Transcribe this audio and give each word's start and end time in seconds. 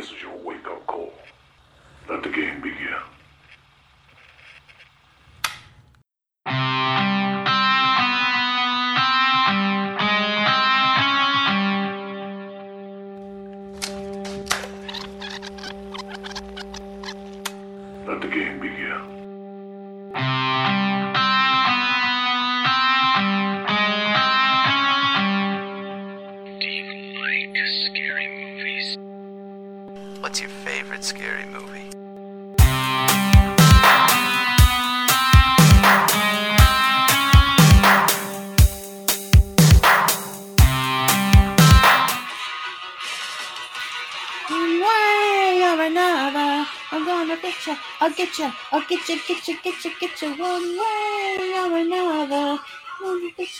This 0.00 0.12
is 0.12 0.22
your 0.22 0.36
wake 0.38 0.66
up 0.66 0.86
call. 0.86 1.12
Let 2.08 2.22
the 2.22 2.30
game 2.30 2.62
begin. 2.62 3.19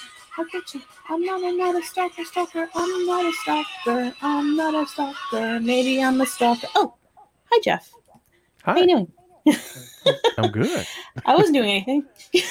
Get 0.01 0.05
you. 0.05 0.11
I'll 0.39 0.45
get 0.47 0.75
you. 0.75 0.81
I'm 1.09 1.25
not 1.25 1.43
another 1.43 1.83
stalker. 1.83 2.25
Stalker. 2.25 2.69
I'm 2.75 3.07
not 3.07 3.25
a 3.27 3.33
stalker. 3.43 4.15
I'm 4.23 4.57
not 4.57 4.75
a 4.75 4.87
stalker. 4.87 5.61
Maybe 5.61 6.03
I'm 6.03 6.21
a 6.21 6.27
stalker. 6.27 6.69
Oh, 6.77 6.95
hi 7.51 7.61
Jeff. 7.65 7.91
Hi. 8.65 8.75
How 8.75 8.81
you 8.81 8.89
doing? 8.89 9.13
I'm 10.39 10.51
good. 10.51 10.89
I 11.27 11.37
wasn't 11.37 11.57
doing 11.57 11.71
anything. 11.71 12.07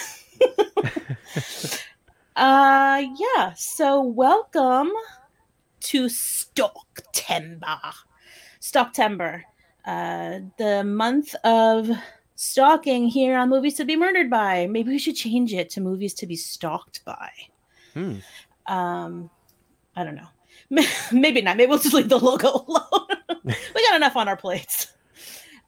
uh 2.36 3.02
yeah, 3.18 3.54
so 3.56 4.02
welcome 4.04 4.92
to 5.82 6.06
Stalktember. 6.08 7.94
Stalktember. 8.62 9.44
Uh 9.86 10.40
the 10.58 10.84
month 10.86 11.36
of 11.44 11.90
stalking 12.42 13.06
here 13.06 13.38
on 13.38 13.50
Movies 13.50 13.74
to 13.74 13.84
Be 13.84 13.98
Murdered 13.98 14.30
By. 14.30 14.66
Maybe 14.66 14.92
we 14.92 14.98
should 14.98 15.18
change 15.18 15.54
it 15.54 15.70
to 15.72 15.82
Movies 15.82 16.14
to 16.14 16.26
Be 16.26 16.38
Stalked 16.38 17.04
By. 17.04 17.30
Hmm. 17.94 18.16
Um 18.66 19.30
I 19.94 20.06
don't 20.06 20.16
know. 20.16 20.28
Maybe 21.12 21.42
not. 21.42 21.58
Maybe 21.58 21.70
we'll 21.70 21.80
just 21.80 21.94
leave 21.94 22.08
the 22.08 22.18
logo 22.18 22.48
alone. 22.68 23.08
we 23.44 23.88
got 23.88 23.98
enough 23.98 24.16
on 24.16 24.30
our 24.30 24.38
plates. 24.38 24.94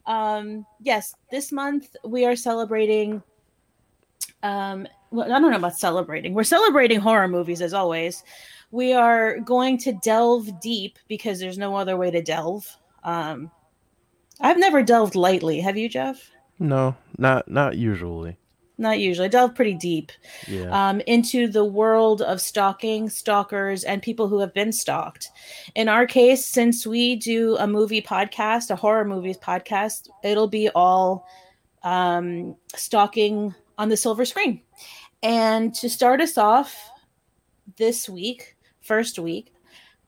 Um 0.06 0.64
yes, 0.80 1.14
this 1.30 1.52
month 1.52 1.94
we 2.06 2.24
are 2.24 2.34
celebrating 2.34 3.22
um 4.42 4.88
well, 5.10 5.30
I 5.30 5.40
don't 5.40 5.50
know 5.50 5.58
about 5.58 5.76
celebrating. 5.76 6.32
We're 6.32 6.42
celebrating 6.42 7.00
horror 7.00 7.28
movies 7.28 7.60
as 7.60 7.74
always. 7.74 8.24
We 8.70 8.94
are 8.94 9.40
going 9.40 9.76
to 9.80 9.92
delve 9.92 10.58
deep 10.62 10.98
because 11.06 11.38
there's 11.38 11.58
no 11.58 11.76
other 11.76 11.98
way 11.98 12.10
to 12.10 12.22
delve. 12.22 12.66
Um 13.04 13.50
I've 14.40 14.58
never 14.58 14.82
delved 14.82 15.14
lightly. 15.14 15.60
Have 15.60 15.76
you, 15.76 15.90
Jeff? 15.90 16.31
No, 16.62 16.94
not 17.18 17.50
not 17.50 17.76
usually. 17.76 18.36
Not 18.78 18.98
usually. 19.00 19.26
I 19.26 19.28
delve 19.28 19.54
pretty 19.54 19.74
deep 19.74 20.10
Yeah. 20.48 20.70
um, 20.70 21.00
into 21.02 21.46
the 21.46 21.64
world 21.64 22.22
of 22.22 22.40
stalking, 22.40 23.10
stalkers, 23.10 23.84
and 23.84 24.00
people 24.02 24.28
who 24.28 24.38
have 24.40 24.54
been 24.54 24.72
stalked. 24.72 25.28
In 25.74 25.88
our 25.88 26.06
case, 26.06 26.44
since 26.44 26.86
we 26.86 27.16
do 27.16 27.56
a 27.58 27.66
movie 27.66 28.00
podcast, 28.00 28.70
a 28.70 28.76
horror 28.76 29.04
movies 29.04 29.38
podcast, 29.38 30.08
it'll 30.24 30.48
be 30.48 30.68
all 30.70 31.26
um, 31.82 32.56
stalking 32.74 33.54
on 33.76 33.88
the 33.88 33.96
silver 33.96 34.24
screen. 34.24 34.62
And 35.22 35.74
to 35.74 35.88
start 35.90 36.20
us 36.20 36.38
off 36.38 36.74
this 37.76 38.08
week, 38.08 38.56
first 38.80 39.18
week, 39.18 39.52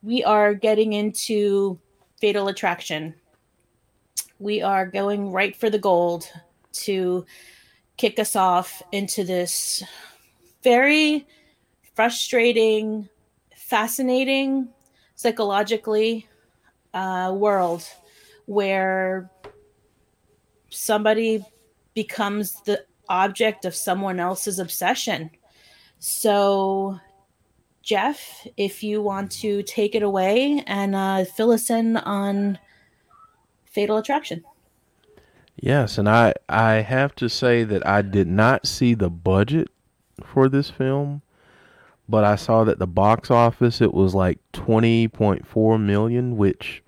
we 0.03 0.25
are 0.25 0.55
getting 0.55 0.93
into 0.95 1.79
Fatal 2.21 2.49
Attraction. 2.49 3.15
We 4.41 4.63
are 4.63 4.87
going 4.87 5.31
right 5.31 5.55
for 5.55 5.71
the 5.71 5.79
gold 5.79 6.29
to 6.75 7.25
kick 7.97 8.19
us 8.19 8.37
off 8.37 8.83
into 8.93 9.25
this 9.25 9.83
very 10.63 11.27
frustrating, 11.95 13.09
fascinating, 13.57 14.69
psychologically 15.15 16.27
uh, 16.93 17.33
world 17.35 17.85
where 18.47 19.31
somebody 20.71 21.45
becomes 21.95 22.61
the 22.63 22.85
object 23.09 23.65
of 23.65 23.75
someone 23.75 24.19
else's 24.19 24.59
obsession. 24.59 25.31
So, 25.99 26.99
Jeff, 27.83 28.47
if 28.57 28.83
you 28.83 29.03
want 29.03 29.31
to 29.33 29.63
take 29.63 29.95
it 29.95 30.03
away 30.03 30.63
and 30.67 30.95
uh, 30.95 31.25
fill 31.25 31.53
us 31.53 31.71
in 31.71 31.97
on 31.99 32.59
Fatal 33.67 33.97
Attraction. 33.97 34.45
Yes, 35.57 35.99
and 35.99 36.09
I 36.09 36.35
I 36.49 36.75
have 36.75 37.15
to 37.17 37.29
say 37.29 37.65
that 37.65 37.87
I 37.87 38.03
did 38.03 38.27
not 38.27 38.67
see 38.67 38.95
the 38.95 39.11
budget 39.11 39.69
for 40.23 40.49
this 40.49 40.71
film, 40.71 41.23
but 42.09 42.25
I 42.25 42.37
saw 42.37 42.65
that 42.65 42.79
the 42.79 42.87
box 42.87 43.31
office 43.31 43.81
it 43.81 43.95
was 43.95 44.15
like 44.15 44.39
20.4 44.53 45.81
million, 45.81 46.37
which 46.37 46.83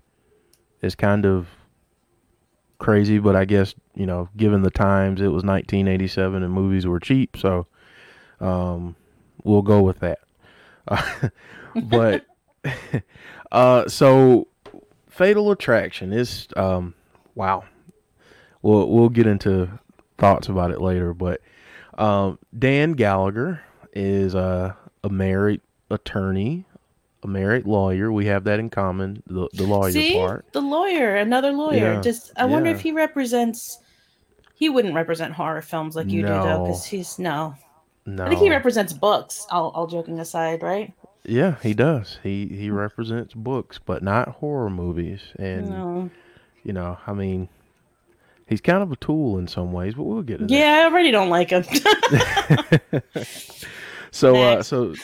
is 0.83 0.95
kind 0.95 1.25
of 1.25 1.49
crazy, 2.79 3.19
but 3.19 3.37
I 3.37 3.45
guess, 3.45 3.75
you 3.95 4.05
know, 4.05 4.29
given 4.37 4.63
the 4.63 4.71
times 4.71 5.21
it 5.21 5.29
was 5.29 5.45
1987 5.45 6.43
and 6.43 6.53
movies 6.53 6.87
were 6.87 7.01
cheap, 7.01 7.37
so 7.37 7.67
um 8.41 8.97
we'll 9.45 9.63
go 9.63 9.81
with 9.81 10.01
that. 10.01 10.19
Uh, 10.89 11.29
but 11.85 12.27
uh 13.53 13.87
so 13.89 14.49
Fatal 15.09 15.53
Attraction 15.53 16.13
is 16.13 16.49
um 16.57 16.95
wow 17.37 17.65
we'll 18.67 18.89
we'll 18.91 19.09
get 19.09 19.27
into 19.27 19.69
thoughts 20.19 20.49
about 20.49 20.71
it 20.71 20.81
later. 20.81 21.15
But 21.15 21.41
um, 21.97 22.39
Dan 22.59 22.93
Gallagher 22.93 23.63
is 23.93 24.35
a 24.35 24.77
a 25.05 25.09
married 25.09 25.61
attorney, 25.91 26.67
a 27.23 27.29
married 27.29 27.67
lawyer. 27.67 28.11
We 28.11 28.27
have 28.27 28.45
that 28.45 28.59
in 28.59 28.71
common. 28.71 29.23
The 29.27 29.49
the 29.55 29.65
lawyer 29.65 29.93
See, 29.93 30.15
part. 30.15 30.47
the 30.53 30.61
lawyer, 30.61 31.17
another 31.17 31.53
lawyer. 31.53 31.95
Yeah, 31.95 32.01
Just 32.01 32.33
I 32.37 32.45
wonder 32.45 32.71
if 32.71 32.81
he 32.81 32.93
represents. 32.93 33.79
He 34.55 34.71
wouldn't 34.71 34.95
represent 34.95 35.35
horror 35.35 35.61
films 35.61 35.97
like 35.97 36.09
you 36.09 36.23
do, 36.23 36.29
though, 36.29 36.65
because 36.65 36.87
he's 36.87 37.19
no. 37.19 37.55
No, 38.07 38.25
I 38.25 38.29
think 38.29 38.41
he 38.41 38.49
represents 38.49 38.93
books. 38.93 39.47
All, 39.51 39.71
all 39.71 39.87
joking 39.89 40.21
aside, 40.21 40.63
right? 40.63 40.95
yeah, 41.25 41.57
he 41.63 41.75
does. 41.75 42.19
He 42.23 42.47
he 42.47 42.71
represents 42.71 43.35
books, 43.35 43.79
but 43.85 44.03
not 44.03 44.29
horror 44.29 44.71
movies. 44.71 45.21
And 45.39 45.71
no. 45.71 46.11
you 46.63 46.73
know, 46.73 46.99
I 47.07 47.13
mean, 47.13 47.49
he's 48.47 48.61
kind 48.61 48.83
of 48.83 48.93
a 48.93 48.97
tool 48.97 49.39
in 49.39 49.49
some 49.49 49.73
ways, 49.73 49.95
but 49.95 50.05
we'll 50.05 50.23
get 50.23 50.41
that. 50.41 50.51
Yeah, 50.51 50.83
I 50.83 50.85
already 50.85 51.11
don't 51.11 51.31
like 51.31 51.51
him. 51.51 51.65
So 54.17 54.37
uh, 54.37 54.63
so 54.63 54.95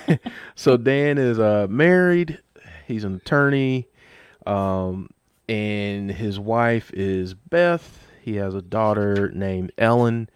so 0.54 0.78
Dan 0.78 1.18
is 1.18 1.38
uh 1.38 1.66
married. 1.68 2.38
He's 2.86 3.04
an 3.04 3.16
attorney, 3.16 3.86
um, 4.46 5.10
and 5.46 6.10
his 6.10 6.40
wife 6.40 6.90
is 6.94 7.34
Beth. 7.34 8.06
He 8.22 8.36
has 8.36 8.54
a 8.54 8.62
daughter 8.62 9.30
named 9.34 9.72
Ellen, 9.76 10.30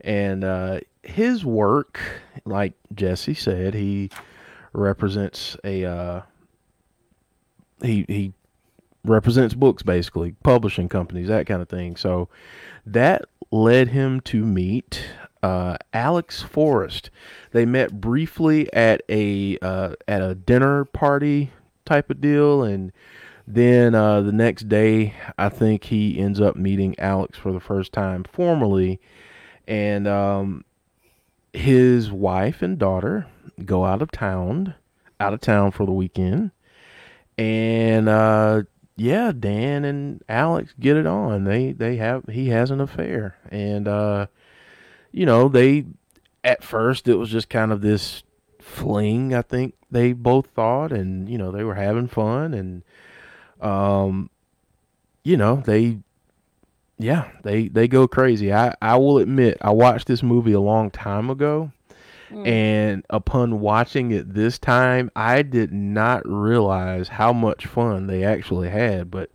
and 0.00 0.42
uh, 0.42 0.80
his 1.04 1.44
work, 1.44 2.00
like 2.44 2.72
Jesse 2.92 3.34
said, 3.34 3.74
he 3.74 4.10
represents 4.72 5.56
a 5.62 5.84
uh, 5.84 6.22
he 7.82 8.04
he 8.08 8.32
represents 9.08 9.54
books 9.54 9.82
basically, 9.82 10.32
publishing 10.42 10.88
companies, 10.88 11.28
that 11.28 11.46
kind 11.46 11.62
of 11.62 11.68
thing. 11.68 11.96
So 11.96 12.28
that 12.84 13.24
led 13.50 13.88
him 13.88 14.20
to 14.22 14.44
meet 14.44 15.04
uh, 15.42 15.76
Alex 15.92 16.42
Forrest. 16.42 17.10
They 17.52 17.64
met 17.64 18.00
briefly 18.00 18.72
at 18.72 19.02
a 19.08 19.58
uh, 19.60 19.94
at 20.08 20.22
a 20.22 20.34
dinner 20.34 20.84
party 20.84 21.52
type 21.84 22.10
of 22.10 22.20
deal, 22.20 22.62
and 22.62 22.92
then 23.46 23.94
uh, 23.94 24.22
the 24.22 24.32
next 24.32 24.68
day, 24.68 25.14
I 25.38 25.48
think 25.48 25.84
he 25.84 26.18
ends 26.18 26.40
up 26.40 26.56
meeting 26.56 26.98
Alex 26.98 27.38
for 27.38 27.52
the 27.52 27.60
first 27.60 27.92
time 27.92 28.24
formally, 28.24 29.00
and 29.68 30.08
um, 30.08 30.64
his 31.52 32.10
wife 32.10 32.62
and 32.62 32.78
daughter 32.78 33.26
go 33.64 33.84
out 33.84 34.02
of 34.02 34.10
town, 34.10 34.74
out 35.20 35.32
of 35.32 35.40
town 35.40 35.70
for 35.70 35.86
the 35.86 35.92
weekend, 35.92 36.50
and 37.38 38.08
uh, 38.08 38.62
yeah, 38.96 39.32
Dan 39.38 39.84
and 39.84 40.22
Alex 40.28 40.74
get 40.80 40.96
it 40.96 41.06
on. 41.06 41.44
They 41.44 41.72
they 41.72 41.96
have 41.96 42.24
he 42.28 42.48
has 42.48 42.70
an 42.70 42.80
affair, 42.80 43.36
and 43.50 43.86
uh, 43.86 44.26
you 45.12 45.26
know 45.26 45.48
they 45.48 45.86
at 46.42 46.64
first 46.64 47.08
it 47.08 47.16
was 47.16 47.30
just 47.30 47.48
kind 47.48 47.72
of 47.72 47.80
this 47.80 48.22
fling. 48.60 49.34
I 49.34 49.42
think 49.42 49.74
they 49.90 50.12
both 50.12 50.48
thought, 50.48 50.92
and 50.92 51.28
you 51.28 51.38
know 51.38 51.50
they 51.50 51.64
were 51.64 51.74
having 51.74 52.08
fun, 52.08 52.54
and 52.54 52.82
um, 53.60 54.30
you 55.24 55.36
know, 55.36 55.56
they 55.56 55.98
yeah, 56.98 57.28
they 57.42 57.68
they 57.68 57.88
go 57.88 58.06
crazy. 58.08 58.52
I 58.52 58.74
I 58.80 58.96
will 58.96 59.18
admit 59.18 59.58
I 59.60 59.70
watched 59.70 60.06
this 60.06 60.22
movie 60.22 60.52
a 60.52 60.60
long 60.60 60.90
time 60.90 61.30
ago. 61.30 61.72
And 62.30 63.04
upon 63.10 63.60
watching 63.60 64.10
it 64.10 64.34
this 64.34 64.58
time, 64.58 65.10
I 65.16 65.42
did 65.42 65.72
not 65.72 66.22
realize 66.26 67.08
how 67.08 67.32
much 67.32 67.66
fun 67.66 68.06
they 68.08 68.24
actually 68.24 68.68
had, 68.68 69.10
but 69.10 69.30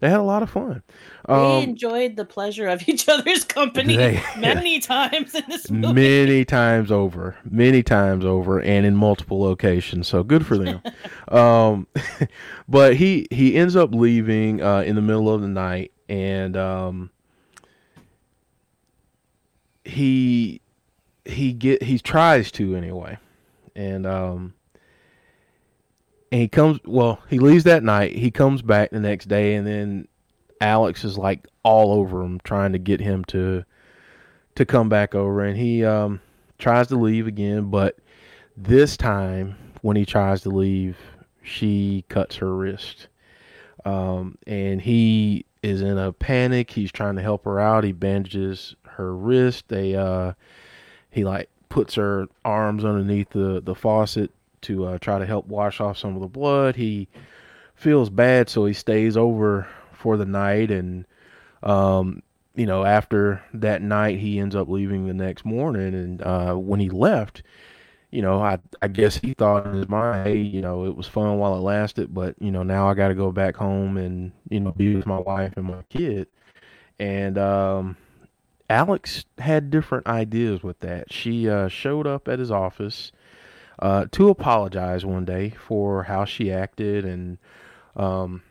they 0.00 0.10
had 0.10 0.20
a 0.20 0.22
lot 0.22 0.42
of 0.42 0.50
fun. 0.50 0.82
They 1.26 1.32
Um, 1.34 1.62
enjoyed 1.62 2.16
the 2.16 2.24
pleasure 2.26 2.68
of 2.68 2.82
each 2.88 3.08
other's 3.08 3.44
company 3.44 3.96
They- 3.96 4.22
many 4.38 4.78
times 4.94 5.34
in 5.34 5.42
this 5.48 5.70
movie. 5.70 5.94
many 5.94 6.44
times 6.44 6.92
over, 6.92 7.36
many 7.50 7.82
times 7.82 8.24
over, 8.24 8.60
and 8.60 8.86
in 8.86 8.94
multiple 8.94 9.40
locations. 9.40 10.06
So 10.06 10.22
good 10.22 10.46
for 10.46 10.56
them. 10.58 10.80
um, 11.28 11.86
but 12.68 12.96
he 12.96 13.26
he 13.30 13.56
ends 13.56 13.74
up 13.74 13.92
leaving 13.94 14.62
uh, 14.62 14.82
in 14.82 14.94
the 14.96 15.02
middle 15.02 15.32
of 15.34 15.40
the 15.40 15.48
night, 15.48 15.90
and 16.08 16.56
um, 16.56 17.10
he 19.84 20.60
he 21.26 21.52
get 21.52 21.82
he 21.82 21.98
tries 21.98 22.50
to 22.52 22.74
anyway, 22.74 23.18
and 23.74 24.06
um, 24.06 24.54
and 26.32 26.40
he 26.40 26.48
comes. 26.48 26.80
Well, 26.84 27.20
he 27.28 27.38
leaves 27.38 27.64
that 27.64 27.82
night. 27.82 28.16
He 28.16 28.30
comes 28.30 28.62
back 28.62 28.90
the 28.90 29.00
next 29.00 29.26
day, 29.26 29.54
and 29.54 29.66
then 29.66 30.08
Alex 30.60 31.04
is 31.04 31.18
like 31.18 31.46
all 31.62 31.92
over 31.92 32.22
him, 32.22 32.40
trying 32.44 32.72
to 32.72 32.78
get 32.78 33.00
him 33.00 33.24
to 33.26 33.64
to 34.54 34.64
come 34.64 34.88
back 34.88 35.14
over. 35.14 35.44
And 35.44 35.56
he 35.56 35.84
um 35.84 36.20
tries 36.58 36.86
to 36.88 36.96
leave 36.96 37.26
again 37.26 37.68
but 37.70 37.98
this 38.56 38.96
time 38.96 39.56
when 39.82 39.94
he 39.96 40.06
tries 40.06 40.40
to 40.40 40.48
leave 40.48 40.96
she 41.42 42.04
cuts 42.08 42.36
her 42.36 42.54
wrist. 42.54 43.08
Um 43.84 44.38
and 44.46 44.80
he 44.80 45.44
is 45.62 45.82
in 45.82 45.98
a 45.98 46.12
panic. 46.12 46.70
He's 46.70 46.92
trying 46.92 47.16
to 47.16 47.22
help 47.22 47.44
her 47.44 47.60
out. 47.60 47.84
He 47.84 47.92
bandages 47.92 48.74
her 48.84 49.14
wrist. 49.14 49.68
They 49.68 49.94
uh 49.94 50.32
he 51.16 51.24
like 51.24 51.48
puts 51.68 51.94
her 51.96 52.26
arms 52.44 52.84
underneath 52.84 53.30
the 53.30 53.60
the 53.64 53.74
faucet 53.74 54.30
to 54.60 54.84
uh, 54.84 54.98
try 54.98 55.18
to 55.18 55.26
help 55.26 55.46
wash 55.48 55.80
off 55.80 55.98
some 55.98 56.14
of 56.14 56.20
the 56.20 56.28
blood 56.28 56.76
he 56.76 57.08
feels 57.74 58.08
bad 58.08 58.48
so 58.48 58.64
he 58.64 58.72
stays 58.72 59.16
over 59.16 59.66
for 59.92 60.16
the 60.16 60.24
night 60.24 60.70
and 60.70 61.04
um 61.64 62.22
you 62.56 62.64
know, 62.64 62.84
after 62.84 63.42
that 63.52 63.82
night, 63.82 64.18
he 64.18 64.38
ends 64.38 64.56
up 64.56 64.68
leaving 64.68 65.06
the 65.06 65.14
next 65.14 65.44
morning. 65.44 65.94
And 65.94 66.22
uh, 66.22 66.54
when 66.54 66.80
he 66.80 66.88
left, 66.88 67.42
you 68.10 68.22
know, 68.22 68.40
I 68.40 68.58
I 68.80 68.88
guess 68.88 69.16
he 69.16 69.34
thought 69.34 69.66
in 69.66 69.74
his 69.74 69.88
mind, 69.88 70.26
hey, 70.26 70.38
you 70.38 70.62
know, 70.62 70.86
it 70.86 70.96
was 70.96 71.06
fun 71.06 71.38
while 71.38 71.54
it 71.54 71.60
lasted, 71.60 72.14
but 72.14 72.34
you 72.40 72.50
know, 72.50 72.62
now 72.62 72.88
I 72.88 72.94
got 72.94 73.08
to 73.08 73.14
go 73.14 73.30
back 73.30 73.56
home 73.56 73.98
and 73.98 74.32
you 74.48 74.60
know 74.60 74.72
be 74.72 74.96
with 74.96 75.06
my 75.06 75.18
wife 75.18 75.52
and 75.56 75.66
my 75.66 75.82
kid. 75.90 76.28
And 76.98 77.36
um, 77.36 77.96
Alex 78.68 79.24
had 79.38 79.70
different 79.70 80.06
ideas 80.06 80.62
with 80.62 80.80
that. 80.80 81.12
She 81.12 81.48
uh, 81.48 81.68
showed 81.68 82.06
up 82.06 82.28
at 82.28 82.38
his 82.38 82.50
office 82.50 83.12
uh, 83.78 84.06
to 84.12 84.28
apologize 84.28 85.04
one 85.04 85.24
day 85.24 85.50
for 85.50 86.04
how 86.04 86.24
she 86.24 86.50
acted 86.52 87.04
and. 87.04 87.38
Um, 87.94 88.42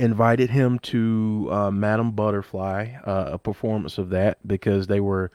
invited 0.00 0.50
him 0.50 0.78
to 0.78 1.48
uh, 1.50 1.70
Madame 1.70 2.12
Butterfly, 2.12 2.94
uh, 3.04 3.30
a 3.32 3.38
performance 3.38 3.98
of 3.98 4.10
that, 4.10 4.38
because 4.46 4.86
they 4.86 5.00
were 5.00 5.30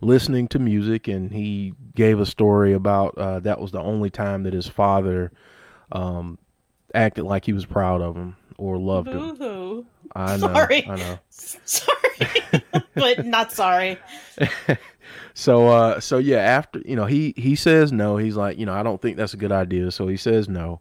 listening 0.00 0.48
to 0.48 0.58
music, 0.58 1.08
and 1.08 1.32
he 1.32 1.74
gave 1.94 2.20
a 2.20 2.26
story 2.26 2.72
about 2.72 3.16
uh, 3.18 3.40
that 3.40 3.60
was 3.60 3.72
the 3.72 3.80
only 3.80 4.10
time 4.10 4.42
that 4.44 4.52
his 4.52 4.66
father 4.66 5.32
um, 5.92 6.38
acted 6.94 7.24
like 7.24 7.44
he 7.44 7.52
was 7.52 7.66
proud 7.66 8.00
of 8.00 8.16
him 8.16 8.36
or 8.58 8.78
loved 8.78 9.08
him. 9.08 9.36
Boo-hoo. 9.36 9.86
I 10.14 10.36
know, 10.36 10.52
Sorry. 10.52 10.86
I 10.88 10.96
know. 10.96 11.18
Sorry, 11.30 12.42
but 12.94 13.26
not 13.26 13.52
sorry. 13.52 13.98
So, 15.38 15.68
uh, 15.68 16.00
so 16.00 16.16
yeah, 16.16 16.38
after 16.38 16.80
you 16.86 16.96
know, 16.96 17.04
he 17.04 17.34
he 17.36 17.56
says 17.56 17.92
no. 17.92 18.16
He's 18.16 18.36
like, 18.36 18.58
you 18.58 18.64
know, 18.64 18.72
I 18.72 18.82
don't 18.82 19.02
think 19.02 19.18
that's 19.18 19.34
a 19.34 19.36
good 19.36 19.52
idea. 19.52 19.90
So 19.90 20.08
he 20.08 20.16
says 20.16 20.48
no, 20.48 20.80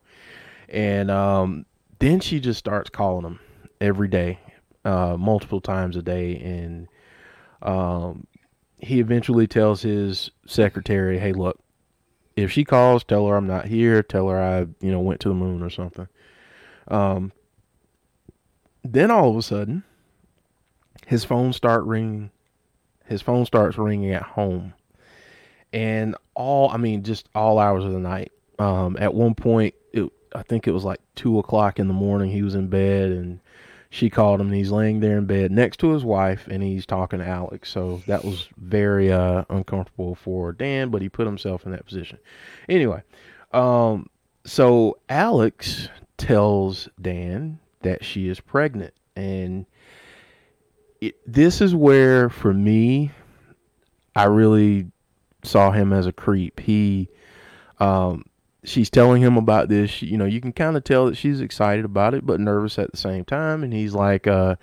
and 0.70 1.12
um, 1.12 1.66
then 2.00 2.22
she 2.22 2.40
just 2.40 2.58
starts 2.58 2.90
calling 2.90 3.26
him 3.26 3.40
every 3.82 4.08
day, 4.08 4.40
uh, 4.86 5.18
multiple 5.20 5.60
times 5.60 5.98
a 5.98 6.02
day, 6.02 6.38
and 6.38 6.88
um, 7.64 8.26
he 8.78 9.02
eventually 9.02 9.46
tells 9.46 9.82
his 9.82 10.32
secretary, 10.48 11.20
"Hey, 11.20 11.34
look, 11.34 11.60
if 12.38 12.50
she 12.50 12.64
calls, 12.64 13.04
tell 13.04 13.28
her 13.28 13.36
I'm 13.36 13.48
not 13.48 13.66
here. 13.66 14.02
Tell 14.02 14.30
her 14.30 14.42
I, 14.42 14.60
you 14.80 14.90
know, 14.90 15.02
went 15.02 15.20
to 15.22 15.30
the 15.30 15.36
moon 15.36 15.64
or 15.64 15.70
something." 15.70 16.08
Um, 16.88 17.34
then 18.94 19.12
all 19.12 19.30
of 19.30 19.38
a 19.38 19.42
sudden, 19.42 19.84
his 21.06 21.24
phone 21.24 21.54
start 21.54 21.84
ringing. 21.86 22.32
His 23.06 23.22
phone 23.22 23.46
starts 23.46 23.78
ringing 23.78 24.12
at 24.12 24.24
home, 24.24 24.74
and 25.72 26.16
all 26.34 26.70
I 26.70 26.78
mean, 26.78 27.04
just 27.04 27.30
all 27.36 27.60
hours 27.60 27.86
of 27.86 27.92
the 27.92 28.00
night. 28.00 28.32
Um, 28.58 28.98
at 29.00 29.14
one 29.14 29.36
point, 29.36 29.76
it 29.94 30.10
I 30.34 30.44
think 30.44 30.68
it 30.68 30.72
was 30.72 30.84
like 30.84 31.00
two 31.16 31.40
o'clock 31.40 31.80
in 31.80 31.88
the 31.88 31.94
morning. 31.94 32.32
He 32.32 32.42
was 32.42 32.56
in 32.56 32.68
bed, 32.68 33.12
and 33.12 33.40
she 33.90 34.10
called 34.10 34.42
him, 34.42 34.48
and 34.48 34.56
he's 34.56 34.72
laying 34.72 35.00
there 35.00 35.18
in 35.18 35.26
bed 35.26 35.52
next 35.52 35.78
to 35.82 35.92
his 35.92 36.04
wife, 36.04 36.48
and 36.50 36.64
he's 36.64 36.86
talking 36.86 37.20
to 37.20 37.28
Alex. 37.28 37.70
So 37.70 38.02
that 38.08 38.26
was 38.26 38.50
very 38.58 39.12
uh, 39.12 39.46
uncomfortable 39.50 40.16
for 40.16 40.52
Dan, 40.52 40.90
but 40.90 41.02
he 41.02 41.10
put 41.10 41.28
himself 41.28 41.66
in 41.66 41.72
that 41.72 41.86
position. 41.86 42.18
Anyway, 42.68 43.04
um, 43.54 44.10
so 44.46 44.98
Alex 45.10 45.90
tells 46.18 46.90
Dan 47.02 47.60
that 47.86 48.04
she 48.04 48.28
is 48.28 48.40
pregnant, 48.40 48.94
and 49.16 49.66
it, 51.02 51.16
this 51.26 51.62
is 51.62 51.74
where, 51.74 52.30
for 52.30 52.54
me, 52.54 53.12
I 54.16 54.26
really 54.26 54.92
saw 55.44 55.72
him 55.72 55.94
as 55.94 56.08
a 56.08 56.14
creep. 56.14 56.60
He, 56.60 57.10
um, 57.80 58.26
she's 58.64 58.90
telling 58.90 59.22
him 59.22 59.38
about 59.38 59.70
this. 59.70 59.90
She, 59.92 60.08
you 60.08 60.18
know, 60.18 60.26
you 60.26 60.42
can 60.42 60.54
kind 60.54 60.78
of 60.78 60.84
tell 60.84 61.06
that 61.06 61.18
she's 61.18 61.42
excited 61.42 61.86
about 61.86 62.14
it, 62.14 62.26
but 62.26 62.40
nervous 62.40 62.80
at 62.80 62.92
the 62.92 62.98
same 62.98 63.26
time. 63.26 63.64
And 63.64 63.74
he's 63.74 63.94
like, 63.94 64.26
uh, 64.26 64.56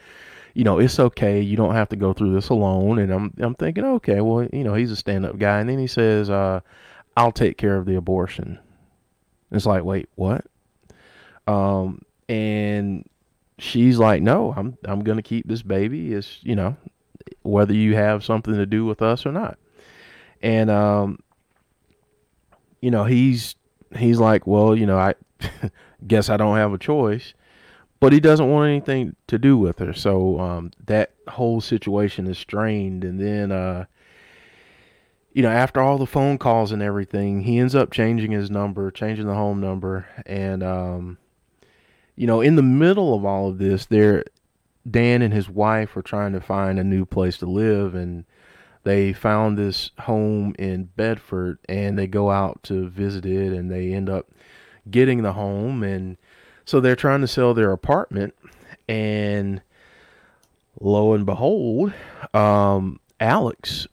you 0.54 0.64
know, 0.64 0.78
it's 0.78 0.98
okay. 0.98 1.40
You 1.40 1.56
don't 1.56 1.74
have 1.74 1.88
to 1.90 1.96
go 1.96 2.12
through 2.12 2.32
this 2.32 2.48
alone. 2.48 2.98
And 2.98 3.12
I'm, 3.12 3.34
I'm 3.38 3.54
thinking, 3.54 3.84
okay, 3.84 4.20
well, 4.20 4.48
you 4.52 4.64
know, 4.64 4.74
he's 4.74 4.90
a 4.90 4.96
stand-up 4.96 5.38
guy. 5.38 5.60
And 5.60 5.68
then 5.68 5.78
he 5.78 5.86
says, 5.86 6.30
uh, 6.30 6.60
I'll 7.16 7.32
take 7.32 7.58
care 7.58 7.76
of 7.76 7.86
the 7.86 7.96
abortion. 7.96 8.58
It's 9.50 9.66
like, 9.66 9.84
wait, 9.84 10.08
what? 10.14 10.46
Um, 11.46 12.02
and 12.28 13.06
she's 13.62 13.98
like, 13.98 14.22
no, 14.22 14.52
I'm, 14.56 14.76
I'm 14.84 15.04
going 15.04 15.16
to 15.16 15.22
keep 15.22 15.46
this 15.46 15.62
baby. 15.62 16.12
It's, 16.12 16.38
you 16.42 16.56
know, 16.56 16.76
whether 17.42 17.72
you 17.72 17.94
have 17.94 18.24
something 18.24 18.54
to 18.54 18.66
do 18.66 18.84
with 18.84 19.00
us 19.00 19.24
or 19.24 19.30
not. 19.30 19.56
And, 20.42 20.68
um, 20.68 21.20
you 22.80 22.90
know, 22.90 23.04
he's, 23.04 23.54
he's 23.96 24.18
like, 24.18 24.46
well, 24.46 24.74
you 24.74 24.86
know, 24.86 24.98
I 24.98 25.14
guess 26.06 26.28
I 26.28 26.36
don't 26.36 26.56
have 26.56 26.72
a 26.72 26.78
choice, 26.78 27.34
but 28.00 28.12
he 28.12 28.18
doesn't 28.18 28.50
want 28.50 28.68
anything 28.68 29.14
to 29.28 29.38
do 29.38 29.56
with 29.56 29.78
her. 29.78 29.92
So, 29.92 30.40
um, 30.40 30.72
that 30.86 31.12
whole 31.28 31.60
situation 31.60 32.26
is 32.26 32.38
strained. 32.38 33.04
And 33.04 33.20
then, 33.20 33.52
uh, 33.52 33.84
you 35.32 35.42
know, 35.42 35.50
after 35.50 35.80
all 35.80 35.98
the 35.98 36.06
phone 36.06 36.36
calls 36.36 36.72
and 36.72 36.82
everything, 36.82 37.42
he 37.42 37.58
ends 37.58 37.76
up 37.76 37.92
changing 37.92 38.32
his 38.32 38.50
number, 38.50 38.90
changing 38.90 39.26
the 39.26 39.34
home 39.34 39.60
number, 39.60 40.06
and 40.26 40.64
um, 40.64 41.18
you 42.16 42.26
know, 42.26 42.40
in 42.40 42.56
the 42.56 42.62
middle 42.62 43.14
of 43.14 43.24
all 43.24 43.48
of 43.48 43.58
this, 43.58 43.86
there, 43.86 44.24
Dan 44.88 45.22
and 45.22 45.32
his 45.32 45.48
wife 45.48 45.96
are 45.96 46.02
trying 46.02 46.32
to 46.32 46.40
find 46.40 46.78
a 46.78 46.84
new 46.84 47.04
place 47.04 47.38
to 47.38 47.46
live, 47.46 47.94
and 47.94 48.24
they 48.84 49.12
found 49.12 49.56
this 49.56 49.90
home 50.00 50.54
in 50.58 50.84
Bedford, 50.84 51.58
and 51.68 51.98
they 51.98 52.06
go 52.06 52.30
out 52.30 52.62
to 52.64 52.88
visit 52.88 53.24
it, 53.24 53.52
and 53.52 53.70
they 53.70 53.92
end 53.92 54.10
up 54.10 54.28
getting 54.90 55.22
the 55.22 55.32
home, 55.32 55.82
and 55.82 56.16
so 56.64 56.80
they're 56.80 56.96
trying 56.96 57.20
to 57.20 57.28
sell 57.28 57.54
their 57.54 57.72
apartment, 57.72 58.34
and 58.88 59.62
lo 60.80 61.14
and 61.14 61.24
behold, 61.24 61.92
um, 62.34 63.00
Alex 63.20 63.86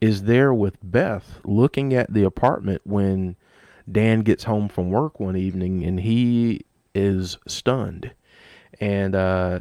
is 0.00 0.22
there 0.22 0.54
with 0.54 0.76
Beth 0.82 1.40
looking 1.44 1.92
at 1.92 2.12
the 2.12 2.24
apartment 2.24 2.80
when 2.84 3.36
Dan 3.90 4.20
gets 4.20 4.44
home 4.44 4.68
from 4.68 4.90
work 4.90 5.20
one 5.20 5.36
evening 5.36 5.84
and 5.84 6.00
he 6.00 6.64
is 6.94 7.38
stunned. 7.46 8.12
And 8.80 9.14
uh, 9.14 9.60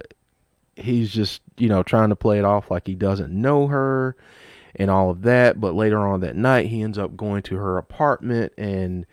he's 0.75 1.12
just, 1.12 1.41
you 1.57 1.67
know, 1.69 1.83
trying 1.83 2.09
to 2.09 2.15
play 2.15 2.39
it 2.39 2.45
off 2.45 2.71
like 2.71 2.88
he 2.88 2.95
doesn't 2.95 3.31
know 3.31 3.67
her 3.67 4.15
and 4.75 4.89
all 4.89 5.09
of 5.09 5.24
that. 5.24 5.59
But 5.59 5.75
later 5.75 6.00
on 6.00 6.21
that 6.21 6.36
night, 6.36 6.67
he 6.67 6.81
ends 6.81 6.98
up 6.98 7.17
going 7.17 7.43
to 7.43 7.55
her 7.55 7.77
apartment 7.77 8.53
and, 8.57 9.05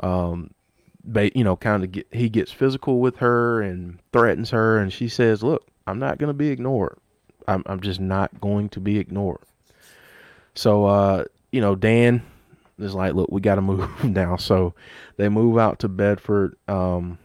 um, 0.00 0.52
you 1.04 1.44
know, 1.44 1.56
kind 1.56 1.84
of 1.84 1.92
get, 1.92 2.06
he 2.12 2.28
gets 2.28 2.52
physical 2.52 3.00
with 3.00 3.16
her 3.16 3.60
and 3.60 3.98
threatens 4.12 4.50
her. 4.50 4.78
And 4.78 4.92
she 4.92 5.08
says, 5.08 5.42
Look, 5.42 5.66
I'm 5.86 5.98
not 5.98 6.18
going 6.18 6.28
to 6.28 6.34
be 6.34 6.48
ignored. 6.48 6.98
I'm, 7.48 7.62
I'm 7.66 7.80
just 7.80 8.00
not 8.00 8.40
going 8.40 8.68
to 8.70 8.80
be 8.80 8.98
ignored. 8.98 9.40
So, 10.54 10.84
uh, 10.84 11.24
you 11.50 11.60
know, 11.60 11.74
Dan 11.74 12.22
is 12.78 12.94
like, 12.94 13.14
look, 13.14 13.30
we 13.30 13.40
got 13.40 13.56
to 13.56 13.62
move 13.62 14.04
now. 14.04 14.36
So 14.36 14.74
they 15.16 15.28
move 15.28 15.58
out 15.58 15.80
to 15.80 15.88
Bedford. 15.88 16.56
Um, 16.68 17.18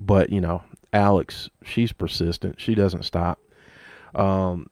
but, 0.00 0.30
you 0.30 0.40
know, 0.40 0.62
Alex, 0.92 1.50
she's 1.64 1.92
persistent. 1.92 2.60
She 2.60 2.74
doesn't 2.74 3.04
stop. 3.04 3.38
Um, 4.14 4.68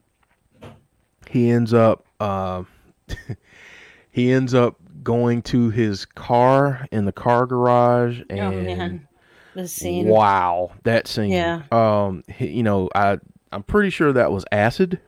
he 1.28 1.50
ends 1.50 1.72
up 1.72 2.04
uh, 2.20 2.62
he 4.10 4.30
ends 4.30 4.54
up 4.54 4.76
going 5.02 5.42
to 5.42 5.70
his 5.70 6.04
car 6.04 6.86
in 6.92 7.04
the 7.06 7.12
car 7.12 7.46
garage 7.46 8.20
and 8.30 8.40
oh 8.40 8.50
man, 8.50 9.08
the 9.54 9.66
scene. 9.66 10.06
wow, 10.06 10.70
that 10.84 11.08
scene. 11.08 11.30
Yeah. 11.30 11.62
Um, 11.72 12.22
he, 12.28 12.48
you 12.48 12.62
know, 12.62 12.88
I 12.94 13.18
I'm 13.50 13.62
pretty 13.62 13.90
sure 13.90 14.12
that 14.12 14.30
was 14.30 14.44
acid. 14.52 15.00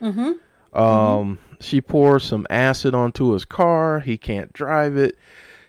Mm-hmm. 0.00 0.78
Um, 0.78 1.38
she 1.60 1.80
pours 1.80 2.24
some 2.24 2.46
acid 2.50 2.94
onto 2.94 3.32
his 3.32 3.44
car. 3.44 4.00
He 4.00 4.16
can't 4.16 4.52
drive 4.52 4.96
it. 4.96 5.16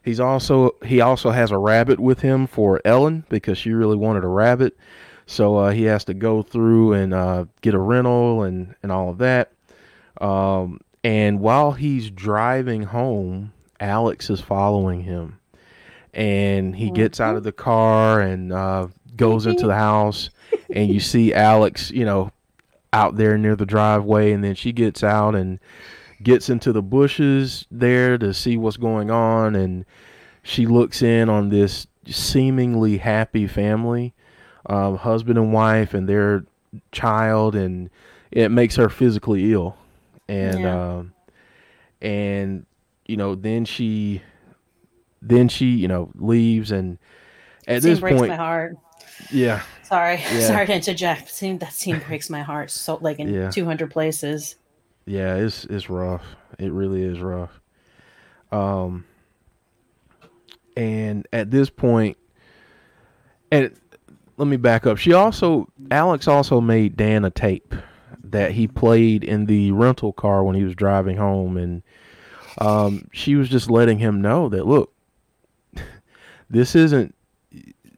He's 0.04 0.20
also 0.20 0.76
he 0.84 1.00
also 1.02 1.32
has 1.32 1.52
a 1.52 1.58
rabbit 1.58 2.00
with 2.00 2.20
him 2.20 2.46
for 2.46 2.82
Ellen 2.84 3.26
because 3.30 3.58
she 3.58 3.72
really 3.72 3.96
wanted 3.96 4.24
a 4.24 4.28
rabbit. 4.28 4.78
So 5.26 5.56
uh, 5.58 5.72
he 5.72 5.84
has 5.84 6.04
to 6.06 6.14
go 6.14 6.42
through 6.42 6.94
and 6.94 7.14
uh, 7.14 7.46
get 7.62 7.74
a 7.74 7.80
rental 7.80 8.44
and 8.44 8.76
and 8.84 8.92
all 8.92 9.10
of 9.10 9.20
that. 9.20 9.54
Um, 10.20 10.82
and 11.04 11.40
while 11.40 11.72
he's 11.72 12.10
driving 12.10 12.84
home, 12.84 13.54
Alex 13.80 14.30
is 14.30 14.42
following 14.42 15.04
him, 15.04 15.40
and 16.14 16.76
he 16.76 16.92
gets 16.92 17.20
out 17.20 17.36
of 17.36 17.44
the 17.44 17.52
car 17.52 18.20
and 18.20 18.52
uh, 18.52 18.88
goes 19.16 19.46
into 19.46 19.68
the 19.68 19.76
house, 19.76 20.30
and 20.70 20.90
you 20.90 21.00
see 21.00 21.34
Alex, 21.34 21.92
you 21.92 22.06
know, 22.06 22.32
out 22.92 23.16
there 23.16 23.38
near 23.38 23.56
the 23.56 23.66
driveway, 23.66 24.34
and 24.34 24.44
then 24.44 24.56
she 24.56 24.72
gets 24.72 25.04
out 25.04 25.34
and 25.34 25.60
gets 26.24 26.50
into 26.50 26.72
the 26.72 26.82
bushes 26.82 27.66
there 27.70 28.18
to 28.18 28.34
see 28.34 28.58
what's 28.58 28.78
going 28.78 29.12
on, 29.12 29.56
and 29.56 29.86
she 30.44 30.66
looks 30.66 31.02
in 31.02 31.30
on 31.30 31.50
this 31.50 31.88
seemingly 32.08 32.98
happy 32.98 33.48
family, 33.48 34.14
um, 34.68 34.98
husband 34.98 35.38
and 35.38 35.54
wife, 35.54 35.94
and 35.94 36.08
their 36.08 36.44
child, 36.92 37.56
and 37.56 37.90
it 38.32 38.50
makes 38.50 38.76
her 38.76 38.90
physically 38.90 39.52
ill, 39.54 39.76
and 40.28 40.60
Yeah. 40.62 40.96
um, 40.98 41.14
and 42.02 42.66
you 43.06 43.18
know 43.18 43.36
then 43.36 43.66
she 43.66 44.22
then 45.22 45.48
she 45.48 45.66
you 45.68 45.88
know 45.88 46.10
leaves 46.16 46.72
and 46.72 46.98
at 47.68 47.82
scene 47.82 47.92
this 47.92 48.00
breaks 48.00 48.18
point 48.18 48.30
my 48.30 48.36
heart. 48.36 48.76
yeah 49.32 49.62
Sorry, 49.84 50.18
Yeah. 50.34 50.48
sorry 50.48 50.66
to 50.68 50.76
interject. 50.76 51.40
That 51.60 51.74
scene 51.74 52.00
breaks 52.00 52.30
my 52.30 52.42
heart 52.42 52.72
so 52.72 52.98
like 53.02 53.20
in 53.20 53.34
Yeah. 53.34 53.50
200 53.50 53.92
places. 53.92 54.56
Yeah, 55.06 55.36
it's 55.36 55.66
it's 55.66 55.90
rough. 55.90 56.24
It 56.60 56.72
really 56.72 57.04
is 57.04 57.20
rough. 57.20 57.60
Um 58.52 59.06
and 60.76 61.28
at 61.34 61.52
this 61.52 61.70
point 61.70 62.18
and 63.52 63.72
let 64.38 64.48
me 64.48 64.58
back 64.58 64.88
up. 64.88 64.98
She 64.98 65.14
also 65.14 65.68
Alex 65.92 66.28
also 66.28 66.60
made 66.62 66.98
Dan 66.98 67.26
a 67.26 67.30
tape 67.30 67.76
that 68.24 68.52
he 68.52 68.68
played 68.68 69.24
in 69.24 69.46
the 69.46 69.72
rental 69.72 70.12
car 70.14 70.44
when 70.44 70.56
he 70.56 70.64
was 70.64 70.76
driving 70.76 71.18
home 71.18 71.58
and 71.58 71.84
um 72.60 73.08
she 73.12 73.36
was 73.36 73.50
just 73.50 73.70
letting 73.70 74.00
him 74.00 74.22
know 74.22 74.50
that 74.50 74.66
look 74.66 74.94
this 76.50 76.76
isn't 76.76 77.14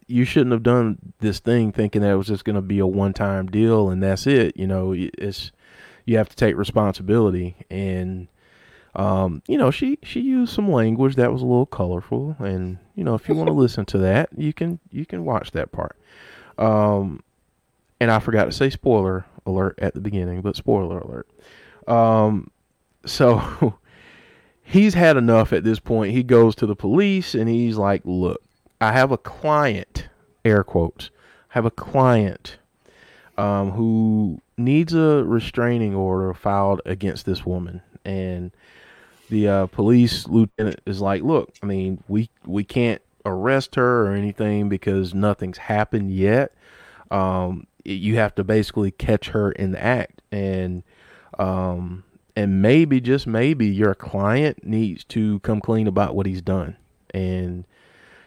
you 0.08 0.26
shouldn't 0.26 0.52
have 0.52 0.64
done 0.64 0.98
this 1.20 1.40
thing 1.40 1.72
thinking 1.72 2.02
that 2.02 2.12
it 2.12 2.16
was 2.16 2.28
just 2.28 2.46
going 2.46 2.56
to 2.56 2.62
be 2.62 2.80
a 2.80 2.88
one-time 2.88 3.48
deal 3.48 3.90
and 3.90 4.04
that's 4.04 4.28
it 4.28 4.56
you 4.58 4.68
know 4.68 4.94
it's 4.96 5.52
you 6.06 6.18
have 6.18 6.30
to 6.30 6.36
take 6.36 6.56
responsibility. 6.56 7.56
And 7.70 8.28
um, 8.96 9.42
you 9.48 9.58
know 9.58 9.72
she 9.72 10.00
she 10.04 10.22
used 10.22 10.54
some 10.54 10.72
language 10.72 11.16
that 11.16 11.32
was 11.32 11.42
a 11.42 11.46
little 11.46 11.66
colorful. 11.66 12.36
And 12.40 12.78
you 12.96 13.04
know 13.04 13.16
if 13.16 13.28
you 13.28 13.36
want 13.36 13.48
to 13.48 13.54
listen 13.66 13.86
to 13.86 13.98
that 14.00 14.30
you 14.38 14.54
can 14.54 14.80
you 14.92 15.06
can 15.06 15.26
watch 15.26 15.52
that 15.52 15.72
part. 15.72 15.98
Um, 16.58 17.22
and 18.00 18.10
i 18.10 18.20
forgot 18.20 18.46
to 18.46 18.52
say 18.52 18.70
spoiler 18.70 19.26
alert 19.46 19.78
at 19.82 19.94
the 19.94 20.00
beginning 20.00 20.42
but 20.42 20.56
spoiler 20.56 21.00
alert. 21.00 21.28
Um, 21.88 22.52
so 23.06 23.78
he's 24.64 24.94
had 24.94 25.18
enough 25.18 25.54
at 25.54 25.64
this 25.64 25.80
point. 25.80 26.14
He 26.14 26.24
goes 26.24 26.56
to 26.56 26.66
the 26.66 26.76
police 26.76 27.36
and 27.36 27.50
he's 27.50 27.78
like 27.78 28.02
look 28.06 28.42
i 28.82 28.92
have 28.92 29.12
a 29.12 29.18
client 29.18 30.08
air 30.44 30.64
quotes 30.64 31.10
I 31.52 31.60
have 31.60 31.66
a 31.66 31.72
client 31.72 32.58
um, 33.38 33.72
who 33.72 34.42
needs 34.58 34.94
a 34.94 35.24
restraining 35.24 35.96
order 35.96 36.34
filed 36.34 36.82
against 36.86 37.25
this 37.25 37.46
woman. 37.46 37.82
And 38.04 38.51
the 39.30 39.48
uh, 39.48 39.65
police 39.68 40.27
lieutenant 40.27 40.80
is 40.86 41.01
like, 41.01 41.24
"Look, 41.24 41.54
I 41.62 41.65
mean, 41.65 42.04
we 42.08 42.30
we 42.46 42.63
can't 42.63 43.01
arrest 43.25 43.75
her 43.75 44.08
or 44.08 44.13
anything 44.13 44.70
because 44.70 45.13
nothing's 45.13 45.58
happened 45.58 46.12
yet. 46.12 46.54
Um, 47.10 47.68
you 47.84 48.18
have 48.18 48.36
to 48.36 48.44
basically 48.44 48.92
catch 48.92 49.30
her 49.30 49.51
in 49.51 49.72
the 49.72 49.84
act, 49.84 50.22
and 50.32 50.84
um, 51.39 52.04
and 52.36 52.62
maybe 52.62 53.01
just 53.01 53.25
maybe 53.27 53.68
your 53.68 53.96
client 53.96 54.65
needs 54.65 55.04
to 55.06 55.39
come 55.39 55.60
clean 55.62 55.88
about 55.88 56.15
what 56.15 56.25
he's 56.25 56.42
done 56.42 56.77
and." 57.13 57.65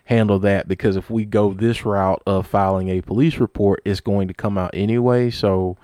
Handle 0.09 0.39
that 0.39 0.67
because 0.67 0.97
if 0.97 1.11
we 1.11 1.27
go 1.27 1.53
this 1.53 1.85
route 1.85 2.23
of 2.27 2.47
filing 2.47 2.89
a 2.89 3.03
police 3.03 3.37
report, 3.37 3.83
it's 3.85 4.01
going 4.01 4.27
to 4.27 4.33
come 4.33 4.57
out 4.57 4.71
anyway. 4.73 5.29
So 5.31 5.77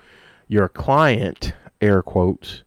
your 0.49 0.66
client, 0.66 1.52
air 1.83 2.02
quotes, 2.02 2.62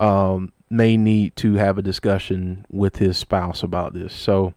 um, 0.00 0.52
may 0.68 0.96
need 0.96 1.36
to 1.36 1.54
have 1.54 1.78
a 1.78 1.82
discussion 1.82 2.66
with 2.72 2.96
his 2.96 3.16
spouse 3.16 3.62
about 3.62 3.94
this. 3.94 4.12
So, 4.12 4.52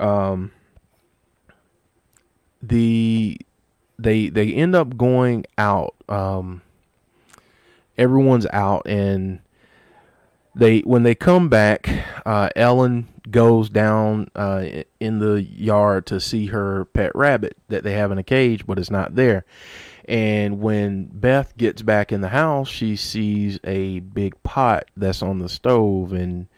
um, 0.00 0.52
the 2.62 3.38
they 3.98 4.30
they 4.30 4.54
end 4.54 4.74
up 4.74 4.96
going 4.96 5.44
out. 5.58 5.94
Um, 6.08 6.62
everyone's 7.98 8.46
out 8.54 8.86
and 8.86 9.40
they 10.58 10.80
when 10.80 11.04
they 11.04 11.14
come 11.14 11.48
back, 11.48 11.88
uh, 12.26 12.50
Ellen 12.56 13.08
goes 13.30 13.70
down 13.70 14.28
uh, 14.34 14.64
in 14.98 15.20
the 15.20 15.42
yard 15.42 16.06
to 16.06 16.20
see 16.20 16.46
her 16.46 16.86
pet 16.86 17.14
rabbit 17.14 17.56
that 17.68 17.84
they 17.84 17.92
have 17.92 18.10
in 18.10 18.18
a 18.18 18.24
cage, 18.24 18.66
but 18.66 18.78
it's 18.78 18.90
not 18.90 19.14
there. 19.14 19.44
And 20.06 20.60
when 20.60 21.04
Beth 21.12 21.56
gets 21.56 21.82
back 21.82 22.12
in 22.12 22.22
the 22.22 22.30
house, 22.30 22.68
she 22.68 22.96
sees 22.96 23.60
a 23.62 24.00
big 24.00 24.42
pot 24.42 24.86
that's 24.96 25.22
on 25.22 25.38
the 25.38 25.48
stove 25.48 26.12
and 26.12 26.48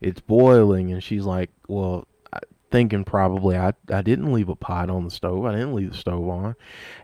it's 0.00 0.20
boiling. 0.20 0.92
And 0.92 1.02
she's 1.02 1.24
like, 1.24 1.50
"Well, 1.68 2.06
thinking 2.70 3.02
probably 3.04 3.56
I 3.56 3.72
I 3.90 4.02
didn't 4.02 4.30
leave 4.30 4.50
a 4.50 4.56
pot 4.56 4.90
on 4.90 5.04
the 5.04 5.10
stove. 5.10 5.46
I 5.46 5.52
didn't 5.52 5.74
leave 5.74 5.92
the 5.92 5.96
stove 5.96 6.28
on." 6.28 6.54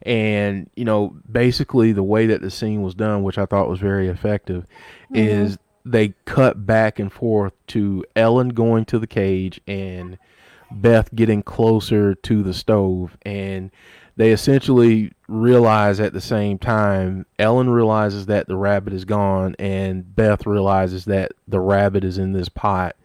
And 0.02 0.68
you 0.76 0.84
know, 0.84 1.16
basically 1.30 1.92
the 1.92 2.02
way 2.02 2.26
that 2.26 2.42
the 2.42 2.50
scene 2.50 2.82
was 2.82 2.94
done, 2.94 3.22
which 3.22 3.38
I 3.38 3.46
thought 3.46 3.70
was 3.70 3.80
very 3.80 4.08
effective, 4.08 4.66
is 5.10 5.56
they 5.84 6.14
cut 6.24 6.66
back 6.66 6.98
and 6.98 7.12
forth 7.12 7.52
to 7.68 8.04
Ellen 8.16 8.50
going 8.50 8.84
to 8.86 8.98
the 8.98 9.06
cage 9.06 9.60
and 9.66 10.18
Beth 10.70 11.14
getting 11.14 11.42
closer 11.42 12.14
to 12.14 12.42
the 12.42 12.54
stove 12.54 13.16
and 13.22 13.70
they 14.16 14.30
essentially 14.32 15.12
realize 15.28 16.00
at 16.00 16.12
the 16.12 16.20
same 16.20 16.58
time 16.58 17.26
Ellen 17.38 17.68
realizes 17.68 18.26
that 18.26 18.46
the 18.46 18.56
rabbit 18.56 18.92
is 18.92 19.04
gone 19.04 19.54
and 19.58 20.14
Beth 20.16 20.46
realizes 20.46 21.04
that 21.04 21.32
the 21.46 21.60
rabbit 21.60 22.02
is 22.04 22.18
in 22.18 22.32
this 22.32 22.48
pot 22.48 22.96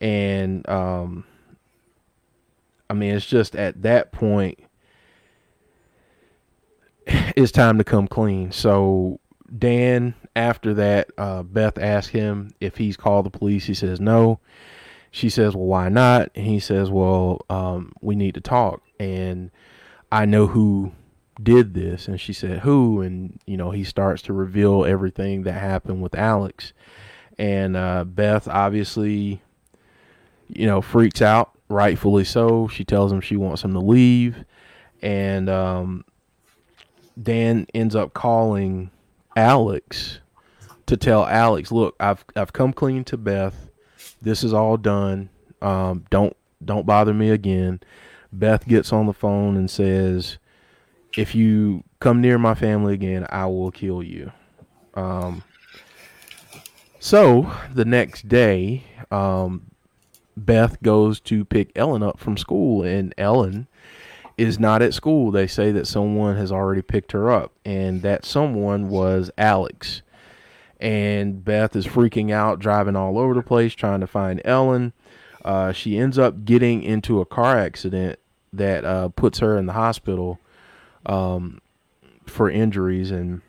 and 0.00 0.68
um 0.68 1.24
I 2.88 2.94
mean 2.94 3.14
it's 3.14 3.26
just 3.26 3.56
at 3.56 3.82
that 3.82 4.12
point 4.12 4.60
it's 7.06 7.52
time 7.52 7.78
to 7.78 7.84
come 7.84 8.08
clean. 8.08 8.52
So 8.52 9.20
Dan, 9.56 10.14
after 10.36 10.74
that, 10.74 11.10
uh, 11.16 11.42
Beth 11.42 11.78
asks 11.78 12.12
him 12.12 12.54
if 12.60 12.76
he's 12.76 12.96
called 12.96 13.26
the 13.26 13.30
police. 13.30 13.66
He 13.66 13.74
says 13.74 14.00
no. 14.00 14.40
She 15.10 15.28
says, 15.28 15.54
"Well, 15.54 15.66
why 15.66 15.88
not?" 15.88 16.30
And 16.34 16.46
he 16.46 16.58
says, 16.58 16.90
"Well, 16.90 17.44
um, 17.48 17.92
we 18.00 18.16
need 18.16 18.34
to 18.34 18.40
talk, 18.40 18.82
and 18.98 19.50
I 20.10 20.26
know 20.26 20.48
who 20.48 20.92
did 21.40 21.74
this." 21.74 22.08
And 22.08 22.20
she 22.20 22.32
said, 22.32 22.60
"Who?" 22.60 23.00
And 23.00 23.38
you 23.46 23.56
know, 23.56 23.70
he 23.70 23.84
starts 23.84 24.22
to 24.22 24.32
reveal 24.32 24.84
everything 24.84 25.42
that 25.44 25.52
happened 25.52 26.02
with 26.02 26.16
Alex, 26.16 26.72
and 27.38 27.76
uh, 27.76 28.02
Beth 28.04 28.48
obviously, 28.48 29.40
you 30.48 30.66
know, 30.66 30.82
freaks 30.82 31.22
out, 31.22 31.52
rightfully 31.68 32.24
so. 32.24 32.66
She 32.66 32.84
tells 32.84 33.12
him 33.12 33.20
she 33.20 33.36
wants 33.36 33.62
him 33.62 33.72
to 33.74 33.80
leave, 33.80 34.44
and 35.00 35.48
um, 35.48 36.04
Dan 37.22 37.68
ends 37.72 37.94
up 37.94 38.14
calling 38.14 38.90
Alex 39.36 40.18
to 40.86 40.96
tell 40.96 41.24
Alex, 41.26 41.72
"Look, 41.72 41.96
I've 42.00 42.24
I've 42.36 42.52
come 42.52 42.72
clean 42.72 43.04
to 43.04 43.16
Beth. 43.16 43.70
This 44.20 44.42
is 44.42 44.52
all 44.52 44.76
done. 44.76 45.30
Um, 45.62 46.04
don't 46.10 46.36
don't 46.64 46.86
bother 46.86 47.14
me 47.14 47.30
again." 47.30 47.80
Beth 48.32 48.66
gets 48.66 48.92
on 48.92 49.06
the 49.06 49.12
phone 49.12 49.56
and 49.56 49.70
says, 49.70 50.38
"If 51.16 51.34
you 51.34 51.84
come 52.00 52.20
near 52.20 52.38
my 52.38 52.54
family 52.54 52.94
again, 52.94 53.26
I 53.30 53.46
will 53.46 53.70
kill 53.70 54.02
you." 54.02 54.32
Um, 54.94 55.42
so 56.98 57.52
the 57.72 57.84
next 57.84 58.28
day, 58.28 58.84
um, 59.10 59.70
Beth 60.36 60.82
goes 60.82 61.20
to 61.20 61.44
pick 61.44 61.70
Ellen 61.76 62.02
up 62.02 62.18
from 62.18 62.36
school, 62.36 62.82
and 62.82 63.14
Ellen 63.16 63.68
is 64.36 64.58
not 64.58 64.82
at 64.82 64.94
school. 64.94 65.30
They 65.30 65.46
say 65.46 65.70
that 65.72 65.86
someone 65.86 66.36
has 66.36 66.50
already 66.50 66.82
picked 66.82 67.12
her 67.12 67.30
up, 67.30 67.52
and 67.64 68.02
that 68.02 68.24
someone 68.24 68.88
was 68.88 69.30
Alex. 69.38 70.02
And 70.84 71.42
Beth 71.42 71.74
is 71.76 71.86
freaking 71.86 72.30
out, 72.30 72.58
driving 72.58 72.94
all 72.94 73.18
over 73.18 73.32
the 73.32 73.42
place, 73.42 73.72
trying 73.72 74.00
to 74.00 74.06
find 74.06 74.42
Ellen. 74.44 74.92
Uh, 75.42 75.72
she 75.72 75.96
ends 75.96 76.18
up 76.18 76.44
getting 76.44 76.82
into 76.82 77.20
a 77.22 77.24
car 77.24 77.58
accident 77.58 78.18
that 78.52 78.84
uh, 78.84 79.08
puts 79.08 79.38
her 79.38 79.56
in 79.56 79.64
the 79.64 79.72
hospital 79.72 80.38
um, 81.06 81.62
for 82.26 82.50
injuries, 82.50 83.10
and 83.10 83.40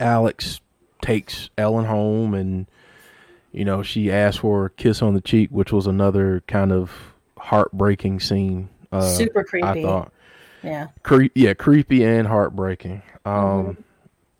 Alex 0.00 0.60
takes 1.00 1.48
Ellen 1.56 1.84
home, 1.84 2.34
and 2.34 2.66
you 3.52 3.64
know 3.64 3.84
she 3.84 4.10
asks 4.10 4.38
for 4.40 4.66
a 4.66 4.70
kiss 4.70 5.00
on 5.00 5.14
the 5.14 5.20
cheek, 5.20 5.48
which 5.50 5.70
was 5.72 5.86
another 5.86 6.42
kind 6.48 6.72
of 6.72 6.90
heartbreaking 7.38 8.18
scene. 8.18 8.68
Uh, 8.90 9.00
Super 9.08 9.44
creepy. 9.44 9.66
I 9.66 9.82
thought, 9.82 10.12
Yeah. 10.64 10.88
Cre- 11.04 11.26
yeah, 11.36 11.54
creepy 11.54 12.04
and 12.04 12.26
heartbreaking. 12.26 13.02
Um, 13.24 13.76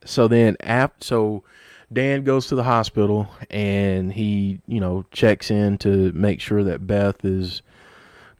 so 0.04 0.26
then, 0.26 0.56
ap- 0.60 1.02
so 1.04 1.44
Dan 1.92 2.24
goes 2.24 2.46
to 2.46 2.54
the 2.54 2.62
hospital 2.62 3.28
and 3.50 4.12
he, 4.12 4.60
you 4.66 4.80
know, 4.80 5.04
checks 5.10 5.50
in 5.50 5.78
to 5.78 6.12
make 6.12 6.40
sure 6.40 6.64
that 6.64 6.86
Beth 6.86 7.24
is 7.24 7.62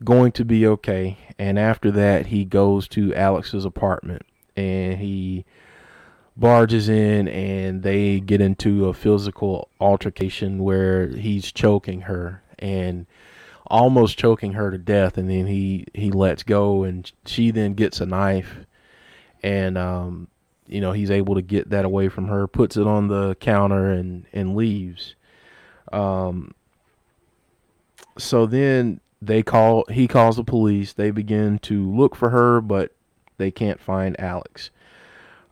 going 0.05 0.33
to 0.33 0.45
be 0.45 0.67
okay. 0.67 1.19
And 1.39 1.59
after 1.59 1.91
that, 1.91 2.27
he 2.27 2.45
goes 2.45 2.89
to 2.89 3.15
Alex's 3.15 3.65
apartment 3.65 4.23
and 4.57 4.99
he 4.99 5.45
barges 6.37 6.89
in 6.89 7.29
and 7.29 7.83
they 7.83 8.21
get 8.21 8.41
into 8.41 8.89
a 8.89 8.95
physical 8.95 9.69
altercation 9.81 10.63
where 10.63 11.09
he's 11.09 11.53
choking 11.53 12.03
her 12.03 12.43
and 12.59 13.07
almost 13.67 14.19
choking 14.19 14.55
her 14.55 14.71
to 14.71 14.79
death 14.79 15.17
and 15.19 15.31
then 15.31 15.47
he 15.47 15.87
he 15.95 16.11
lets 16.11 16.43
go 16.43 16.85
and 16.85 17.13
she 17.27 17.51
then 17.51 17.75
gets 17.75 18.01
a 18.01 18.07
knife 18.07 18.61
and 19.43 19.77
um 19.79 20.29
you 20.67 20.81
know 20.81 20.93
he's 20.93 21.11
able 21.11 21.35
to 21.35 21.43
get 21.43 21.71
that 21.71 21.85
away 21.85 22.09
from 22.09 22.29
her 22.29 22.47
puts 22.47 22.77
it 22.77 22.87
on 22.87 23.09
the 23.09 23.35
counter 23.37 23.91
and 23.91 24.27
and 24.33 24.57
leaves. 24.57 25.15
Um 25.93 26.55
so 28.19 28.47
then 28.47 29.01
they 29.21 29.43
call 29.43 29.85
he 29.91 30.09
calls 30.09 30.37
the 30.37 30.45
police. 30.45 30.93
They 30.93 31.11
begin 31.11 31.59
to 31.61 31.91
look 31.91 32.15
for 32.15 32.31
her 32.31 32.61
but 32.61 32.93
they 33.39 33.51
can't 33.51 33.81
find 33.81 34.19
alex. 34.21 34.71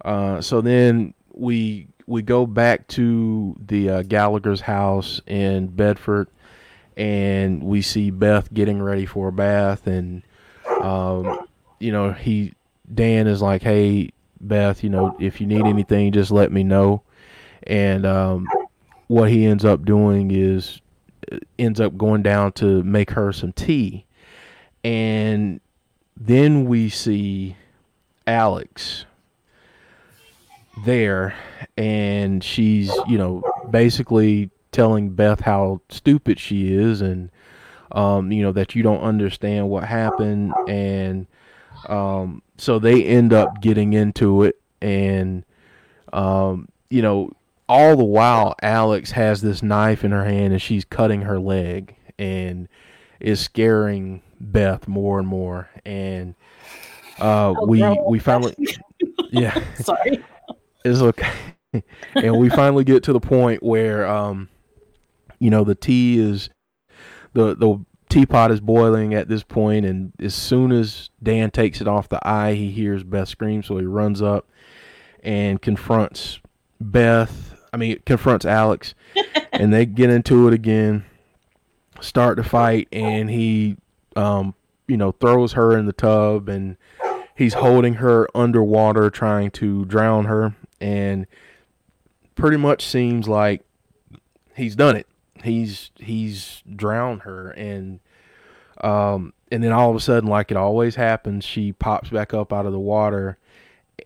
Uh 0.05 0.41
so 0.41 0.61
then 0.61 1.15
we 1.33 1.87
we 2.07 2.23
go 2.23 2.47
back 2.47 2.89
to 2.89 3.55
the 3.65 3.89
uh, 3.89 4.03
gallagher's 4.03 4.61
house 4.63 5.21
in 5.27 5.69
bedford 5.69 6.29
and 6.97 7.63
we 7.63 7.83
see 7.83 8.11
beth 8.11 8.53
getting 8.53 8.83
ready 8.83 9.07
for 9.07 9.29
a 9.29 9.33
bath 9.33 9.87
and 9.87 10.23
um 10.81 11.47
you 11.79 11.93
know 11.93 12.13
he 12.13 12.53
dan 12.93 13.27
is 13.27 13.41
like 13.41 13.63
hey 13.63 14.11
beth 14.41 14.83
you 14.83 14.91
know 14.91 15.17
if 15.21 15.41
you 15.41 15.47
need 15.47 15.65
anything 15.67 16.13
just 16.13 16.31
let 16.31 16.51
me 16.51 16.65
know 16.65 17.03
and 17.65 18.07
um 18.07 18.47
what 19.07 19.29
he 19.29 19.45
ends 19.45 19.65
up 19.65 19.85
doing 19.85 20.31
is 20.31 20.81
ends 21.59 21.81
up 21.81 21.97
going 21.97 22.23
down 22.23 22.53
to 22.53 22.83
make 22.83 23.11
her 23.11 23.33
some 23.33 23.53
tea. 23.53 24.07
And 24.85 25.61
then 26.17 26.67
we 26.67 26.89
see 26.89 27.57
Alex 28.27 29.05
there 30.85 31.35
and 31.77 32.43
she's, 32.43 32.93
you 33.09 33.19
know, 33.19 33.43
basically 33.71 34.51
telling 34.73 35.11
Beth 35.11 35.41
how 35.41 35.81
stupid 35.89 36.39
she 36.39 36.73
is 36.73 37.01
and 37.01 37.31
um, 37.93 38.31
you 38.31 38.45
know, 38.45 38.53
that 38.53 38.77
you 38.77 38.85
don't 38.85 39.01
understand 39.01 39.69
what 39.69 39.85
happened 39.85 40.55
and 40.69 41.27
um 41.89 42.43
so 42.61 42.79
they 42.79 43.05
end 43.05 43.33
up 43.33 43.61
getting 43.63 43.93
into 43.95 44.43
it 44.43 44.57
and 44.83 45.45
um 46.13 46.69
you 46.91 47.01
know 47.03 47.31
all 47.69 47.97
the 47.97 48.05
while 48.05 48.55
Alex 48.63 49.11
has 49.13 49.41
this 49.41 49.63
knife 49.63 50.05
in 50.05 50.11
her 50.11 50.25
hand 50.25 50.53
and 50.53 50.61
she's 50.61 50.85
cutting 50.85 51.23
her 51.23 51.39
leg 51.39 51.95
and 52.19 52.69
is 53.21 53.41
scaring 53.41 54.21
Beth 54.41 54.89
more 54.89 55.19
and 55.19 55.29
more 55.29 55.69
and 55.85 56.35
uh 57.21 57.55
Oh, 57.57 57.67
we 57.67 57.79
girl. 57.79 58.09
we 58.09 58.19
finally 58.19 58.55
yeah 59.31 59.59
Sorry. 59.77 60.23
it's 60.85 61.01
okay 61.01 61.31
and 62.17 62.37
we 62.39 62.49
finally 62.51 62.85
get 62.85 63.03
to 63.05 63.13
the 63.13 63.21
point 63.21 63.63
where 63.63 64.07
um 64.07 64.49
you 65.39 65.49
know 65.51 65.65
the 65.65 65.75
tea 65.77 66.19
is 66.19 66.51
the 67.35 67.55
the 67.57 67.79
teapot 68.11 68.51
is 68.51 68.61
boiling 68.61 69.15
at 69.15 69.29
this 69.29 69.43
point 69.43 69.87
and 69.87 70.13
as 70.19 70.35
soon 70.35 70.73
as 70.73 71.11
Dan 71.23 71.51
takes 71.51 71.81
it 71.81 71.89
off 71.89 72.09
the 72.09 72.27
eye 72.27 72.55
he 72.55 72.71
hears 72.71 73.05
Beth 73.05 73.29
scream 73.29 73.63
so 73.63 73.79
he 73.79 73.87
runs 73.87 74.21
up 74.21 74.49
and 75.23 75.63
confronts 75.63 76.41
Beth 76.81 77.55
I 77.73 77.77
mean 77.77 78.01
confronts 78.05 78.45
Alex 78.45 78.95
and 79.53 79.73
they 79.73 79.87
get 79.87 80.11
into 80.11 80.49
it 80.49 80.55
again 80.55 81.05
start 82.01 82.37
to 82.37 82.43
fight 82.43 82.89
and 82.93 83.31
he 83.31 83.77
um 84.17 84.55
you 84.89 84.97
know 84.97 85.13
throws 85.13 85.53
her 85.53 85.79
in 85.79 85.87
the 85.87 85.93
tub 85.93 86.49
and 86.49 86.77
he's 87.37 87.55
holding 87.55 87.95
her 87.95 88.29
underwater 88.35 89.09
trying 89.09 89.53
to 89.53 89.85
drown 89.85 90.25
her 90.25 90.57
and 90.81 91.27
pretty 92.35 92.57
much 92.57 92.85
seems 92.85 93.29
like 93.29 93.63
he's 94.57 94.75
done 94.75 94.97
it 94.97 95.07
he's 95.43 95.91
he's 95.97 96.63
drowned 96.75 97.23
her. 97.23 97.51
And 97.51 98.01
um 98.81 99.33
and 99.53 99.63
then 99.63 99.73
all 99.73 99.91
of 99.91 99.97
a 99.97 100.01
sudden 100.01 100.29
like 100.29 100.51
it 100.51 100.57
always 100.57 100.95
happens 100.95 101.45
she 101.45 101.73
pops 101.73 102.09
back 102.11 102.33
up 102.33 102.53
out 102.53 102.67
of 102.67 102.73
the 102.73 102.81
water. 102.81 103.39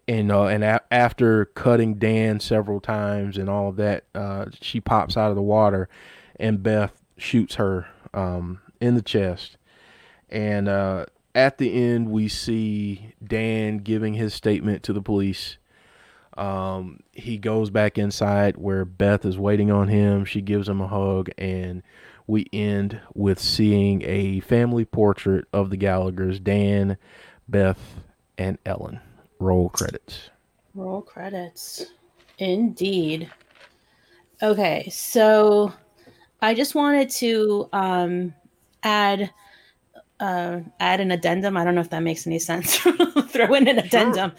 And 0.08 0.32
uh, 0.32 0.46
and 0.46 0.64
a- 0.64 0.82
after 0.92 1.46
cutting 1.46 1.94
Dan 1.94 2.40
several 2.40 2.80
times 2.80 3.38
and 3.38 3.48
all 3.48 3.68
of 3.68 3.76
that 3.76 4.04
uh 4.14 4.46
she 4.60 4.80
pops 4.80 5.16
out 5.16 5.30
of 5.30 5.36
the 5.36 5.42
water 5.42 5.88
and 6.38 6.62
Beth 6.62 6.92
shoots 7.16 7.56
her 7.56 7.86
um 8.12 8.60
in 8.80 8.94
the 8.94 9.02
chest. 9.02 9.56
And 10.28 10.68
uh 10.68 11.06
at 11.34 11.58
the 11.58 11.72
end 11.72 12.10
we 12.10 12.28
see 12.28 13.14
Dan 13.22 13.78
giving 13.78 14.14
his 14.14 14.34
statement 14.34 14.82
to 14.84 14.92
the 14.92 15.02
police 15.02 15.58
um, 16.36 17.00
he 17.12 17.38
goes 17.38 17.70
back 17.70 17.98
inside 17.98 18.56
where 18.56 18.84
Beth 18.84 19.24
is 19.24 19.38
waiting 19.38 19.70
on 19.70 19.88
him. 19.88 20.24
She 20.24 20.40
gives 20.40 20.68
him 20.68 20.80
a 20.80 20.88
hug, 20.88 21.30
and 21.38 21.82
we 22.26 22.46
end 22.52 23.00
with 23.14 23.38
seeing 23.38 24.02
a 24.04 24.40
family 24.40 24.84
portrait 24.84 25.46
of 25.52 25.70
the 25.70 25.76
Gallaghers 25.76 26.42
Dan, 26.42 26.96
Beth, 27.48 28.00
and 28.38 28.58
Ellen. 28.66 29.00
Roll 29.38 29.68
credits. 29.68 30.30
Roll 30.74 31.02
credits. 31.02 31.86
Indeed. 32.38 33.30
Okay, 34.42 34.88
so 34.90 35.72
I 36.42 36.54
just 36.54 36.74
wanted 36.74 37.10
to 37.10 37.68
um, 37.72 38.34
add 38.82 39.30
uh, 40.20 40.60
add 40.80 41.00
an 41.00 41.10
addendum. 41.10 41.56
I 41.56 41.64
don't 41.64 41.74
know 41.74 41.80
if 41.80 41.90
that 41.90 42.02
makes 42.02 42.26
any 42.26 42.38
sense. 42.38 42.76
Throw 43.28 43.54
in 43.54 43.68
an 43.68 43.78
addendum. 43.78 44.32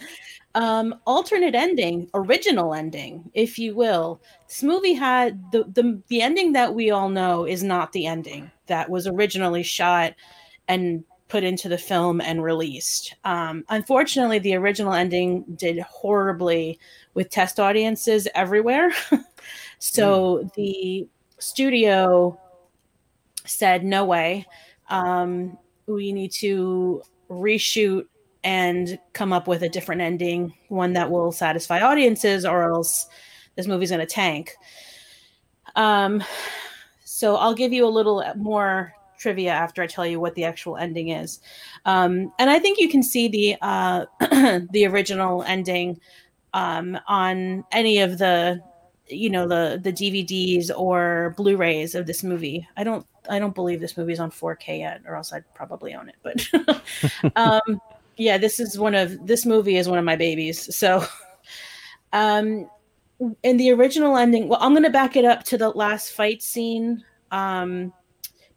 Um, 0.56 0.94
alternate 1.06 1.54
ending, 1.54 2.08
original 2.14 2.72
ending, 2.72 3.30
if 3.34 3.58
you 3.58 3.74
will. 3.74 4.22
This 4.48 4.62
movie 4.62 4.94
had 4.94 5.52
the, 5.52 5.64
the 5.64 6.00
the 6.08 6.22
ending 6.22 6.52
that 6.52 6.74
we 6.74 6.90
all 6.90 7.10
know 7.10 7.44
is 7.44 7.62
not 7.62 7.92
the 7.92 8.06
ending 8.06 8.50
that 8.66 8.88
was 8.88 9.06
originally 9.06 9.62
shot 9.62 10.14
and 10.66 11.04
put 11.28 11.44
into 11.44 11.68
the 11.68 11.78
film 11.78 12.20
and 12.20 12.42
released. 12.42 13.14
Um, 13.24 13.64
unfortunately, 13.68 14.38
the 14.38 14.54
original 14.54 14.92
ending 14.92 15.44
did 15.56 15.78
horribly 15.80 16.78
with 17.14 17.30
test 17.30 17.58
audiences 17.58 18.28
everywhere. 18.34 18.92
so 19.78 20.48
the 20.56 21.08
studio 21.38 22.38
said, 23.44 23.84
no 23.84 24.04
way. 24.04 24.46
Um, 24.88 25.58
we 25.86 26.12
need 26.12 26.32
to 26.32 27.02
reshoot 27.28 28.06
and 28.46 28.96
come 29.12 29.32
up 29.32 29.48
with 29.48 29.64
a 29.64 29.68
different 29.68 30.00
ending, 30.00 30.54
one 30.68 30.92
that 30.92 31.10
will 31.10 31.32
satisfy 31.32 31.80
audiences, 31.80 32.46
or 32.46 32.62
else 32.72 33.08
this 33.56 33.66
movie's 33.66 33.90
going 33.90 33.98
to 33.98 34.06
tank. 34.06 34.54
Um, 35.74 36.22
so 37.04 37.34
I'll 37.34 37.54
give 37.54 37.72
you 37.72 37.84
a 37.84 37.90
little 37.90 38.24
more 38.36 38.94
trivia 39.18 39.50
after 39.50 39.82
I 39.82 39.88
tell 39.88 40.06
you 40.06 40.20
what 40.20 40.36
the 40.36 40.44
actual 40.44 40.76
ending 40.76 41.08
is. 41.08 41.40
Um, 41.86 42.32
and 42.38 42.48
I 42.48 42.60
think 42.60 42.78
you 42.78 42.88
can 42.88 43.02
see 43.02 43.26
the 43.26 43.56
uh, 43.62 44.06
the 44.70 44.86
original 44.86 45.42
ending 45.42 46.00
um, 46.54 46.96
on 47.08 47.64
any 47.72 47.98
of 47.98 48.18
the 48.18 48.62
you 49.08 49.28
know 49.28 49.48
the 49.48 49.80
the 49.82 49.92
DVDs 49.92 50.70
or 50.70 51.34
Blu-rays 51.36 51.96
of 51.96 52.06
this 52.06 52.22
movie. 52.22 52.68
I 52.76 52.84
don't 52.84 53.04
I 53.28 53.40
don't 53.40 53.56
believe 53.56 53.80
this 53.80 53.96
movie 53.96 54.12
is 54.12 54.20
on 54.20 54.30
4K 54.30 54.78
yet, 54.78 55.02
or 55.04 55.16
else 55.16 55.32
I'd 55.32 55.52
probably 55.52 55.94
own 55.94 56.08
it. 56.08 56.16
But 56.22 57.32
um, 57.36 57.80
yeah, 58.16 58.38
this 58.38 58.60
is 58.60 58.78
one 58.78 58.94
of 58.94 59.26
this 59.26 59.44
movie 59.44 59.76
is 59.76 59.88
one 59.88 59.98
of 59.98 60.04
my 60.04 60.16
babies. 60.16 60.74
So 60.74 61.04
um, 62.12 62.68
in 63.42 63.56
the 63.56 63.70
original 63.72 64.16
ending, 64.16 64.48
well, 64.48 64.58
I'm 64.60 64.72
going 64.72 64.82
to 64.84 64.90
back 64.90 65.16
it 65.16 65.24
up 65.24 65.44
to 65.44 65.58
the 65.58 65.70
last 65.70 66.12
fight 66.12 66.42
scene. 66.42 67.04
Um, 67.30 67.92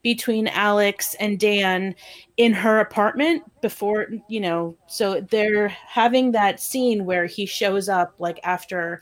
between 0.01 0.47
Alex 0.47 1.15
and 1.15 1.39
Dan 1.39 1.95
in 2.37 2.53
her 2.53 2.79
apartment 2.79 3.43
before, 3.61 4.07
you 4.27 4.39
know, 4.39 4.77
so 4.87 5.21
they're 5.21 5.67
having 5.67 6.31
that 6.31 6.59
scene 6.59 7.05
where 7.05 7.25
he 7.25 7.45
shows 7.45 7.89
up 7.89 8.15
like 8.17 8.39
after 8.43 9.01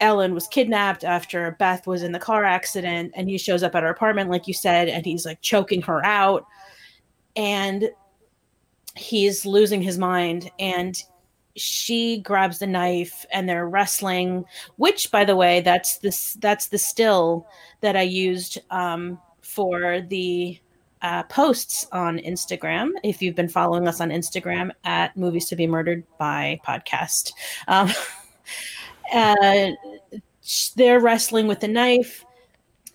Ellen 0.00 0.34
was 0.34 0.46
kidnapped, 0.46 1.04
after 1.04 1.56
Beth 1.58 1.86
was 1.86 2.02
in 2.02 2.12
the 2.12 2.18
car 2.18 2.44
accident, 2.44 3.12
and 3.14 3.28
he 3.28 3.38
shows 3.38 3.62
up 3.62 3.74
at 3.74 3.82
her 3.82 3.88
apartment, 3.88 4.30
like 4.30 4.46
you 4.46 4.54
said, 4.54 4.88
and 4.88 5.04
he's 5.04 5.24
like 5.24 5.40
choking 5.40 5.82
her 5.82 6.04
out. 6.04 6.44
And 7.36 7.90
he's 8.94 9.44
losing 9.44 9.82
his 9.82 9.98
mind. 9.98 10.50
And 10.58 11.02
she 11.56 12.18
grabs 12.20 12.58
the 12.58 12.66
knife 12.66 13.24
and 13.32 13.48
they're 13.48 13.68
wrestling 13.68 14.44
which 14.76 15.10
by 15.10 15.24
the 15.24 15.36
way 15.36 15.60
that's 15.60 15.98
this 15.98 16.34
that's 16.40 16.68
the 16.68 16.78
still 16.78 17.46
that 17.80 17.96
i 17.96 18.02
used 18.02 18.58
um, 18.70 19.18
for 19.42 20.00
the 20.08 20.58
uh, 21.02 21.22
posts 21.24 21.86
on 21.92 22.18
instagram 22.18 22.90
if 23.04 23.22
you've 23.22 23.36
been 23.36 23.48
following 23.48 23.86
us 23.86 24.00
on 24.00 24.10
instagram 24.10 24.70
at 24.84 25.16
movies 25.16 25.46
to 25.46 25.54
be 25.54 25.66
murdered 25.66 26.02
by 26.18 26.58
podcast 26.66 27.32
um, 27.68 27.90
uh, 29.12 29.68
they're 30.76 31.00
wrestling 31.00 31.46
with 31.46 31.60
the 31.60 31.68
knife 31.68 32.24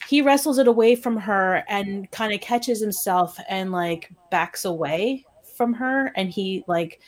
he 0.08 0.22
wrestles 0.22 0.58
it 0.58 0.68
away 0.68 0.96
from 0.96 1.16
her 1.16 1.64
and 1.70 2.10
kind 2.12 2.34
of 2.34 2.42
catches 2.42 2.82
himself 2.82 3.40
and 3.48 3.72
like 3.72 4.12
backs 4.32 4.66
away 4.66 5.24
from 5.60 5.74
her 5.74 6.13
and 6.15 6.30
he 6.30 6.63
like 6.67 7.02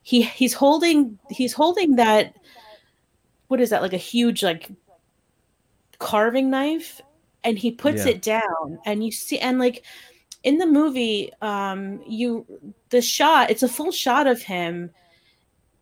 he 0.00 0.22
he's 0.22 0.54
holding 0.54 1.18
he's 1.28 1.52
holding 1.52 1.96
that 1.96 2.34
what 3.48 3.60
is 3.60 3.68
that 3.68 3.82
like 3.82 3.92
a 3.92 3.98
huge 3.98 4.42
like 4.42 4.70
carving 5.98 6.48
knife 6.48 7.02
and 7.44 7.58
he 7.58 7.70
puts 7.70 8.06
yeah. 8.06 8.12
it 8.12 8.22
down 8.22 8.78
and 8.86 9.04
you 9.04 9.12
see 9.12 9.38
and 9.40 9.58
like 9.58 9.84
in 10.42 10.56
the 10.56 10.64
movie 10.64 11.30
um 11.42 12.02
you 12.06 12.46
the 12.88 13.02
shot 13.02 13.50
it's 13.50 13.62
a 13.62 13.68
full 13.68 13.92
shot 13.92 14.26
of 14.26 14.40
him 14.40 14.88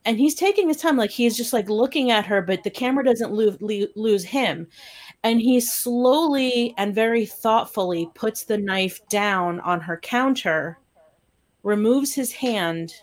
and 0.04 0.18
he's 0.18 0.34
taking 0.34 0.66
his 0.66 0.78
time 0.78 0.96
like 0.96 1.10
he's 1.10 1.36
just 1.36 1.52
like 1.52 1.68
looking 1.68 2.10
at 2.10 2.26
her 2.26 2.42
but 2.42 2.64
the 2.64 2.70
camera 2.70 3.04
doesn't 3.04 3.32
lose, 3.32 3.56
lose 3.94 4.24
him 4.24 4.66
and 5.22 5.40
he 5.40 5.60
slowly 5.60 6.74
and 6.76 6.92
very 6.92 7.24
thoughtfully 7.24 8.10
puts 8.16 8.42
the 8.46 8.58
knife 8.58 8.98
down 9.06 9.60
on 9.60 9.80
her 9.80 9.96
counter 9.98 10.76
removes 11.62 12.14
his 12.14 12.32
hand 12.32 12.94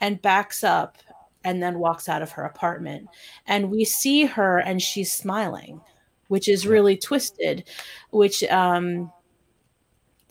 and 0.00 0.22
backs 0.22 0.62
up 0.62 0.98
and 1.44 1.62
then 1.62 1.78
walks 1.78 2.08
out 2.08 2.22
of 2.22 2.32
her 2.32 2.44
apartment. 2.44 3.08
And 3.46 3.70
we 3.70 3.84
see 3.84 4.24
her 4.24 4.58
and 4.58 4.80
she's 4.80 5.12
smiling, 5.12 5.80
which 6.28 6.48
is 6.48 6.66
really 6.66 6.96
twisted, 6.96 7.64
which 8.10 8.42
um 8.44 9.12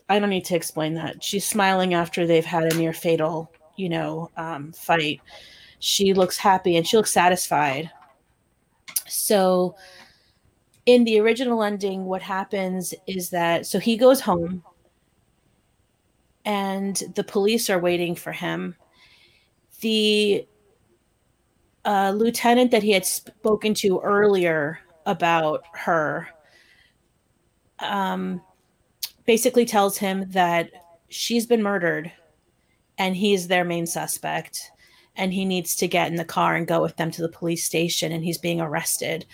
I 0.10 0.20
don't 0.20 0.30
need 0.30 0.46
to 0.46 0.56
explain 0.56 0.94
that. 0.96 1.24
She's 1.24 1.46
smiling 1.46 1.94
after 1.94 2.28
they've 2.28 2.46
had 2.46 2.72
a 2.72 2.78
near 2.78 2.94
fatal, 2.94 3.52
you 3.78 3.90
know, 3.90 4.30
um, 4.38 4.72
fight. 4.74 5.22
She 5.80 6.14
looks 6.14 6.38
happy 6.38 6.76
and 6.76 6.86
she 6.86 6.98
looks 6.98 7.12
satisfied. 7.12 7.90
So, 9.08 9.76
in 10.86 11.06
the 11.06 11.20
original 11.20 11.64
ending, 11.64 12.06
what 12.06 12.22
happens 12.22 12.94
is 13.08 13.30
that 13.30 13.66
so 13.66 13.80
he 13.80 13.96
goes 13.96 14.20
home 14.20 14.64
and 16.46 17.02
the 17.16 17.24
police 17.24 17.70
are 17.70 17.80
waiting 17.80 18.16
for 18.16 18.32
him. 18.32 18.76
The 19.82 20.48
uh, 21.86 22.14
lieutenant 22.16 22.72
that 22.72 22.84
he 22.84 22.92
had 22.92 23.06
spoken 23.06 23.74
to 23.76 24.00
earlier 24.00 24.80
about 25.06 25.64
her 25.74 26.30
um, 27.80 28.42
basically 29.26 29.66
tells 29.66 29.98
him 29.98 30.30
that 30.32 30.72
she's 31.10 31.46
been 31.46 31.64
murdered 31.64 32.12
and 32.98 33.16
he's 33.16 33.48
their 33.48 33.64
main 33.64 33.86
suspect 33.86 34.72
and 35.16 35.34
he 35.34 35.46
needs 35.46 35.76
to 35.76 35.88
get 35.88 36.08
in 36.08 36.16
the 36.16 36.26
car 36.26 36.56
and 36.56 36.68
go 36.68 36.82
with 36.82 36.96
them 36.98 37.12
to 37.12 37.22
the 37.22 37.30
police 37.30 37.64
station 37.64 38.12
and 38.12 38.24
he's 38.24 38.38
being 38.38 38.62
arrested. 38.62 39.26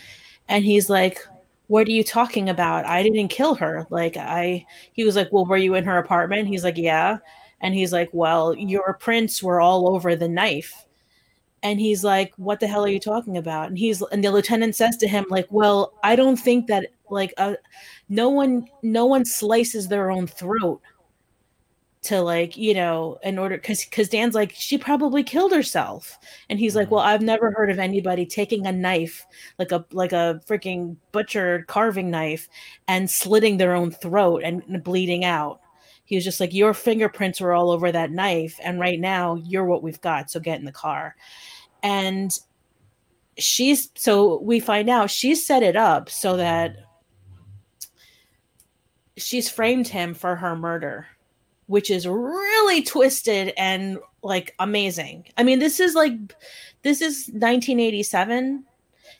And 0.47 0.65
he's 0.65 0.89
like 0.89 1.25
what 1.69 1.87
are 1.87 1.91
you 1.91 2.03
talking 2.03 2.49
about? 2.49 2.87
I 2.87 3.03
didn't 3.03 3.27
kill 3.27 3.53
her. 3.55 3.85
Like 3.91 4.17
i 4.17 4.65
he 4.91 5.03
was 5.03 5.15
like 5.15 5.29
well 5.31 5.45
were 5.45 5.57
you 5.57 5.75
in 5.75 5.83
her 5.85 5.99
apartment? 5.99 6.47
He's 6.47 6.63
like 6.63 6.77
yeah. 6.77 7.19
And 7.61 7.75
he's 7.75 7.93
like 7.93 8.09
well 8.11 8.55
your 8.55 8.95
prints 8.95 9.43
were 9.43 9.61
all 9.61 9.93
over 9.93 10.15
the 10.15 10.27
knife. 10.27 10.85
And 11.61 11.79
he's 11.79 12.03
like 12.03 12.33
what 12.37 12.59
the 12.59 12.67
hell 12.67 12.83
are 12.85 12.89
you 12.89 12.99
talking 12.99 13.37
about? 13.37 13.69
And 13.69 13.77
he's 13.77 14.01
and 14.01 14.23
the 14.23 14.31
lieutenant 14.31 14.75
says 14.75 14.97
to 14.97 15.07
him 15.07 15.25
like 15.29 15.47
well 15.51 15.93
i 16.03 16.15
don't 16.15 16.37
think 16.37 16.65
that 16.67 16.87
like 17.11 17.33
uh, 17.37 17.53
no 18.09 18.29
one 18.29 18.67
no 18.81 19.05
one 19.05 19.25
slices 19.25 19.87
their 19.87 20.09
own 20.09 20.25
throat 20.25 20.81
to 22.01 22.21
like 22.21 22.55
you 22.55 22.73
know 22.73 23.19
in 23.23 23.37
order 23.37 23.57
because 23.57 23.83
because 23.83 24.07
dan's 24.07 24.33
like 24.33 24.53
she 24.55 24.77
probably 24.77 25.23
killed 25.23 25.51
herself. 25.51 26.17
And 26.49 26.59
he's 26.59 26.75
like 26.75 26.85
mm-hmm. 26.85 26.95
well 26.95 27.03
i've 27.03 27.21
never 27.21 27.51
heard 27.51 27.69
of 27.69 27.79
anybody 27.79 28.25
taking 28.25 28.65
a 28.65 28.71
knife 28.71 29.25
like 29.57 29.71
a 29.71 29.85
like 29.91 30.13
a 30.13 30.41
freaking 30.47 30.95
butcher 31.11 31.65
carving 31.67 32.09
knife 32.09 32.47
and 32.87 33.09
slitting 33.09 33.57
their 33.57 33.75
own 33.75 33.91
throat 33.91 34.43
and 34.43 34.83
bleeding 34.83 35.25
out. 35.25 35.59
He 36.05 36.15
was 36.15 36.23
just 36.23 36.39
like 36.39 36.53
your 36.53 36.73
fingerprints 36.73 37.41
were 37.41 37.53
all 37.53 37.69
over 37.69 37.91
that 37.91 38.11
knife 38.11 38.57
and 38.63 38.79
right 38.79 38.99
now 38.99 39.35
you're 39.35 39.65
what 39.65 39.83
we've 39.83 40.01
got 40.01 40.31
so 40.31 40.39
get 40.39 40.59
in 40.59 40.65
the 40.65 40.71
car. 40.71 41.15
And 41.83 42.31
she's 43.37 43.89
so 43.95 44.39
we 44.41 44.59
find 44.59 44.89
out 44.89 45.09
she's 45.09 45.45
set 45.45 45.63
it 45.63 45.75
up 45.75 46.09
so 46.09 46.37
that 46.37 46.77
she's 49.17 49.49
framed 49.49 49.89
him 49.89 50.13
for 50.13 50.37
her 50.37 50.55
murder 50.55 51.07
which 51.69 51.89
is 51.91 52.07
really 52.07 52.81
twisted 52.81 53.53
and 53.57 53.99
like 54.23 54.53
amazing 54.59 55.25
i 55.37 55.43
mean 55.43 55.59
this 55.59 55.79
is 55.79 55.95
like 55.95 56.13
this 56.81 57.01
is 57.01 57.27
1987 57.29 58.63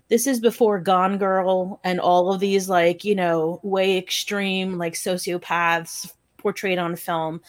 this 0.10 0.26
is 0.26 0.40
before 0.40 0.80
gone 0.80 1.18
girl 1.18 1.80
and 1.84 2.00
all 2.00 2.34
of 2.34 2.40
these 2.40 2.68
like 2.68 3.04
you 3.04 3.16
know 3.16 3.60
way 3.64 3.98
extreme 3.98 4.78
like 4.78 4.94
sociopaths 4.94 6.12
portrayed 6.40 6.80
on 6.80 6.96
film. 6.96 7.42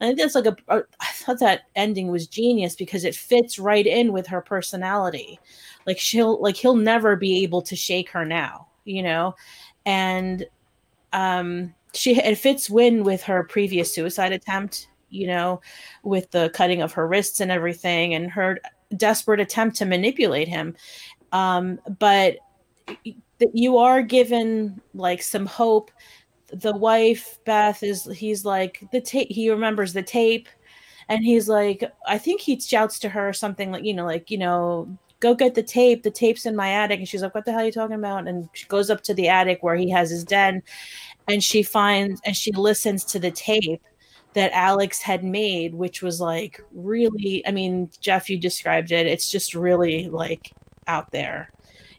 I 0.00 0.06
think 0.06 0.18
that's 0.18 0.34
like 0.34 0.46
a. 0.46 0.56
I 1.00 1.06
thought 1.12 1.38
that 1.38 1.62
ending 1.76 2.08
was 2.08 2.26
genius 2.26 2.74
because 2.74 3.04
it 3.04 3.14
fits 3.14 3.58
right 3.58 3.86
in 3.86 4.12
with 4.12 4.26
her 4.26 4.40
personality. 4.40 5.38
Like 5.86 5.98
she'll 5.98 6.40
like 6.42 6.56
he'll 6.56 6.76
never 6.76 7.14
be 7.14 7.42
able 7.44 7.62
to 7.62 7.76
shake 7.76 8.10
her 8.10 8.24
now, 8.24 8.66
you 8.84 9.02
know, 9.02 9.36
and 9.86 10.44
um 11.12 11.74
she 11.94 12.16
it 12.16 12.36
fits 12.36 12.70
in 12.70 13.04
with 13.04 13.22
her 13.22 13.44
previous 13.44 13.92
suicide 13.92 14.32
attempt, 14.32 14.88
you 15.10 15.26
know, 15.26 15.60
with 16.02 16.30
the 16.30 16.50
cutting 16.54 16.82
of 16.82 16.92
her 16.92 17.06
wrists 17.06 17.40
and 17.40 17.50
everything, 17.50 18.14
and 18.14 18.30
her 18.30 18.58
desperate 18.96 19.40
attempt 19.40 19.76
to 19.76 19.84
manipulate 19.84 20.48
him. 20.48 20.76
Um, 21.32 21.78
but 21.98 22.38
you 23.52 23.78
are 23.78 24.02
given 24.02 24.80
like 24.94 25.22
some 25.22 25.46
hope. 25.46 25.90
The 26.50 26.74
wife 26.74 27.38
Beth 27.44 27.82
is 27.82 28.04
he's 28.06 28.44
like 28.44 28.82
the 28.90 29.00
tape 29.00 29.28
he 29.30 29.50
remembers 29.50 29.92
the 29.92 30.02
tape 30.02 30.48
and 31.08 31.24
he's 31.24 31.48
like 31.48 31.84
I 32.06 32.18
think 32.18 32.40
he 32.40 32.58
shouts 32.58 32.98
to 33.00 33.08
her 33.10 33.32
something 33.32 33.70
like 33.70 33.84
you 33.84 33.94
know 33.94 34.06
like 34.06 34.30
you 34.30 34.38
know 34.38 34.98
go 35.20 35.34
get 35.34 35.54
the 35.54 35.62
tape. 35.62 36.04
The 36.04 36.10
tape's 36.10 36.46
in 36.46 36.54
my 36.54 36.70
attic. 36.70 37.00
And 37.00 37.08
she's 37.08 37.22
like 37.22 37.34
what 37.34 37.44
the 37.44 37.52
hell 37.52 37.62
are 37.62 37.66
you 37.66 37.72
talking 37.72 37.96
about? 37.96 38.28
And 38.28 38.48
she 38.52 38.66
goes 38.66 38.88
up 38.90 39.02
to 39.02 39.14
the 39.14 39.28
attic 39.28 39.62
where 39.62 39.76
he 39.76 39.90
has 39.90 40.10
his 40.10 40.24
den 40.24 40.62
and 41.28 41.42
she 41.42 41.62
finds 41.62 42.20
and 42.24 42.36
she 42.36 42.52
listens 42.52 43.04
to 43.04 43.18
the 43.18 43.30
tape 43.30 43.82
that 44.34 44.52
Alex 44.52 45.00
had 45.00 45.24
made 45.24 45.74
which 45.74 46.02
was 46.02 46.20
like 46.20 46.60
really 46.72 47.46
I 47.46 47.50
mean 47.50 47.90
Jeff 48.00 48.28
you 48.28 48.38
described 48.38 48.92
it 48.92 49.06
it's 49.06 49.30
just 49.30 49.54
really 49.54 50.08
like 50.08 50.52
out 50.86 51.10
there 51.10 51.50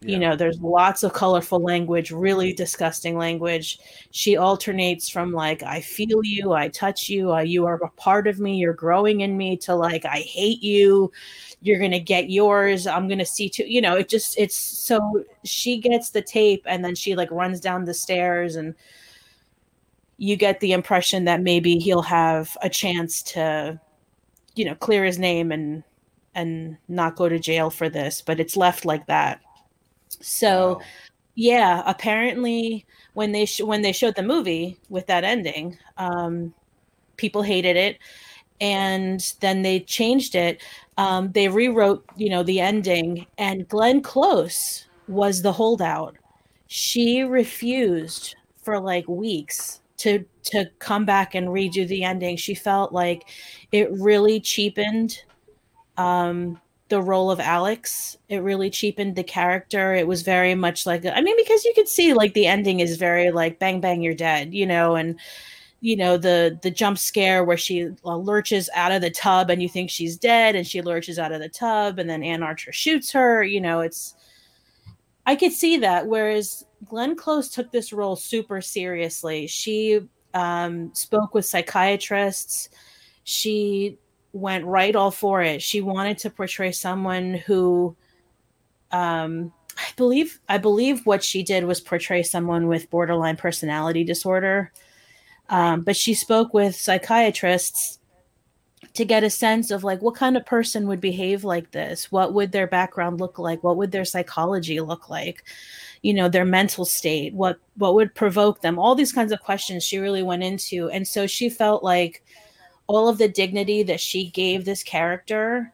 yeah. 0.02 0.12
You 0.12 0.20
know, 0.20 0.36
there's 0.38 0.60
lots 0.62 1.04
of 1.04 1.12
colorful 1.12 1.60
language, 1.60 2.12
really 2.12 2.54
disgusting 2.54 3.18
language. 3.18 3.80
She 4.12 4.38
alternates 4.38 5.10
from 5.10 5.34
like, 5.34 5.62
I 5.62 5.82
feel 5.82 6.24
you, 6.24 6.54
I 6.54 6.70
touch 6.70 7.10
you, 7.10 7.34
uh, 7.34 7.40
you 7.40 7.66
are 7.66 7.76
a 7.76 7.90
part 7.92 8.26
of 8.26 8.40
me, 8.40 8.56
you're 8.56 8.74
growing 8.74 9.22
in 9.22 9.36
me, 9.36 9.58
to 9.58 9.76
like, 9.76 10.06
I 10.06 10.20
hate 10.20 10.64
you, 10.64 11.12
you're 11.62 11.80
going 11.80 11.92
to 11.92 12.00
get 12.00 12.30
yours, 12.30 12.88
I'm 12.88 13.10
going 13.10 13.20
to 13.20 13.26
see 13.26 13.50
to, 13.50 13.70
you 13.70 13.82
know, 13.82 13.98
it 13.98 14.08
just, 14.08 14.40
it's 14.40 14.58
so 14.58 15.26
she 15.44 15.78
gets 15.80 16.12
the 16.12 16.22
tape 16.22 16.64
and 16.66 16.84
then 16.84 16.96
she 16.96 17.16
like 17.16 17.30
runs 17.32 17.60
down 17.60 17.84
the 17.84 17.94
stairs 17.94 18.56
and 18.56 18.76
you 20.20 20.36
get 20.36 20.60
the 20.60 20.74
impression 20.74 21.24
that 21.24 21.42
maybe 21.42 21.80
he'll 21.80 22.02
have 22.02 22.56
a 22.62 22.70
chance 22.70 23.24
to, 23.24 23.80
you 24.54 24.66
know, 24.66 24.76
clear 24.76 25.06
his 25.06 25.18
name 25.18 25.52
and 25.52 25.84
and 26.36 26.78
not 26.90 27.16
go 27.16 27.28
to 27.30 27.40
jail 27.40 27.70
for 27.70 27.90
this, 27.90 28.22
but 28.22 28.40
it's 28.40 28.58
left 28.58 28.86
like 28.86 29.08
that. 29.08 29.40
So, 30.22 30.74
wow. 30.74 30.82
yeah, 31.36 31.84
apparently 31.86 32.86
when 33.14 33.32
they 33.32 33.46
sh- 33.46 33.62
when 33.62 33.82
they 33.82 33.94
showed 33.94 34.16
the 34.16 34.22
movie 34.24 34.78
with 34.90 35.08
that 35.08 35.24
ending, 35.24 35.78
um, 35.98 36.54
people 37.16 37.42
hated 37.42 37.78
it, 37.78 37.98
and 38.60 39.22
then 39.40 39.62
they 39.62 39.80
changed 39.80 40.36
it. 40.36 40.62
Um, 40.98 41.32
they 41.32 41.48
rewrote, 41.48 42.04
you 42.18 42.30
know, 42.30 42.44
the 42.44 42.60
ending, 42.60 43.26
and 43.38 43.68
Glenn 43.70 44.02
Close 44.02 44.86
was 45.08 45.42
the 45.42 45.54
holdout. 45.54 46.18
She 46.68 47.22
refused 47.22 48.36
for 48.62 48.82
like 48.82 49.08
weeks 49.08 49.79
to 50.00 50.26
to 50.44 50.70
come 50.80 51.06
back 51.06 51.36
and 51.36 51.50
redo 51.50 51.88
the 51.88 52.04
ending. 52.04 52.38
She 52.38 52.56
felt 52.56 52.92
like 52.92 53.30
it 53.72 53.92
really 53.92 54.40
cheapened 54.40 55.22
um, 55.98 56.60
the 56.88 57.02
role 57.02 57.30
of 57.30 57.40
Alex. 57.40 58.18
It 58.30 58.40
really 58.40 58.70
cheapened 58.70 59.16
the 59.16 59.24
character. 59.24 59.94
It 59.94 60.08
was 60.08 60.24
very 60.24 60.56
much 60.56 60.86
like 60.86 61.06
I 61.06 61.22
mean 61.22 61.38
because 61.38 61.64
you 61.66 61.74
could 61.76 61.88
see 61.88 62.14
like 62.14 62.34
the 62.34 62.48
ending 62.48 62.80
is 62.80 62.98
very 62.98 63.32
like 63.32 63.60
bang 63.60 63.80
bang 63.80 64.02
you're 64.02 64.14
dead, 64.16 64.54
you 64.54 64.66
know, 64.66 64.96
and 64.96 65.20
you 65.82 65.96
know 65.96 66.18
the 66.18 66.60
the 66.62 66.72
jump 66.72 66.98
scare 66.98 67.44
where 67.44 67.58
she 67.58 67.90
uh, 68.06 68.16
lurches 68.18 68.70
out 68.76 68.92
of 68.92 69.02
the 69.02 69.12
tub 69.12 69.50
and 69.50 69.62
you 69.62 69.70
think 69.70 69.90
she's 69.90 70.18
dead 70.18 70.56
and 70.56 70.68
she 70.68 70.82
lurches 70.82 71.20
out 71.20 71.32
of 71.32 71.40
the 71.42 71.50
tub 71.50 72.00
and 72.00 72.10
then 72.10 72.24
Anne 72.24 72.44
Archer 72.44 72.72
shoots 72.72 73.12
her, 73.12 73.44
you 73.44 73.62
know, 73.62 73.82
it's 73.82 74.16
I 75.30 75.36
could 75.36 75.54
see 75.54 75.78
that 75.78 76.08
whereas 76.08 76.66
Glenn 76.86 77.16
Close 77.16 77.50
took 77.50 77.72
this 77.72 77.94
role 77.94 78.16
super 78.16 78.62
seriously. 78.62 79.46
She 79.46 80.00
um, 80.34 80.92
spoke 80.96 81.36
with 81.36 81.46
psychiatrists. 81.46 82.70
She 83.26 84.00
went 84.34 84.66
right 84.66 84.96
all 84.96 85.12
for 85.12 85.44
it. 85.44 85.62
She 85.62 85.82
wanted 85.82 86.18
to 86.18 86.32
portray 86.32 86.72
someone 86.72 87.36
who, 87.36 87.96
um, 88.92 89.54
I 89.78 89.92
believe, 89.98 90.40
I 90.50 90.58
believe 90.58 91.06
what 91.06 91.24
she 91.24 91.44
did 91.44 91.64
was 91.64 91.80
portray 91.80 92.24
someone 92.24 92.68
with 92.68 92.90
borderline 92.90 93.38
personality 93.38 94.04
disorder. 94.04 94.72
Um, 95.50 95.82
but 95.82 95.96
she 95.96 96.16
spoke 96.16 96.56
with 96.56 96.76
psychiatrists 96.76 97.99
to 98.94 99.06
get 99.06 99.24
a 99.24 99.30
sense 99.30 99.72
of 99.72 99.84
like 99.84 100.02
what 100.02 100.16
kind 100.16 100.36
of 100.36 100.46
person 100.46 100.88
would 100.88 101.02
behave 101.02 101.44
like 101.44 101.72
this? 101.72 102.12
What 102.12 102.34
would 102.34 102.52
their 102.52 102.68
background 102.68 103.20
look 103.20 103.40
like? 103.40 103.64
What 103.64 103.78
would 103.78 103.92
their 103.92 104.06
psychology 104.06 104.80
look 104.82 105.10
like? 105.10 105.44
You 106.02 106.14
know 106.14 106.30
their 106.30 106.46
mental 106.46 106.86
state 106.86 107.34
what 107.34 107.60
what 107.76 107.96
would 107.96 108.16
provoke 108.16 108.62
them? 108.62 108.80
All 108.80 108.96
these 108.96 109.12
kinds 109.12 109.32
of 109.32 109.42
questions 109.42 109.84
she 109.84 109.98
really 110.00 110.24
went 110.24 110.44
into. 110.44 110.90
And 110.90 111.08
so 111.08 111.28
she 111.28 111.50
felt 111.50 111.84
like 111.84 112.24
all 112.88 113.08
of 113.08 113.18
the 113.18 113.28
dignity 113.28 113.84
that 113.84 114.00
she 114.00 114.30
gave 114.32 114.66
this 114.66 114.84
character 114.84 115.72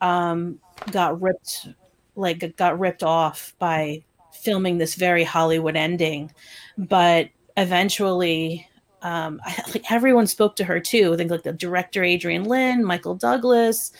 um 0.00 0.58
got 0.92 1.20
ripped 1.20 1.68
like 2.16 2.56
got 2.56 2.78
ripped 2.78 3.02
off 3.02 3.54
by 3.58 4.02
filming 4.32 4.78
this 4.78 4.94
very 4.94 5.24
hollywood 5.24 5.76
ending. 5.76 6.32
But 6.78 7.30
eventually 7.56 8.68
um, 9.02 9.40
I, 9.44 9.62
like 9.74 9.90
everyone 9.90 10.26
spoke 10.26 10.56
to 10.56 10.64
her 10.64 10.80
too. 10.80 11.14
I 11.14 11.16
think 11.16 11.30
like 11.30 11.42
the 11.42 11.52
director 11.52 12.02
Adrian 12.02 12.44
Lyne, 12.44 12.84
Michael 12.84 13.14
Douglas, 13.14 13.92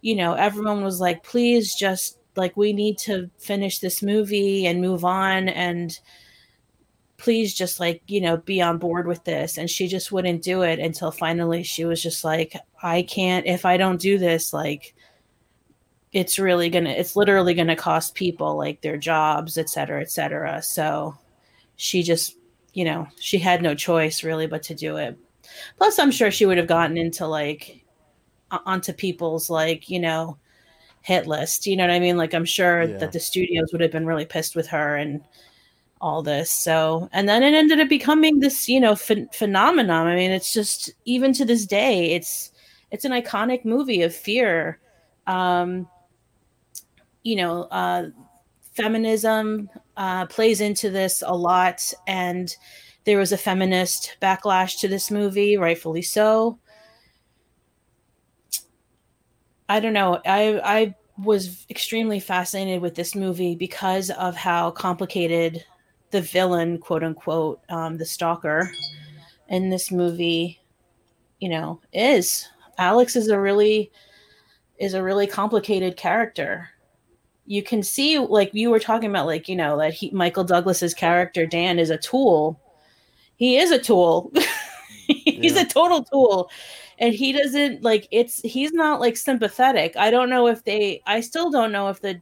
you 0.00 0.14
know, 0.16 0.34
everyone 0.34 0.82
was 0.82 1.00
like, 1.00 1.22
please 1.22 1.74
just 1.74 2.18
like 2.36 2.56
we 2.56 2.72
need 2.72 2.98
to 2.98 3.30
finish 3.38 3.78
this 3.78 4.02
movie 4.02 4.66
and 4.66 4.80
move 4.80 5.04
on 5.04 5.48
and 5.48 5.98
please 7.18 7.54
just 7.54 7.78
like 7.78 8.02
you 8.06 8.20
know 8.20 8.36
be 8.38 8.60
on 8.60 8.78
board 8.78 9.06
with 9.06 9.22
this 9.24 9.56
and 9.58 9.70
she 9.70 9.86
just 9.86 10.10
wouldn't 10.10 10.42
do 10.42 10.62
it 10.62 10.78
until 10.78 11.12
finally 11.12 11.62
she 11.62 11.84
was 11.84 12.02
just 12.02 12.24
like 12.24 12.56
i 12.82 13.02
can't 13.02 13.46
if 13.46 13.64
i 13.64 13.76
don't 13.76 14.00
do 14.00 14.18
this 14.18 14.52
like 14.52 14.94
it's 16.12 16.38
really 16.38 16.68
gonna 16.68 16.90
it's 16.90 17.14
literally 17.14 17.54
gonna 17.54 17.76
cost 17.76 18.14
people 18.14 18.56
like 18.56 18.80
their 18.80 18.96
jobs 18.96 19.56
et 19.56 19.70
cetera 19.70 20.00
et 20.00 20.10
cetera 20.10 20.60
so 20.62 21.16
she 21.76 22.02
just 22.02 22.36
you 22.72 22.84
know 22.84 23.06
she 23.18 23.38
had 23.38 23.62
no 23.62 23.74
choice 23.74 24.24
really 24.24 24.46
but 24.46 24.62
to 24.62 24.74
do 24.74 24.96
it 24.96 25.18
plus 25.76 25.98
i'm 25.98 26.10
sure 26.10 26.30
she 26.30 26.46
would 26.46 26.58
have 26.58 26.66
gotten 26.66 26.96
into 26.96 27.26
like 27.26 27.84
onto 28.66 28.92
people's 28.92 29.50
like 29.50 29.88
you 29.88 29.98
know 29.98 30.36
hit 31.02 31.26
list. 31.26 31.66
You 31.66 31.76
know 31.76 31.84
what 31.84 31.92
I 31.92 32.00
mean? 32.00 32.16
Like 32.16 32.32
I'm 32.32 32.44
sure 32.44 32.84
yeah. 32.84 32.96
that 32.98 33.12
the 33.12 33.20
studios 33.20 33.70
would 33.72 33.80
have 33.80 33.92
been 33.92 34.06
really 34.06 34.24
pissed 34.24 34.56
with 34.56 34.68
her 34.68 34.96
and 34.96 35.22
all 36.00 36.22
this. 36.22 36.50
So, 36.50 37.08
and 37.12 37.28
then 37.28 37.42
it 37.42 37.54
ended 37.54 37.80
up 37.80 37.88
becoming 37.88 38.40
this, 38.40 38.68
you 38.68 38.80
know, 38.80 38.94
ph- 38.94 39.28
phenomenon. 39.32 40.06
I 40.06 40.14
mean, 40.16 40.30
it's 40.30 40.52
just 40.52 40.90
even 41.04 41.32
to 41.34 41.44
this 41.44 41.66
day, 41.66 42.12
it's 42.12 42.50
it's 42.90 43.04
an 43.04 43.12
iconic 43.12 43.64
movie 43.64 44.02
of 44.02 44.14
fear. 44.14 44.78
Um, 45.26 45.88
you 47.22 47.36
know, 47.36 47.64
uh, 47.64 48.08
feminism 48.72 49.70
uh, 49.96 50.26
plays 50.26 50.60
into 50.60 50.90
this 50.90 51.22
a 51.26 51.34
lot, 51.34 51.92
and 52.06 52.54
there 53.04 53.18
was 53.18 53.32
a 53.32 53.38
feminist 53.38 54.16
backlash 54.20 54.78
to 54.80 54.88
this 54.88 55.10
movie, 55.10 55.56
rightfully 55.56 56.02
so. 56.02 56.58
I 59.68 59.80
don't 59.80 59.92
know. 59.92 60.20
I 60.26 60.60
I 60.64 60.94
was 61.18 61.66
extremely 61.70 62.20
fascinated 62.20 62.82
with 62.82 62.94
this 62.94 63.14
movie 63.14 63.54
because 63.54 64.10
of 64.10 64.34
how 64.36 64.70
complicated 64.70 65.64
the 66.10 66.20
villain, 66.20 66.78
quote 66.78 67.02
unquote, 67.02 67.60
um, 67.68 67.96
the 67.96 68.04
stalker 68.04 68.70
in 69.48 69.70
this 69.70 69.90
movie, 69.90 70.60
you 71.40 71.48
know, 71.48 71.80
is. 71.92 72.48
Alex 72.78 73.16
is 73.16 73.28
a 73.28 73.38
really 73.38 73.90
is 74.78 74.94
a 74.94 75.02
really 75.02 75.26
complicated 75.26 75.96
character. 75.96 76.68
You 77.46 77.62
can 77.62 77.82
see, 77.82 78.18
like 78.18 78.54
you 78.54 78.70
were 78.70 78.78
talking 78.78 79.10
about, 79.10 79.26
like 79.26 79.48
you 79.48 79.56
know, 79.56 79.78
that 79.78 79.94
he, 79.94 80.10
Michael 80.10 80.44
Douglas's 80.44 80.94
character 80.94 81.46
Dan 81.46 81.78
is 81.78 81.90
a 81.90 81.98
tool. 81.98 82.60
He 83.36 83.56
is 83.56 83.70
a 83.70 83.78
tool. 83.78 84.32
He's 85.06 85.54
yeah. 85.54 85.62
a 85.62 85.66
total 85.66 86.04
tool 86.04 86.50
and 87.02 87.14
he 87.14 87.32
doesn't 87.32 87.82
like 87.82 88.06
it's 88.10 88.40
he's 88.42 88.72
not 88.72 89.00
like 89.00 89.16
sympathetic 89.16 89.94
i 89.96 90.10
don't 90.10 90.30
know 90.30 90.46
if 90.46 90.64
they 90.64 91.02
i 91.06 91.20
still 91.20 91.50
don't 91.50 91.72
know 91.72 91.88
if 91.88 92.00
the 92.00 92.20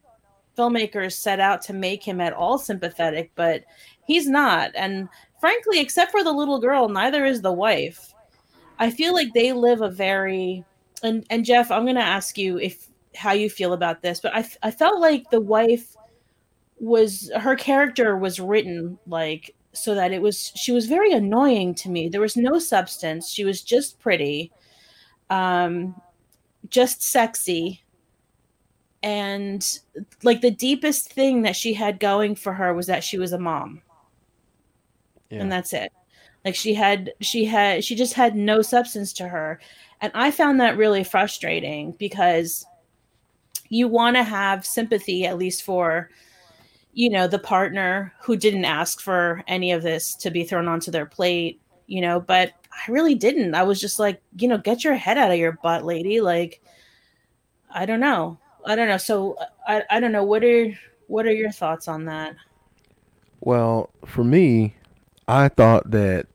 filmmakers 0.57 1.13
set 1.13 1.39
out 1.39 1.61
to 1.61 1.71
make 1.71 2.03
him 2.03 2.19
at 2.19 2.33
all 2.33 2.57
sympathetic 2.57 3.31
but 3.35 3.63
he's 4.05 4.27
not 4.27 4.71
and 4.75 5.07
frankly 5.39 5.79
except 5.79 6.11
for 6.11 6.23
the 6.23 6.31
little 6.31 6.59
girl 6.59 6.89
neither 6.89 7.25
is 7.25 7.41
the 7.41 7.51
wife 7.51 8.13
i 8.79 8.89
feel 8.89 9.13
like 9.13 9.31
they 9.33 9.53
live 9.53 9.81
a 9.81 9.89
very 9.89 10.65
and 11.03 11.25
and 11.29 11.45
jeff 11.45 11.71
i'm 11.71 11.83
going 11.83 11.95
to 11.95 12.01
ask 12.01 12.37
you 12.37 12.57
if 12.57 12.87
how 13.15 13.31
you 13.31 13.49
feel 13.49 13.73
about 13.73 14.01
this 14.01 14.19
but 14.19 14.33
i 14.33 14.45
i 14.63 14.71
felt 14.71 14.99
like 14.99 15.29
the 15.29 15.41
wife 15.41 15.95
was 16.79 17.31
her 17.37 17.55
character 17.55 18.17
was 18.17 18.39
written 18.39 18.97
like 19.07 19.53
so 19.73 19.93
that 19.95 20.11
it 20.11 20.21
was 20.21 20.51
she 20.55 20.71
was 20.71 20.87
very 20.87 21.11
annoying 21.11 21.73
to 21.73 21.89
me 21.89 22.09
there 22.09 22.21
was 22.21 22.35
no 22.35 22.57
substance 22.57 23.29
she 23.29 23.43
was 23.43 23.61
just 23.61 23.99
pretty 23.99 24.51
um, 25.31 25.99
just 26.69 27.01
sexy. 27.01 27.83
And 29.01 29.65
like 30.21 30.41
the 30.41 30.51
deepest 30.51 31.11
thing 31.11 31.41
that 31.41 31.55
she 31.55 31.73
had 31.73 31.99
going 31.99 32.35
for 32.35 32.53
her 32.53 32.73
was 32.73 32.85
that 32.85 33.03
she 33.03 33.17
was 33.17 33.31
a 33.31 33.39
mom. 33.39 33.81
Yeah. 35.29 35.39
And 35.39 35.51
that's 35.51 35.73
it. 35.73 35.91
Like 36.45 36.53
she 36.53 36.73
had, 36.73 37.13
she 37.21 37.45
had, 37.45 37.83
she 37.83 37.95
just 37.95 38.13
had 38.13 38.35
no 38.35 38.61
substance 38.61 39.13
to 39.13 39.27
her. 39.27 39.59
And 40.01 40.11
I 40.13 40.29
found 40.29 40.59
that 40.59 40.77
really 40.77 41.03
frustrating 41.03 41.93
because 41.93 42.65
you 43.71 43.87
want 43.87 44.17
to 44.17 44.23
have 44.23 44.65
sympathy, 44.65 45.25
at 45.25 45.37
least 45.37 45.63
for, 45.63 46.09
you 46.91 47.09
know, 47.09 47.25
the 47.25 47.39
partner 47.39 48.13
who 48.21 48.35
didn't 48.35 48.65
ask 48.65 48.99
for 48.99 49.45
any 49.47 49.71
of 49.71 49.81
this 49.81 50.13
to 50.15 50.29
be 50.29 50.43
thrown 50.43 50.67
onto 50.67 50.91
their 50.91 51.05
plate, 51.05 51.61
you 51.87 52.01
know, 52.01 52.19
but 52.19 52.51
I 52.69 52.91
really 52.91 53.15
didn't. 53.15 53.55
I 53.55 53.63
was 53.63 53.79
just 53.79 53.97
like, 53.97 54.21
you 54.37 54.49
know, 54.49 54.57
get 54.57 54.83
your 54.83 54.95
head 54.95 55.17
out 55.17 55.31
of 55.31 55.37
your 55.37 55.53
butt, 55.63 55.85
lady. 55.85 56.19
Like, 56.19 56.61
I 57.73 57.85
don't 57.85 58.01
know. 58.01 58.37
I 58.65 58.75
don't 58.75 58.89
know. 58.89 58.97
So 58.97 59.37
I, 59.65 59.83
I 59.89 60.01
don't 60.01 60.11
know. 60.11 60.25
What 60.25 60.43
are 60.43 60.77
what 61.07 61.25
are 61.25 61.33
your 61.33 61.51
thoughts 61.51 61.87
on 61.87 62.03
that? 62.05 62.35
Well, 63.39 63.89
for 64.05 64.25
me, 64.25 64.75
I 65.29 65.47
thought 65.47 65.91
that 65.91 66.27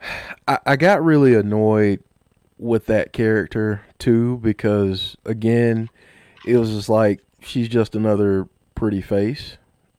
I, 0.48 0.58
I 0.66 0.76
got 0.76 1.04
really 1.04 1.36
annoyed 1.36 2.02
with 2.58 2.86
that 2.86 3.12
character 3.12 3.82
too 3.98 4.38
because 4.38 5.16
again, 5.24 5.88
it 6.46 6.56
was 6.56 6.70
just 6.70 6.88
like 6.88 7.20
she's 7.40 7.68
just 7.68 7.94
another 7.94 8.48
pretty 8.74 9.00
face 9.00 9.56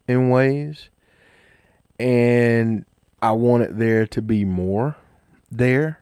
in 0.08 0.30
ways. 0.30 0.90
And 2.00 2.86
I 3.22 3.32
wanted 3.32 3.78
there 3.78 4.08
to 4.08 4.22
be 4.22 4.46
more 4.46 4.96
there. 5.52 6.02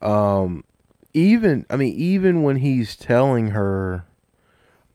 Um, 0.00 0.64
even 1.12 1.66
I 1.68 1.76
mean, 1.76 1.94
even 1.94 2.42
when 2.42 2.56
he's 2.56 2.96
telling 2.96 3.48
her 3.48 4.04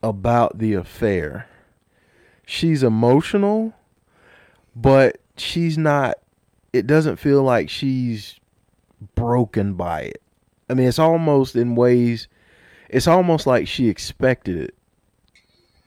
about 0.02 0.58
the 0.58 0.74
affair, 0.74 1.48
she's 2.44 2.82
emotional, 2.82 3.74
but 4.74 5.18
she's 5.36 5.78
not. 5.78 6.16
It 6.72 6.86
doesn't 6.86 7.16
feel 7.16 7.42
like 7.42 7.70
she's 7.70 8.38
broken 9.14 9.74
by 9.74 10.02
it. 10.02 10.22
I 10.68 10.74
mean, 10.74 10.88
it's 10.88 10.98
almost 10.98 11.56
in 11.56 11.74
ways, 11.74 12.28
it's 12.88 13.06
almost 13.06 13.46
like 13.46 13.68
she 13.68 13.88
expected 13.88 14.56
it, 14.56 14.74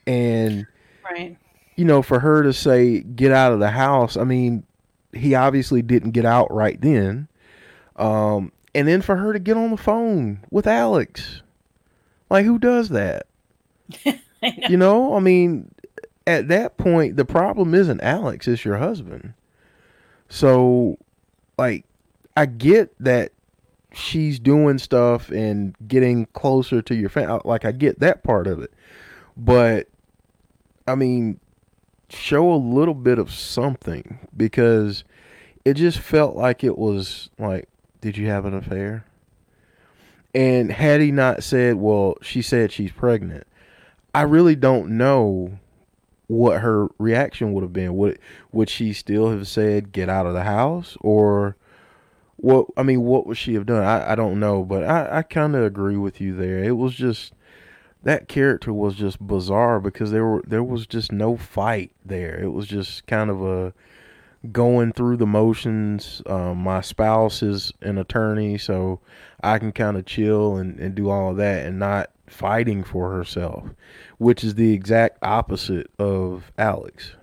and 0.08 0.68
right. 1.10 1.38
You 1.76 1.86
know, 1.86 2.02
for 2.02 2.20
her 2.20 2.44
to 2.44 2.52
say 2.52 3.02
"get 3.02 3.32
out 3.32 3.54
of 3.54 3.60
the 3.60 3.70
house," 3.70 4.18
I 4.18 4.24
mean, 4.24 4.64
he 5.14 5.36
obviously 5.36 5.82
didn't 5.82 6.12
get 6.12 6.26
out 6.26 6.54
right 6.54 6.80
then. 6.80 7.28
Um, 7.96 8.52
and 8.76 8.88
then 8.88 9.02
for 9.02 9.16
her 9.16 9.34
to 9.34 9.40
get 9.40 9.58
on 9.58 9.72
the 9.72 9.78
phone 9.78 10.46
with 10.52 10.68
Alex, 10.68 11.42
like 12.30 12.46
who 12.46 12.60
does 12.60 12.90
that? 12.90 13.28
know. 14.06 14.14
You 14.42 14.78
know, 14.78 15.16
I 15.16 15.20
mean, 15.20 15.74
at 16.28 16.48
that 16.50 16.78
point, 16.78 17.18
the 17.18 17.26
problem 17.26 17.74
isn't 17.74 18.02
Alex; 18.02 18.48
it's 18.48 18.64
your 18.64 18.78
husband. 18.78 19.34
So, 20.30 20.98
like 21.58 21.86
I 22.38 22.46
get 22.46 22.94
that 23.00 23.32
she's 23.94 24.40
doing 24.40 24.78
stuff 24.78 25.30
and 25.30 25.76
getting 25.88 26.26
closer 26.28 26.82
to 26.82 26.96
your 26.96 27.10
family. 27.10 27.42
Like 27.46 27.66
I 27.66 27.72
get 27.72 28.00
that 28.00 28.24
part 28.24 28.48
of 28.48 28.62
it, 28.62 28.74
but 29.38 29.88
I 30.88 30.96
mean, 30.96 31.40
show 32.10 32.52
a 32.52 32.56
little 32.56 32.94
bit 32.94 33.20
of 33.20 33.32
something 33.32 34.20
because 34.36 35.04
it 35.66 35.76
just 35.76 36.00
felt 36.00 36.36
like 36.36 36.64
it 36.64 36.78
was 36.78 37.30
like, 37.38 37.68
did 38.02 38.18
you 38.18 38.28
have 38.28 38.46
an 38.46 38.54
affair? 38.54 39.06
And 40.34 40.72
had 40.72 41.02
he 41.02 41.12
not 41.12 41.44
said, 41.44 41.76
well, 41.76 42.16
she 42.22 42.42
said 42.42 42.72
she's 42.72 42.92
pregnant, 42.92 43.46
I 44.14 44.22
really 44.24 44.56
don't 44.56 44.98
know 44.98 45.60
what 46.28 46.62
her 46.62 46.88
reaction 47.00 47.54
would 47.54 47.64
have 47.64 47.74
been. 47.74 47.96
Would 47.98 48.20
would 48.52 48.70
she 48.70 48.94
still 48.94 49.32
have 49.32 49.48
said, 49.48 49.92
"Get 49.92 50.10
out 50.10 50.28
of 50.28 50.34
the 50.34 50.44
house," 50.44 50.96
or 51.02 51.56
what? 52.42 52.68
I 52.78 52.84
mean, 52.84 53.02
what 53.02 53.28
would 53.28 53.38
she 53.38 53.54
have 53.56 53.66
done? 53.66 53.84
I, 53.84 54.12
I 54.12 54.16
don't 54.16 54.40
know, 54.40 54.64
but 54.64 54.84
I, 54.84 55.20
I 55.20 55.22
kind 55.24 55.56
of 55.56 55.64
agree 55.64 55.98
with 55.98 56.22
you 56.22 56.36
there. 56.36 56.64
It 56.64 56.78
was 56.78 56.96
just 56.96 57.34
that 58.04 58.28
character 58.28 58.72
was 58.72 58.96
just 58.96 59.26
bizarre 59.26 59.80
because 59.80 60.12
there 60.12 60.26
were 60.26 60.44
there 60.48 60.64
was 60.64 60.88
just 60.88 61.12
no 61.12 61.36
fight 61.38 61.92
there. 62.06 62.40
It 62.42 62.50
was 62.50 62.68
just 62.68 63.06
kind 63.08 63.30
of 63.30 63.42
a 63.44 63.74
going 64.52 64.94
through 64.94 65.18
the 65.18 65.28
motions. 65.28 66.22
Um, 66.26 66.60
my 66.60 66.82
spouse 66.82 67.44
is 67.44 67.74
an 67.82 67.98
attorney, 67.98 68.58
so 68.58 69.02
I 69.44 69.60
can 69.60 69.72
kind 69.72 69.98
of 69.98 70.06
chill 70.06 70.56
and, 70.56 70.80
and 70.80 70.96
do 70.96 71.10
all 71.10 71.32
of 71.32 71.38
that 71.38 71.66
and 71.66 71.78
not 71.78 72.10
fighting 72.28 72.84
for 72.84 73.12
herself, 73.12 73.66
which 74.18 74.44
is 74.44 74.56
the 74.56 74.72
exact 74.72 75.18
opposite 75.22 75.90
of 76.00 76.52
Alex. 76.58 77.16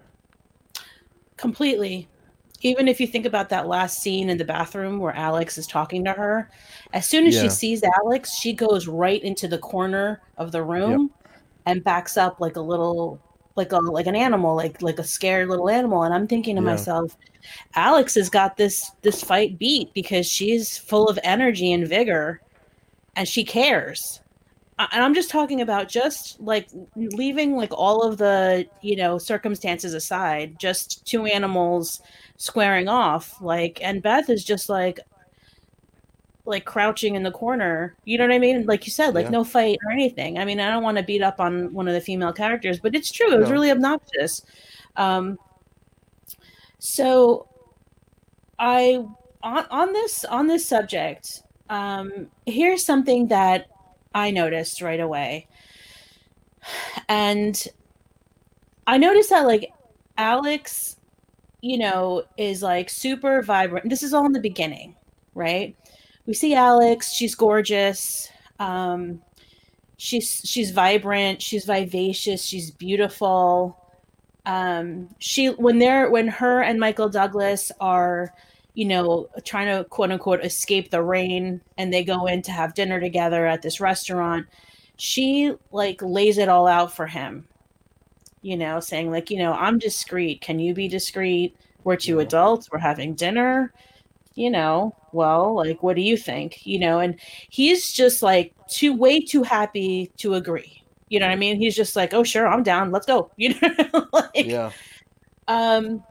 Completely. 1.36 2.08
Even 2.62 2.88
if 2.88 3.00
you 3.00 3.06
think 3.06 3.26
about 3.26 3.48
that 3.50 3.68
last 3.68 4.00
scene 4.00 4.30
in 4.30 4.38
the 4.38 4.44
bathroom 4.44 4.98
where 4.98 5.14
Alex 5.14 5.58
is 5.58 5.66
talking 5.66 6.04
to 6.04 6.12
her, 6.12 6.50
as 6.92 7.06
soon 7.06 7.26
as 7.26 7.34
Yeah. 7.34 7.42
she 7.42 7.48
sees 7.50 7.82
Alex, 7.82 8.34
she 8.34 8.52
goes 8.52 8.86
right 8.88 9.22
into 9.22 9.46
the 9.48 9.58
corner 9.58 10.20
of 10.38 10.52
the 10.52 10.62
room 10.62 11.10
and 11.66 11.84
backs 11.84 12.16
up 12.16 12.40
like 12.40 12.56
a 12.56 12.60
little 12.60 13.20
like 13.56 13.72
a 13.72 13.78
like 13.78 14.06
an 14.06 14.16
animal, 14.16 14.54
like 14.56 14.80
like 14.82 14.98
a 14.98 15.04
scared 15.04 15.48
little 15.48 15.68
animal. 15.68 16.02
And 16.02 16.14
I'm 16.14 16.26
thinking 16.26 16.56
to 16.56 16.62
Yeah. 16.62 16.70
myself, 16.70 17.16
Alex 17.74 18.14
has 18.14 18.30
got 18.30 18.56
this 18.56 18.90
this 19.02 19.22
fight 19.22 19.58
beat 19.58 19.92
because 19.94 20.26
she's 20.26 20.78
full 20.78 21.08
of 21.08 21.18
energy 21.22 21.72
and 21.72 21.86
vigor 21.88 22.40
and 23.16 23.26
she 23.28 23.44
cares. 23.44 24.20
And 24.78 25.02
I'm 25.02 25.14
just 25.14 25.30
talking 25.30 25.62
about 25.62 25.88
just 25.88 26.38
like 26.38 26.68
leaving 26.94 27.56
like 27.56 27.72
all 27.72 28.02
of 28.02 28.18
the, 28.18 28.66
you 28.82 28.94
know, 28.96 29.16
circumstances 29.16 29.94
aside, 29.94 30.58
just 30.58 31.06
two 31.06 31.24
animals 31.24 31.98
squaring 32.38 32.88
off 32.88 33.40
like 33.40 33.80
and 33.82 34.02
Beth 34.02 34.28
is 34.30 34.44
just 34.44 34.68
like 34.68 35.00
like 36.44 36.64
crouching 36.64 37.16
in 37.16 37.22
the 37.24 37.30
corner. 37.32 37.96
You 38.04 38.18
know 38.18 38.24
what 38.24 38.32
I 38.34 38.38
mean? 38.38 38.66
Like 38.66 38.86
you 38.86 38.92
said, 38.92 39.14
like 39.14 39.24
Yeah. 39.24 39.30
no 39.30 39.42
fight 39.44 39.78
or 39.84 39.90
anything. 39.90 40.38
I 40.38 40.44
mean, 40.44 40.60
I 40.60 40.70
don't 40.70 40.82
want 40.84 40.96
to 40.96 41.02
beat 41.02 41.22
up 41.22 41.40
on 41.40 41.72
one 41.74 41.88
of 41.88 41.94
the 41.94 42.00
female 42.00 42.32
characters, 42.32 42.78
but 42.78 42.94
it's 42.94 43.10
true. 43.10 43.32
It 43.34 43.38
was 43.38 43.48
No. 43.48 43.52
really 43.54 43.70
obnoxious. 43.72 44.42
Um 44.96 45.38
so 46.78 47.48
I 48.58 49.04
on 49.42 49.66
on 49.70 49.92
this 49.92 50.24
on 50.24 50.46
this 50.46 50.68
subject, 50.68 51.42
um 51.70 52.28
here's 52.46 52.84
something 52.84 53.28
that 53.28 53.66
I 54.14 54.30
noticed 54.30 54.82
right 54.82 55.00
away. 55.00 55.48
And 57.08 57.66
I 58.86 58.98
noticed 58.98 59.30
that 59.30 59.46
like 59.46 59.72
Alex, 60.16 60.95
you 61.66 61.78
know, 61.78 62.22
is 62.36 62.62
like 62.62 62.88
super 62.88 63.42
vibrant. 63.42 63.90
This 63.90 64.02
is 64.02 64.14
all 64.14 64.26
in 64.26 64.32
the 64.32 64.40
beginning, 64.40 64.94
right? 65.34 65.76
We 66.26 66.34
see 66.34 66.54
Alex, 66.54 67.12
she's 67.12 67.34
gorgeous. 67.34 68.28
Um 68.58 69.22
she's 69.96 70.42
she's 70.44 70.70
vibrant, 70.70 71.42
she's 71.42 71.64
vivacious, 71.64 72.44
she's 72.44 72.70
beautiful. 72.70 73.76
Um 74.44 75.08
she 75.18 75.48
when 75.48 75.78
they're 75.80 76.10
when 76.10 76.28
her 76.28 76.62
and 76.62 76.78
Michael 76.78 77.08
Douglas 77.08 77.72
are 77.80 78.32
you 78.74 78.84
know, 78.84 79.26
trying 79.44 79.74
to 79.74 79.84
quote 79.88 80.12
unquote 80.12 80.44
escape 80.44 80.90
the 80.90 81.02
rain 81.02 81.62
and 81.78 81.92
they 81.92 82.04
go 82.04 82.26
in 82.26 82.42
to 82.42 82.52
have 82.52 82.74
dinner 82.74 83.00
together 83.00 83.46
at 83.46 83.62
this 83.62 83.80
restaurant. 83.80 84.46
She 84.98 85.54
like 85.72 86.00
lays 86.02 86.38
it 86.38 86.48
all 86.48 86.66
out 86.68 86.94
for 86.94 87.06
him, 87.06 87.48
you 88.46 88.56
know, 88.56 88.80
saying, 88.80 89.10
like, 89.10 89.30
you 89.30 89.38
know, 89.38 89.52
I'm 89.54 89.78
discreet. 89.78 90.40
Can 90.40 90.58
you 90.60 90.74
be 90.74 90.88
discreet? 90.88 91.56
We're 91.84 91.96
two 91.96 92.20
adults. 92.20 92.70
We're 92.70 92.78
having 92.78 93.14
dinner. 93.14 93.72
You 94.34 94.50
know, 94.50 94.94
well, 95.12 95.56
like, 95.56 95.82
what 95.82 95.96
do 95.96 96.02
you 96.02 96.16
think? 96.16 96.66
You 96.66 96.78
know, 96.78 97.00
and 97.00 97.18
he's 97.48 97.92
just 97.92 98.22
like 98.22 98.54
too, 98.68 98.94
way 98.94 99.20
too 99.20 99.42
happy 99.42 100.12
to 100.18 100.34
agree. 100.34 100.82
You 101.08 101.20
know 101.20 101.26
what 101.26 101.32
I 101.32 101.36
mean? 101.36 101.56
He's 101.58 101.76
just 101.76 101.96
like, 101.96 102.14
oh, 102.14 102.24
sure, 102.24 102.46
I'm 102.46 102.62
down. 102.62 102.92
Let's 102.92 103.06
go. 103.06 103.30
You 103.38 103.54
know, 103.60 104.06
like, 104.12 104.34
Yeah. 104.44 104.72
um 105.48 106.04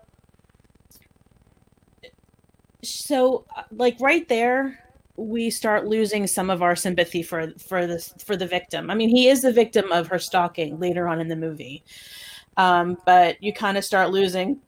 so 2.83 3.45
uh, 3.55 3.63
like 3.71 3.97
right 3.99 4.27
there 4.27 4.79
we 5.17 5.49
start 5.49 5.87
losing 5.87 6.27
some 6.27 6.49
of 6.49 6.61
our 6.61 6.75
sympathy 6.75 7.23
for 7.23 7.51
for 7.57 7.87
this 7.87 8.13
for 8.25 8.35
the 8.35 8.45
victim. 8.45 8.89
I 8.89 8.95
mean, 8.95 9.07
he 9.09 9.29
is 9.29 9.43
the 9.43 9.51
victim 9.53 9.89
of 9.93 10.07
her 10.07 10.19
stalking 10.19 10.77
later 10.77 11.07
on 11.07 11.21
in 11.21 11.29
the 11.29 11.37
movie. 11.37 11.83
Um 12.57 12.97
but 13.05 13.41
you 13.43 13.53
kind 13.53 13.77
of 13.77 13.83
start 13.85 14.11
losing 14.11 14.61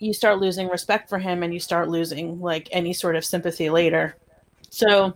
you 0.00 0.14
start 0.14 0.38
losing 0.40 0.68
respect 0.68 1.08
for 1.08 1.18
him 1.18 1.42
and 1.42 1.52
you 1.52 1.60
start 1.60 1.88
losing 1.88 2.40
like 2.40 2.68
any 2.72 2.92
sort 2.92 3.16
of 3.16 3.24
sympathy 3.24 3.68
later. 3.68 4.16
So 4.70 5.14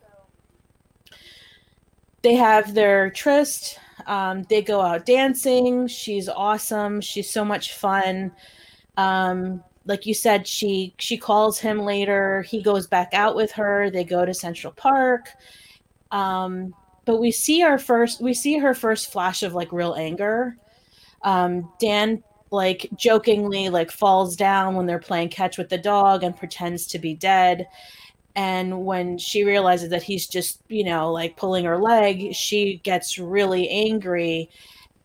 they 2.23 2.35
have 2.35 2.75
their 2.75 3.11
tryst. 3.11 3.79
Um, 4.07 4.43
they 4.45 4.61
go 4.63 4.81
out 4.81 5.07
dancing. 5.07 5.87
She's 5.87 6.29
awesome. 6.29 7.01
She's 7.01 7.31
so 7.31 7.45
much 7.45 7.75
fun. 7.75 8.33
Um, 8.97 9.63
like 9.87 10.07
you 10.07 10.15
said, 10.15 10.47
she 10.47 10.95
she 10.99 11.17
calls 11.17 11.59
him 11.59 11.81
later. 11.81 12.43
He 12.43 12.63
goes 12.63 12.87
back 12.87 13.11
out 13.13 13.37
with 13.37 13.53
her. 13.53 13.91
They 13.91 14.05
go 14.05 14.25
to 14.25 14.35
Central 14.35 14.73
Park. 14.73 15.29
Um, 16.11 16.75
but 17.05 17.21
we 17.21 17.31
see 17.31 17.63
our 17.63 17.79
first 17.79 18.21
we 18.21 18.35
see 18.35 18.59
her 18.59 18.75
first 18.75 19.13
flash 19.13 19.43
of 19.43 19.55
like 19.55 19.73
real 19.73 19.95
anger. 19.95 20.57
Um, 21.25 21.73
Dan 21.81 22.23
like 22.51 22.89
jokingly 22.97 23.69
like 23.69 23.91
falls 23.91 24.37
down 24.37 24.77
when 24.77 24.87
they're 24.87 24.99
playing 24.99 25.29
catch 25.29 25.59
with 25.59 25.69
the 25.69 25.79
dog 25.79 26.23
and 26.23 26.37
pretends 26.37 26.87
to 26.89 26.99
be 26.99 27.15
dead. 27.15 27.67
And 28.37 28.85
when 28.85 29.19
she 29.19 29.45
realizes 29.45 29.91
that 29.91 30.03
he's 30.03 30.27
just 30.27 30.61
you 30.69 30.85
know 30.85 31.13
like 31.13 31.37
pulling 31.37 31.65
her 31.65 31.79
leg 31.79 32.35
she 32.35 32.81
gets 32.85 33.19
really 33.19 33.69
angry 33.69 34.51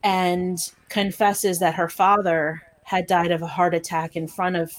and 0.04 0.58
confesses 0.90 1.60
that 1.60 1.76
her 1.76 1.90
father 1.90 2.62
had 2.84 3.06
died 3.08 3.32
of 3.32 3.42
a 3.42 3.48
heart 3.48 3.76
attack 3.76 4.16
in 4.16 4.28
front 4.28 4.56
of 4.56 4.72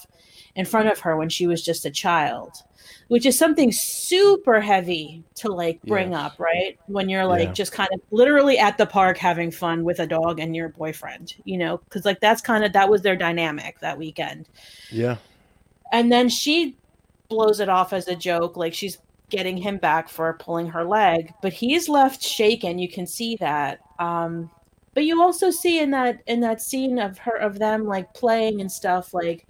in 0.55 0.65
front 0.65 0.89
of 0.89 0.99
her 0.99 1.15
when 1.17 1.29
she 1.29 1.47
was 1.47 1.63
just 1.63 1.85
a 1.85 1.91
child 1.91 2.51
which 3.09 3.25
is 3.25 3.37
something 3.37 3.71
super 3.73 4.59
heavy 4.61 5.23
to 5.35 5.49
like 5.51 5.81
bring 5.83 6.11
Yes. 6.11 6.19
up 6.21 6.39
right 6.39 6.77
when 6.87 7.09
you're 7.09 7.25
like 7.25 7.47
Yeah. 7.49 7.53
just 7.53 7.71
kind 7.71 7.89
of 7.93 8.01
literally 8.11 8.57
at 8.57 8.77
the 8.77 8.85
park 8.85 9.17
having 9.17 9.51
fun 9.51 9.83
with 9.83 9.99
a 9.99 10.07
dog 10.07 10.39
and 10.39 10.55
your 10.55 10.69
boyfriend 10.69 11.33
you 11.45 11.57
know 11.57 11.77
because 11.77 12.05
like 12.05 12.19
that's 12.19 12.41
kind 12.41 12.63
of 12.63 12.73
that 12.73 12.89
was 12.89 13.01
their 13.01 13.15
dynamic 13.15 13.79
that 13.79 13.97
weekend 13.97 14.47
Yeah. 14.89 15.17
and 15.91 16.11
then 16.11 16.27
she 16.29 16.75
blows 17.29 17.59
it 17.59 17.69
off 17.69 17.93
as 17.93 18.07
a 18.07 18.15
joke 18.15 18.57
like 18.57 18.73
she's 18.73 18.97
getting 19.29 19.55
him 19.55 19.77
back 19.77 20.09
for 20.09 20.33
pulling 20.33 20.67
her 20.67 20.83
leg 20.83 21.33
but 21.41 21.53
he's 21.53 21.87
left 21.87 22.21
shaken 22.21 22.77
you 22.79 22.89
can 22.89 23.07
see 23.07 23.35
that 23.37 23.79
um 23.99 24.49
but 24.93 25.05
you 25.05 25.21
also 25.21 25.49
see 25.49 25.79
in 25.79 25.91
that 25.91 26.19
in 26.27 26.41
that 26.41 26.61
scene 26.61 26.99
of 26.99 27.17
her 27.19 27.37
of 27.37 27.57
them 27.57 27.85
like 27.85 28.13
playing 28.13 28.59
and 28.59 28.69
stuff 28.69 29.13
like 29.13 29.47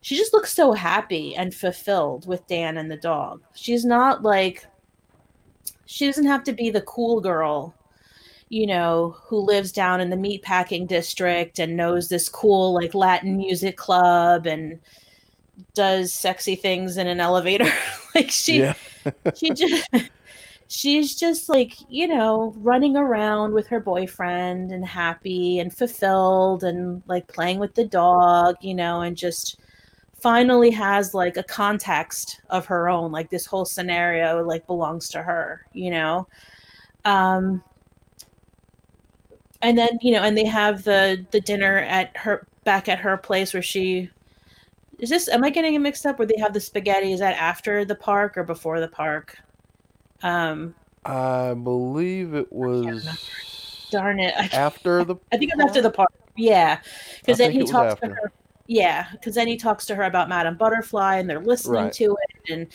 she 0.00 0.16
just 0.16 0.32
looks 0.32 0.52
so 0.52 0.72
happy 0.72 1.34
and 1.34 1.54
fulfilled 1.54 2.26
with 2.26 2.46
Dan 2.46 2.76
and 2.78 2.90
the 2.90 2.96
dog 2.96 3.42
she's 3.54 3.84
not 3.84 4.22
like 4.22 4.66
she 5.86 6.06
doesn't 6.06 6.26
have 6.26 6.44
to 6.44 6.52
be 6.52 6.70
the 6.70 6.82
cool 6.82 7.20
girl 7.20 7.74
you 8.48 8.66
know 8.66 9.16
who 9.24 9.38
lives 9.38 9.72
down 9.72 10.00
in 10.00 10.10
the 10.10 10.16
meatpacking 10.16 10.86
district 10.86 11.58
and 11.58 11.76
knows 11.76 12.08
this 12.08 12.28
cool 12.28 12.72
like 12.72 12.94
latin 12.94 13.36
music 13.36 13.76
club 13.76 14.46
and 14.46 14.78
does 15.74 16.12
sexy 16.12 16.54
things 16.54 16.96
in 16.96 17.06
an 17.06 17.20
elevator 17.20 17.70
like 18.14 18.30
she 18.30 18.60
yeah. 18.60 18.74
she 19.34 19.50
just 19.50 19.88
she's 20.68 21.14
just 21.14 21.48
like 21.48 21.74
you 21.88 22.06
know 22.06 22.54
running 22.58 22.96
around 22.96 23.52
with 23.52 23.66
her 23.66 23.80
boyfriend 23.80 24.70
and 24.70 24.84
happy 24.84 25.58
and 25.58 25.74
fulfilled 25.74 26.62
and 26.64 27.02
like 27.06 27.26
playing 27.26 27.58
with 27.58 27.74
the 27.74 27.86
dog 27.86 28.54
you 28.60 28.74
know 28.74 29.00
and 29.00 29.16
just 29.16 29.58
finally 30.20 30.70
has 30.70 31.14
like 31.14 31.36
a 31.36 31.42
context 31.42 32.40
of 32.50 32.66
her 32.66 32.88
own 32.88 33.12
like 33.12 33.30
this 33.30 33.46
whole 33.46 33.64
scenario 33.64 34.42
like 34.44 34.66
belongs 34.66 35.08
to 35.08 35.22
her 35.22 35.64
you 35.72 35.90
know 35.90 36.26
um 37.04 37.62
and 39.62 39.78
then 39.78 39.98
you 40.02 40.12
know 40.12 40.22
and 40.22 40.36
they 40.36 40.44
have 40.44 40.82
the 40.84 41.24
the 41.30 41.40
dinner 41.40 41.78
at 41.78 42.16
her 42.16 42.46
back 42.64 42.88
at 42.88 42.98
her 42.98 43.16
place 43.16 43.54
where 43.54 43.62
she 43.62 44.10
Is 44.98 45.08
this? 45.08 45.28
Am 45.28 45.44
I 45.44 45.50
getting 45.50 45.74
it 45.74 45.78
mixed 45.78 46.04
up? 46.04 46.18
Where 46.18 46.26
they 46.26 46.38
have 46.38 46.52
the 46.52 46.60
spaghetti? 46.60 47.12
Is 47.12 47.20
that 47.20 47.36
after 47.36 47.84
the 47.84 47.94
park 47.94 48.36
or 48.36 48.42
before 48.42 48.80
the 48.80 48.88
park? 48.88 49.38
Um, 50.22 50.74
I 51.04 51.54
believe 51.54 52.34
it 52.34 52.52
was 52.52 53.06
darn 53.90 54.18
it. 54.20 54.34
I, 54.36 54.46
after 54.56 55.04
the. 55.04 55.16
I 55.32 55.38
think 55.38 55.52
it 55.52 55.56
was 55.56 55.66
after 55.66 55.82
the 55.82 55.90
park. 55.90 56.12
Yeah, 56.36 56.80
because 57.20 57.38
then 57.38 57.52
he 57.52 57.64
talks 57.64 58.00
to 58.00 58.08
her. 58.08 58.32
Yeah, 58.68 59.06
because 59.12 59.34
then 59.34 59.48
he 59.48 59.56
talks 59.56 59.86
to 59.86 59.94
her 59.96 60.04
about 60.04 60.28
Madame 60.28 60.56
Butterfly, 60.56 61.16
and 61.16 61.28
they're 61.28 61.40
listening 61.40 61.84
Right. 61.84 61.92
to 61.94 62.16
it, 62.28 62.52
and 62.52 62.68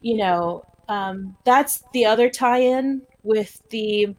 you 0.00 0.16
know, 0.16 0.64
um, 0.88 1.36
that's 1.44 1.84
the 1.92 2.06
other 2.06 2.30
tie-in 2.30 3.02
with 3.22 3.60
the 3.68 4.16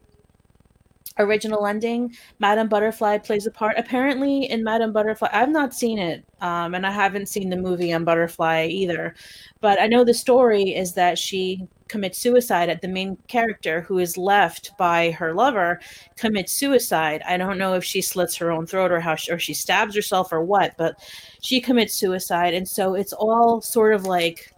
original 1.18 1.66
ending. 1.66 2.14
Madame 2.38 2.68
Butterfly 2.68 3.18
plays 3.18 3.46
a 3.46 3.50
part. 3.50 3.74
Apparently, 3.76 4.50
in 4.50 4.64
Madame 4.64 4.92
Butterfly, 4.92 5.28
I've 5.32 5.50
not 5.50 5.74
seen 5.74 5.98
it, 5.98 6.24
um, 6.40 6.74
and 6.74 6.86
I 6.86 6.90
haven't 6.90 7.28
seen 7.28 7.50
the 7.50 7.56
movie 7.56 7.92
on 7.92 8.04
Butterfly 8.04 8.66
either. 8.66 9.14
But 9.60 9.80
I 9.80 9.86
know 9.86 10.04
the 10.04 10.14
story 10.14 10.74
is 10.74 10.94
that 10.94 11.18
she 11.18 11.66
commits 11.88 12.18
suicide 12.18 12.68
at 12.68 12.80
the 12.80 12.88
main 12.88 13.16
character 13.26 13.80
who 13.82 13.98
is 13.98 14.16
left 14.16 14.70
by 14.78 15.10
her 15.10 15.34
lover 15.34 15.80
commits 16.16 16.52
suicide. 16.52 17.20
I 17.26 17.36
don't 17.36 17.58
know 17.58 17.74
if 17.74 17.84
she 17.84 18.00
slits 18.00 18.36
her 18.36 18.52
own 18.52 18.64
throat 18.66 18.92
or 18.92 19.00
how 19.00 19.16
she, 19.16 19.32
or 19.32 19.38
she 19.40 19.54
stabs 19.54 19.96
herself 19.96 20.32
or 20.32 20.40
what, 20.40 20.76
but 20.78 20.96
she 21.42 21.60
commits 21.60 21.94
suicide 21.94 22.54
and 22.54 22.66
so 22.68 22.94
it's 22.94 23.12
all 23.12 23.60
sort 23.60 23.92
of 23.92 24.04
like 24.04 24.54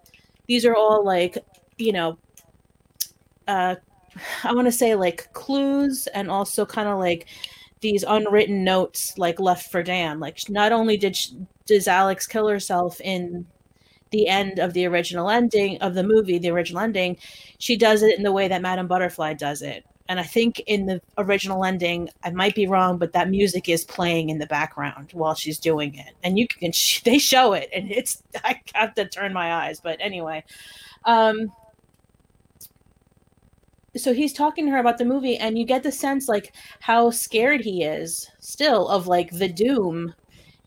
these 0.46 0.66
are 0.66 0.74
all 0.76 1.04
like, 1.04 1.38
you 1.78 1.92
know, 1.92 2.18
uh 3.48 3.76
I 4.44 4.52
want 4.52 4.66
to 4.66 4.72
say 4.72 4.94
like 4.94 5.32
clues 5.32 6.06
and 6.08 6.30
also 6.30 6.66
kind 6.66 6.88
of 6.88 6.98
like 6.98 7.26
these 7.80 8.04
unwritten 8.04 8.64
notes 8.64 9.16
like 9.18 9.40
left 9.40 9.70
for 9.70 9.82
Dan. 9.82 10.20
Like 10.20 10.38
not 10.48 10.72
only 10.72 10.96
did 10.96 11.16
she, 11.16 11.36
does 11.66 11.88
Alex 11.88 12.26
kill 12.26 12.48
herself 12.48 13.00
in 13.00 13.46
the 14.10 14.28
end 14.28 14.58
of 14.58 14.72
the 14.74 14.86
original 14.86 15.30
ending 15.30 15.78
of 15.78 15.94
the 15.94 16.02
movie, 16.02 16.38
the 16.38 16.50
original 16.50 16.82
ending, 16.82 17.16
she 17.58 17.76
does 17.76 18.02
it 18.02 18.16
in 18.16 18.22
the 18.22 18.32
way 18.32 18.46
that 18.48 18.62
Madame 18.62 18.86
Butterfly 18.86 19.34
does 19.34 19.62
it. 19.62 19.84
And 20.08 20.20
I 20.20 20.24
think 20.24 20.60
in 20.66 20.86
the 20.86 21.00
original 21.16 21.64
ending, 21.64 22.08
I 22.22 22.30
might 22.30 22.54
be 22.54 22.66
wrong, 22.66 22.98
but 22.98 23.12
that 23.12 23.30
music 23.30 23.68
is 23.68 23.84
playing 23.84 24.30
in 24.30 24.38
the 24.38 24.46
background 24.46 25.10
while 25.12 25.34
she's 25.34 25.58
doing 25.58 25.94
it, 25.94 26.14
and 26.22 26.38
you 26.38 26.46
can 26.46 26.72
they 27.04 27.18
show 27.18 27.52
it, 27.52 27.70
and 27.74 27.90
it's 27.90 28.22
I 28.44 28.60
have 28.74 28.94
to 28.96 29.08
turn 29.08 29.32
my 29.32 29.54
eyes. 29.54 29.80
But 29.80 29.98
anyway, 30.00 30.44
um, 31.04 31.52
so 33.96 34.14
he's 34.14 34.32
talking 34.32 34.66
to 34.66 34.72
her 34.72 34.78
about 34.78 34.98
the 34.98 35.04
movie, 35.04 35.36
and 35.36 35.58
you 35.58 35.64
get 35.64 35.82
the 35.82 35.92
sense 35.92 36.28
like 36.28 36.54
how 36.80 37.10
scared 37.10 37.60
he 37.60 37.84
is 37.84 38.30
still 38.40 38.88
of 38.88 39.06
like 39.06 39.30
the 39.30 39.48
doom 39.48 40.14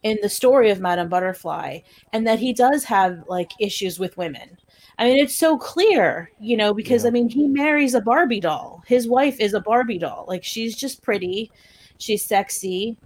in 0.04 0.18
the 0.22 0.30
story 0.30 0.70
of 0.70 0.80
Madame 0.80 1.10
Butterfly, 1.10 1.80
and 2.14 2.28
that 2.28 2.40
he 2.40 2.54
does 2.54 2.84
have 2.86 3.24
like 3.28 3.52
issues 3.60 4.00
with 4.00 4.18
women. 4.18 4.58
I 4.98 5.06
mean, 5.06 5.18
it's 5.18 5.36
so 5.36 5.58
clear, 5.58 6.32
you 6.40 6.56
know, 6.56 6.74
because 6.74 7.04
Yeah. 7.04 7.10
I 7.10 7.12
mean, 7.12 7.30
he 7.30 7.48
marries 7.48 7.94
a 7.96 8.02
Barbie 8.02 8.40
doll. 8.40 8.84
His 8.88 9.08
wife 9.08 9.40
is 9.40 9.54
a 9.54 9.60
Barbie 9.60 9.98
doll. 9.98 10.26
Like, 10.28 10.44
she's 10.44 10.76
just 10.76 11.02
pretty, 11.02 11.52
she's 11.98 12.24
sexy. 12.26 12.98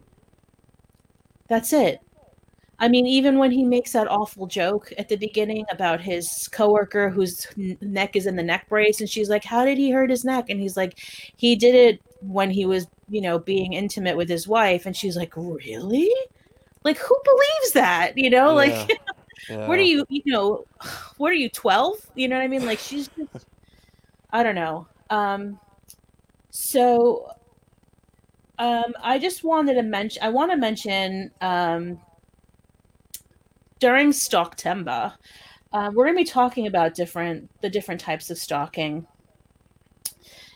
That's 1.48 1.74
it. 1.74 2.02
I 2.80 2.88
mean, 2.88 3.06
even 3.06 3.38
when 3.38 3.52
he 3.52 3.66
makes 3.66 3.92
that 3.92 4.10
awful 4.10 4.48
joke 4.48 4.94
at 4.98 5.10
the 5.10 5.18
beginning 5.18 5.66
about 5.70 6.00
his 6.00 6.48
coworker 6.52 7.10
whose 7.10 7.46
neck 7.82 8.16
is 8.16 8.26
in 8.26 8.38
the 8.38 8.44
neck 8.44 8.70
brace, 8.70 9.02
and 9.02 9.10
she's 9.10 9.30
like, 9.30 9.44
How 9.44 9.66
did 9.66 9.78
he 9.78 9.92
hurt 9.92 10.10
his 10.10 10.24
neck? 10.24 10.46
And 10.50 10.60
he's 10.60 10.78
like, 10.78 10.98
He 11.36 11.56
did 11.56 11.76
it 11.76 12.02
when 12.22 12.50
he 12.50 12.66
was, 12.66 12.88
you 13.10 13.22
know, 13.22 13.38
being 13.38 13.74
intimate 13.74 14.16
with 14.16 14.30
his 14.30 14.48
wife. 14.48 14.86
And 14.86 14.96
she's 14.96 15.18
like, 15.18 15.36
Really? 15.36 16.10
Like, 16.86 16.98
who 16.98 17.18
believes 17.26 17.74
that? 17.74 18.14
You 18.18 18.30
know, 18.30 18.54
like, 18.54 18.74
Yeah. 18.74 18.88
what 19.68 19.80
are 19.80 19.84
you 19.84 20.06
you 20.10 20.22
know 20.26 20.66
what 21.18 21.32
are 21.32 21.36
you 21.36 21.50
12 21.50 21.96
you 22.16 22.28
know 22.28 22.36
what 22.36 22.44
i 22.44 22.48
mean 22.48 22.66
like 22.66 22.78
she's 22.78 23.08
just 23.08 23.48
i 24.32 24.44
don't 24.44 24.54
know 24.54 24.86
um 25.10 25.60
so 26.52 27.32
um 28.60 28.94
i 29.02 29.18
just 29.18 29.44
wanted 29.44 29.76
to 29.76 29.82
mention 29.82 30.22
i 30.22 30.30
want 30.30 30.52
to 30.52 30.58
mention 30.58 31.32
um 31.42 32.00
during 33.80 34.12
stalktember 34.12 35.14
uh, 35.72 35.92
we're 35.94 36.06
going 36.06 36.18
to 36.18 36.24
be 36.24 36.30
talking 36.30 36.68
about 36.68 36.96
different 36.96 37.50
the 37.62 37.70
different 37.70 38.02
types 38.02 38.30
of 38.30 38.38
stalking 38.38 39.06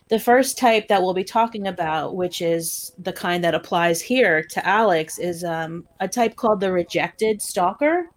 the 0.10 0.20
first 0.20 0.58
type 0.58 0.88
that 0.90 1.02
we'll 1.02 1.14
be 1.14 1.24
talking 1.24 1.68
about 1.68 2.16
which 2.16 2.42
is 2.42 2.92
the 3.00 3.14
kind 3.14 3.44
that 3.44 3.56
applies 3.56 4.02
here 4.02 4.44
to 4.44 4.66
alex 4.68 5.18
is 5.18 5.44
um, 5.44 5.88
a 6.00 6.08
type 6.08 6.36
called 6.36 6.60
the 6.60 6.72
rejected 6.72 7.42
stalker. 7.42 8.10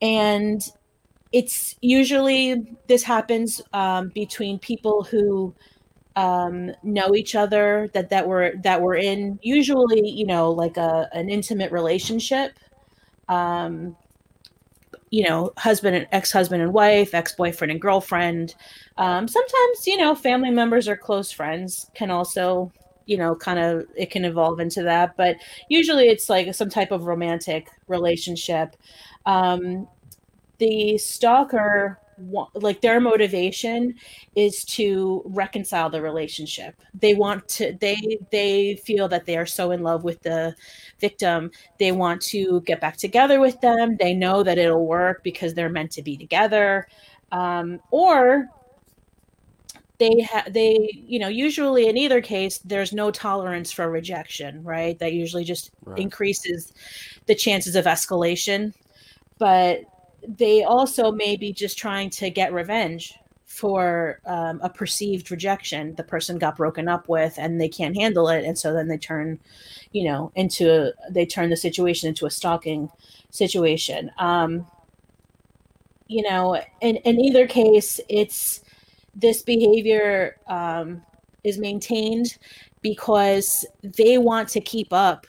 And 0.00 0.62
it's 1.32 1.76
usually 1.80 2.76
this 2.86 3.02
happens 3.02 3.60
um, 3.72 4.10
between 4.14 4.58
people 4.58 5.02
who 5.02 5.54
um, 6.16 6.72
know 6.82 7.14
each 7.14 7.34
other 7.34 7.88
that 7.94 8.10
that 8.10 8.26
were 8.26 8.54
that 8.62 8.80
were 8.80 8.96
in 8.96 9.38
usually 9.42 10.08
you 10.10 10.26
know 10.26 10.50
like 10.50 10.76
a 10.76 11.08
an 11.12 11.28
intimate 11.28 11.70
relationship. 11.70 12.58
Um, 13.28 13.96
you 15.10 15.28
know 15.28 15.52
husband 15.56 15.96
and 15.96 16.06
ex-husband 16.12 16.62
and 16.62 16.72
wife 16.72 17.14
ex-boyfriend 17.14 17.70
and 17.70 17.80
girlfriend. 17.80 18.54
Um, 18.96 19.28
sometimes 19.28 19.86
you 19.86 19.96
know 19.96 20.14
family 20.14 20.50
members 20.50 20.88
or 20.88 20.96
close 20.96 21.30
friends 21.32 21.90
can 21.94 22.10
also 22.10 22.72
you 23.06 23.16
know 23.16 23.34
kind 23.34 23.58
of 23.58 23.84
it 23.96 24.10
can 24.10 24.24
evolve 24.24 24.60
into 24.60 24.82
that 24.82 25.16
but 25.16 25.36
usually 25.68 26.08
it's 26.08 26.28
like 26.28 26.54
some 26.54 26.68
type 26.68 26.90
of 26.90 27.04
romantic 27.06 27.70
relationship. 27.86 28.76
Um, 29.26 29.88
the 30.58 30.98
stalker 30.98 31.98
like 32.54 32.80
their 32.80 33.00
motivation 33.00 33.94
is 34.34 34.64
to 34.64 35.22
reconcile 35.26 35.90
the 35.90 36.02
relationship. 36.02 36.74
They 36.94 37.14
want 37.14 37.48
to 37.48 37.76
they 37.80 38.18
they 38.30 38.76
feel 38.84 39.08
that 39.08 39.26
they 39.26 39.36
are 39.36 39.46
so 39.46 39.70
in 39.70 39.82
love 39.82 40.04
with 40.04 40.22
the 40.22 40.54
victim. 41.00 41.50
They 41.78 41.92
want 41.92 42.20
to 42.22 42.60
get 42.62 42.80
back 42.80 42.96
together 42.96 43.40
with 43.40 43.60
them. 43.60 43.96
They 43.96 44.14
know 44.14 44.42
that 44.42 44.58
it'll 44.58 44.86
work 44.86 45.22
because 45.22 45.54
they're 45.54 45.68
meant 45.68 45.92
to 45.92 46.02
be 46.02 46.16
together. 46.16 46.88
Um, 47.30 47.80
or 47.90 48.48
they 49.98 50.20
ha- 50.22 50.46
they 50.48 50.90
you 51.06 51.18
know 51.18 51.28
usually 51.28 51.88
in 51.88 51.96
either 51.96 52.20
case 52.20 52.58
there's 52.58 52.92
no 52.92 53.10
tolerance 53.10 53.72
for 53.72 53.90
rejection 53.90 54.62
right? 54.62 54.98
That 54.98 55.12
usually 55.12 55.44
just 55.44 55.70
Right. 55.84 55.98
increases 56.00 56.72
the 57.26 57.34
chances 57.34 57.74
of 57.76 57.84
escalation. 57.86 58.74
But 59.38 59.82
they 60.28 60.62
also 60.62 61.10
may 61.10 61.36
be 61.36 61.52
just 61.52 61.78
trying 61.78 62.10
to 62.10 62.28
get 62.28 62.52
revenge 62.52 63.14
for 63.46 64.20
um, 64.26 64.60
a 64.62 64.68
perceived 64.68 65.30
rejection 65.30 65.94
the 65.94 66.04
person 66.04 66.38
got 66.38 66.54
broken 66.54 66.86
up 66.86 67.08
with 67.08 67.38
and 67.38 67.58
they 67.58 67.68
can't 67.68 67.96
handle 67.96 68.28
it. 68.28 68.44
And 68.44 68.58
so 68.58 68.74
then 68.74 68.88
they 68.88 68.98
turn 68.98 69.40
you 69.92 70.04
know 70.04 70.30
into 70.34 70.92
they 71.10 71.24
turn 71.24 71.48
the 71.48 71.56
situation 71.56 72.10
into 72.10 72.26
a 72.26 72.30
stalking 72.30 72.90
situation. 73.30 74.10
Um, 74.18 74.66
you 76.08 76.22
know 76.22 76.60
in, 76.82 76.96
in 76.96 77.20
either 77.20 77.46
case 77.46 77.98
it's 78.10 78.62
this 79.14 79.42
behavior 79.42 80.36
um, 80.46 81.02
is 81.42 81.58
maintained 81.58 82.36
because 82.82 83.66
they 83.82 84.18
want 84.18 84.50
to 84.50 84.60
keep 84.60 84.92
up 84.92 85.26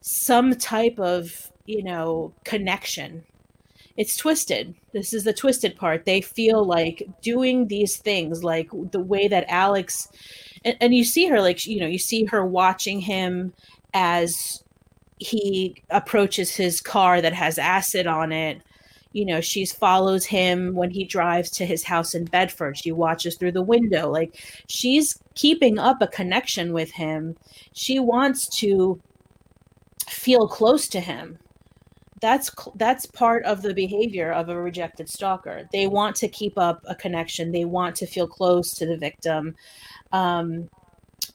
some 0.00 0.54
type 0.56 0.98
of 0.98 1.52
you 1.64 1.84
know 1.84 2.34
connection 2.44 3.24
it's 3.96 4.16
twisted. 4.16 4.74
This 4.92 5.12
is 5.12 5.24
the 5.24 5.32
twisted 5.32 5.76
part. 5.76 6.04
They 6.04 6.20
feel 6.20 6.64
like 6.64 7.08
doing 7.22 7.68
these 7.68 7.96
things 7.96 8.42
like 8.42 8.68
the 8.90 9.00
way 9.00 9.28
that 9.28 9.44
alex 9.48 10.08
and, 10.64 10.76
and 10.80 10.94
you 10.94 11.04
see 11.04 11.26
her 11.28 11.40
like 11.40 11.66
you 11.66 11.80
know 11.80 11.86
you 11.86 11.98
see 11.98 12.24
her 12.24 12.44
watching 12.44 13.00
him 13.00 13.52
as 13.92 14.62
he 15.18 15.76
approaches 15.90 16.56
his 16.56 16.80
car 16.80 17.20
that 17.20 17.32
has 17.32 17.58
acid 17.58 18.06
on 18.06 18.32
it. 18.32 18.60
You 19.12 19.24
know 19.24 19.40
she 19.40 19.64
follows 19.64 20.24
him 20.26 20.74
when 20.74 20.90
he 20.90 21.04
drives 21.04 21.50
to 21.52 21.66
his 21.66 21.84
house 21.84 22.14
in 22.16 22.24
bedford. 22.24 22.76
She 22.76 22.90
watches 22.90 23.36
through 23.36 23.52
the 23.52 23.62
window. 23.62 24.10
Like 24.10 24.42
she's 24.66 25.20
keeping 25.36 25.78
up 25.78 26.02
a 26.02 26.08
connection 26.08 26.72
with 26.72 26.90
him. 26.90 27.36
She 27.74 28.00
wants 28.00 28.48
to 28.58 29.00
feel 30.08 30.48
close 30.48 30.88
to 30.88 31.00
him 31.00 31.38
that's 32.24 32.50
that's 32.76 33.04
part 33.04 33.44
of 33.44 33.60
the 33.60 33.74
behavior 33.74 34.32
of 34.32 34.48
a 34.48 34.58
rejected 34.58 35.10
stalker. 35.10 35.68
They 35.72 35.86
want 35.86 36.16
to 36.16 36.28
keep 36.28 36.56
up 36.56 36.82
a 36.86 36.94
connection. 36.94 37.52
They 37.52 37.66
want 37.66 37.94
to 37.96 38.06
feel 38.06 38.26
close 38.26 38.72
to 38.76 38.86
the 38.86 38.96
victim. 38.96 39.54
Um, 40.10 40.70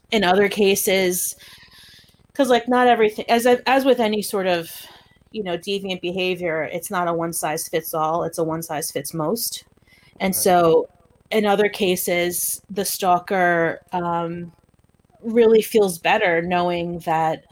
in 0.10 0.24
other 0.24 0.50
cases 0.50 1.36
because 2.32 2.50
like 2.50 2.68
not 2.68 2.88
everything 2.88 3.30
as 3.30 3.46
as 3.46 3.86
with 3.86 4.00
any 4.00 4.24
sort 4.24 4.48
of 4.48 4.72
you 5.32 5.44
know 5.44 5.56
deviant 5.56 6.02
behavior 6.02 6.64
it's 6.64 6.90
not 6.90 7.08
a 7.08 7.14
one 7.14 7.34
size 7.34 7.68
fits 7.68 7.94
all 7.94 8.24
it's 8.24 8.40
a 8.40 8.44
one 8.44 8.64
size 8.64 8.90
fits 8.90 9.14
most. 9.14 9.66
And 10.20 10.36
so 10.36 10.90
in 11.30 11.46
other 11.46 11.70
cases 11.70 12.64
the 12.72 12.84
stalker 12.84 13.82
um, 13.92 14.52
really 15.22 15.62
feels 15.62 16.00
better 16.00 16.42
knowing 16.42 16.98
that 17.00 17.46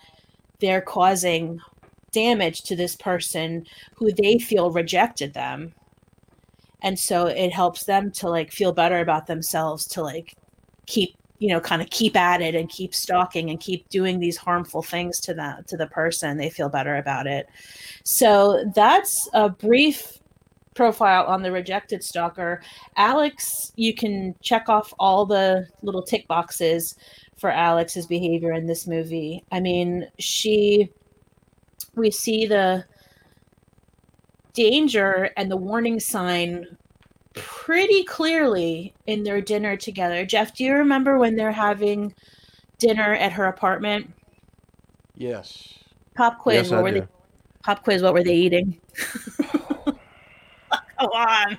they're 0.59 0.81
causing 0.81 1.59
damage 2.17 2.63
to 2.63 2.75
this 2.75 2.95
person 2.95 3.63
who 3.93 4.11
they 4.11 4.39
feel 4.39 4.71
rejected 4.71 5.35
them. 5.35 5.71
And 6.81 6.97
so 6.97 7.27
it 7.27 7.53
helps 7.53 7.83
them 7.83 8.11
to 8.13 8.27
like 8.27 8.51
feel 8.51 8.73
better 8.73 8.99
about 8.99 9.27
themselves 9.27 9.85
to 9.89 10.01
like 10.01 10.35
keep 10.87 11.15
you 11.37 11.49
know 11.49 11.59
kind 11.59 11.81
of 11.81 11.89
keep 11.91 12.15
at 12.15 12.41
it 12.41 12.55
and 12.55 12.69
keep 12.69 12.95
stalking 12.95 13.51
and 13.51 13.59
keep 13.59 13.87
doing 13.89 14.19
these 14.19 14.37
harmful 14.37 14.81
things 14.81 15.19
to 15.19 15.33
them 15.35 15.63
to 15.67 15.77
the 15.77 15.85
person 15.87 16.37
they 16.37 16.49
feel 16.49 16.69
better 16.69 16.95
about 16.95 17.27
it. 17.27 17.47
So 18.03 18.63
that's 18.73 19.29
a 19.33 19.49
brief 19.49 20.17
profile 20.73 21.25
on 21.25 21.43
the 21.43 21.51
rejected 21.51 22.03
stalker. 22.03 22.61
Alex 22.95 23.71
you 23.75 23.93
can 23.93 24.33
check 24.41 24.69
off 24.69 24.91
all 24.97 25.25
the 25.27 25.67
little 25.83 26.01
tick 26.01 26.27
boxes 26.27 26.95
for 27.37 27.51
alex's 27.51 28.07
behavior 28.07 28.53
in 28.53 28.65
this 28.65 28.87
movie. 28.87 29.43
I 29.51 29.59
mean 29.59 30.07
she 30.17 30.89
we 31.97 32.11
see 32.11 32.45
the 32.45 32.85
danger 34.53 35.31
and 35.35 35.51
the 35.51 35.57
warning 35.57 35.99
sign 35.99 36.65
pretty 37.33 38.03
clearly 38.03 38.93
in 39.05 39.23
their 39.23 39.41
dinner 39.41 39.75
together. 39.75 40.25
Jeff, 40.25 40.55
do 40.55 40.63
you 40.63 40.73
remember 40.73 41.17
when 41.17 41.35
they're 41.35 41.51
having 41.51 42.13
dinner 42.77 43.13
at 43.13 43.33
her 43.33 43.45
apartment? 43.45 44.13
Yes. 45.15 45.73
Pop 46.15 46.39
quiz. 46.39 46.55
Yes, 46.55 46.71
what 46.71 46.79
I 46.79 46.81
were 46.81 46.91
do. 46.91 46.99
they? 47.01 47.07
Pop 47.63 47.83
quiz. 47.83 48.01
What 48.01 48.13
were 48.13 48.23
they 48.23 48.35
eating? 48.35 48.79
Go 49.85 51.05
on. 51.13 51.57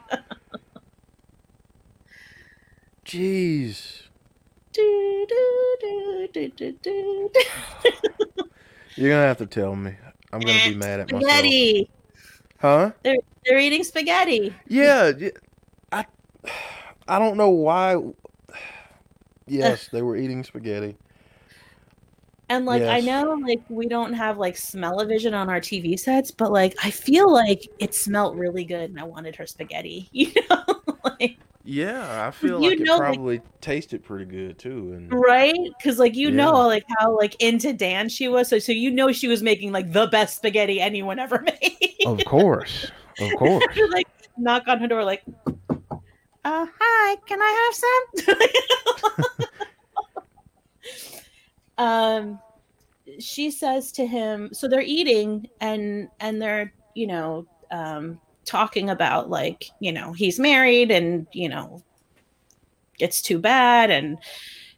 Jeez. 3.05 4.03
Do, 4.72 5.26
do, 5.28 6.28
do. 6.32 7.30
You're 8.97 9.11
gonna 9.11 9.26
have 9.26 9.39
to 9.39 9.47
tell 9.47 9.76
me. 9.76 9.95
I'm 10.33 10.41
gonna 10.41 10.68
be 10.68 10.74
mad 10.74 11.01
at 11.01 11.12
myself. 11.12 11.31
Spaghetti. 11.31 11.91
Huh? 12.61 12.93
They're 13.03 13.16
they're 13.45 13.59
eating 13.59 13.85
spaghetti. 13.85 14.55
Yeah. 14.66 15.12
I 15.93 16.05
I 17.07 17.18
don't 17.18 17.37
know 17.37 17.51
why. 17.51 17.97
Yes, 19.47 19.89
they 19.89 20.03
were 20.03 20.16
eating 20.16 20.45
spaghetti. 20.45 20.97
And 22.51 22.64
like 22.64 22.83
I 22.83 23.01
know 23.01 23.39
like 23.47 23.61
we 23.68 23.87
don't 23.87 24.14
have 24.14 24.39
like 24.39 24.57
smell-o-vision 24.57 25.35
on 25.35 25.51
our 25.51 25.61
TV 25.61 25.99
sets, 25.99 26.31
but 26.31 26.51
like 26.51 26.74
I 26.83 26.91
feel 26.91 27.31
like 27.31 27.68
it 27.79 27.95
smelled 27.95 28.39
really 28.39 28.64
good 28.64 28.91
and 28.91 28.99
I 28.99 29.05
wanted 29.05 29.37
her 29.37 29.47
spaghetti. 29.47 30.09
You 30.12 30.33
know? 30.51 30.64
like 31.05 31.39
Yeah, 31.71 32.27
I 32.27 32.31
feel 32.31 32.62
You 32.62 32.71
like 32.71 32.79
know, 32.79 32.95
it 32.95 32.99
like- 32.99 33.14
probably 33.14 33.41
tasted 33.61 34.03
pretty 34.03 34.25
good 34.25 34.59
too. 34.59 34.95
And 34.95 35.12
right? 35.12 35.55
Because 35.77 35.99
like 35.99 36.16
you 36.16 36.31
know 36.31 36.66
like 36.66 36.85
how 36.97 37.14
like 37.14 37.37
into 37.43 37.75
Dan 37.75 38.09
she 38.09 38.27
was. 38.27 38.49
So 38.49 38.59
so 38.59 38.73
you 38.73 38.91
know 38.91 39.12
she 39.12 39.29
was 39.29 39.43
making 39.43 39.71
like 39.73 39.93
the 39.93 40.07
best 40.07 40.37
spaghetti 40.39 40.81
anyone 40.81 41.19
ever 41.19 41.41
made. 41.62 41.97
of 42.07 42.25
course, 42.25 42.91
of 43.21 43.31
course. 43.37 43.62
like 43.91 44.07
knock 44.39 44.66
on 44.66 44.79
her 44.81 44.89
door 44.89 45.05
like 45.05 45.23
uh 46.47 46.66
hi, 46.81 47.16
can 47.27 47.39
I 47.43 47.71
have 48.16 48.35
some? 48.39 49.47
um 51.85 52.41
she 53.21 53.51
says 53.51 53.93
to 53.93 54.07
him 54.07 54.49
so 54.55 54.69
they're 54.69 54.81
eating 54.81 55.47
and 55.61 56.09
and 56.21 56.41
they're 56.41 56.73
you 56.95 57.07
know 57.07 57.47
um 57.71 58.19
talking 58.49 58.88
about 58.88 59.28
like 59.28 59.70
you 59.78 59.92
know 59.92 60.12
he's 60.12 60.38
married 60.38 60.90
and 60.90 61.26
you 61.32 61.49
know 61.49 61.82
it's 62.99 63.20
too 63.22 63.38
bad. 63.38 63.90
And 63.90 64.18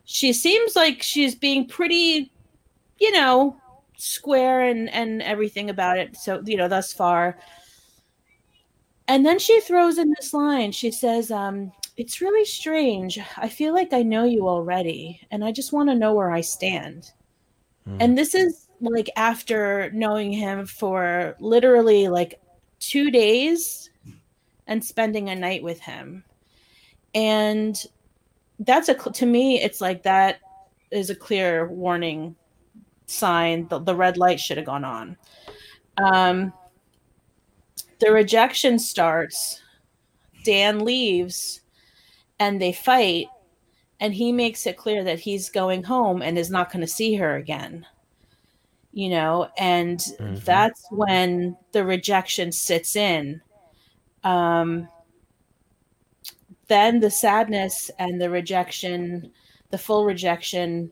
she 0.04 0.32
seems 0.32 0.74
like 0.76 1.02
she's 1.02 1.34
being 1.34 1.66
pretty 1.66 2.32
you 2.98 3.12
know 3.12 3.56
square 3.96 4.62
and 4.62 4.90
and 4.90 5.22
everything 5.22 5.70
about 5.70 5.98
it. 5.98 6.16
So 6.16 6.42
you 6.44 6.56
know 6.56 6.68
thus 6.68 6.92
far. 6.92 7.38
And 9.08 9.24
then 9.26 9.38
she 9.38 9.60
throws 9.60 9.98
in 9.98 10.12
this 10.16 10.34
line. 10.34 10.72
She 10.72 10.90
says 10.90 11.30
um 11.30 11.72
it's 11.96 12.20
really 12.20 12.44
strange. 12.44 13.18
I 13.36 13.48
feel 13.48 13.72
like 13.72 13.92
i 13.92 14.02
know 14.02 14.24
you 14.24 14.48
already 14.48 15.20
and 15.30 15.44
i 15.44 15.52
just 15.52 15.72
want 15.72 15.88
to 15.90 15.94
know 15.94 16.12
where 16.14 16.30
i 16.30 16.40
stand. 16.40 17.12
Mm. 17.88 17.96
and 18.00 18.18
this 18.18 18.34
is 18.34 18.68
like 18.80 19.08
after 19.16 19.90
knowing 19.92 20.32
him 20.32 20.66
for 20.66 21.34
literally 21.40 22.08
like 22.08 22.40
two 22.80 23.10
days 23.10 23.90
and 24.66 24.84
spending 24.84 25.28
a 25.28 25.36
night 25.36 25.62
with 25.62 25.80
him. 25.80 26.24
And 27.14 27.76
that's 28.58 28.88
a 28.88 28.94
to 28.94 29.26
me 29.26 29.60
it's 29.60 29.80
like 29.80 30.02
that 30.02 30.40
is 30.90 31.10
a 31.10 31.14
clear 31.14 31.68
warning 31.68 32.34
sign. 33.06 33.68
The, 33.68 33.78
the 33.78 33.94
red 33.94 34.16
light 34.16 34.40
should 34.40 34.56
have 34.56 34.66
gone 34.66 34.84
on. 34.84 35.16
Um 36.02 36.52
the 38.00 38.10
rejection 38.10 38.78
starts. 38.78 39.62
Dan 40.44 40.84
leaves 40.84 41.60
and 42.38 42.60
they 42.60 42.72
fight 42.72 43.26
and 44.00 44.14
he 44.14 44.32
makes 44.32 44.66
it 44.66 44.78
clear 44.78 45.04
that 45.04 45.20
he's 45.20 45.50
going 45.50 45.82
home 45.84 46.22
and 46.22 46.38
is 46.38 46.50
not 46.50 46.72
going 46.72 46.80
to 46.80 46.86
see 46.86 47.14
her 47.16 47.36
again 47.36 47.86
you 48.92 49.08
know 49.08 49.48
and 49.58 50.00
Mhm. 50.18 50.44
that's 50.44 50.84
when 50.90 51.56
the 51.72 51.84
rejection 51.84 52.52
sits 52.52 52.96
in. 52.96 53.40
Um 54.24 54.88
then 56.68 57.00
the 57.00 57.10
sadness 57.10 57.90
and 57.98 58.20
the 58.20 58.30
rejection 58.30 59.30
the 59.70 59.78
full 59.78 60.04
rejection 60.04 60.90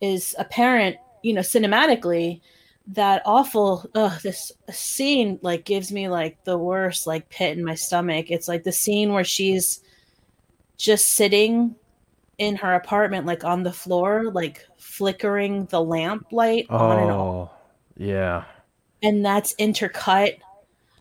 is 0.00 0.34
apparent 0.38 0.96
you 1.22 1.32
know 1.32 1.40
cinematically. 1.42 2.40
That 2.86 3.22
awful 3.24 3.88
ugh, 3.94 4.20
this 4.22 4.50
scene 4.70 5.38
like 5.42 5.64
gives 5.64 5.92
me 5.92 6.08
like 6.08 6.42
the 6.44 6.58
worst 6.58 7.06
like 7.06 7.28
pit 7.28 7.56
in 7.56 7.64
my 7.64 7.74
stomach. 7.76 8.30
It's 8.30 8.48
like 8.48 8.64
the 8.64 8.72
scene 8.72 9.12
where 9.12 9.22
she's 9.24 9.80
just 10.76 11.06
sitting 11.12 11.76
in 12.40 12.56
her 12.56 12.74
apartment 12.74 13.26
like 13.26 13.44
on 13.44 13.62
the 13.62 13.72
floor 13.72 14.30
like 14.32 14.66
flickering 14.78 15.66
the 15.66 15.80
lamp 15.80 16.26
light 16.32 16.66
on 16.70 16.98
and 16.98 17.10
off 17.12 17.50
Oh, 17.52 17.56
yeah. 17.96 18.44
and 19.02 19.24
that's 19.24 19.54
intercut 19.56 20.38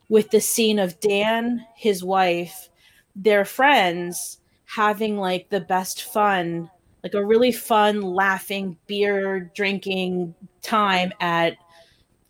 with 0.09 0.31
the 0.31 0.41
scene 0.41 0.79
of 0.79 0.99
Dan, 0.99 1.65
his 1.75 2.03
wife, 2.03 2.69
their 3.15 3.45
friends 3.45 4.39
having 4.65 5.17
like 5.17 5.49
the 5.49 5.61
best 5.61 6.03
fun, 6.03 6.69
like 7.03 7.13
a 7.13 7.23
really 7.23 7.51
fun, 7.51 8.01
laughing, 8.01 8.75
beer 8.87 9.51
drinking 9.55 10.33
time 10.63 11.13
at 11.21 11.57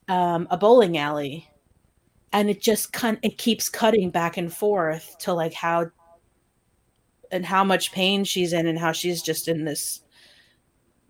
um, 0.09 0.45
a 0.51 0.57
bowling 0.57 0.97
alley, 0.97 1.49
and 2.33 2.49
it 2.49 2.61
just 2.61 2.91
kind 2.91 3.17
it 3.23 3.37
keeps 3.37 3.69
cutting 3.69 4.09
back 4.11 4.37
and 4.37 4.53
forth 4.53 5.17
to 5.19 5.33
like 5.33 5.53
how 5.53 5.89
and 7.31 7.45
how 7.45 7.63
much 7.63 7.91
pain 7.91 8.23
she's 8.23 8.53
in 8.53 8.67
and 8.67 8.79
how 8.79 8.91
she's 8.91 9.21
just 9.21 9.47
in 9.47 9.65
this 9.65 10.01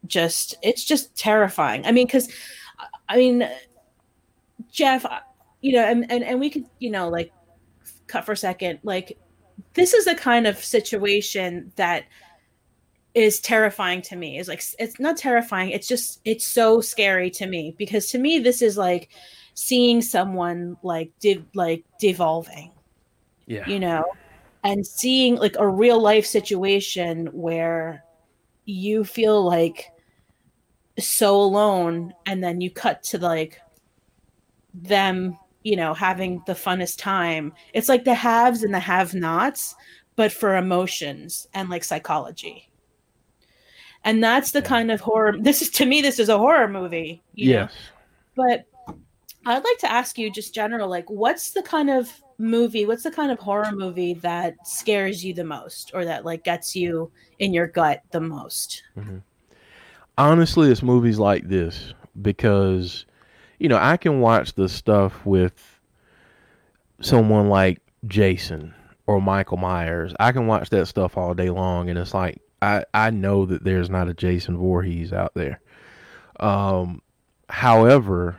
just 0.07 0.55
it's 0.63 0.84
just 0.84 1.15
terrifying. 1.17 1.86
I 1.86 1.91
mean 1.91 2.07
because 2.07 2.30
i 3.09 3.17
mean 3.17 3.49
jeff 4.72 5.05
you 5.61 5.74
know 5.74 5.84
and, 5.84 6.09
and 6.09 6.24
and 6.24 6.39
we 6.39 6.49
could 6.49 6.63
you 6.80 6.89
know 6.89 7.09
like 7.09 7.32
cut 8.07 8.26
for 8.26 8.32
a 8.32 8.38
second 8.38 8.80
like 8.84 9.17
this 9.74 9.93
is 9.93 10.05
the 10.05 10.15
kind 10.15 10.47
of 10.47 10.63
situation 10.63 11.72
that 11.76 12.05
is 13.13 13.39
terrifying 13.39 14.01
to 14.03 14.15
me. 14.15 14.38
Is 14.38 14.47
like 14.47 14.63
it's 14.78 14.99
not 14.99 15.17
terrifying 15.17 15.72
it's 15.72 15.88
just 15.88 16.22
it's 16.26 16.45
so 16.45 16.80
scary 16.80 17.30
to 17.32 17.47
me 17.47 17.76
because 17.78 18.09
to 18.11 18.20
me 18.20 18.39
this 18.39 18.61
is 18.61 18.78
like 18.78 19.09
seeing 19.55 20.01
someone 20.01 20.78
like 20.84 21.11
de- 21.20 21.43
like 21.53 21.84
devolving 21.99 22.72
Yeah. 23.47 23.67
you 23.67 23.80
know 23.80 24.05
and 24.64 24.86
seeing 24.86 25.36
like 25.36 25.55
a 25.57 25.68
real 25.68 26.01
life 26.01 26.26
situation 26.26 27.28
where 27.28 28.03
you 28.66 29.03
feel 29.03 29.43
like 29.43 29.91
so 30.99 31.41
alone 31.41 32.14
and 32.26 32.43
then 32.43 32.62
you 32.62 32.70
cut 32.70 33.01
to 33.03 33.18
like 33.18 33.60
them 34.74 35.38
you 35.64 35.76
know 35.76 35.93
having 35.93 36.41
the 36.45 36.53
funnest 36.53 36.97
time 36.97 37.53
it's 37.74 37.89
like 37.89 38.03
the 38.03 38.14
haves 38.14 38.64
and 38.64 38.74
the 38.74 38.80
have 38.80 39.14
nots 39.14 39.76
but 40.16 40.32
for 40.32 40.57
emotions 40.57 41.47
and 41.53 41.70
like 41.70 41.84
psychology 41.84 42.70
and 44.03 44.24
that's 44.24 44.51
the 44.51 44.62
kind 44.62 44.91
of 44.91 44.99
horror 44.99 45.36
this 45.39 45.62
is 45.62 45.70
to 45.70 45.86
me 45.86 46.01
this 46.01 46.20
is 46.20 46.30
a 46.30 46.38
horror 46.38 46.68
movie? 46.68 47.22
Yes. 47.34 47.72
but 48.36 48.66
i'd 49.45 49.64
like 49.64 49.78
to 49.80 49.91
ask 49.91 50.18
you 50.18 50.30
just 50.30 50.53
general 50.53 50.89
like 50.89 51.10
what's 51.10 51.51
the 51.51 51.64
kind 51.64 51.89
of 51.89 52.12
movie 52.39 52.85
what's 52.85 53.03
the 53.03 53.11
kind 53.11 53.31
of 53.31 53.39
horror 53.39 53.71
movie 53.73 54.13
that 54.13 54.55
scares 54.65 55.23
you 55.25 55.33
the 55.33 55.43
most 55.43 55.91
or 55.93 56.05
that 56.05 56.23
like 56.23 56.43
gets 56.45 56.73
you 56.75 57.11
in 57.37 57.53
your 57.53 57.67
gut 57.67 58.01
the 58.11 58.21
most? 58.21 58.83
Honestly 60.17 60.71
it's 60.71 60.81
movies 60.81 61.19
like 61.19 61.47
this 61.47 61.93
because 62.21 63.05
you 63.59 63.69
know 63.69 63.77
i 63.77 63.95
can 63.97 64.19
watch 64.19 64.53
the 64.53 64.67
stuff 64.67 65.25
with 65.25 65.79
someone 67.01 67.49
like 67.49 67.81
jason 68.07 68.73
or 69.05 69.21
michael 69.21 69.57
myers. 69.57 70.13
I 70.19 70.31
can 70.31 70.47
watch 70.47 70.69
that 70.69 70.87
stuff 70.87 71.17
all 71.17 71.33
day 71.33 71.49
long 71.49 71.89
and 71.89 71.99
it's 71.99 72.13
like 72.13 72.41
i 72.61 72.85
i 72.93 73.09
know 73.09 73.45
that 73.45 73.63
there's 73.63 73.89
not 73.89 74.09
a 74.09 74.13
jason 74.13 74.57
Voorhees 74.57 75.11
out 75.13 75.33
there. 75.35 75.59
Um 76.39 77.01
however 77.49 78.37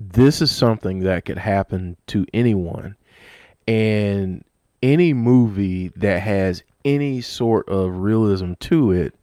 this 0.00 0.40
is 0.40 0.50
something 0.50 1.00
that 1.00 1.24
could 1.24 1.38
happen 1.38 1.96
to 2.08 2.26
anyone. 2.32 2.96
And 3.66 4.44
any 4.82 5.12
movie 5.12 5.88
that 5.96 6.20
has 6.20 6.62
any 6.84 7.20
sort 7.20 7.68
of 7.68 7.98
realism 7.98 8.52
to 8.60 8.92
it 8.92 9.14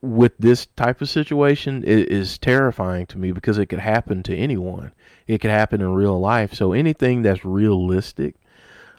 with 0.00 0.32
this 0.38 0.66
type 0.76 1.00
of 1.00 1.08
situation 1.08 1.82
it 1.86 2.10
is 2.10 2.36
terrifying 2.36 3.06
to 3.06 3.16
me 3.16 3.32
because 3.32 3.56
it 3.56 3.66
could 3.66 3.78
happen 3.78 4.22
to 4.22 4.36
anyone. 4.36 4.92
It 5.26 5.40
could 5.40 5.50
happen 5.50 5.80
in 5.80 5.94
real 5.94 6.20
life. 6.20 6.52
So 6.52 6.72
anything 6.72 7.22
that's 7.22 7.44
realistic, 7.44 8.34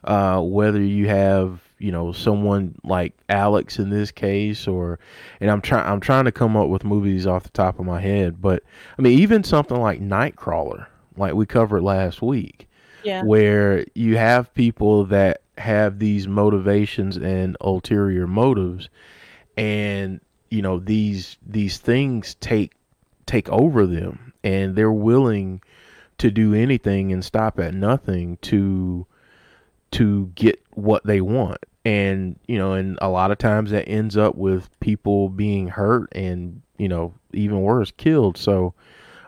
uh, 0.02 0.40
whether 0.40 0.80
you 0.80 1.08
have 1.08 1.60
you 1.78 1.92
know 1.92 2.12
someone 2.12 2.74
like 2.84 3.12
Alex 3.28 3.78
in 3.78 3.90
this 3.90 4.10
case, 4.10 4.66
or 4.66 4.98
and 5.40 5.50
I'm 5.50 5.60
trying 5.60 5.86
I'm 5.86 6.00
trying 6.00 6.24
to 6.24 6.32
come 6.32 6.56
up 6.56 6.68
with 6.68 6.84
movies 6.84 7.26
off 7.26 7.42
the 7.44 7.50
top 7.50 7.78
of 7.78 7.84
my 7.86 8.00
head, 8.00 8.40
but 8.40 8.62
I 8.98 9.02
mean 9.02 9.18
even 9.18 9.44
something 9.44 9.78
like 9.80 10.00
Nightcrawler, 10.00 10.86
like 11.16 11.34
we 11.34 11.46
covered 11.46 11.82
last 11.82 12.22
week, 12.22 12.66
Yeah. 13.04 13.22
where 13.22 13.84
you 13.94 14.16
have 14.16 14.52
people 14.54 15.04
that 15.06 15.42
have 15.58 15.98
these 15.98 16.28
motivations 16.28 17.16
and 17.16 17.56
ulterior 17.60 18.26
motives, 18.26 18.88
and 19.56 20.20
you 20.50 20.62
know 20.62 20.78
these 20.78 21.36
these 21.46 21.78
things 21.78 22.34
take 22.40 22.72
take 23.26 23.48
over 23.50 23.86
them, 23.86 24.32
and 24.44 24.76
they're 24.76 24.92
willing 24.92 25.60
to 26.18 26.30
do 26.30 26.54
anything 26.54 27.12
and 27.12 27.24
stop 27.24 27.58
at 27.60 27.74
nothing 27.74 28.38
to 28.40 29.06
to 29.96 30.30
get 30.34 30.62
what 30.74 31.04
they 31.06 31.20
want. 31.20 31.58
And 31.84 32.38
you 32.48 32.58
know 32.58 32.72
and 32.72 32.98
a 33.00 33.08
lot 33.08 33.30
of 33.30 33.38
times 33.38 33.70
that 33.70 33.88
ends 33.88 34.16
up 34.16 34.34
with 34.34 34.68
people 34.80 35.28
being 35.28 35.68
hurt 35.68 36.08
and 36.12 36.62
you 36.78 36.88
know 36.88 37.14
even 37.32 37.62
worse 37.62 37.92
killed. 37.92 38.36
So 38.36 38.74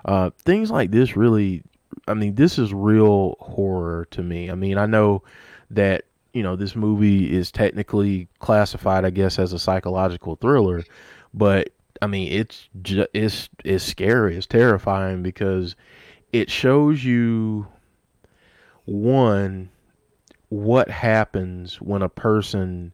uh 0.05 0.31
things 0.39 0.71
like 0.71 0.91
this 0.91 1.17
really 1.17 1.63
i 2.07 2.15
mean 2.15 2.35
this 2.37 2.59
is 2.59 2.73
real 2.73 3.37
horror 3.41 4.07
to 4.11 4.23
me. 4.23 4.51
I 4.51 4.55
mean 4.55 4.79
i 4.79 4.87
know 4.87 5.23
that 5.71 6.05
you 6.33 6.43
know 6.43 6.57
this 6.57 6.77
movie 6.77 7.35
is 7.37 7.51
technically 7.51 8.29
classified 8.39 9.05
i 9.05 9.11
guess 9.11 9.39
as 9.39 9.53
a 9.53 9.59
psychological 9.59 10.37
thriller 10.37 10.85
but 11.35 11.71
i 12.01 12.07
mean 12.07 12.31
it's 12.31 12.69
ju- 12.83 13.07
it's 13.13 13.49
it's 13.65 13.85
scary. 13.85 14.37
It's 14.37 14.47
terrifying 14.47 15.23
because 15.23 15.75
it 16.33 16.51
shows 16.51 17.05
you 17.05 17.67
one 18.85 19.71
what 20.49 20.91
happens 20.91 21.81
when 21.81 22.03
a 22.03 22.09
person 22.09 22.93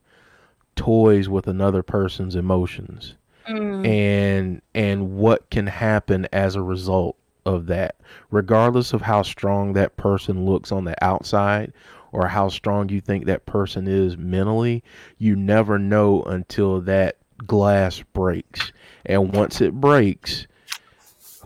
toys 0.77 1.29
with 1.29 1.47
another 1.47 1.83
person's 1.83 2.37
emotions? 2.37 3.15
Mm. 3.49 3.87
and 3.87 4.63
and 4.75 5.17
what 5.17 5.51
can 5.51 5.67
happen 5.67 6.27
as 6.33 6.57
a 6.57 6.63
result 6.63 7.17
of 7.45 7.67
that? 7.67 7.97
Regardless 8.31 8.95
of 8.95 9.03
how 9.03 9.21
strong 9.21 9.75
that 9.75 9.99
person 9.99 10.47
looks 10.47 10.73
on 10.73 10.85
the 10.85 11.05
outside 11.05 11.75
or 12.13 12.27
how 12.27 12.49
strong 12.49 12.89
you 12.89 13.03
think 13.03 13.27
that 13.27 13.45
person 13.45 13.87
is 13.87 14.17
mentally 14.17 14.83
you 15.19 15.37
never 15.37 15.79
know 15.79 16.23
until 16.23 16.81
that 16.83 17.19
glass 17.47 18.03
breaks. 18.15 18.73
And 19.05 19.35
once 19.35 19.61
it 19.61 19.75
breaks 19.75 20.47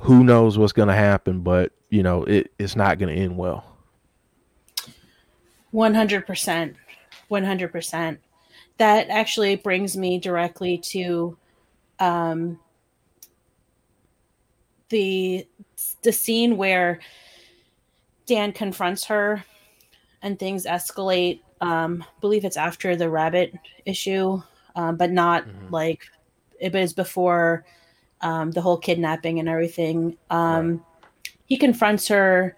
who 0.01 0.23
knows 0.23 0.57
what's 0.57 0.73
going 0.73 0.89
to 0.89 0.95
happen 0.95 1.41
but 1.41 1.73
you 1.91 2.03
know 2.03 2.25
it, 2.25 2.53
it's 2.59 2.77
not 2.77 2.99
going 2.99 3.15
to 3.15 3.21
end 3.21 3.37
well 3.37 3.65
One 5.71 5.95
hundred 5.95 6.27
percent, 6.27 6.77
one 7.29 7.45
hundred 7.45 7.73
percent. 7.73 8.21
That 8.79 9.09
actually 9.11 9.57
brings 9.57 9.97
me 9.97 10.19
directly 10.19 10.79
to 10.79 11.37
um, 11.99 12.59
the 14.89 15.47
the 16.03 16.13
scene 16.13 16.57
where 16.57 17.01
Dan 18.27 18.53
confronts 18.53 19.05
her 19.07 19.45
and 20.23 20.39
things 20.39 20.65
escalate. 20.65 21.41
Um, 21.61 22.05
believe 22.21 22.45
it's 22.45 22.57
after 22.57 22.95
the 22.95 23.11
rabbit 23.11 23.53
issue, 23.85 24.41
um, 24.77 24.97
but 24.97 25.11
not 25.11 25.45
Mhm. 25.45 25.71
like 25.71 26.03
it 26.61 26.73
was 26.73 26.93
before 26.93 27.65
um, 28.21 28.51
the 28.53 28.61
whole 28.61 28.77
kidnapping 28.77 29.39
and 29.39 29.49
everything. 29.49 30.17
Um, 30.31 30.85
He 31.47 31.57
confronts 31.57 32.09
her. 32.09 32.57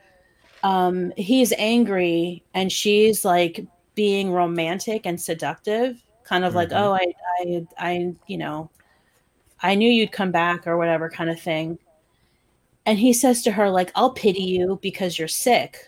Um, 0.63 1.13
he's 1.17 1.53
angry, 1.59 2.43
and 2.55 2.71
she's 2.71 3.25
like 3.25 3.65
being 3.95 4.33
romantic 4.33 5.07
and 5.07 5.21
seductive, 5.21 6.03
kind 6.25 6.45
of 6.45 6.55
like, 6.55 6.71
Mhm. 6.71 6.81
"Oh, 6.81 6.93
I, 6.93 7.15
I, 7.41 7.67
I, 7.79 8.15
you 8.27 8.39
know, 8.39 8.71
I 9.63 9.75
knew 9.75 9.91
you'd 9.91 10.13
come 10.13 10.31
back," 10.33 10.67
or 10.67 10.77
whatever 10.77 11.09
kind 11.11 11.31
of 11.31 11.41
thing. 11.41 11.79
And 12.87 12.99
he 12.99 13.13
says 13.13 13.43
to 13.43 13.53
her, 13.53 13.71
like, 13.71 13.93
I'll 13.95 14.13
pity 14.13 14.43
you 14.43 14.79
because 14.83 15.19
you're 15.19 15.29
sick. 15.29 15.79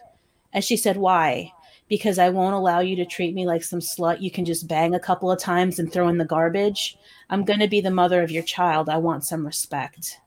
And 0.52 0.62
she 0.62 0.76
said, 0.76 0.96
Why? 0.96 1.50
Because 1.88 2.18
I 2.18 2.28
won't 2.30 2.54
allow 2.54 2.80
you 2.80 2.96
to 2.96 3.04
treat 3.06 3.34
me 3.34 3.46
like 3.46 3.64
some 3.64 3.80
slut 3.80 4.20
you 4.20 4.30
can 4.30 4.44
just 4.44 4.68
bang 4.68 4.94
a 4.94 5.00
couple 5.00 5.30
of 5.30 5.40
times 5.40 5.78
and 5.78 5.92
throw 5.92 6.08
in 6.08 6.18
the 6.18 6.24
garbage. 6.24 6.96
I'm 7.30 7.44
going 7.44 7.60
to 7.60 7.68
be 7.68 7.80
the 7.80 7.90
mother 7.90 8.22
of 8.22 8.30
your 8.30 8.42
child. 8.42 8.88
I 8.88 8.98
want 8.98 9.24
some 9.24 9.44
respect. 9.44 10.20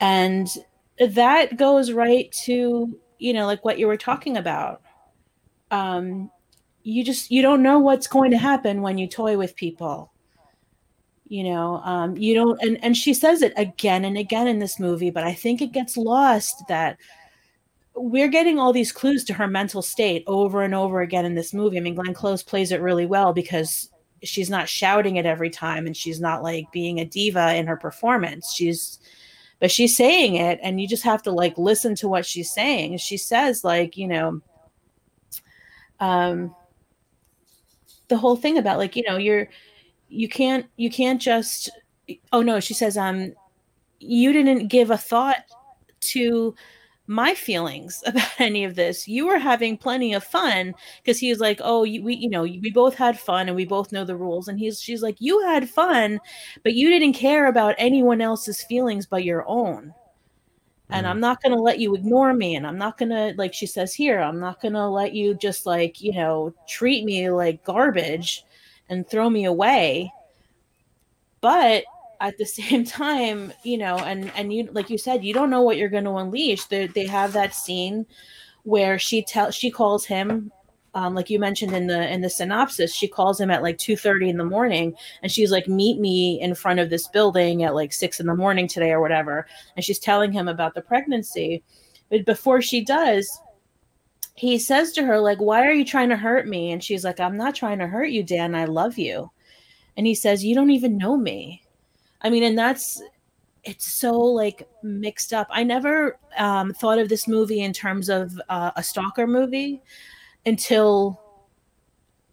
And 0.00 0.48
that 0.98 1.56
goes 1.56 1.92
right 1.92 2.30
to, 2.44 2.98
you 3.18 3.32
know, 3.32 3.46
like 3.46 3.64
what 3.64 3.78
you 3.78 3.86
were 3.86 3.96
talking 3.96 4.36
about. 4.36 4.82
Um, 5.70 6.30
you 6.82 7.02
just, 7.02 7.30
you 7.30 7.42
don't 7.42 7.62
know 7.62 7.78
what's 7.78 8.06
going 8.06 8.30
to 8.30 8.38
happen 8.38 8.82
when 8.82 8.98
you 8.98 9.08
toy 9.08 9.36
with 9.36 9.56
people 9.56 10.12
you 11.26 11.42
know 11.42 11.80
um 11.84 12.16
you 12.16 12.34
don't 12.34 12.60
and 12.62 12.82
and 12.84 12.96
she 12.96 13.14
says 13.14 13.42
it 13.42 13.52
again 13.56 14.04
and 14.04 14.18
again 14.18 14.46
in 14.46 14.58
this 14.58 14.78
movie 14.78 15.10
but 15.10 15.24
i 15.24 15.32
think 15.32 15.62
it 15.62 15.72
gets 15.72 15.96
lost 15.96 16.62
that 16.68 16.98
we're 17.96 18.28
getting 18.28 18.58
all 18.58 18.72
these 18.72 18.92
clues 18.92 19.24
to 19.24 19.32
her 19.32 19.46
mental 19.46 19.80
state 19.80 20.22
over 20.26 20.62
and 20.62 20.74
over 20.74 21.00
again 21.00 21.24
in 21.24 21.34
this 21.34 21.54
movie 21.54 21.78
i 21.78 21.80
mean 21.80 21.94
glenn 21.94 22.14
close 22.14 22.42
plays 22.42 22.72
it 22.72 22.80
really 22.80 23.06
well 23.06 23.32
because 23.32 23.90
she's 24.22 24.50
not 24.50 24.68
shouting 24.68 25.16
it 25.16 25.26
every 25.26 25.50
time 25.50 25.86
and 25.86 25.96
she's 25.96 26.20
not 26.20 26.42
like 26.42 26.70
being 26.72 27.00
a 27.00 27.04
diva 27.04 27.54
in 27.54 27.66
her 27.66 27.76
performance 27.76 28.52
she's 28.54 28.98
but 29.64 29.70
she's 29.70 29.96
saying 29.96 30.34
it 30.34 30.60
and 30.62 30.78
you 30.78 30.86
just 30.86 31.04
have 31.04 31.22
to 31.22 31.32
like 31.32 31.56
listen 31.56 31.94
to 31.94 32.06
what 32.06 32.26
she's 32.26 32.52
saying. 32.52 32.98
She 32.98 33.16
says 33.16 33.64
like 33.64 33.96
you 33.96 34.06
know 34.06 34.42
um 36.00 36.54
the 38.08 38.18
whole 38.18 38.36
thing 38.36 38.58
about 38.58 38.76
like 38.76 38.94
you 38.94 39.02
know 39.08 39.16
you're 39.16 39.48
you 40.10 40.28
can't 40.28 40.66
you 40.76 40.90
can't 40.90 41.18
just 41.18 41.70
oh 42.30 42.42
no 42.42 42.60
she 42.60 42.74
says 42.74 42.98
um 42.98 43.32
you 44.00 44.34
didn't 44.34 44.68
give 44.68 44.90
a 44.90 44.98
thought 44.98 45.38
to 46.00 46.54
my 47.06 47.34
feelings 47.34 48.02
about 48.06 48.28
any 48.40 48.64
of 48.64 48.74
this. 48.76 49.06
You 49.08 49.26
were 49.26 49.38
having 49.38 49.76
plenty 49.78 50.14
of 50.14 50.24
fun 50.24 50.74
because 51.02 51.18
he 51.18 51.30
was 51.30 51.40
like 51.40 51.60
oh 51.62 51.84
you, 51.84 52.02
we 52.02 52.14
you 52.16 52.28
know 52.30 52.42
we 52.42 52.70
both 52.72 52.94
had 52.96 53.18
fun 53.18 53.48
and 53.48 53.56
we 53.56 53.64
both 53.66 53.92
know 53.92 54.04
the 54.04 54.16
rules. 54.16 54.48
And 54.48 54.58
he's 54.58 54.80
she's 54.80 55.02
like 55.02 55.16
you 55.20 55.40
had 55.46 55.68
fun 55.70 56.20
but 56.62 56.74
you 56.74 56.88
didn't 56.90 57.14
care 57.14 57.46
about 57.46 57.74
anyone 57.78 58.20
else's 58.20 58.62
feelings 58.62 59.06
but 59.06 59.24
your 59.24 59.44
own. 59.48 59.94
And 60.90 61.06
Mhm. 61.06 61.10
i'm 61.10 61.20
not 61.20 61.42
going 61.42 61.54
to 61.54 61.60
let 61.60 61.78
you 61.80 61.94
ignore 61.94 62.32
me 62.34 62.54
and 62.56 62.66
i'm 62.66 62.78
not 62.78 62.98
going 62.98 63.10
to 63.10 63.34
like 63.36 63.52
she 63.54 63.66
says 63.66 63.94
here 63.94 64.20
i'm 64.20 64.40
not 64.40 64.60
going 64.60 64.74
to 64.74 64.86
let 64.88 65.14
you 65.14 65.34
just 65.34 65.66
like 65.66 66.00
you 66.00 66.12
know 66.14 66.54
treat 66.66 67.04
me 67.04 67.30
like 67.30 67.62
garbage 67.64 68.44
and 68.88 69.08
throw 69.08 69.28
me 69.30 69.44
away. 69.44 70.14
But 71.40 71.84
at 72.24 72.38
the 72.38 72.46
same 72.60 72.84
time 72.84 73.52
you 73.62 73.78
know 73.78 73.98
and 73.98 74.32
and 74.34 74.52
you 74.52 74.68
like 74.72 74.90
you 74.90 74.98
said 74.98 75.24
you 75.24 75.34
don't 75.34 75.50
know 75.50 75.62
what 75.62 75.76
you're 75.76 75.88
going 75.88 76.04
to 76.04 76.16
unleash. 76.16 76.64
They, 76.64 76.86
they 76.86 77.06
have 77.06 77.32
that 77.34 77.54
scene 77.54 78.06
where 78.62 78.98
she 78.98 79.22
tells 79.22 79.54
she 79.54 79.70
calls 79.70 80.06
him 80.06 80.50
um, 80.94 81.14
like 81.14 81.28
you 81.28 81.38
mentioned 81.38 81.74
in 81.74 81.86
the 81.86 82.10
in 82.10 82.22
the 82.22 82.30
synopsis 82.30 82.94
she 82.94 83.08
calls 83.08 83.40
him 83.40 83.50
at 83.50 83.62
like 83.62 83.76
2.30 83.78 84.30
in 84.30 84.36
the 84.38 84.44
morning 84.44 84.94
and 85.22 85.30
she's 85.30 85.50
like 85.50 85.68
meet 85.68 85.98
me 86.00 86.40
in 86.40 86.54
front 86.54 86.80
of 86.80 86.88
this 86.88 87.08
building 87.08 87.62
at 87.62 87.74
like 87.74 87.92
6 87.92 88.20
in 88.20 88.26
the 88.26 88.34
morning 88.34 88.66
today 88.68 88.92
or 88.92 89.00
whatever. 89.00 89.46
And 89.76 89.84
she's 89.84 89.98
telling 89.98 90.32
him 90.32 90.48
about 90.48 90.74
the 90.74 90.82
pregnancy. 90.82 91.62
But 92.10 92.24
before 92.24 92.62
she 92.62 92.82
does 92.84 93.28
he 94.36 94.58
says 94.58 94.92
to 94.92 95.04
her 95.04 95.20
like 95.20 95.40
why 95.40 95.66
are 95.66 95.72
you 95.72 95.84
trying 95.84 96.08
to 96.08 96.16
hurt 96.16 96.48
me? 96.48 96.72
And 96.72 96.82
she's 96.82 97.04
like 97.04 97.20
i'm 97.20 97.36
not 97.36 97.54
trying 97.54 97.80
to 97.80 97.86
hurt 97.86 98.10
you 98.10 98.22
dan. 98.22 98.54
I 98.54 98.64
love 98.64 98.96
you. 98.96 99.30
And 99.96 100.06
he 100.06 100.14
says 100.14 100.44
you 100.44 100.54
don't 100.54 100.70
even 100.70 100.96
know 100.96 101.16
me 101.16 101.63
i 102.24 102.30
mean 102.30 102.42
and 102.42 102.58
that's 102.58 103.00
it's 103.64 103.86
so 103.86 104.12
like 104.12 104.68
mixed 104.82 105.32
up. 105.32 105.46
I 105.50 105.62
never 105.64 106.18
um, 106.36 106.72
thought 106.74 106.98
of 106.98 107.08
this 107.08 107.26
movie 107.26 107.60
in 107.60 107.72
terms 107.72 108.08
of 108.08 108.38
uh, 108.48 108.72
a 108.76 108.82
stalker 108.82 109.26
movie 109.26 109.82
until 110.46 111.20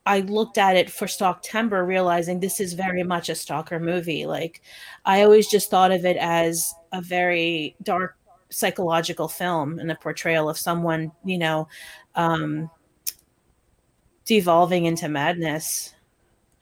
i 0.06 0.20
looked 0.22 0.58
at 0.58 0.76
it 0.76 0.90
for 0.90 1.06
stalktember 1.06 1.86
realizing 1.86 2.40
this 2.40 2.60
is 2.60 2.74
very 2.74 3.04
much 3.04 3.30
a 3.30 3.36
stalker 3.36 3.80
movie. 3.80 4.26
Like 4.26 4.62
i 5.06 5.22
always 5.24 5.48
just 5.48 5.70
thought 5.70 5.92
of 5.92 6.06
it 6.06 6.18
as 6.18 6.74
a 6.92 7.02
very 7.02 7.76
dark 7.84 8.18
psychological 8.50 9.30
film 9.30 9.80
and 9.80 9.92
a 9.92 9.96
portrayal 9.96 10.50
of 10.50 10.58
someone 10.58 11.12
you 11.24 11.38
know 11.38 11.68
um 12.16 12.70
devolving 14.26 14.86
into 14.86 15.08
madness. 15.08 15.94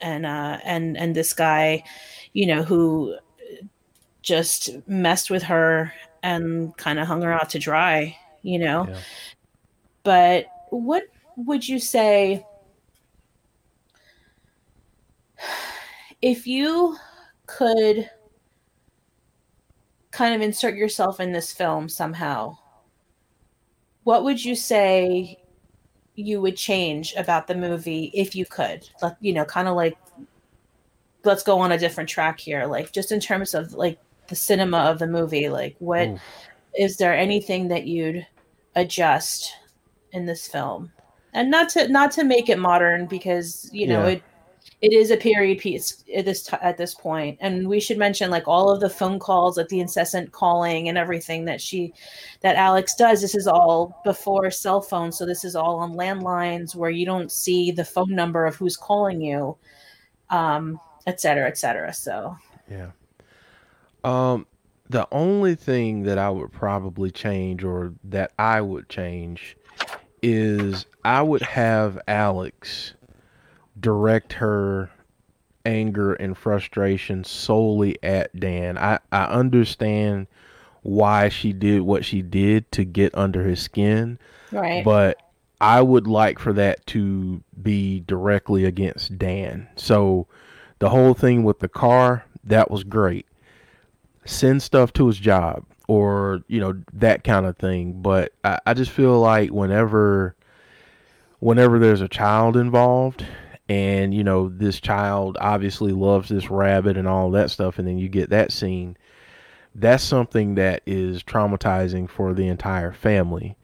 And 0.02 0.26
uh 0.26 0.60
and 0.64 0.98
and 0.98 1.16
this 1.16 1.34
guy 1.34 1.84
you 2.34 2.46
know 2.46 2.64
who 2.64 3.18
just 4.22 4.70
messed 4.88 5.30
with 5.30 5.44
her 5.44 5.94
and 6.24 6.76
kind 6.78 7.00
of 7.00 7.08
hung 7.08 7.22
her 7.22 7.32
out 7.32 7.50
to 7.52 7.60
dry, 7.60 8.18
you 8.42 8.60
know. 8.60 8.88
Yeah. 8.88 9.00
But 10.04 10.46
what 10.70 11.04
would 11.36 11.68
you 11.68 11.80
say 11.80 12.46
if 16.22 16.46
you 16.46 16.98
could 17.46 18.10
kind 20.12 20.36
of 20.36 20.42
insert 20.42 20.76
yourself 20.76 21.20
in 21.20 21.32
this 21.32 21.54
film 21.54 21.90
somehow? 21.90 22.58
What 24.04 24.24
would 24.24 24.44
you 24.44 24.56
say 24.56 25.40
you 26.16 26.42
would 26.42 26.58
change 26.58 27.14
about 27.16 27.48
the 27.48 27.56
movie 27.56 28.12
if 28.14 28.36
you 28.36 28.46
could? 28.46 28.90
Like, 29.02 29.16
you 29.22 29.34
know, 29.34 29.46
kind 29.46 29.68
of 29.68 29.76
like 29.76 29.98
let's 31.24 31.44
go 31.44 31.60
on 31.60 31.72
a 31.72 31.78
different 31.78 32.10
track 32.10 32.40
here. 32.40 32.66
Like 32.66 32.92
just 32.92 33.12
in 33.12 33.20
terms 33.20 33.54
of 33.54 33.74
like 33.74 34.00
the 34.28 34.36
cinema 34.36 34.78
of 34.78 35.00
the 35.00 35.08
movie 35.08 35.50
like 35.50 35.76
what 35.80 36.08
Ooh. 36.08 36.20
is 36.78 36.98
there 36.98 37.16
anything 37.18 37.68
that 37.70 37.86
you'd 37.88 38.26
adjust 38.76 39.54
in 40.12 40.26
this 40.26 40.48
film? 40.48 40.92
And 41.34 41.52
not 41.52 41.70
to 41.70 41.88
not 41.88 42.12
to 42.14 42.24
make 42.24 42.50
it 42.50 42.60
modern 42.60 43.06
because 43.06 43.70
you 43.74 43.88
know 43.88 44.06
Yeah. 44.06 44.14
it 44.14 44.24
it 44.82 44.94
is 44.94 45.12
a 45.12 45.18
period 45.18 45.58
piece 45.60 46.04
at 46.16 46.26
this 46.26 46.44
t- 46.44 46.58
at 46.62 46.78
this 46.78 46.94
point. 46.94 47.38
And 47.42 47.68
we 47.68 47.80
should 47.80 47.98
mention 47.98 48.30
like 48.30 48.48
all 48.48 48.70
of 48.70 48.80
the 48.80 48.90
phone 48.90 49.20
calls 49.20 49.58
like 49.58 49.68
the 49.70 49.80
incessant 49.80 50.32
calling 50.32 50.88
and 50.90 50.98
everything 50.98 51.46
that 51.46 51.60
she 51.62 51.94
that 52.42 52.56
alex 52.56 52.96
does. 52.96 53.22
This 53.22 53.36
is 53.36 53.48
all 53.48 54.00
before 54.06 54.50
cell 54.52 54.82
phones 54.82 55.18
so 55.18 55.26
this 55.26 55.44
is 55.44 55.56
all 55.56 55.78
on 55.80 55.94
landlines 55.94 56.76
where 56.76 56.90
you 56.90 57.06
don't 57.06 57.32
see 57.32 57.72
the 57.72 57.86
phone 57.86 58.14
number 58.16 58.46
of 58.46 58.56
who's 58.56 58.78
calling 58.78 59.22
you. 59.22 59.58
Um 60.30 60.80
et 61.10 61.20
cetera 61.20 61.48
et 61.48 61.58
cetera 61.58 61.94
so 61.94 62.38
Yeah. 62.70 62.92
Um, 64.04 64.46
the 64.90 65.08
only 65.12 65.56
thing 65.56 66.04
that 66.04 66.18
I 66.18 66.30
would 66.30 66.52
probably 66.52 67.12
change 67.12 67.64
or 67.64 67.94
that 68.06 68.32
I 68.40 68.62
would 68.62 68.90
change 68.90 69.58
is 70.24 70.86
I 71.04 71.22
would 71.22 71.42
have 71.42 72.00
Alex 72.08 72.94
direct 73.80 74.34
her 74.34 74.90
anger 75.66 76.14
and 76.14 76.38
frustration 76.38 77.24
solely 77.24 77.98
at 78.04 78.38
Dan. 78.40 78.78
I, 78.78 79.00
I 79.12 79.26
understand 79.26 80.28
why 80.82 81.30
she 81.30 81.54
did 81.54 81.82
what 81.82 82.06
she 82.06 82.22
did 82.22 82.72
to 82.72 82.84
get 82.84 83.14
under 83.16 83.44
his 83.44 83.62
skin, 83.62 84.18
right 84.52 84.84
but 84.84 85.22
I 85.62 85.82
would 85.82 86.08
like 86.08 86.40
for 86.40 86.54
that 86.54 86.86
to 86.88 87.44
be 87.62 88.00
directly 88.02 88.64
against 88.66 89.18
Dan. 89.18 89.68
So 89.76 90.28
the 90.80 90.90
whole 90.90 91.14
thing 91.14 91.44
with 91.44 91.60
the 91.60 91.68
car, 91.70 92.26
that 92.44 92.72
was 92.72 92.84
great. 92.84 93.26
Send 94.26 94.62
stuff 94.62 94.94
to 94.94 95.08
his 95.08 95.18
job 95.18 95.66
or, 95.88 96.42
you 96.48 96.60
know, 96.60 96.82
that 96.94 97.24
kind 97.24 97.46
of 97.46 97.58
thing. 97.58 98.02
But 98.02 98.34
I, 98.44 98.60
I 98.66 98.74
just 98.74 98.92
feel 98.92 99.20
like 99.20 99.50
whenever 99.50 100.36
whenever 101.40 101.80
there's 101.80 102.02
a 102.02 102.08
child 102.08 102.58
involved 102.58 103.26
and, 103.70 104.14
you 104.14 104.24
know, 104.24 104.50
this 104.50 104.80
child 104.80 105.38
obviously 105.40 105.92
loves 105.92 106.30
this 106.30 106.50
rabbit 106.50 106.98
and 106.98 107.08
all 107.08 107.32
that 107.32 107.50
stuff, 107.50 107.80
and 107.80 107.88
then 107.88 107.98
you 107.98 108.10
get 108.10 108.30
that 108.32 108.52
scene, 108.52 108.98
that's 109.76 110.04
something 110.04 110.56
that 110.56 110.82
is 110.86 111.24
traumatizing 111.24 112.10
for 112.10 112.34
the 112.34 112.48
entire 112.48 112.92
family 112.92 113.56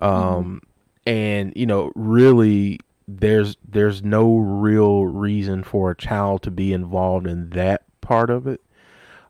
um 0.00 0.60
and 1.06 1.52
you 1.54 1.66
know 1.66 1.92
really 1.94 2.78
there's 3.08 3.56
there's 3.68 4.02
no 4.02 4.36
real 4.36 5.06
reason 5.06 5.62
for 5.62 5.90
a 5.90 5.96
child 5.96 6.42
to 6.42 6.50
be 6.50 6.72
involved 6.72 7.26
in 7.26 7.50
that 7.50 7.82
part 8.00 8.30
of 8.30 8.46
it. 8.46 8.60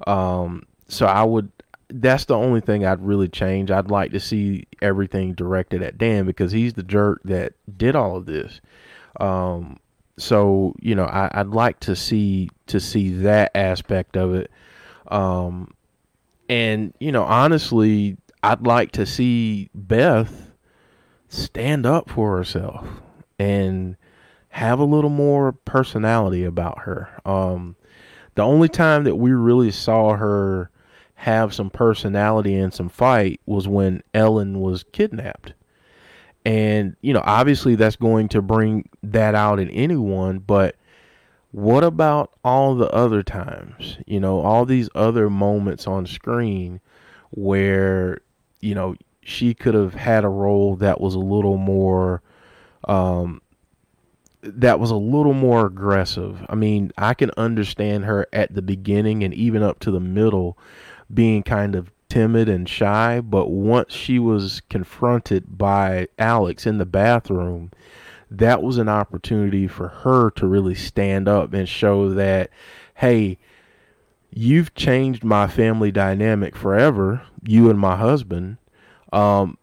Um 0.06 0.64
so 0.88 1.06
i 1.06 1.22
would 1.22 1.50
that's 1.88 2.26
the 2.26 2.36
only 2.36 2.60
thing 2.60 2.84
i'd 2.84 3.00
really 3.00 3.28
change. 3.28 3.70
I'd 3.70 3.90
like 3.90 4.12
to 4.12 4.20
see 4.20 4.66
everything 4.80 5.34
directed 5.34 5.82
at 5.82 5.98
dan 5.98 6.26
because 6.26 6.52
he's 6.52 6.74
the 6.74 6.82
jerk 6.82 7.20
that 7.24 7.54
did 7.76 7.96
all 7.96 8.16
of 8.16 8.26
this. 8.26 8.60
Um 9.20 9.78
so 10.18 10.74
you 10.78 10.94
know 10.94 11.04
I, 11.04 11.30
i'd 11.34 11.48
like 11.48 11.80
to 11.80 11.96
see 11.96 12.50
to 12.66 12.78
see 12.80 13.12
that 13.22 13.52
aspect 13.54 14.16
of 14.16 14.34
it. 14.34 14.50
Um 15.08 15.72
and 16.48 16.92
you 17.00 17.10
know 17.12 17.24
honestly 17.24 18.16
i'd 18.42 18.66
like 18.66 18.92
to 18.92 19.06
see 19.06 19.70
beth 19.74 20.50
stand 21.28 21.86
up 21.86 22.10
for 22.10 22.36
herself 22.36 22.86
and 23.38 23.96
have 24.48 24.78
a 24.78 24.84
little 24.84 25.10
more 25.10 25.52
personality 25.52 26.44
about 26.44 26.80
her. 26.80 27.08
Um, 27.24 27.76
the 28.34 28.42
only 28.42 28.68
time 28.68 29.04
that 29.04 29.16
we 29.16 29.32
really 29.32 29.70
saw 29.70 30.14
her 30.14 30.70
have 31.14 31.54
some 31.54 31.70
personality 31.70 32.54
and 32.54 32.72
some 32.72 32.88
fight 32.88 33.40
was 33.46 33.68
when 33.68 34.02
Ellen 34.12 34.60
was 34.60 34.84
kidnapped. 34.92 35.54
And, 36.44 36.96
you 37.00 37.12
know, 37.12 37.22
obviously 37.24 37.76
that's 37.76 37.96
going 37.96 38.28
to 38.30 38.42
bring 38.42 38.88
that 39.02 39.34
out 39.34 39.60
in 39.60 39.70
anyone, 39.70 40.40
but 40.40 40.76
what 41.52 41.84
about 41.84 42.32
all 42.44 42.74
the 42.74 42.90
other 42.90 43.22
times? 43.22 43.98
You 44.06 44.18
know, 44.18 44.40
all 44.40 44.64
these 44.64 44.88
other 44.94 45.30
moments 45.30 45.86
on 45.86 46.06
screen 46.06 46.80
where, 47.30 48.20
you 48.60 48.74
know, 48.74 48.96
she 49.22 49.54
could 49.54 49.74
have 49.74 49.94
had 49.94 50.24
a 50.24 50.28
role 50.28 50.76
that 50.76 51.00
was 51.00 51.14
a 51.14 51.20
little 51.20 51.58
more 51.58 52.22
um 52.88 53.40
that 54.42 54.80
was 54.80 54.90
a 54.90 54.96
little 54.96 55.34
more 55.34 55.66
aggressive. 55.66 56.44
I 56.48 56.56
mean, 56.56 56.90
I 56.98 57.14
can 57.14 57.30
understand 57.36 58.04
her 58.04 58.26
at 58.32 58.52
the 58.52 58.62
beginning 58.62 59.22
and 59.22 59.32
even 59.32 59.62
up 59.62 59.78
to 59.80 59.92
the 59.92 60.00
middle 60.00 60.58
being 61.14 61.44
kind 61.44 61.76
of 61.76 61.92
timid 62.08 62.48
and 62.48 62.68
shy, 62.68 63.20
but 63.20 63.50
once 63.50 63.94
she 63.94 64.18
was 64.18 64.60
confronted 64.68 65.56
by 65.56 66.08
Alex 66.18 66.66
in 66.66 66.78
the 66.78 66.86
bathroom, 66.86 67.70
that 68.30 68.62
was 68.62 68.78
an 68.78 68.88
opportunity 68.88 69.68
for 69.68 69.88
her 69.88 70.30
to 70.32 70.46
really 70.46 70.74
stand 70.74 71.28
up 71.28 71.54
and 71.54 71.68
show 71.68 72.10
that 72.10 72.50
hey, 72.96 73.38
you've 74.30 74.74
changed 74.74 75.24
my 75.24 75.46
family 75.46 75.90
dynamic 75.90 76.56
forever, 76.56 77.22
you 77.44 77.70
and 77.70 77.78
my 77.78 77.96
husband 77.96 78.56
um, 79.12 79.58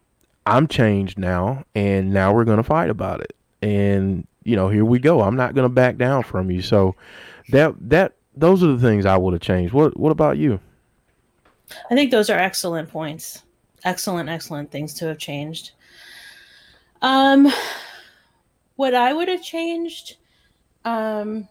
I'm 0.46 0.68
changed 0.68 1.18
now, 1.18 1.64
and 1.74 2.12
now 2.12 2.32
we're 2.32 2.44
gonna 2.44 2.62
fight 2.62 2.90
about 2.90 3.20
it. 3.20 3.34
And 3.62 4.26
you 4.44 4.56
know, 4.56 4.68
here 4.68 4.84
we 4.84 4.98
go. 4.98 5.20
I'm 5.20 5.36
not 5.36 5.54
gonna 5.54 5.68
back 5.68 5.96
down 5.96 6.22
from 6.22 6.50
you. 6.50 6.62
So 6.62 6.96
that 7.50 7.74
that 7.90 8.14
those 8.34 8.62
are 8.62 8.72
the 8.72 8.78
things 8.78 9.06
I 9.06 9.16
would 9.16 9.32
have 9.32 9.42
changed. 9.42 9.72
What 9.72 9.98
what 9.98 10.12
about 10.12 10.38
you? 10.38 10.60
I 11.90 11.94
think 11.94 12.10
those 12.10 12.30
are 12.30 12.38
excellent 12.38 12.90
points. 12.90 13.42
Excellent, 13.84 14.28
excellent 14.28 14.70
things 14.70 14.94
to 14.94 15.06
have 15.06 15.18
changed. 15.18 15.72
Um, 17.02 17.50
what 18.76 18.94
I 18.94 19.12
would 19.12 19.28
have 19.28 19.42
changed, 19.42 20.16
um, 20.84 21.48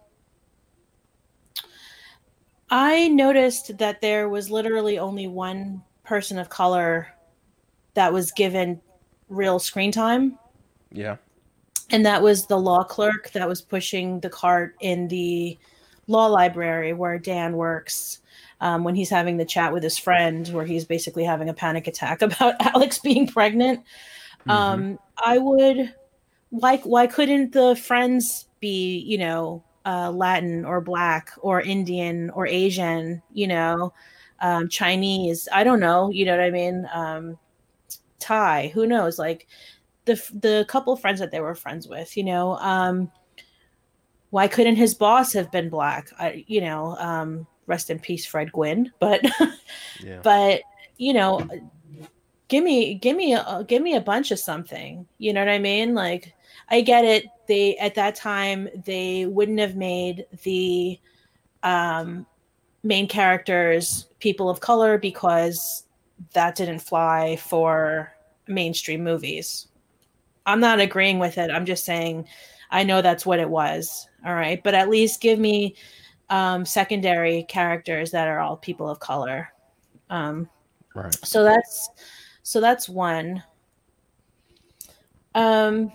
I 2.69 3.07
noticed 3.07 3.77
that 3.79 4.01
there 4.01 4.29
was 4.29 4.51
literally 4.51 4.99
only 4.99 5.27
one 5.27 5.83
person 6.03 6.37
of 6.37 6.49
color 6.49 7.07
that 7.93 8.11
was 8.13 8.31
given 8.31 8.79
real 9.29 9.59
screen 9.59 9.91
time 9.91 10.37
Yeah. 10.91 11.17
and 11.91 12.05
that 12.05 12.21
was 12.21 12.47
the 12.47 12.57
law 12.57 12.83
clerk 12.83 13.31
that 13.31 13.47
was 13.47 13.61
pushing 13.61 14.19
the 14.19 14.29
cart 14.29 14.75
in 14.79 15.07
the 15.07 15.57
law 16.07 16.25
library 16.25 16.93
where 16.93 17.19
Dan 17.19 17.53
works 17.53 18.19
um, 18.61 18.83
when 18.83 18.95
he's 18.95 19.09
having 19.09 19.37
the 19.37 19.45
chat 19.45 19.71
with 19.71 19.83
his 19.83 19.97
friend, 19.97 20.47
where 20.49 20.65
he's 20.65 20.83
basically 20.83 21.23
having 21.23 21.47
a 21.49 21.53
panic 21.53 21.87
attack 21.87 22.21
about 22.23 22.55
Alex 22.59 22.99
being 22.99 23.27
pregnant. 23.27 23.83
Um, 24.47 24.99
I 25.23 25.37
would 25.37 25.93
like 26.51 26.81
why 26.83 27.07
couldn't 27.07 27.51
the 27.53 27.75
friends 27.75 28.47
be 28.59 28.97
you 28.99 29.17
know 29.17 29.63
uh, 29.85 30.11
Latin 30.11 30.65
or 30.65 30.81
black 30.81 31.31
or 31.41 31.61
Indian 31.61 32.31
or 32.31 32.47
Asian, 32.47 33.21
you 33.31 33.47
know, 33.47 33.93
um, 34.41 34.67
Chinese? 34.67 35.47
I 35.53 35.63
don't 35.63 35.79
know. 35.79 36.09
You 36.09 36.25
know 36.25 36.31
what 36.35 36.43
I 36.43 36.49
mean? 36.51 36.87
Thai, 38.19 38.71
who 38.73 38.85
knows? 38.85 39.17
Like 39.19 39.47
the 40.05 40.21
the 40.33 40.65
couple 40.67 40.95
friends 40.95 41.19
that 41.19 41.31
they 41.31 41.39
were 41.39 41.55
friends 41.55 41.87
with, 41.87 42.15
you 42.17 42.23
know. 42.23 42.57
Um, 42.57 43.11
why 44.31 44.47
couldn't 44.47 44.75
his 44.75 44.93
boss 44.93 45.33
have 45.33 45.51
been 45.51 45.69
black? 45.69 46.09
I, 46.19 46.43
you 46.47 46.61
know, 46.61 46.95
um, 46.97 47.47
rest 47.65 47.89
in 47.89 47.99
peace, 47.99 48.25
Fred 48.25 48.51
Gwynne. 48.51 48.91
But 48.99 49.21
Yeah. 50.03 50.19
but 50.21 50.61
you 50.97 51.13
know, 51.13 51.47
give 52.47 52.63
me 52.63 52.95
give 52.95 53.15
me 53.15 53.33
a, 53.33 53.63
give 53.67 53.81
me 53.81 53.95
a 53.95 54.01
bunch 54.01 54.31
of 54.31 54.39
something. 54.39 55.07
You 55.17 55.33
know 55.33 55.41
what 55.41 55.49
I 55.49 55.59
mean? 55.59 55.93
Like 55.93 56.33
I 56.69 56.81
get 56.81 57.05
it. 57.05 57.25
They 57.47 57.77
at 57.77 57.95
that 57.95 58.15
time 58.15 58.69
they 58.85 59.25
wouldn't 59.25 59.59
have 59.59 59.75
made 59.75 60.25
the 60.43 60.99
um, 61.63 62.25
main 62.83 63.07
characters 63.07 64.07
people 64.19 64.49
of 64.49 64.59
color 64.59 64.97
because 64.97 65.85
that 66.33 66.55
didn't 66.55 66.79
fly 66.79 67.35
for 67.37 68.11
mainstream 68.47 69.03
movies. 69.03 69.67
I'm 70.45 70.59
not 70.59 70.79
agreeing 70.79 71.19
with 71.19 71.37
it. 71.37 71.51
I'm 71.51 71.65
just 71.65 71.85
saying 71.85 72.27
I 72.71 72.83
know 72.83 73.01
that's 73.01 73.25
what 73.25 73.39
it 73.39 73.49
was. 73.49 74.07
All 74.25 74.33
right. 74.33 74.61
But 74.63 74.73
at 74.73 74.89
least 74.89 75.21
give 75.21 75.39
me 75.39 75.75
um, 76.29 76.65
secondary 76.65 77.43
characters 77.43 78.11
that 78.11 78.27
are 78.27 78.39
all 78.39 78.57
people 78.57 78.89
of 78.89 78.99
color. 78.99 79.51
Um, 80.09 80.49
Right. 80.95 81.15
So 81.25 81.43
that's 81.43 81.89
so 82.43 82.59
that's 82.59 82.89
one. 82.89 83.43
Um 85.35 85.91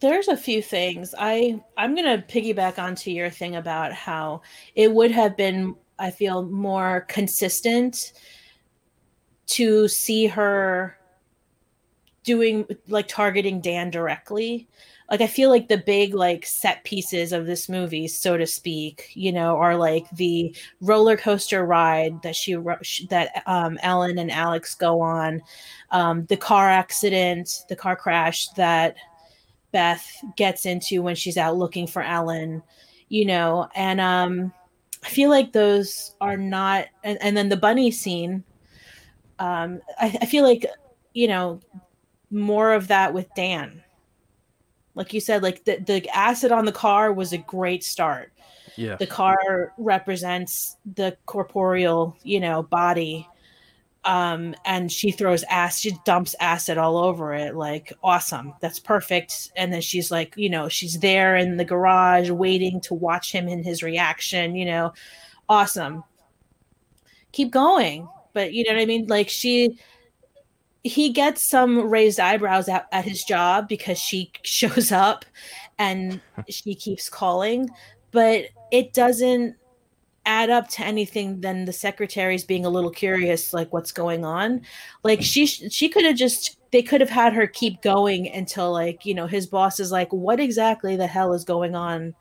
there's 0.00 0.28
a 0.28 0.36
few 0.36 0.62
things. 0.62 1.14
I 1.18 1.62
i'm 1.76 1.94
gonna 1.94 2.24
piggyback 2.28 2.78
onto 2.78 3.10
your 3.10 3.30
thing 3.30 3.56
about 3.56 3.92
how 3.92 4.42
it 4.74 4.92
would 4.92 5.10
have 5.10 5.36
been 5.36 5.74
i 5.98 6.10
feel 6.10 6.42
more 6.42 7.02
consistent 7.08 8.12
to 9.46 9.88
see 9.88 10.26
her 10.26 10.96
doing 12.24 12.66
like 12.88 13.08
targeting 13.08 13.60
dan 13.60 13.90
directly. 13.90 14.68
Like 15.10 15.22
i 15.22 15.26
feel 15.26 15.48
like 15.48 15.68
the 15.68 15.78
big 15.78 16.14
like 16.14 16.44
set 16.44 16.84
pieces 16.84 17.32
of 17.32 17.46
this 17.46 17.66
movie 17.66 18.06
so 18.08 18.36
to 18.36 18.46
speak 18.46 19.10
you 19.14 19.32
know 19.32 19.56
are 19.56 19.74
like 19.74 20.04
the 20.10 20.54
roller 20.82 21.16
coaster 21.16 21.64
ride 21.64 22.20
that 22.22 22.36
she 22.36 22.56
that 23.08 23.42
um, 23.46 23.78
ellen 23.82 24.18
and 24.18 24.30
alex 24.30 24.74
go 24.74 25.00
on 25.00 25.40
um, 25.92 26.26
the 26.26 26.36
car 26.36 26.68
accident 26.68 27.64
the 27.70 27.76
car 27.76 27.96
crash 27.96 28.48
that 28.50 28.96
Beth 29.72 30.06
gets 30.36 30.66
into 30.66 31.02
when 31.02 31.14
she's 31.14 31.36
out 31.36 31.56
looking 31.56 31.86
for 31.86 32.02
Ellen, 32.02 32.62
you 33.08 33.24
know, 33.24 33.68
and 33.74 34.00
um 34.00 34.52
I 35.04 35.08
feel 35.08 35.30
like 35.30 35.52
those 35.52 36.14
are 36.20 36.36
not 36.36 36.86
and, 37.04 37.18
and 37.20 37.36
then 37.36 37.48
the 37.48 37.56
bunny 37.56 37.90
scene. 37.90 38.44
Um 39.38 39.80
I, 39.98 40.18
I 40.22 40.26
feel 40.26 40.44
like, 40.44 40.66
you 41.14 41.28
know, 41.28 41.60
more 42.30 42.72
of 42.72 42.88
that 42.88 43.12
with 43.12 43.32
Dan. 43.34 43.82
Like 44.94 45.14
you 45.14 45.20
said, 45.20 45.42
like 45.42 45.64
the, 45.64 45.76
the 45.76 46.08
acid 46.16 46.50
on 46.50 46.64
the 46.64 46.72
car 46.72 47.12
was 47.12 47.32
a 47.32 47.38
great 47.38 47.84
start. 47.84 48.32
Yeah. 48.76 48.96
The 48.96 49.06
car 49.06 49.72
represents 49.78 50.76
the 50.94 51.16
corporeal, 51.26 52.16
you 52.22 52.40
know, 52.40 52.62
body 52.62 53.28
um, 54.08 54.54
and 54.64 54.90
she 54.90 55.10
throws 55.10 55.44
ass 55.50 55.80
she 55.80 55.92
dumps 56.06 56.34
acid 56.40 56.78
all 56.78 56.96
over 56.96 57.34
it. 57.34 57.54
Like, 57.54 57.92
awesome, 58.02 58.54
that's 58.58 58.80
perfect. 58.80 59.52
And 59.54 59.70
then 59.70 59.82
she's 59.82 60.10
like, 60.10 60.32
you 60.34 60.48
know, 60.48 60.66
she's 60.70 60.98
there 60.98 61.36
in 61.36 61.58
the 61.58 61.64
garage 61.64 62.30
waiting 62.30 62.80
to 62.82 62.94
watch 62.94 63.30
him 63.30 63.48
in 63.48 63.62
his 63.62 63.82
reaction. 63.82 64.56
You 64.56 64.64
know, 64.64 64.92
awesome. 65.46 66.04
Keep 67.32 67.50
going, 67.50 68.08
but 68.32 68.54
you 68.54 68.64
know 68.64 68.72
what 68.72 68.80
I 68.80 68.86
mean. 68.86 69.06
Like 69.08 69.28
she, 69.28 69.78
he 70.82 71.12
gets 71.12 71.46
some 71.46 71.90
raised 71.90 72.18
eyebrows 72.18 72.66
at, 72.70 72.88
at 72.90 73.04
his 73.04 73.22
job 73.24 73.68
because 73.68 73.98
she 73.98 74.32
shows 74.42 74.90
up, 74.90 75.26
and 75.78 76.18
she 76.48 76.74
keeps 76.74 77.10
calling, 77.10 77.68
but 78.10 78.46
it 78.72 78.94
doesn't 78.94 79.54
add 80.28 80.50
up 80.50 80.68
to 80.68 80.82
anything 80.84 81.40
than 81.40 81.64
the 81.64 81.72
secretaries 81.72 82.44
being 82.44 82.66
a 82.66 82.68
little 82.68 82.90
curious 82.90 83.54
like 83.54 83.72
what's 83.72 83.92
going 83.92 84.26
on? 84.26 84.60
Like 85.02 85.22
she 85.22 85.46
she 85.46 85.88
could 85.88 86.04
have 86.04 86.16
just 86.16 86.58
they 86.70 86.82
could 86.82 87.00
have 87.00 87.08
had 87.08 87.32
her 87.32 87.46
keep 87.46 87.80
going 87.80 88.30
until 88.30 88.70
like 88.70 89.06
you 89.06 89.14
know 89.14 89.26
his 89.26 89.46
boss 89.46 89.80
is 89.80 89.90
like 89.90 90.12
what 90.12 90.38
exactly 90.38 90.96
the 90.96 91.06
hell 91.06 91.32
is 91.32 91.44
going 91.44 91.74
on? 91.74 92.14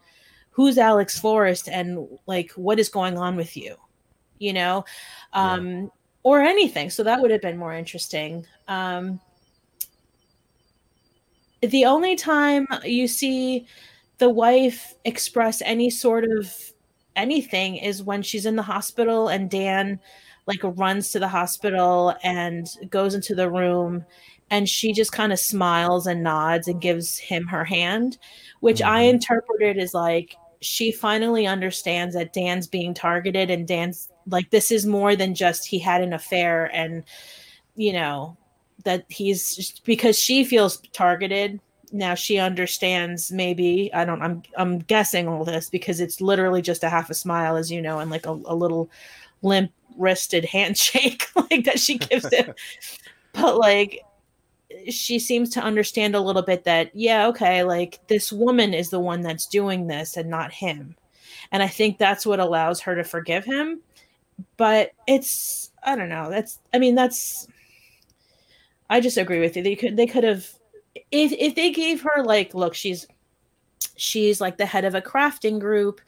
Who's 0.52 0.78
alex 0.78 1.20
forrest? 1.20 1.68
And 1.68 2.08
like 2.28 2.52
what 2.52 2.80
is 2.80 2.88
going 2.88 3.18
on 3.18 3.36
with 3.36 3.58
you? 3.58 3.76
You 4.40 4.54
know? 4.54 4.86
Um 5.34 5.68
yeah. 5.82 5.88
or 6.24 6.42
anything. 6.42 6.90
So 6.90 7.04
that 7.04 7.22
would 7.22 7.32
have 7.32 7.42
been 7.42 7.58
more 7.58 7.74
interesting. 7.74 8.46
Um 8.70 9.20
the 11.62 11.86
only 11.86 12.16
time 12.16 12.68
you 12.86 13.08
see 13.08 13.68
the 14.20 14.30
wife 14.30 14.96
express 15.04 15.62
any 15.62 15.90
sort 15.90 16.24
of 16.24 16.54
anything 17.18 17.76
is 17.76 18.04
when 18.04 18.22
she's 18.22 18.46
in 18.46 18.56
the 18.56 18.64
hospital 18.64 19.28
and 19.28 19.50
Dan 19.50 20.00
like 20.46 20.62
runs 20.64 21.12
to 21.12 21.20
the 21.20 21.28
hospital 21.28 22.16
and 22.24 22.68
goes 22.90 23.14
into 23.14 23.36
the 23.36 23.50
room 23.50 24.06
and 24.50 24.70
she 24.70 24.94
just 24.94 25.12
kind 25.12 25.34
of 25.34 25.40
smiles 25.40 26.08
and 26.08 26.24
nods 26.24 26.68
and 26.68 26.80
gives 26.80 27.18
him 27.18 27.46
her 27.48 27.66
hand, 27.66 28.18
which 28.62 28.78
mm-hmm. 28.78 28.90
I 28.90 29.02
interpreted 29.02 29.78
as 29.78 29.94
like 29.94 30.36
she 30.62 30.92
finally 30.92 31.46
understands 31.46 32.16
that 32.16 32.34
Dan's 32.34 32.68
being 32.68 32.94
targeted 32.94 33.52
and 33.52 33.68
Dan's 33.68 34.10
like 34.28 34.50
this 34.50 34.72
is 34.72 34.86
more 34.86 35.16
than 35.16 35.36
just 35.36 35.66
he 35.68 35.80
had 35.80 36.02
an 36.02 36.14
affair 36.14 36.72
and 36.74 37.04
you 37.76 37.94
know 37.94 38.38
that 38.84 39.06
he's 39.10 39.80
because 39.82 40.18
she 40.20 40.44
feels 40.44 40.78
targeted 40.94 41.60
now 41.92 42.14
she 42.14 42.38
understands 42.38 43.32
maybe 43.32 43.90
i 43.94 44.04
don't 44.04 44.22
i'm 44.22 44.44
i'm 44.58 44.80
guessing 44.80 45.28
all 45.28 45.46
this 45.46 45.70
because 45.70 46.00
it's 46.00 46.20
literally 46.20 46.62
just 46.62 46.84
a 46.84 46.90
half 46.90 47.10
a 47.10 47.14
smile 47.14 47.56
as 47.56 47.72
you 47.72 47.82
know 47.82 48.00
and 48.00 48.12
like 48.12 48.26
a, 48.26 48.32
a 48.32 48.56
little 48.56 48.90
limp 49.42 49.72
wristed 49.98 50.46
handshake 50.52 51.28
like 51.36 51.66
that 51.66 51.80
she 51.80 51.98
gives 51.98 52.32
him. 52.32 52.54
But 53.34 53.60
like 53.60 54.02
she 54.90 55.20
seems 55.20 55.52
to 55.52 55.62
understand 55.62 56.16
a 56.16 56.20
little 56.20 56.42
bit 56.42 56.64
that 56.64 56.90
yeah 56.96 57.28
okay 57.28 57.64
like 57.64 58.00
this 58.08 58.34
woman 58.34 58.74
is 58.74 58.90
the 58.90 59.00
one 59.00 59.22
that's 59.22 59.46
doing 59.46 59.86
this 59.86 60.18
and 60.18 60.28
not 60.28 60.52
him. 60.52 60.96
And 61.52 61.62
i 61.62 61.68
think 61.68 62.00
that's 62.00 62.26
what 62.26 62.40
allows 62.40 62.82
her 62.82 62.96
to 62.96 63.04
forgive 63.04 63.46
him. 63.46 63.82
But 64.56 64.94
it's 65.06 65.70
i 65.84 65.96
don't 65.96 66.10
know 66.10 66.32
that's 66.32 66.58
i 66.74 66.80
mean 66.80 66.96
that's 66.96 67.48
i 68.90 69.00
just 69.00 69.18
agree 69.18 69.40
with 69.40 69.56
you. 69.56 69.62
They 69.62 69.76
could 69.76 69.96
they 69.98 70.08
could 70.08 70.24
have 70.24 70.50
if 71.12 71.32
if 71.32 71.56
they 71.56 71.72
gave 71.72 72.02
her 72.02 72.24
like 72.24 72.54
look 72.54 72.74
she's 72.74 73.08
she's 73.96 74.40
like 74.42 74.58
the 74.58 74.66
head 74.66 74.86
of 74.86 74.96
a 74.96 75.02
crafting 75.02 75.60
group 75.60 76.02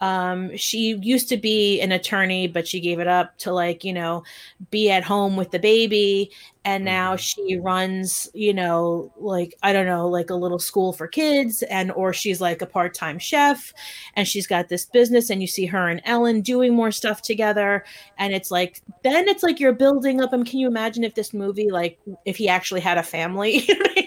um 0.00 0.54
she 0.56 0.96
used 1.02 1.28
to 1.28 1.36
be 1.36 1.80
an 1.80 1.92
attorney 1.92 2.48
but 2.48 2.66
she 2.66 2.80
gave 2.80 2.98
it 2.98 3.06
up 3.06 3.36
to 3.38 3.52
like 3.52 3.84
you 3.84 3.92
know 3.92 4.22
be 4.70 4.90
at 4.90 5.04
home 5.04 5.36
with 5.36 5.50
the 5.50 5.58
baby. 5.58 6.30
And 6.66 6.82
now 6.82 7.14
mm-hmm. 7.14 7.18
she 7.18 7.58
runs 7.58 8.28
you 8.32 8.54
know 8.54 9.12
like 9.18 9.54
i 9.62 9.72
don't 9.72 9.84
know 9.86 10.08
like 10.08 10.30
a 10.30 10.34
little 10.34 10.58
school 10.58 10.94
for 10.94 11.06
kids 11.06 11.62
and 11.64 11.92
or 11.92 12.14
she's 12.14 12.40
like 12.40 12.62
a 12.62 12.66
part-time 12.66 13.18
chef 13.18 13.72
and 14.14 14.26
she's 14.26 14.46
got 14.46 14.70
this 14.70 14.86
business 14.86 15.28
and 15.28 15.42
you 15.42 15.46
see 15.46 15.66
her 15.66 15.88
and 15.88 16.00
ellen 16.06 16.40
doing 16.40 16.74
more 16.74 16.90
stuff 16.90 17.20
together. 17.20 17.84
And 18.18 18.32
it's 18.32 18.50
like 18.50 18.80
then 19.02 19.28
it's 19.28 19.42
like 19.42 19.60
you're 19.60 19.72
building 19.72 20.22
up. 20.22 20.32
And 20.32 20.46
can 20.46 20.58
you 20.58 20.66
imagine 20.66 21.04
if 21.04 21.14
this 21.14 21.34
movie 21.34 21.70
like 21.70 22.00
if 22.24 22.36
he 22.36 22.48
actually 22.48 22.80
had 22.80 22.98
a 22.98 23.02
family 23.02 23.68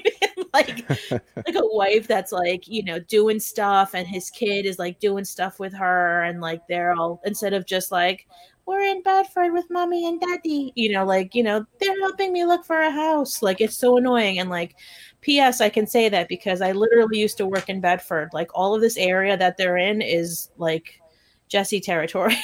like 0.57 0.89
like 1.35 1.55
a 1.55 1.75
wife 1.75 2.07
that's 2.07 2.31
like 2.31 2.67
you 2.67 2.83
know 2.83 2.99
doing 2.99 3.39
stuff 3.39 3.93
and 3.93 4.07
his 4.07 4.29
kid 4.29 4.65
is 4.65 4.79
like 4.79 4.99
doing 4.99 5.23
stuff 5.23 5.59
with 5.59 5.73
her 5.73 6.23
and 6.23 6.41
like 6.41 6.61
they're 6.67 6.93
all 6.93 7.21
instead 7.25 7.53
of 7.53 7.65
just 7.65 7.91
like 7.91 8.27
we're 8.65 8.83
in 8.83 9.01
bedford 9.01 9.53
with 9.53 9.65
mommy 9.69 10.07
and 10.07 10.19
daddy 10.19 10.73
you 10.75 10.91
know 10.91 11.05
like 11.05 11.33
you 11.33 11.43
know 11.43 11.65
they're 11.79 11.99
helping 12.01 12.33
me 12.33 12.45
look 12.45 12.65
for 12.65 12.81
a 12.81 12.91
house. 12.91 13.41
Like 13.41 13.61
it's 13.61 13.77
so 13.77 13.97
annoying. 13.97 14.39
And 14.39 14.49
like 14.49 14.75
ps 15.21 15.61
i 15.61 15.69
can 15.69 15.87
say 15.87 16.09
that 16.09 16.29
because 16.29 16.61
i 16.61 16.71
literally 16.71 17.17
used 17.17 17.37
to 17.37 17.45
work 17.45 17.69
in 17.69 17.79
bedford. 17.81 18.29
Like 18.33 18.49
all 18.53 18.75
of 18.75 18.81
this 18.81 18.97
area 18.97 19.37
that 19.37 19.57
they're 19.57 19.77
in 19.77 20.01
is 20.01 20.49
like 20.57 21.01
jesse 21.47 21.79
territory. 21.79 22.37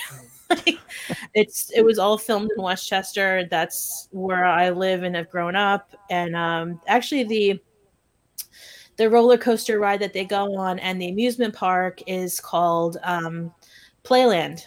It's 1.34 1.72
it 1.72 1.84
was 1.84 1.98
all 1.98 2.18
filmed 2.20 2.52
in 2.56 2.64
westchester. 2.64 3.48
That's 3.50 4.08
where 4.12 4.46
i 4.46 4.70
live 4.70 5.02
and 5.04 5.16
have 5.16 5.30
grown 5.30 5.56
up. 5.56 5.96
And 6.10 6.36
um 6.36 6.80
actually 6.88 7.24
the 7.24 7.60
the 8.98 9.10
roller 9.10 9.38
coaster 9.38 9.80
ride 9.80 10.00
that 10.02 10.14
they 10.14 10.26
go 10.26 10.56
on 10.56 10.80
and 10.80 11.02
the 11.02 11.10
amusement 11.10 11.54
park 11.54 12.02
is 12.08 12.40
called 12.40 12.98
um, 13.04 13.54
Playland, 14.04 14.66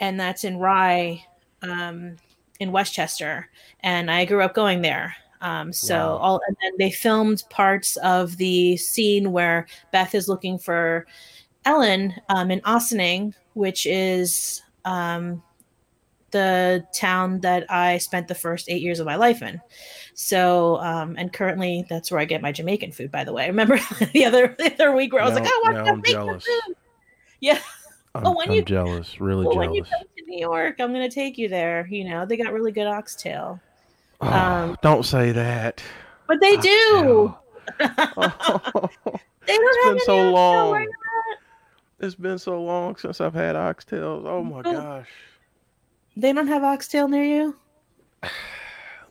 and 0.00 0.18
that's 0.18 0.44
in 0.44 0.58
Rye, 0.58 1.24
um, 1.62 2.16
in 2.60 2.72
Westchester, 2.72 3.48
and 3.80 4.10
I 4.10 4.24
grew 4.24 4.42
up 4.42 4.54
going 4.54 4.82
there. 4.82 5.14
Um, 5.40 5.72
so 5.72 5.94
wow. 5.94 6.16
all 6.16 6.40
and 6.46 6.56
then 6.62 6.72
they 6.78 6.90
filmed 6.90 7.42
parts 7.50 7.96
of 7.98 8.36
the 8.38 8.76
scene 8.78 9.32
where 9.32 9.66
Beth 9.92 10.14
is 10.14 10.28
looking 10.28 10.58
for 10.58 11.06
Ellen 11.64 12.14
um, 12.28 12.50
in 12.50 12.60
Ossining, 12.64 13.34
which 13.52 13.86
is 13.86 14.62
um, 14.84 15.42
the 16.30 16.84
town 16.94 17.40
that 17.40 17.70
I 17.70 17.98
spent 17.98 18.28
the 18.28 18.34
first 18.34 18.68
eight 18.68 18.82
years 18.82 19.00
of 19.00 19.06
my 19.06 19.16
life 19.16 19.42
in. 19.42 19.60
So, 20.18 20.78
um, 20.78 21.14
and 21.18 21.30
currently 21.30 21.84
that's 21.90 22.10
where 22.10 22.18
I 22.18 22.24
get 22.24 22.40
my 22.40 22.50
Jamaican 22.50 22.92
food, 22.92 23.12
by 23.12 23.22
the 23.22 23.34
way. 23.34 23.44
I 23.44 23.48
Remember 23.48 23.78
the 24.14 24.24
other 24.24 24.56
the 24.58 24.72
other 24.72 24.92
week 24.92 25.12
where 25.12 25.22
I 25.22 25.26
was 25.26 25.34
like, 25.34 25.46
oh, 25.46 25.64
I 25.66 25.72
want 25.72 25.88
I'm 25.88 26.02
jealous. 26.02 26.44
Food. 26.44 26.76
Yeah. 27.40 27.60
I'm, 28.14 28.26
oh, 28.26 28.34
when 28.34 28.48
I'm 28.48 28.54
you, 28.54 28.62
jealous, 28.62 29.20
really 29.20 29.44
well, 29.44 29.52
jealous. 29.52 29.68
When 29.68 29.74
you 29.74 29.82
come 29.84 30.06
to 30.16 30.24
New 30.26 30.38
York, 30.38 30.76
I'm 30.80 30.94
going 30.94 31.06
to 31.06 31.14
take 31.14 31.36
you 31.36 31.50
there. 31.50 31.86
You 31.90 32.08
know, 32.08 32.24
they 32.24 32.38
got 32.38 32.54
really 32.54 32.72
good 32.72 32.86
oxtail. 32.86 33.60
Oh, 34.22 34.32
um, 34.32 34.78
don't 34.80 35.04
say 35.04 35.32
that. 35.32 35.82
But 36.26 36.40
they 36.40 36.56
do. 36.56 37.34
they 37.78 37.86
don't 37.86 38.90
it's 39.46 39.84
been 39.84 40.00
so 40.00 40.30
long. 40.30 40.86
It's 42.00 42.14
been 42.14 42.38
so 42.38 42.62
long 42.62 42.96
since 42.96 43.20
I've 43.20 43.34
had 43.34 43.54
oxtails. 43.54 44.24
Oh 44.24 44.42
my 44.42 44.60
oh. 44.60 44.72
gosh. 44.72 45.08
They 46.16 46.32
don't 46.32 46.48
have 46.48 46.64
oxtail 46.64 47.06
near 47.06 47.24
you? 47.24 47.56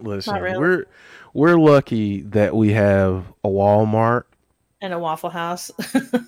Listen, 0.02 0.36
really. 0.36 0.60
we're 0.60 0.86
we're 1.34 1.58
lucky 1.58 2.22
that 2.22 2.56
we 2.56 2.72
have 2.74 3.26
a 3.44 3.48
Walmart 3.48 4.24
and 4.82 4.94
a 4.94 5.00
Waffle 5.00 5.30
House. 5.30 5.72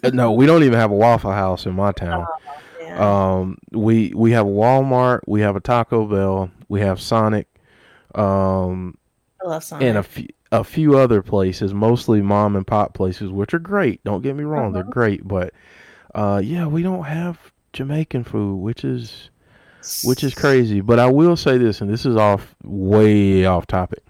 Uh, 0.03 0.09
no, 0.13 0.32
we 0.32 0.45
don't 0.45 0.63
even 0.63 0.78
have 0.80 0.91
a 0.91 0.95
Waffle 0.95 1.32
House 1.32 1.65
in 1.65 1.74
my 1.74 1.91
town. 1.91 2.26
Oh, 2.30 2.57
Yeah. 2.82 3.34
Um, 3.38 3.57
we 3.72 4.11
we 4.15 4.32
have 4.32 4.45
a 4.45 4.49
Walmart, 4.49 5.22
we 5.28 5.41
have 5.41 5.55
a 5.55 5.59
Taco 5.59 6.05
Bell, 6.05 6.49
we 6.70 6.82
have 6.82 6.99
Sonic, 7.01 7.47
um, 8.15 8.97
I 9.43 9.47
love 9.47 9.63
Sonic. 9.63 9.88
and 9.88 9.97
a 9.97 10.03
few 10.03 10.28
a 10.51 10.63
few 10.63 10.97
other 10.97 11.22
places, 11.22 11.74
mostly 11.74 12.22
mom 12.22 12.55
and 12.55 12.65
pop 12.65 12.93
places, 12.93 13.30
which 13.32 13.53
are 13.53 13.59
great. 13.59 14.01
Don't 14.05 14.22
get 14.22 14.36
me 14.36 14.43
wrong, 14.45 14.72
they're 14.74 14.82
Uh-huh. 14.84 14.91
great, 14.91 15.28
but 15.28 15.53
uh, 16.15 16.41
yeah, 16.43 16.65
we 16.65 16.82
don't 16.84 17.03
have 17.03 17.51
Jamaican 17.74 18.24
food, 18.24 18.57
which 18.57 18.84
is 18.86 19.30
which 20.04 20.24
is 20.24 20.34
crazy. 20.34 20.82
But 20.82 21.00
I 21.00 21.08
will 21.08 21.36
say 21.36 21.58
this, 21.58 21.82
and 21.82 21.90
this 21.90 22.06
is 22.06 22.16
off 22.16 22.56
way 22.64 23.46
off 23.46 23.68
topic. 23.68 24.04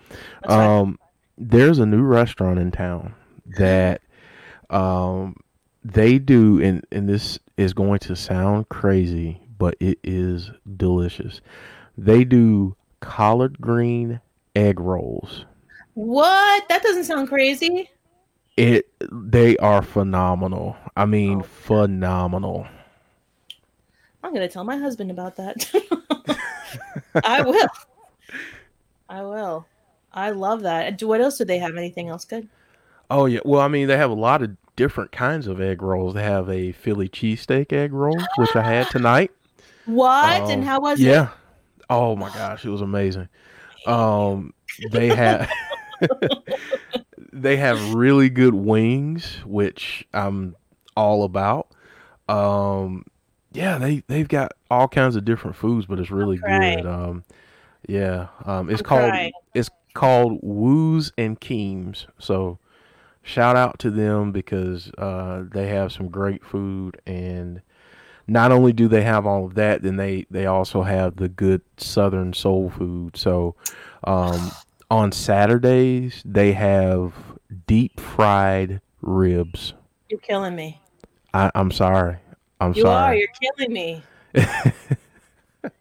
Um, 0.45 0.97
there's 1.37 1.79
a 1.79 1.85
new 1.85 2.01
restaurant 2.01 2.59
in 2.59 2.71
town 2.71 3.13
that 3.57 4.01
um 4.69 5.35
they 5.83 6.19
do, 6.19 6.61
and 6.61 6.85
and 6.91 7.07
this 7.07 7.39
is 7.57 7.73
going 7.73 7.99
to 7.99 8.15
sound 8.15 8.69
crazy, 8.69 9.39
but 9.57 9.75
it 9.79 9.99
is 10.03 10.51
delicious. 10.77 11.41
They 11.97 12.23
do 12.23 12.75
collard 12.99 13.59
green 13.61 14.19
egg 14.55 14.79
rolls. 14.79 15.45
What? 15.93 16.67
That 16.69 16.83
doesn't 16.83 17.05
sound 17.05 17.27
crazy. 17.27 17.89
It 18.57 18.91
they 19.11 19.55
are 19.57 19.81
phenomenal. 19.81 20.75
I 20.95 21.05
mean, 21.05 21.39
Oh. 21.41 21.43
phenomenal. 21.43 22.67
I'm 24.27 24.33
gonna 24.33 24.49
tell 24.49 24.65
my 24.65 24.75
husband 24.75 25.09
about 25.09 25.37
that. 25.37 25.71
I 27.23 27.41
will. 27.41 27.67
I 29.07 29.21
will. 29.21 29.65
I 30.11 30.31
love 30.31 30.63
that. 30.63 30.97
Do 30.97 31.07
what 31.07 31.21
else 31.21 31.37
do 31.37 31.45
they 31.45 31.59
have? 31.59 31.77
Anything 31.77 32.09
else 32.09 32.25
good? 32.25 32.49
Oh 33.09 33.25
yeah. 33.25 33.39
Well, 33.45 33.61
I 33.61 33.69
mean, 33.69 33.87
they 33.87 33.95
have 33.95 34.11
a 34.11 34.15
lot 34.15 34.41
of 34.41 34.57
different 34.75 35.13
kinds 35.13 35.47
of 35.47 35.61
egg 35.61 35.81
rolls. 35.81 36.13
They 36.13 36.23
have 36.23 36.49
a 36.49 36.73
Philly 36.73 37.07
cheesesteak 37.07 37.71
egg 37.71 37.93
roll, 37.93 38.19
which 38.35 38.53
I 38.53 38.63
had 38.63 38.89
tonight. 38.89 39.31
What? 39.85 40.41
Um, 40.41 40.51
and 40.51 40.63
how 40.65 40.81
was 40.81 40.99
it? 40.99 41.05
yeah. 41.05 41.29
Oh 41.89 42.17
my 42.17 42.27
gosh, 42.27 42.65
it 42.65 42.69
was 42.69 42.81
amazing. 42.81 43.29
Um, 43.85 44.53
they 44.91 45.07
have 45.07 45.49
they 47.31 47.55
have 47.55 47.93
really 47.93 48.29
good 48.29 48.55
wings, 48.55 49.37
which 49.45 50.05
I'm 50.13 50.57
all 50.97 51.23
about. 51.23 51.69
Um, 52.27 53.05
yeah, 53.57 53.79
they 53.79 54.03
they've 54.07 54.27
got 54.27 54.53
all 54.69 54.87
kinds 54.87 55.15
of 55.15 55.25
different 55.25 55.55
foods, 55.55 55.87
but 55.87 55.99
it's 55.99 56.11
really 56.11 56.37
good. 56.37 56.85
Um, 56.85 57.23
yeah. 57.87 58.27
Um, 58.45 58.69
it's 58.69 58.81
I'm 58.81 58.85
called 58.85 59.09
crying. 59.11 59.31
it's 59.55 59.69
called 59.93 60.39
Woos 60.43 61.11
and 61.17 61.39
Keems. 61.39 62.05
So 62.19 62.59
shout 63.23 63.55
out 63.55 63.79
to 63.79 63.89
them 63.89 64.31
because 64.31 64.91
uh, 64.97 65.45
they 65.51 65.67
have 65.67 65.91
some 65.91 66.09
great 66.09 66.45
food 66.45 67.01
and 67.07 67.61
not 68.27 68.51
only 68.51 68.73
do 68.73 68.87
they 68.87 69.03
have 69.03 69.25
all 69.25 69.45
of 69.45 69.55
that, 69.55 69.81
then 69.81 69.95
they 69.95 70.27
they 70.29 70.45
also 70.45 70.83
have 70.83 71.15
the 71.15 71.29
good 71.29 71.61
Southern 71.77 72.33
soul 72.33 72.69
food. 72.69 73.17
So 73.17 73.55
um, 74.03 74.51
on 74.91 75.11
Saturdays 75.11 76.21
they 76.23 76.51
have 76.53 77.13
deep 77.65 77.99
fried 77.99 78.81
ribs. 79.01 79.73
You're 80.09 80.19
killing 80.19 80.55
me. 80.55 80.79
I, 81.33 81.49
I'm 81.55 81.71
sorry. 81.71 82.17
I'm 82.59 82.73
You 82.73 82.81
sorry. 82.83 83.19
You're 83.19 83.53
killing 83.55 83.73
me. 83.73 84.03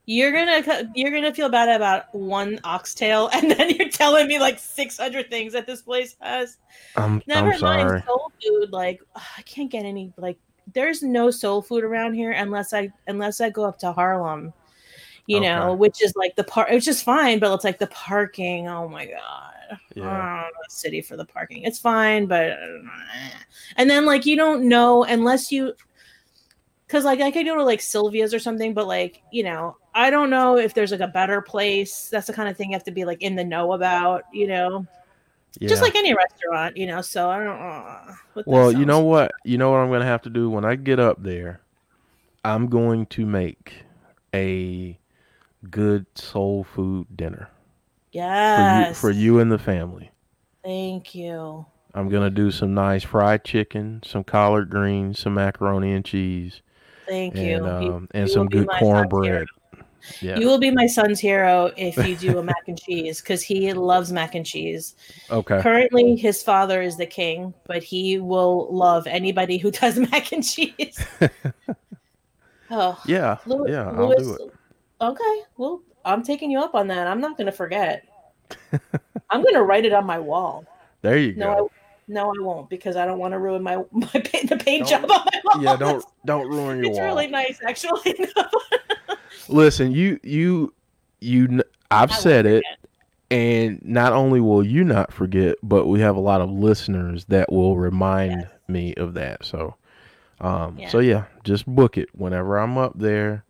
you're 0.07 0.33
gonna 0.33 0.91
you're 0.95 1.11
gonna 1.11 1.35
feel 1.35 1.49
bad 1.49 1.69
about 1.75 2.15
one 2.15 2.61
oxtail, 2.65 3.29
and 3.33 3.51
then 3.51 3.71
you're 3.71 3.89
telling 3.89 4.29
me 4.29 4.39
like 4.39 4.59
600 4.59 5.31
things 5.31 5.53
that 5.53 5.67
this 5.67 5.83
place 5.83 6.17
has. 6.21 6.59
I'm 6.97 7.23
Never 7.27 7.53
I'm 7.53 7.61
mind 7.61 7.89
sorry. 7.89 8.03
soul 8.07 8.33
food. 8.43 8.73
Like 8.73 9.01
ugh, 9.15 9.23
I 9.39 9.43
can't 9.43 9.71
get 9.71 9.85
any. 9.85 10.13
Like 10.17 10.39
there's 10.75 11.03
no 11.03 11.31
soul 11.31 11.63
food 11.63 11.85
around 11.85 12.15
here 12.15 12.33
unless 12.33 12.73
I 12.73 12.91
unless 13.07 13.41
I 13.41 13.51
go 13.51 13.65
up 13.65 13.79
to 13.81 13.93
Harlem. 13.93 14.53
You 15.29 15.41
know, 15.41 15.75
which 15.75 16.05
is 16.05 16.15
like 16.15 16.37
the 16.37 16.45
part. 16.45 16.71
It's 16.71 16.85
just 16.85 17.03
fine, 17.03 17.41
but 17.41 17.53
it's 17.53 17.65
like 17.65 17.81
the 17.81 17.89
parking. 17.89 18.69
Oh 18.69 18.89
my 18.89 19.07
god. 19.07 19.79
Yeah. 19.93 20.07
I 20.09 20.43
don't 20.43 20.71
city 20.71 21.01
for 21.01 21.17
the 21.17 21.25
parking. 21.25 21.65
It's 21.65 21.81
fine, 21.81 22.27
but 22.27 22.51
uh, 22.51 22.79
and 23.77 23.91
then 23.91 24.07
like 24.07 24.25
you 24.25 24.37
don't 24.37 24.69
know 24.69 25.03
unless 25.03 25.51
you 25.51 25.73
because 26.87 27.05
like 27.05 27.21
I 27.21 27.31
could 27.31 27.47
go 27.47 27.57
to 27.57 27.65
like 27.65 27.81
Sylvia's 27.81 28.33
or 28.35 28.39
something, 28.39 28.75
but 28.75 28.87
like 28.87 29.23
you 29.31 29.43
know 29.43 29.77
I 29.95 30.11
don't 30.11 30.31
know 30.31 30.57
if 30.59 30.75
there's 30.75 30.91
like 30.93 31.01
a 31.01 31.09
better 31.09 31.41
place. 31.41 32.09
That's 32.11 32.27
the 32.27 32.33
kind 32.33 32.49
of 32.49 32.57
thing 32.57 32.71
you 32.71 32.75
have 32.77 32.85
to 32.85 32.91
be 32.93 33.05
like 33.05 33.23
in 33.23 33.35
the 33.35 33.45
know 33.45 33.73
about, 33.73 34.25
you 34.33 34.47
know, 34.47 34.87
Yeah. 35.59 35.69
just 35.69 35.83
like 35.83 35.97
any 35.97 36.15
restaurant, 36.15 36.77
you 36.77 36.87
know. 36.87 37.01
So 37.01 37.31
I 37.31 37.43
don't. 37.43 37.61
Uh, 37.61 38.43
Well, 38.45 38.73
you 38.73 38.85
know 38.85 39.01
what? 39.01 39.33
You 39.45 39.57
know 39.59 39.71
what 39.71 39.79
I'm 39.79 39.89
going 39.89 40.01
to 40.01 40.07
have 40.07 40.23
to 40.23 40.31
do 40.31 40.51
when 40.51 40.65
I 40.65 40.77
get 40.77 40.99
up 41.01 41.23
there? 41.23 41.61
I'm 42.45 42.69
going 42.69 43.07
to 43.07 43.27
make 43.27 43.85
a 44.35 44.99
good 45.71 46.07
soul 46.15 46.63
food 46.63 47.07
dinner 47.17 47.49
for 48.13 48.63
you 48.63 48.85
Yes. 48.85 49.01
for 49.01 49.11
you 49.11 49.39
and 49.41 49.51
the 49.51 49.59
family. 49.59 50.11
Thank 50.63 51.15
you. 51.15 51.67
I'm 51.95 52.09
going 52.09 52.23
to 52.23 52.31
do 52.31 52.51
some 52.51 52.75
nice 52.75 53.03
fried 53.05 53.45
chicken, 53.45 54.03
some 54.05 54.25
collard 54.25 54.69
greens, 54.69 55.19
some 55.21 55.35
macaroni 55.35 55.93
and 55.93 56.05
cheese, 56.05 56.61
Thank 57.09 57.37
you. 57.37 57.65
and 57.65 57.83
You- 57.85 57.93
um, 57.95 58.09
and 58.15 58.29
you 58.29 58.33
some 58.35 58.49
good 58.49 58.69
cornbread. 58.79 59.47
Yeah. 60.21 60.39
You 60.39 60.47
will 60.47 60.59
be 60.59 60.71
my 60.71 60.87
son's 60.87 61.19
hero 61.19 61.73
if 61.77 61.97
you 62.07 62.15
do 62.17 62.39
a 62.39 62.43
mac 62.43 62.69
and 62.69 62.79
cheese 62.81 63.21
because 63.21 63.43
he 63.43 63.73
loves 63.73 64.13
mac 64.13 64.37
and 64.37 64.47
cheese. 64.47 64.95
Okay. 65.33 65.61
Currently, 65.61 66.15
his 66.15 66.45
father 66.45 66.81
is 66.81 66.97
the 66.97 67.07
king, 67.07 67.53
but 67.67 67.83
he 67.83 68.19
will 68.21 68.73
love 68.73 69.07
anybody 69.09 69.59
who 69.59 69.71
does 69.83 69.99
mac 69.99 70.31
and 70.33 70.45
cheese. 70.47 71.05
oh, 72.71 73.01
Yeah. 73.07 73.39
Louis, 73.47 73.73
Yeah, 73.73 73.89
I'll 73.91 74.09
Louis- 74.09 74.17
do 74.23 74.35
it. 74.35 74.53
Okay, 75.01 75.41
well, 75.59 75.83
I'm 76.05 76.23
taking 76.23 76.51
you 76.51 76.59
up 76.61 76.75
on 76.75 76.87
that. 76.89 77.07
I'm 77.07 77.21
not 77.21 77.37
going 77.37 77.47
to 77.47 77.53
forget. 77.53 78.05
I'm 79.29 79.43
going 79.43 79.55
to 79.55 79.63
write 79.63 79.85
it 79.85 79.93
on 79.93 80.07
my 80.07 80.19
wall. 80.19 80.65
There 81.03 81.19
you 81.19 81.35
No, 81.35 81.55
go. 81.55 81.71
No, 82.09 82.31
I 82.31 82.41
won't 82.41 82.69
because 82.71 82.97
I 82.97 83.05
don't 83.07 83.19
want 83.19 83.33
to 83.33 83.39
ruin 83.39 83.63
my 83.63 83.77
my 83.93 84.07
paint, 84.07 84.49
the 84.51 84.57
paint 84.57 84.89
Don't- 84.89 85.03
job 85.09 85.11
on 85.11 85.27
my 85.27 85.41
wall. 85.45 85.63
Yeah, 85.65 85.77
don't 85.77 86.05
don't 86.25 86.49
ruin 86.49 86.79
your 86.79 86.87
It's 86.91 86.99
wall. 86.99 87.07
really 87.07 87.27
nice, 87.29 87.59
actually. 87.67 88.15
Listen, 89.49 89.93
you 89.93 90.19
you 90.23 90.73
you 91.21 91.63
I've 91.91 92.11
I 92.11 92.15
said 92.17 92.47
it 92.47 92.65
forget. 92.65 92.79
and 93.31 93.85
not 93.85 94.13
only 94.13 94.41
will 94.41 94.65
you 94.65 94.83
not 94.85 95.13
forget, 95.13 95.57
but 95.63 95.87
we 95.87 96.01
have 96.01 96.17
a 96.17 96.21
lot 96.21 96.41
of 96.41 96.51
listeners 96.51 97.25
that 97.27 97.51
will 97.53 97.77
remind 97.77 98.41
Yes. 98.43 98.51
me 98.69 98.95
of 98.95 99.15
that. 99.15 99.45
So 99.45 99.77
um 100.41 100.79
Yeah. 100.79 100.89
so 100.89 100.99
yeah, 100.99 101.25
just 101.45 101.65
book 101.67 101.97
it 101.97 102.09
whenever 102.13 102.57
I'm 102.59 102.77
up 102.77 102.93
there. 102.99 103.45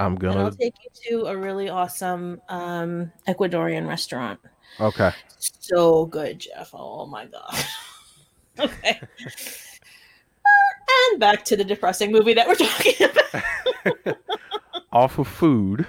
I'm 0.00 0.12
And 0.14 0.24
I'll 0.26 0.34
gonna 0.34 0.50
take 0.52 0.74
you 0.82 1.22
to 1.22 1.26
a 1.26 1.36
really 1.36 1.68
awesome 1.68 2.40
um, 2.48 3.10
Ecuadorian 3.26 3.88
restaurant. 3.88 4.38
Okay. 4.80 5.12
So 5.38 6.06
good, 6.06 6.40
Jeff. 6.40 6.70
Oh 6.72 7.06
my 7.06 7.26
god. 7.26 7.64
okay. 8.58 9.00
And 11.10 11.20
back 11.20 11.44
to 11.46 11.56
the 11.56 11.64
depressing 11.64 12.10
movie 12.10 12.34
that 12.34 12.48
we're 12.48 12.54
talking 12.56 13.08
about. 13.08 14.16
Off 14.92 15.18
of 15.18 15.28
food. 15.28 15.86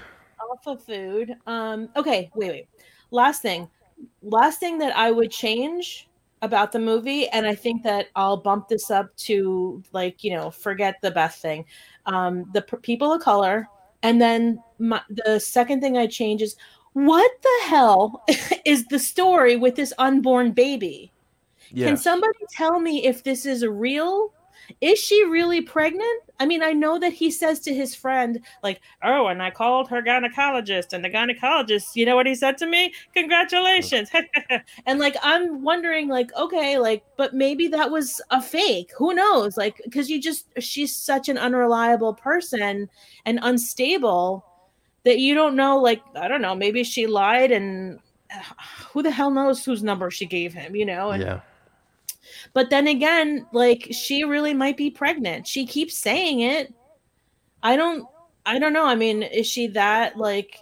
Off 0.50 0.66
of 0.66 0.82
food. 0.84 1.36
Um, 1.46 1.88
okay, 1.96 2.30
wait, 2.34 2.50
wait. 2.50 2.68
Last 3.10 3.42
thing. 3.42 3.68
Last 4.22 4.60
thing 4.60 4.78
that 4.78 4.96
I 4.96 5.10
would 5.10 5.30
change 5.30 6.08
about 6.42 6.72
the 6.72 6.78
movie, 6.78 7.28
and 7.28 7.46
I 7.46 7.54
think 7.54 7.82
that 7.82 8.06
I'll 8.16 8.36
bump 8.36 8.68
this 8.68 8.90
up 8.90 9.14
to 9.16 9.82
like, 9.92 10.24
you 10.24 10.32
know, 10.34 10.50
forget 10.50 10.96
the 11.02 11.10
best 11.10 11.42
thing. 11.42 11.64
Um, 12.06 12.50
the 12.52 12.62
p- 12.62 12.78
people 12.78 13.12
of 13.12 13.20
color. 13.22 13.68
And 14.02 14.20
then 14.20 14.62
my, 14.78 15.02
the 15.10 15.38
second 15.38 15.80
thing 15.80 15.98
I 15.98 16.06
change 16.06 16.40
is 16.40 16.56
what 16.92 17.30
the 17.42 17.68
hell 17.68 18.24
is 18.64 18.86
the 18.86 18.98
story 18.98 19.56
with 19.56 19.76
this 19.76 19.92
unborn 19.98 20.52
baby? 20.52 21.12
Yeah. 21.72 21.88
Can 21.88 21.96
somebody 21.96 22.38
tell 22.50 22.80
me 22.80 23.06
if 23.06 23.22
this 23.22 23.46
is 23.46 23.64
real? 23.64 24.32
Is 24.80 24.98
she 24.98 25.24
really 25.24 25.60
pregnant? 25.60 26.22
I 26.38 26.46
mean, 26.46 26.62
I 26.62 26.72
know 26.72 26.98
that 26.98 27.12
he 27.12 27.30
says 27.30 27.60
to 27.60 27.74
his 27.74 27.94
friend, 27.94 28.40
like, 28.62 28.80
oh, 29.02 29.26
and 29.26 29.42
I 29.42 29.50
called 29.50 29.88
her 29.90 30.00
gynecologist, 30.00 30.92
and 30.92 31.04
the 31.04 31.10
gynecologist, 31.10 31.96
you 31.96 32.06
know 32.06 32.16
what 32.16 32.26
he 32.26 32.34
said 32.34 32.56
to 32.58 32.66
me? 32.66 32.94
Congratulations. 33.14 34.10
and 34.86 34.98
like, 34.98 35.16
I'm 35.22 35.62
wondering, 35.62 36.08
like, 36.08 36.34
okay, 36.36 36.78
like, 36.78 37.04
but 37.16 37.34
maybe 37.34 37.68
that 37.68 37.90
was 37.90 38.20
a 38.30 38.40
fake. 38.40 38.90
Who 38.96 39.12
knows? 39.12 39.56
Like, 39.56 39.80
because 39.84 40.08
you 40.08 40.20
just, 40.20 40.46
she's 40.58 40.94
such 40.94 41.28
an 41.28 41.36
unreliable 41.36 42.14
person 42.14 42.88
and 43.24 43.38
unstable 43.42 44.44
that 45.04 45.18
you 45.18 45.34
don't 45.34 45.56
know, 45.56 45.78
like, 45.78 46.02
I 46.14 46.28
don't 46.28 46.42
know, 46.42 46.54
maybe 46.54 46.84
she 46.84 47.06
lied 47.06 47.52
and 47.52 48.00
who 48.92 49.02
the 49.02 49.10
hell 49.10 49.30
knows 49.30 49.64
whose 49.64 49.82
number 49.82 50.10
she 50.10 50.26
gave 50.26 50.52
him, 50.52 50.76
you 50.76 50.84
know? 50.84 51.10
And 51.10 51.22
yeah. 51.22 51.40
but 52.52 52.70
then 52.70 52.86
again, 52.86 53.46
like 53.52 53.88
she 53.90 54.24
really 54.24 54.54
might 54.54 54.76
be 54.76 54.90
pregnant. 54.90 55.46
She 55.46 55.66
keeps 55.66 55.96
saying 55.96 56.40
it. 56.40 56.72
I 57.62 57.76
don't 57.76 58.06
I 58.46 58.58
don't 58.58 58.72
know. 58.72 58.86
I 58.86 58.94
mean, 58.94 59.22
is 59.22 59.46
she 59.46 59.68
that 59.68 60.16
like 60.16 60.58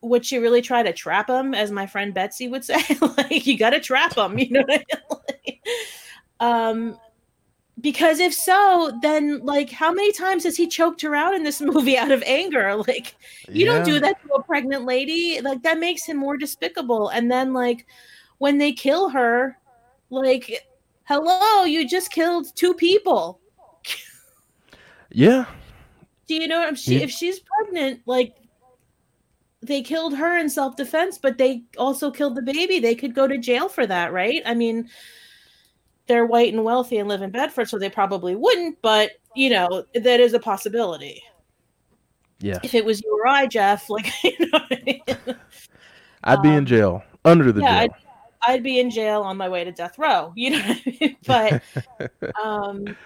would 0.00 0.24
she 0.24 0.38
really 0.38 0.60
try 0.60 0.82
to 0.82 0.92
trap 0.92 1.30
him 1.30 1.54
as 1.54 1.70
my 1.70 1.86
friend 1.86 2.12
Betsy 2.12 2.48
would 2.48 2.64
say? 2.64 2.82
like 3.16 3.46
you 3.46 3.58
got 3.58 3.70
to 3.70 3.80
trap 3.80 4.16
him, 4.16 4.38
you 4.38 4.50
know 4.50 4.62
what 4.66 4.72
I 4.72 4.78
mean? 4.78 4.84
Like, 5.46 5.60
um 6.40 6.98
because 7.80 8.20
if 8.20 8.32
so, 8.32 8.92
then 9.02 9.40
like 9.44 9.70
how 9.70 9.92
many 9.92 10.12
times 10.12 10.44
has 10.44 10.56
he 10.56 10.66
choked 10.66 11.02
her 11.02 11.14
out 11.14 11.34
in 11.34 11.42
this 11.42 11.60
movie 11.72 11.98
out 11.98 12.10
of 12.12 12.22
anger? 12.24 12.76
Like 12.86 13.16
you 13.48 13.64
don't 13.66 13.84
do 13.84 13.98
that 14.00 14.22
to 14.22 14.34
a 14.34 14.42
pregnant 14.42 14.84
lady. 14.84 15.40
Like 15.40 15.62
that 15.62 15.78
makes 15.78 16.04
him 16.04 16.16
more 16.16 16.36
despicable. 16.36 17.08
And 17.08 17.30
then 17.30 17.52
like 17.52 17.86
when 18.38 18.58
they 18.58 18.72
kill 18.72 19.08
her, 19.10 19.58
like 20.10 20.66
hello, 21.04 21.64
you 21.64 21.88
just 21.88 22.10
killed 22.10 22.54
two 22.54 22.74
people. 22.74 23.40
Yeah. 25.10 25.46
Do 26.26 26.34
you 26.34 26.48
know 26.48 26.62
I'm 26.62 26.74
she, 26.74 26.96
Yeah. 26.96 27.04
if 27.04 27.10
she's 27.10 27.40
pregnant, 27.40 28.00
like 28.06 28.34
they 29.62 29.82
killed 29.82 30.14
her 30.16 30.36
in 30.38 30.48
self-defense, 30.48 31.18
but 31.18 31.38
they 31.38 31.64
also 31.78 32.10
killed 32.10 32.34
the 32.34 32.42
baby. 32.42 32.80
They 32.80 32.94
could 32.94 33.14
go 33.14 33.26
to 33.26 33.38
jail 33.38 33.68
for 33.68 33.86
that, 33.86 34.12
right? 34.12 34.42
I 34.44 34.54
mean, 34.54 34.88
they're 36.06 36.26
white 36.26 36.52
and 36.52 36.64
wealthy 36.64 36.98
and 36.98 37.08
live 37.08 37.22
in 37.22 37.30
Bedford, 37.30 37.68
so 37.68 37.78
they 37.78 37.90
probably 37.90 38.36
wouldn't, 38.36 38.80
but 38.82 39.12
you 39.34 39.50
know, 39.50 39.84
that 39.94 40.20
is 40.20 40.34
a 40.34 40.38
possibility. 40.38 41.22
Yeah. 42.40 42.58
If 42.62 42.74
it 42.74 42.84
was 42.84 43.02
you 43.02 43.18
or 43.18 43.26
I, 43.26 43.46
Jeff, 43.46 43.88
like 43.90 44.06
you 44.22 44.32
know 44.40 44.46
what 44.52 44.72
I 44.72 44.82
mean? 44.84 45.36
I'd 46.24 46.42
be 46.42 46.48
in 46.50 46.58
Um, 46.58 46.66
jail 46.66 47.04
under 47.24 47.52
the 47.52 47.60
yeah, 47.60 47.86
jail. 47.86 47.96
I'd 48.46 48.62
be 48.62 48.80
in 48.80 48.90
jail 48.90 49.22
on 49.22 49.36
my 49.36 49.48
way 49.48 49.64
to 49.64 49.72
death 49.72 49.98
row. 49.98 50.32
You 50.36 50.50
know 50.50 50.58
what 50.58 50.80
I 50.86 50.98
mean? 51.00 51.16
But 51.26 51.62
um, 52.44 52.96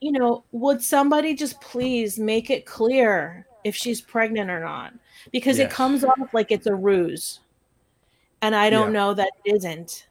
you 0.00 0.12
know, 0.12 0.44
would 0.52 0.82
somebody 0.82 1.34
just 1.34 1.60
please 1.60 2.18
make 2.18 2.50
it 2.50 2.66
clear 2.66 3.46
if 3.64 3.76
she's 3.76 4.00
pregnant 4.00 4.50
or 4.50 4.60
not? 4.60 4.94
Because 5.30 5.58
it 5.58 5.70
comes 5.70 6.02
off 6.04 6.18
like 6.32 6.50
it's 6.50 6.66
a 6.66 6.74
ruse. 6.74 7.40
And 8.42 8.56
I 8.56 8.70
don't 8.70 8.88
Yeah. 8.88 9.00
know 9.00 9.14
that 9.14 9.30
it 9.44 9.56
isn't. 9.56 10.06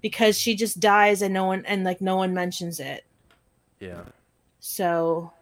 Because 0.00 0.38
she 0.38 0.54
just 0.54 0.80
dies 0.80 1.22
and 1.22 1.34
no 1.34 1.44
one 1.44 1.64
and 1.66 1.84
like 1.84 2.00
no 2.00 2.16
one 2.16 2.32
mentions 2.34 2.80
it. 2.80 3.04
yeah. 3.80 4.02
So 4.60 5.32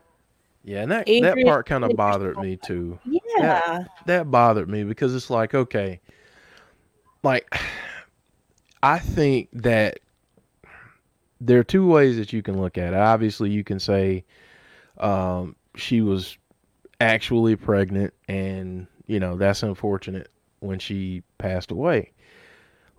Yeah, 0.64 0.82
and 0.82 0.90
that 0.92 1.06
that 1.06 1.36
part 1.44 1.66
kind 1.66 1.84
of 1.84 1.96
bothered 1.96 2.38
me 2.38 2.56
too. 2.56 2.98
yeah. 3.04 3.84
that 4.06 4.30
bothered 4.30 4.68
me 4.68 4.84
because 4.84 5.14
it's 5.14 5.30
like 5.30 5.54
okay 5.54 6.00
like 7.22 7.52
i 8.82 8.98
think 8.98 9.48
that 9.52 9.98
there 11.40 11.59
are 11.59 11.64
two 11.64 11.86
ways 11.86 12.16
that 12.16 12.32
you 12.32 12.42
can 12.42 12.61
look 12.61 12.78
at 12.78 12.92
it 12.94 12.98
obviously 12.98 13.50
you 13.50 13.64
can 13.64 13.78
say 13.80 14.24
um, 14.98 15.54
she 15.76 16.00
was 16.00 16.36
actually 17.00 17.54
pregnant 17.56 18.12
and 18.28 18.86
you 19.06 19.20
know 19.20 19.36
that's 19.36 19.62
unfortunate 19.62 20.30
when 20.61 20.78
she 20.78 21.22
passed 21.38 21.70
away 21.70 22.12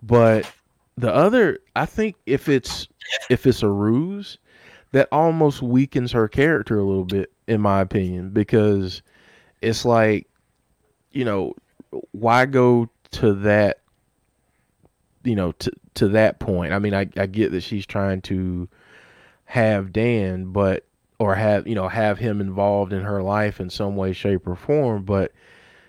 but 0.01 0.49
the 0.99 1.13
other 1.13 1.59
i 1.75 1.85
think 1.85 2.15
if 2.25 2.49
it's 2.49 2.87
if 3.29 3.47
it's 3.47 3.63
a 3.63 3.69
ruse 3.69 4.37
that 4.91 5.07
almost 5.11 5.61
weakens 5.61 6.11
her 6.11 6.27
character 6.27 6.79
a 6.79 6.83
little 6.83 7.05
bit 7.05 7.31
in 7.47 7.61
my 7.61 7.79
opinion 7.81 8.29
because 8.29 9.01
it's 9.61 9.85
like 9.85 10.29
you 11.11 11.25
know, 11.25 11.55
why 12.11 12.45
go 12.45 12.89
to 13.11 13.33
that, 13.33 13.79
you 15.23 15.35
know, 15.35 15.51
to 15.53 15.71
to 15.95 16.07
that 16.09 16.39
point? 16.39 16.73
I 16.73 16.79
mean, 16.79 16.93
I 16.93 17.07
I 17.17 17.25
get 17.25 17.51
that 17.51 17.61
she's 17.61 17.85
trying 17.85 18.21
to 18.23 18.67
have 19.45 19.91
Dan, 19.91 20.51
but 20.51 20.85
or 21.19 21.35
have 21.35 21.67
you 21.67 21.75
know 21.75 21.87
have 21.87 22.19
him 22.19 22.41
involved 22.41 22.93
in 22.93 23.01
her 23.03 23.21
life 23.21 23.59
in 23.59 23.69
some 23.69 23.95
way, 23.95 24.13
shape, 24.13 24.47
or 24.47 24.55
form. 24.55 25.03
But 25.03 25.31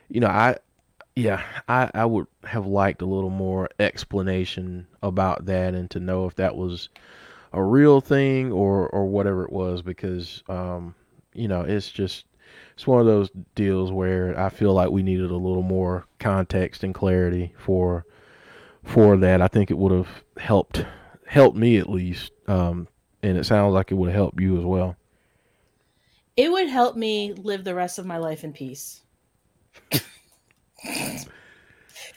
you 0.09 0.21
know, 0.21 0.29
I 0.29 0.57
yeah, 1.21 1.43
I 1.69 1.91
I 1.95 2.05
would 2.07 2.27
have 2.45 2.67
liked 2.67 3.03
a 3.03 3.07
little 3.07 3.31
more 3.31 3.69
explanation 3.79 4.87
about 5.03 5.47
that 5.47 5.75
and 5.75 5.91
to 5.91 6.01
know 6.01 6.27
if 6.27 6.37
that 6.37 6.57
was 6.57 6.89
a 7.53 7.63
real 7.63 8.01
thing 8.01 8.51
or 8.53 8.89
or 8.89 9.07
whatever 9.07 9.45
it 9.45 9.53
was 9.53 9.83
because 9.83 10.43
um 10.49 10.95
you 11.35 11.49
know 11.49 11.63
it's 11.63 11.91
just 11.91 12.25
it's 12.75 12.87
one 12.87 13.01
of 13.01 13.07
those 13.07 13.29
deals 13.55 13.93
where 13.93 14.39
I 14.39 14.49
feel 14.49 14.73
like 14.73 14.91
we 14.91 15.03
needed 15.03 15.31
a 15.31 15.37
little 15.37 15.63
more 15.63 16.07
context 16.19 16.85
and 16.85 16.95
clarity 16.95 17.53
for 17.59 18.07
for 18.83 19.19
that. 19.19 19.43
I 19.43 19.49
think 19.49 19.71
it 19.71 19.79
would 19.79 19.93
have 19.93 20.25
helped 20.39 20.87
helped 21.27 21.57
me 21.57 21.77
at 21.77 21.91
least, 21.91 22.33
um, 22.49 22.89
and 23.23 23.37
it 23.37 23.45
sounds 23.45 23.75
like 23.75 23.93
it 23.93 23.97
would 23.97 24.13
help 24.13 24.41
you 24.41 24.59
as 24.59 24.65
well. 24.65 24.97
It 26.37 26.51
would 26.51 26.69
help 26.69 26.97
me 26.97 27.35
live 27.35 27.65
the 27.65 27.75
rest 27.75 27.99
of 27.99 28.07
my 28.07 28.17
life 28.17 28.43
in 28.43 28.53
peace. 28.55 29.03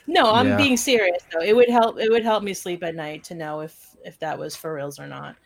No, 0.06 0.32
I'm 0.32 0.48
Yeah. 0.48 0.56
being 0.56 0.76
serious 0.76 1.22
though. 1.32 1.40
It 1.42 1.54
would 1.54 1.68
help 1.68 1.98
it 1.98 2.10
would 2.10 2.24
help 2.24 2.42
me 2.42 2.54
sleep 2.54 2.82
at 2.82 2.94
night 2.94 3.24
to 3.24 3.34
know 3.34 3.60
if 3.60 3.96
if 4.04 4.18
that 4.20 4.38
was 4.38 4.54
for 4.56 4.74
reals 4.74 4.98
or 4.98 5.06
not. 5.06 5.36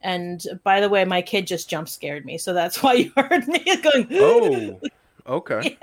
And 0.00 0.40
by 0.64 0.80
the 0.80 0.88
way, 0.88 1.04
my 1.04 1.22
kid 1.22 1.46
just 1.46 1.68
jump 1.68 1.88
scared 1.88 2.24
me, 2.24 2.38
so 2.38 2.52
that's 2.52 2.82
why 2.82 2.94
you 2.94 3.12
heard 3.16 3.46
me 3.48 3.64
going. 3.82 4.08
Oh, 5.30 5.34
okay. 5.40 5.78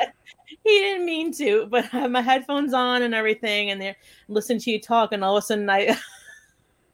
he 0.63 0.79
didn't 0.79 1.05
mean 1.05 1.31
to, 1.33 1.67
but 1.67 1.85
I 1.93 1.99
have 1.99 2.11
my 2.11 2.21
headphones 2.21 2.73
on 2.73 3.03
and 3.03 3.13
everything, 3.13 3.69
and 3.71 3.79
they're 3.81 3.95
listening 4.27 4.59
to 4.59 4.71
you 4.71 4.81
talk, 4.81 5.11
and 5.11 5.23
all 5.23 5.37
of 5.37 5.43
a 5.43 5.45
sudden 5.45 5.69
I, 5.69 5.97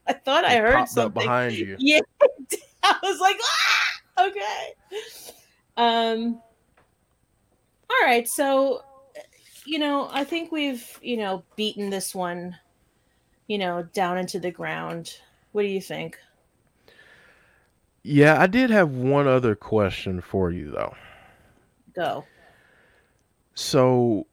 I 0.07 0.13
thought 0.13 0.43
I 0.45 0.57
heard 0.57 0.87
something. 0.89 1.21
behind 1.21 1.55
you. 1.55 1.75
Yeah, 1.79 1.99
I 2.83 2.97
was 3.03 3.19
like, 3.19 3.37
ah, 3.41 4.27
okay. 4.27 4.73
Um. 5.77 6.41
All 7.89 8.07
right, 8.07 8.27
so 8.27 8.81
you 9.65 9.79
know, 9.79 10.09
I 10.11 10.23
think 10.23 10.51
we've 10.51 10.99
you 11.01 11.17
know 11.17 11.43
beaten 11.55 11.89
this 11.89 12.13
one, 12.15 12.57
you 13.47 13.57
know, 13.57 13.83
down 13.93 14.17
into 14.17 14.39
the 14.39 14.51
ground. 14.51 15.17
What 15.51 15.63
do 15.63 15.67
you 15.67 15.81
think? 15.81 16.17
Yeah, 18.03 18.41
I 18.41 18.47
did 18.47 18.69
have 18.69 18.89
one 18.89 19.27
other 19.27 19.55
question 19.55 20.21
for 20.21 20.51
you 20.51 20.71
though. 20.71 20.95
Go. 21.93 22.25
So 23.53 24.25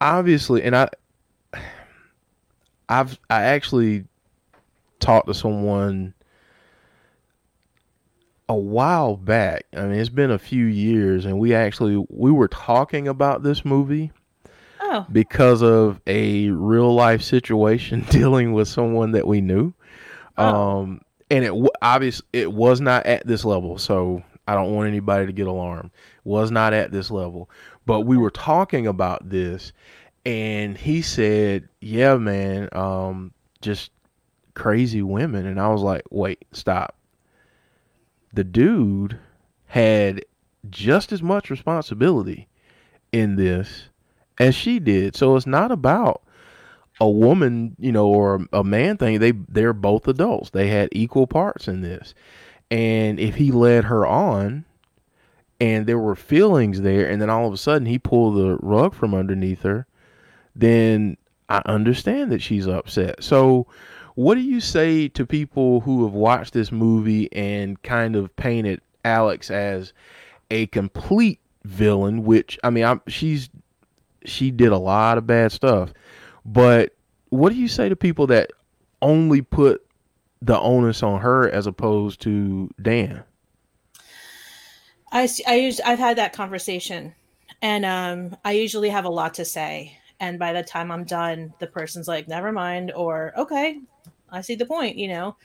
obviously, 0.00 0.62
and 0.62 0.74
I, 0.74 0.88
I've 2.88 3.18
I 3.30 3.42
actually 3.44 4.06
talked 4.98 5.28
to 5.28 5.34
someone 5.34 6.14
a 8.52 8.58
while 8.58 9.16
back. 9.16 9.64
I 9.74 9.82
mean, 9.82 9.98
it's 9.98 10.08
been 10.08 10.30
a 10.30 10.38
few 10.38 10.66
years, 10.66 11.24
and 11.24 11.38
we 11.38 11.54
actually 11.54 12.04
we 12.08 12.30
were 12.30 12.48
talking 12.48 13.08
about 13.08 13.42
this 13.42 13.64
movie 13.64 14.12
Oh, 14.84 15.06
because 15.10 15.62
of 15.62 16.00
a 16.06 16.50
real 16.50 16.94
life 16.94 17.22
situation 17.22 18.04
dealing 18.10 18.52
with 18.52 18.68
someone 18.68 19.12
that 19.12 19.26
we 19.26 19.40
knew. 19.40 19.72
Oh. 20.36 20.80
Um, 20.80 21.00
and 21.30 21.44
it 21.44 21.70
obviously 21.80 22.26
it 22.34 22.52
was 22.52 22.80
not 22.80 23.06
at 23.06 23.26
this 23.26 23.44
level, 23.44 23.78
so 23.78 24.22
I 24.46 24.54
don't 24.54 24.74
want 24.74 24.88
anybody 24.88 25.24
to 25.26 25.32
get 25.32 25.46
alarmed. 25.46 25.90
Was 26.24 26.50
not 26.50 26.74
at 26.74 26.92
this 26.92 27.10
level, 27.10 27.48
but 27.86 28.00
we 28.00 28.18
were 28.18 28.30
talking 28.30 28.86
about 28.86 29.30
this, 29.30 29.72
and 30.26 30.76
he 30.76 31.00
said, 31.00 31.68
"Yeah, 31.80 32.16
man, 32.16 32.68
um, 32.72 33.32
just 33.62 33.92
crazy 34.54 35.00
women," 35.00 35.46
and 35.46 35.58
I 35.58 35.68
was 35.68 35.80
like, 35.80 36.02
"Wait, 36.10 36.44
stop." 36.52 36.96
The 38.32 38.44
dude 38.44 39.18
had 39.66 40.24
just 40.70 41.12
as 41.12 41.22
much 41.22 41.50
responsibility 41.50 42.48
in 43.10 43.36
this 43.36 43.88
as 44.38 44.54
she 44.54 44.78
did. 44.78 45.16
So 45.16 45.36
it's 45.36 45.46
not 45.46 45.70
about 45.70 46.22
a 47.00 47.08
woman, 47.08 47.76
you 47.78 47.92
know, 47.92 48.06
or 48.06 48.46
a 48.52 48.64
man 48.64 48.96
thing. 48.96 49.18
They 49.18 49.32
they're 49.32 49.72
both 49.72 50.08
adults. 50.08 50.50
They 50.50 50.68
had 50.68 50.88
equal 50.92 51.26
parts 51.26 51.68
in 51.68 51.80
this. 51.80 52.14
And 52.70 53.20
if 53.20 53.34
he 53.34 53.50
led 53.50 53.84
her 53.84 54.06
on 54.06 54.64
and 55.60 55.86
there 55.86 55.98
were 55.98 56.14
feelings 56.14 56.80
there 56.80 57.08
and 57.08 57.20
then 57.20 57.28
all 57.28 57.46
of 57.46 57.52
a 57.52 57.58
sudden 57.58 57.86
he 57.86 57.98
pulled 57.98 58.36
the 58.36 58.56
rug 58.62 58.94
from 58.94 59.14
underneath 59.14 59.62
her, 59.62 59.86
then 60.56 61.16
I 61.48 61.60
understand 61.66 62.32
that 62.32 62.40
she's 62.40 62.66
upset. 62.66 63.22
So 63.22 63.66
what 64.14 64.34
do 64.34 64.40
you 64.40 64.60
say 64.60 65.08
to 65.08 65.26
people 65.26 65.80
who 65.80 66.04
have 66.04 66.12
watched 66.12 66.52
this 66.52 66.70
movie 66.70 67.32
and 67.32 67.80
kind 67.82 68.16
of 68.16 68.34
painted 68.36 68.80
Alex 69.04 69.50
as 69.50 69.92
a 70.50 70.66
complete 70.66 71.40
villain, 71.64 72.24
which 72.24 72.58
I 72.62 72.70
mean, 72.70 72.84
I'm 72.84 73.00
she's 73.08 73.48
she 74.24 74.50
did 74.50 74.72
a 74.72 74.78
lot 74.78 75.18
of 75.18 75.26
bad 75.26 75.52
stuff. 75.52 75.92
But 76.44 76.94
what 77.30 77.50
do 77.50 77.58
you 77.58 77.68
say 77.68 77.88
to 77.88 77.96
people 77.96 78.26
that 78.28 78.52
only 79.00 79.42
put 79.42 79.84
the 80.40 80.58
onus 80.58 81.02
on 81.02 81.20
her 81.20 81.48
as 81.48 81.66
opposed 81.66 82.20
to 82.22 82.70
Dan? 82.80 83.24
I 85.10 85.28
I 85.46 85.60
us- 85.66 85.80
I've 85.80 85.98
had 85.98 86.18
that 86.18 86.32
conversation, 86.32 87.14
and 87.60 87.84
um, 87.84 88.36
I 88.44 88.52
usually 88.52 88.88
have 88.88 89.04
a 89.04 89.10
lot 89.10 89.34
to 89.34 89.44
say, 89.44 89.98
and 90.20 90.38
by 90.38 90.52
the 90.52 90.62
time 90.62 90.90
I'm 90.90 91.04
done, 91.04 91.52
the 91.58 91.66
person's 91.66 92.08
like, 92.08 92.28
"Never 92.28 92.50
mind," 92.50 92.92
or 92.92 93.32
"Okay, 93.36 93.80
I 94.32 94.40
see 94.42 94.54
the 94.56 94.66
point." 94.66 94.96
You 94.98 95.08
know, 95.08 95.36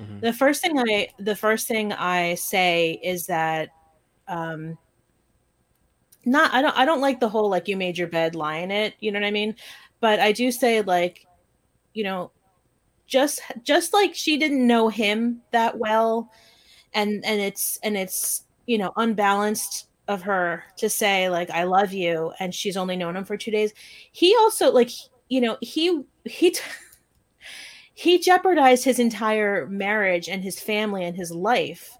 Mhm. 0.00 0.20
the 0.20 0.32
first 0.32 0.62
thing 0.62 0.78
I 0.78 1.08
the 1.18 1.36
first 1.36 1.68
thing 1.68 1.92
I 1.92 2.34
say 2.36 3.00
is 3.02 3.26
that, 3.26 3.70
um, 4.28 4.78
not 6.24 6.52
I 6.52 6.62
don't 6.62 6.76
I 6.76 6.84
don't 6.84 7.00
like 7.00 7.20
the 7.20 7.28
whole 7.28 7.48
like 7.48 7.68
you 7.68 7.76
made 7.76 7.98
your 7.98 8.08
bed, 8.08 8.34
lie 8.34 8.58
in 8.58 8.70
it. 8.70 8.94
You 9.00 9.12
know 9.12 9.20
what 9.20 9.26
I 9.26 9.30
mean? 9.30 9.54
But 10.00 10.20
I 10.20 10.32
do 10.32 10.50
say 10.50 10.82
like, 10.82 11.26
you 11.94 12.04
know, 12.04 12.32
just 13.06 13.40
just 13.62 13.92
like 13.94 14.14
she 14.14 14.38
didn't 14.38 14.66
know 14.66 14.88
him 14.88 15.42
that 15.52 15.78
well 15.78 16.30
and 16.94 17.24
and 17.24 17.40
it's 17.40 17.78
and 17.82 17.96
it's 17.96 18.44
you 18.66 18.78
know 18.78 18.92
unbalanced 18.96 19.88
of 20.08 20.22
her 20.22 20.64
to 20.76 20.88
say 20.90 21.28
like 21.30 21.50
i 21.50 21.64
love 21.64 21.92
you 21.92 22.32
and 22.40 22.54
she's 22.54 22.76
only 22.76 22.96
known 22.96 23.16
him 23.16 23.24
for 23.24 23.36
two 23.36 23.50
days 23.50 23.72
he 24.12 24.34
also 24.36 24.72
like 24.72 24.90
you 25.28 25.40
know 25.40 25.56
he 25.62 26.02
he 26.24 26.50
t- 26.50 26.60
he 27.98 28.18
jeopardized 28.18 28.84
his 28.84 28.98
entire 28.98 29.66
marriage 29.68 30.28
and 30.28 30.44
his 30.44 30.60
family 30.60 31.02
and 31.02 31.16
his 31.16 31.30
life 31.30 31.96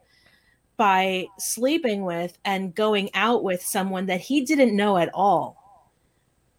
by 0.76 1.24
sleeping 1.38 2.04
with 2.04 2.36
and 2.44 2.74
going 2.74 3.08
out 3.14 3.42
with 3.42 3.62
someone 3.62 4.04
that 4.04 4.20
he 4.20 4.42
didn't 4.42 4.76
know 4.76 4.98
at 4.98 5.08
all. 5.14 5.90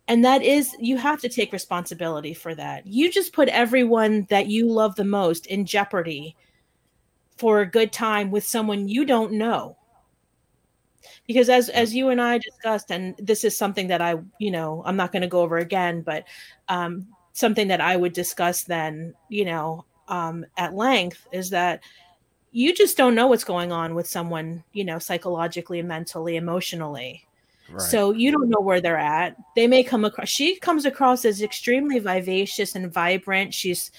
And 0.08 0.26
that 0.26 0.42
is 0.42 0.76
you 0.80 0.98
have 0.98 1.22
to 1.22 1.30
take 1.30 1.54
responsibility 1.54 2.34
for 2.34 2.56
that. 2.56 2.88
You 2.88 3.12
just 3.12 3.32
put 3.32 3.48
everyone 3.50 4.26
that 4.32 4.48
you 4.48 4.72
love 4.72 4.96
the 4.96 5.04
most 5.04 5.46
in 5.46 5.66
jeopardy 5.66 6.36
for 7.38 7.62
a 7.62 7.70
good 7.70 7.94
time 7.94 8.32
with 8.32 8.44
someone 8.44 8.90
you 8.90 9.06
don't 9.06 9.34
know. 9.34 9.78
Because 11.28 11.48
as 11.48 11.70
as 11.70 11.94
you 11.94 12.10
and 12.10 12.20
i 12.20 12.40
discussed 12.40 12.90
and 12.90 13.14
this 13.20 13.44
is 13.44 13.56
something 13.56 13.88
that 13.88 14.02
i 14.02 14.16
you 14.40 14.50
know 14.50 14.82
i'm 14.86 14.96
not 14.96 15.12
going 15.12 15.22
to 15.22 15.28
go 15.28 15.42
over 15.42 15.58
again 15.58 16.02
but 16.02 16.26
um 16.70 17.08
something 17.38 17.68
that 17.68 17.82
i 17.82 17.96
would 17.96 18.14
discuss 18.14 18.64
then 18.64 19.14
you 19.30 19.46
know 19.46 19.86
um 20.08 20.46
at 20.58 20.74
length 20.74 21.28
is 21.32 21.50
that 21.50 21.82
you 22.52 22.74
just 22.74 22.98
don't 22.98 23.16
know 23.16 23.28
what's 23.28 23.44
going 23.44 23.72
on 23.72 23.94
with 23.94 24.08
someone 24.08 24.64
you 24.74 24.84
know 24.84 25.00
psychologically 25.00 25.82
mentally 25.82 26.36
emotionally 26.36 27.28
Right. 27.70 27.82
So 27.82 28.12
you 28.12 28.32
don't 28.32 28.50
know 28.50 28.62
where 28.62 28.80
they're 28.80 28.98
at. 28.98 29.36
They 29.56 29.68
may 29.68 29.84
come 29.84 30.06
across. 30.06 30.30
She 30.30 30.58
comes 30.58 30.86
across 30.86 31.26
as 31.26 31.42
extremely 31.42 32.00
vivacious 32.00 32.76
and 32.76 32.92
vibrant. 32.92 33.54
She's 33.54 33.92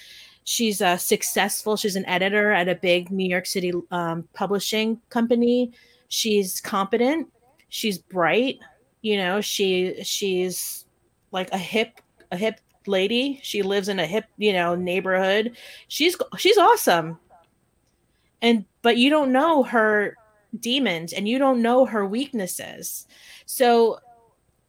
she's 0.43 0.81
uh, 0.81 0.97
successful. 0.97 1.77
She's 1.77 1.95
an 1.95 2.05
editor 2.07 2.51
at 2.51 2.67
a 2.67 2.75
big 2.75 3.11
New 3.11 3.29
York 3.29 3.45
City 3.45 3.71
um, 3.91 4.27
publishing 4.33 4.99
company. 5.09 5.71
She's 6.07 6.59
competent. 6.59 7.27
She's 7.69 7.99
bright. 7.99 8.57
You 9.01 9.17
know, 9.17 9.41
she 9.41 10.03
she's 10.03 10.85
like 11.31 11.51
a 11.51 11.57
hip 11.57 12.01
a 12.31 12.37
hip 12.37 12.59
lady. 12.89 13.39
She 13.43 13.61
lives 13.61 13.87
in 13.87 13.99
a 13.99 14.05
hip 14.05 14.25
you 14.37 14.53
know 14.53 14.75
neighborhood. 14.75 15.57
She's 15.87 16.17
she's 16.37 16.57
awesome. 16.57 17.19
And 18.41 18.65
but 18.81 18.97
you 18.97 19.09
don't 19.09 19.31
know 19.31 19.63
her 19.63 20.15
demons 20.59 21.13
and 21.13 21.27
you 21.27 21.37
don't 21.37 21.61
know 21.61 21.85
her 21.85 22.05
weaknesses. 22.05 23.07
So 23.45 23.99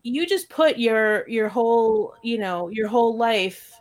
you 0.02 0.26
just 0.26 0.48
put 0.48 0.78
your 0.78 1.28
your 1.28 1.48
whole 1.48 2.14
you 2.22 2.38
know 2.38 2.68
your 2.68 2.88
whole 2.88 3.16
life 3.16 3.72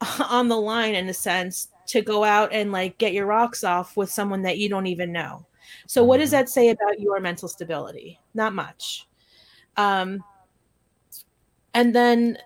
on 0.28 0.48
the 0.48 0.56
line 0.56 0.94
in 0.94 1.08
a 1.08 1.14
sense 1.14 1.68
to 1.86 2.00
go 2.02 2.24
out 2.24 2.52
and 2.52 2.72
like 2.72 2.98
get 2.98 3.12
your 3.12 3.26
rocks 3.26 3.64
off 3.64 3.96
with 3.96 4.10
someone 4.10 4.42
that 4.42 4.58
you 4.58 4.68
don't 4.68 4.86
even 4.86 5.12
know. 5.12 5.46
So 5.86 6.04
what 6.04 6.18
does 6.18 6.30
mm-hmm. 6.30 6.40
that 6.40 6.48
say 6.48 6.70
about 6.70 7.00
your 7.00 7.20
mental 7.20 7.48
stability? 7.48 8.18
Not 8.34 8.54
much. 8.54 9.08
Um 9.76 10.22
and 11.74 11.94
then 11.94 12.38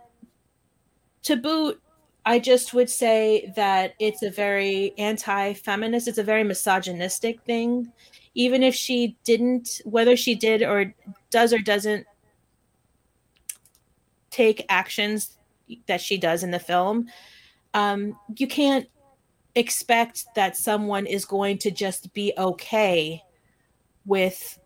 to 1.25 1.37
boot 1.37 1.81
I 2.27 2.39
just 2.39 2.73
would 2.73 2.89
say 2.89 3.53
that 3.55 3.95
it's 3.99 4.23
a 4.23 4.31
very 4.31 4.95
anti-feminist, 4.97 6.09
it's 6.09 6.19
a 6.19 6.23
very 6.23 6.43
misogynistic 6.43 7.43
thing. 7.43 7.93
Even 8.35 8.63
if 8.63 8.75
she 8.75 9.17
didn't 9.25 9.83
whether 9.85 10.17
she 10.17 10.35
did 10.35 10.63
or 10.63 10.95
does 11.31 11.53
or 11.53 11.59
doesn't 11.59 12.07
take 14.31 14.65
actions 14.69 15.37
that 15.87 16.01
she 16.01 16.17
does 16.17 16.43
in 16.43 16.51
the 16.51 16.59
film, 16.59 17.07
um, 17.75 18.19
you 18.37 18.47
can't 18.47 18.89
expect 19.55 20.25
that 20.35 20.57
someone 20.57 21.07
is 21.07 21.25
going 21.25 21.59
to 21.59 21.71
just 21.71 22.13
be 22.15 22.33
okay 22.37 23.23
with 24.07 24.59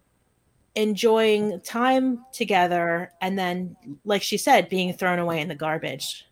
enjoying 0.76 1.60
time 1.60 2.24
together 2.32 3.10
and 3.20 3.38
then 3.38 3.76
like 4.04 4.22
she 4.22 4.36
said 4.36 4.68
being 4.68 4.92
thrown 4.92 5.18
away 5.18 5.40
in 5.40 5.48
the 5.48 5.54
garbage 5.54 6.27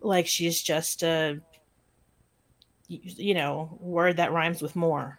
like 0.00 0.26
she's 0.26 0.62
just 0.62 1.02
a 1.02 1.40
you 2.88 3.34
know 3.34 3.76
word 3.80 4.16
that 4.16 4.32
rhymes 4.32 4.62
with 4.62 4.74
more 4.74 5.18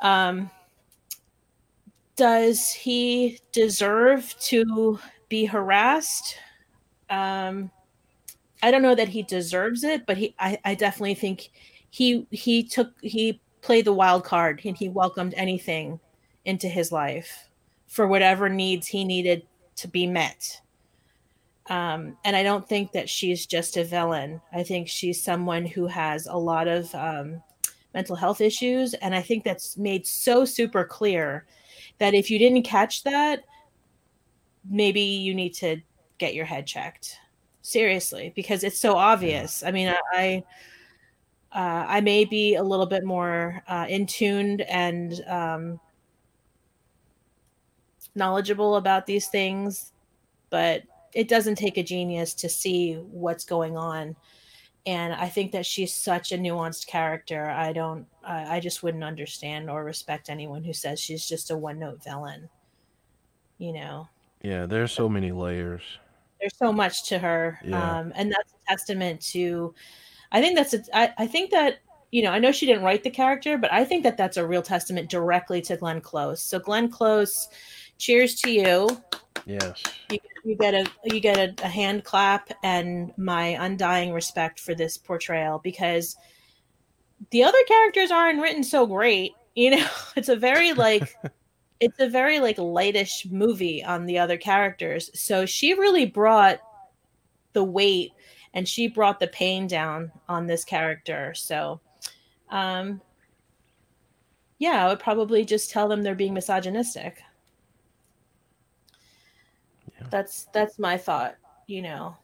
um 0.00 0.50
does 2.16 2.70
he 2.72 3.38
deserve 3.50 4.34
to 4.38 4.98
be 5.28 5.44
harassed 5.44 6.38
um 7.10 7.70
I 8.64 8.70
don't 8.70 8.80
know 8.80 8.94
that 8.94 9.08
he 9.10 9.22
deserves 9.22 9.84
it, 9.84 10.06
but 10.06 10.16
he 10.16 10.34
I, 10.38 10.58
I 10.64 10.74
definitely 10.74 11.16
think 11.16 11.50
he 11.90 12.26
he 12.30 12.62
took 12.62 12.94
he 13.02 13.38
played 13.60 13.84
the 13.84 13.92
wild 13.92 14.24
card 14.24 14.62
and 14.64 14.74
he 14.74 14.88
welcomed 14.88 15.34
anything 15.36 16.00
into 16.46 16.66
his 16.66 16.90
life 16.90 17.50
for 17.86 18.06
whatever 18.06 18.48
needs 18.48 18.86
he 18.86 19.04
needed 19.04 19.42
to 19.76 19.86
be 19.86 20.06
met. 20.06 20.62
Um, 21.68 22.16
and 22.24 22.36
I 22.36 22.42
don't 22.42 22.68
think 22.68 22.92
that 22.92 23.08
she's 23.08 23.46
just 23.46 23.76
a 23.76 23.84
villain. 23.84 24.40
I 24.52 24.62
think 24.62 24.88
she's 24.88 25.22
someone 25.22 25.64
who 25.64 25.86
has 25.86 26.26
a 26.26 26.36
lot 26.36 26.68
of 26.68 26.94
um, 26.94 27.42
mental 27.94 28.16
health 28.16 28.40
issues, 28.40 28.94
and 28.94 29.14
I 29.14 29.22
think 29.22 29.44
that's 29.44 29.76
made 29.76 30.06
so 30.06 30.44
super 30.44 30.84
clear 30.84 31.46
that 31.98 32.14
if 32.14 32.30
you 32.30 32.38
didn't 32.38 32.64
catch 32.64 33.02
that, 33.04 33.44
maybe 34.68 35.00
you 35.00 35.34
need 35.34 35.54
to 35.54 35.80
get 36.18 36.34
your 36.34 36.44
head 36.44 36.66
checked 36.66 37.18
seriously 37.62 38.32
because 38.36 38.62
it's 38.62 38.78
so 38.78 38.96
obvious. 38.96 39.62
I 39.62 39.70
mean, 39.70 39.94
I 40.12 40.44
uh, 41.52 41.86
I 41.88 42.00
may 42.00 42.24
be 42.24 42.56
a 42.56 42.62
little 42.62 42.86
bit 42.86 43.04
more 43.04 43.62
uh, 43.68 43.86
in 43.88 44.06
tuned 44.06 44.62
and 44.62 45.20
um, 45.28 45.80
knowledgeable 48.14 48.76
about 48.76 49.06
these 49.06 49.28
things, 49.28 49.92
but 50.50 50.82
it 51.14 51.28
doesn't 51.28 51.56
take 51.56 51.78
a 51.78 51.82
genius 51.82 52.34
to 52.34 52.48
see 52.48 52.94
what's 52.94 53.44
going 53.44 53.76
on. 53.76 54.16
And 54.86 55.14
I 55.14 55.28
think 55.28 55.52
that 55.52 55.64
she's 55.64 55.94
such 55.94 56.32
a 56.32 56.36
nuanced 56.36 56.86
character. 56.86 57.48
I 57.48 57.72
don't, 57.72 58.06
I, 58.22 58.56
I 58.56 58.60
just 58.60 58.82
wouldn't 58.82 59.04
understand 59.04 59.70
or 59.70 59.82
respect 59.82 60.28
anyone 60.28 60.62
who 60.62 60.74
says 60.74 61.00
she's 61.00 61.26
just 61.26 61.50
a 61.50 61.56
one 61.56 61.78
note 61.78 62.04
villain. 62.04 62.50
You 63.58 63.72
know? 63.72 64.08
Yeah, 64.42 64.66
there's 64.66 64.92
so 64.92 65.08
many 65.08 65.32
layers 65.32 65.82
there's 66.44 66.56
so 66.58 66.72
much 66.72 67.04
to 67.04 67.18
her 67.18 67.58
yeah. 67.64 67.98
um, 67.98 68.12
and 68.14 68.30
that's 68.30 68.52
a 68.52 68.68
testament 68.68 69.18
to 69.20 69.74
i 70.32 70.42
think 70.42 70.56
that's 70.56 70.74
a 70.74 70.82
I, 70.92 71.12
I 71.16 71.26
think 71.26 71.50
that 71.52 71.78
you 72.10 72.22
know 72.22 72.30
i 72.30 72.38
know 72.38 72.52
she 72.52 72.66
didn't 72.66 72.82
write 72.82 73.02
the 73.02 73.10
character 73.10 73.56
but 73.56 73.72
i 73.72 73.82
think 73.82 74.02
that 74.02 74.18
that's 74.18 74.36
a 74.36 74.46
real 74.46 74.60
testament 74.60 75.08
directly 75.08 75.62
to 75.62 75.76
glenn 75.78 76.02
close 76.02 76.42
so 76.42 76.58
glenn 76.58 76.90
close 76.90 77.48
cheers 77.96 78.34
to 78.42 78.50
you 78.50 78.88
yes 79.46 79.82
you, 80.10 80.18
you 80.44 80.56
get 80.56 80.74
a 80.74 80.86
you 81.04 81.20
get 81.20 81.36
a, 81.36 81.64
a 81.64 81.68
hand 81.68 82.04
clap 82.04 82.50
and 82.62 83.12
my 83.16 83.48
undying 83.64 84.12
respect 84.12 84.58
for 84.58 84.74
this 84.74 84.96
portrayal 84.96 85.60
because 85.62 86.16
the 87.30 87.42
other 87.42 87.58
characters 87.68 88.10
aren't 88.10 88.40
written 88.40 88.64
so 88.64 88.86
great 88.86 89.32
you 89.54 89.70
know 89.70 89.86
it's 90.16 90.28
a 90.28 90.36
very 90.36 90.72
like 90.72 91.14
it's 91.80 92.00
a 92.00 92.08
very 92.08 92.40
like 92.40 92.56
lightish 92.56 93.26
movie 93.30 93.84
on 93.84 94.06
the 94.06 94.18
other 94.18 94.36
characters. 94.36 95.10
So 95.14 95.44
she 95.44 95.74
really 95.74 96.06
brought 96.06 96.60
the 97.52 97.64
weight 97.64 98.12
and 98.52 98.68
she 98.68 98.88
brought 98.88 99.20
the 99.20 99.26
pain 99.26 99.66
down 99.66 100.12
on 100.28 100.46
this 100.46 100.64
character. 100.64 101.34
So 101.34 101.80
um 102.50 103.00
yeah, 104.58 104.84
I 104.84 104.88
would 104.88 105.00
probably 105.00 105.44
just 105.44 105.70
tell 105.70 105.88
them 105.88 106.02
they're 106.02 106.14
being 106.14 106.32
misogynistic. 106.32 107.20
That's 110.10 110.46
that's 110.52 110.78
my 110.78 110.96
thought, 110.96 111.36
you 111.66 111.82
know. 111.82 112.16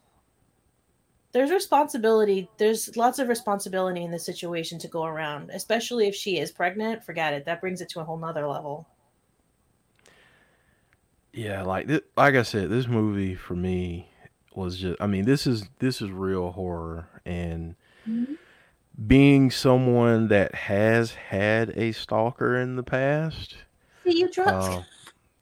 There's 1.33 1.51
responsibility, 1.51 2.49
there's 2.57 2.97
lots 2.97 3.17
of 3.17 3.29
responsibility 3.29 4.03
in 4.03 4.11
the 4.11 4.19
situation 4.19 4.77
to 4.79 4.89
go 4.89 5.05
around, 5.05 5.49
especially 5.51 6.07
if 6.07 6.15
she 6.15 6.37
is 6.37 6.51
pregnant. 6.51 7.05
Forget 7.05 7.33
it. 7.33 7.45
That 7.45 7.61
brings 7.61 7.79
it 7.79 7.87
to 7.89 8.01
a 8.01 8.03
whole 8.03 8.17
nother 8.17 8.45
level. 8.47 8.85
Yeah, 11.33 11.63
like 11.63 11.87
th- 11.87 12.03
like 12.17 12.35
I 12.35 12.41
said, 12.43 12.69
this 12.69 12.87
movie 12.87 13.35
for 13.35 13.55
me 13.55 14.09
was 14.53 14.77
just 14.77 15.01
I 15.01 15.07
mean, 15.07 15.25
this 15.25 15.47
is 15.47 15.63
this 15.79 16.01
is 16.01 16.11
real 16.11 16.51
horror 16.51 17.07
and 17.25 17.75
mm-hmm. 18.07 18.33
being 19.07 19.51
someone 19.51 20.27
that 20.27 20.53
has 20.53 21.11
had 21.11 21.69
a 21.77 21.93
stalker 21.93 22.57
in 22.57 22.75
the 22.75 22.83
past. 22.83 23.55
See, 24.03 24.19
you 24.19 24.29
drop 24.29 24.47
uh, 24.47 24.81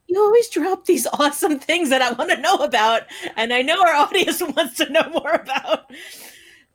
you 0.10 0.20
always 0.20 0.50
drop 0.50 0.86
these 0.86 1.08
awesome 1.14 1.60
things 1.60 1.90
that 1.90 2.02
I 2.02 2.12
want 2.14 2.32
to 2.32 2.42
know 2.42 2.56
about 2.56 3.04
and 3.38 3.54
I 3.54 3.62
know 3.62 3.82
our 3.82 3.94
audience 4.06 4.42
wants 4.42 4.78
to 4.78 4.90
know 4.90 5.10
more 5.10 5.34
about. 5.34 5.92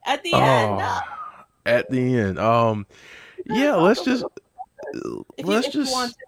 At 0.07 0.23
the 0.23 0.33
end. 0.35 0.81
Uh, 0.81 1.01
at 1.67 1.91
the 1.91 2.17
end. 2.19 2.39
Um 2.39 2.87
yeah, 3.47 3.75
let's 3.77 4.03
just 4.03 4.25
let's 5.43 5.69
just 5.69 6.19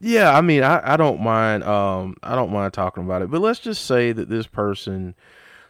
yeah, 0.00 0.36
I 0.36 0.40
mean, 0.42 0.62
I, 0.62 0.94
I 0.94 0.96
don't 0.96 1.20
mind 1.20 1.64
um 1.64 2.16
I 2.22 2.34
don't 2.34 2.52
mind 2.52 2.72
talking 2.72 3.04
about 3.04 3.22
it, 3.22 3.30
but 3.30 3.40
let's 3.40 3.60
just 3.60 3.84
say 3.86 4.12
that 4.12 4.28
this 4.28 4.46
person 4.46 5.14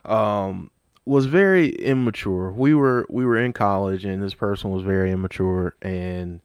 um 0.04 0.70
was 1.06 1.26
very 1.26 1.68
immature. 1.70 2.50
We 2.52 2.74
were 2.74 3.06
we 3.10 3.24
were 3.26 3.36
in 3.38 3.52
college 3.52 4.04
and 4.04 4.22
this 4.22 4.34
person 4.34 4.70
was 4.70 4.82
very 4.82 5.10
immature 5.12 5.76
and 5.82 6.40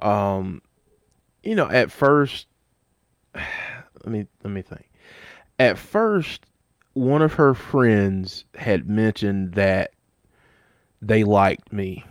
Um, 0.00 0.62
you 1.42 1.54
know, 1.54 1.68
at 1.68 1.90
first, 1.90 2.46
let 4.04 4.12
me 4.12 4.26
let 4.44 4.52
me 4.52 4.62
think. 4.62 4.88
At 5.58 5.78
first, 5.78 6.46
one 6.94 7.22
of 7.22 7.34
her 7.34 7.54
friends 7.54 8.44
had 8.54 8.88
mentioned 8.88 9.54
that 9.54 9.92
they 11.02 11.24
liked 11.24 11.72
me, 11.72 12.04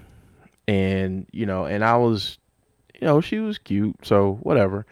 and 0.68 1.28
you 1.32 1.46
know, 1.46 1.66
and 1.66 1.84
I 1.84 1.98
was, 1.98 2.38
you 3.00 3.08
know, 3.08 3.22
she 3.22 3.40
was 3.40 3.58
cute, 3.58 3.96
so 4.04 4.40
whatever. 4.42 4.86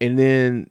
And 0.00 0.18
then 0.18 0.70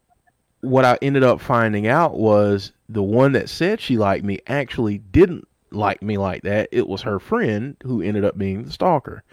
what 0.62 0.86
I 0.86 0.98
ended 1.02 1.24
up 1.24 1.40
finding 1.40 1.88
out 1.88 2.18
was 2.18 2.72
the 2.90 3.04
one 3.04 3.32
that 3.34 3.50
said 3.50 3.80
she 3.80 3.98
liked 3.98 4.26
me 4.26 4.40
actually 4.48 4.98
didn't 4.98 5.48
like 5.72 6.02
me 6.02 6.18
like 6.18 6.44
that. 6.44 6.70
It 6.72 6.88
was 6.88 7.02
her 7.04 7.20
friend 7.20 7.78
who 7.84 8.02
ended 8.02 8.26
up 8.26 8.38
being 8.38 8.64
the 8.64 8.72
stalker. 8.72 9.24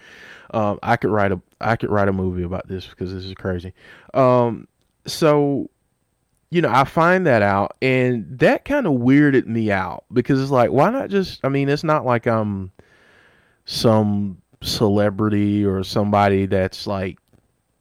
Um, 0.52 0.78
I 0.82 0.96
could 0.96 1.10
write 1.10 1.32
a 1.32 1.40
I 1.60 1.76
could 1.76 1.90
write 1.90 2.08
a 2.08 2.12
movie 2.12 2.42
about 2.42 2.68
this 2.68 2.86
because 2.86 3.12
this 3.12 3.24
is 3.24 3.34
crazy. 3.34 3.72
Um, 4.14 4.68
so 5.06 5.70
you 6.51 6.62
know, 6.62 6.70
I 6.70 6.85
find 6.85 7.27
that 7.27 7.43
out, 7.43 7.77
and 7.82 8.39
that 8.39 8.64
kind 8.64 8.86
of 8.86 8.94
weirded 8.94 9.47
me 9.47 9.70
out 9.70 10.05
because 10.12 10.40
it's 10.40 10.51
like, 10.51 10.70
why 10.70 10.90
not 10.90 11.10
just? 11.10 11.40
I 11.44 11.48
mean, 11.48 11.68
it's 11.68 11.85
not 11.85 12.05
like 12.05 12.27
I'm 12.27 12.70
some 13.64 14.40
celebrity 14.62 15.64
or 15.64 15.82
somebody 15.82 16.47
that's 16.47 16.86
like, 16.86 17.18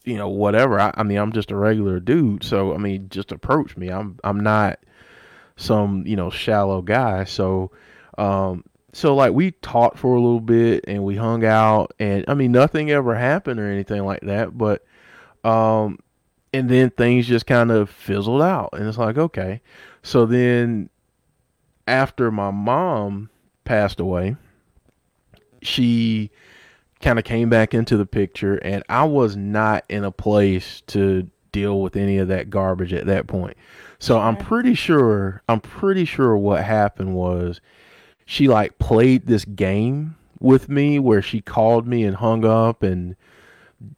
you 0.03 0.17
know, 0.17 0.29
whatever. 0.29 0.79
I, 0.79 0.91
I 0.95 1.03
mean, 1.03 1.17
I'm 1.17 1.31
just 1.31 1.51
a 1.51 1.55
regular 1.55 1.99
dude, 1.99 2.43
so 2.43 2.73
I 2.73 2.77
mean, 2.77 3.07
just 3.09 3.31
approach 3.31 3.77
me. 3.77 3.89
I'm 3.89 4.19
I'm 4.23 4.39
not 4.39 4.79
some 5.57 6.05
you 6.07 6.15
know 6.15 6.31
shallow 6.31 6.81
guy. 6.81 7.23
So, 7.25 7.71
um, 8.17 8.63
so 8.93 9.13
like 9.13 9.33
we 9.33 9.51
talked 9.51 9.99
for 9.99 10.15
a 10.15 10.19
little 10.19 10.41
bit 10.41 10.85
and 10.87 11.03
we 11.03 11.15
hung 11.15 11.45
out, 11.45 11.93
and 11.99 12.25
I 12.27 12.33
mean, 12.33 12.51
nothing 12.51 12.89
ever 12.89 13.13
happened 13.13 13.59
or 13.59 13.69
anything 13.69 14.03
like 14.05 14.21
that, 14.21 14.57
but 14.57 14.83
um 15.43 15.99
and 16.55 16.69
then 16.69 16.89
things 16.89 17.27
just 17.27 17.45
kind 17.45 17.71
of 17.71 17.89
fizzled 17.89 18.41
out 18.41 18.69
and 18.73 18.87
it's 18.87 18.97
like 18.97 19.17
okay. 19.17 19.61
So 20.03 20.25
then 20.25 20.89
after 21.87 22.31
my 22.31 22.51
mom 22.51 23.29
passed 23.63 23.99
away 23.99 24.35
she 25.61 26.29
kind 27.01 27.19
of 27.19 27.25
came 27.25 27.49
back 27.49 27.73
into 27.73 27.97
the 27.97 28.05
picture 28.05 28.55
and 28.57 28.83
i 28.89 29.03
was 29.03 29.35
not 29.35 29.83
in 29.89 30.03
a 30.03 30.11
place 30.11 30.81
to 30.87 31.29
deal 31.51 31.81
with 31.81 31.95
any 31.95 32.17
of 32.17 32.27
that 32.27 32.49
garbage 32.49 32.93
at 32.93 33.05
that 33.05 33.27
point. 33.27 33.55
So 33.99 34.19
i'm 34.19 34.37
pretty 34.37 34.75
sure 34.75 35.41
i'm 35.49 35.61
pretty 35.61 36.05
sure 36.05 36.37
what 36.37 36.63
happened 36.63 37.15
was 37.15 37.61
she 38.25 38.47
like 38.47 38.77
played 38.77 39.27
this 39.27 39.45
game 39.45 40.15
with 40.39 40.69
me 40.69 40.99
where 40.99 41.21
she 41.21 41.41
called 41.41 41.87
me 41.87 42.03
and 42.03 42.15
hung 42.17 42.45
up 42.45 42.83
and 42.83 43.15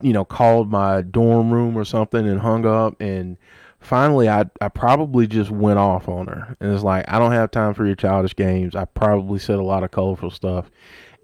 you 0.02 0.14
know, 0.14 0.26
called 0.26 0.72
my 0.72 1.02
dorm 1.02 1.52
room 1.52 1.78
or 1.78 1.86
something 1.86 2.28
and 2.28 2.40
hung 2.40 2.66
up. 2.66 3.00
And 3.00 3.38
finally, 3.80 4.30
I, 4.30 4.46
I 4.62 4.70
probably 4.70 5.28
just 5.28 5.52
went 5.52 5.80
off 5.80 6.08
on 6.08 6.28
her. 6.28 6.56
And 6.60 6.74
it's 6.74 6.84
like, 6.84 7.06
I 7.08 7.20
don't 7.20 7.32
have 7.32 7.52
time 7.52 7.74
for 7.74 7.86
your 7.86 7.96
childish 7.96 8.36
games. 8.36 8.76
I 8.76 8.86
probably 8.86 9.40
said 9.40 9.60
a 9.60 9.64
lot 9.64 9.84
of 9.84 9.92
colorful 9.92 10.32
stuff 10.32 10.70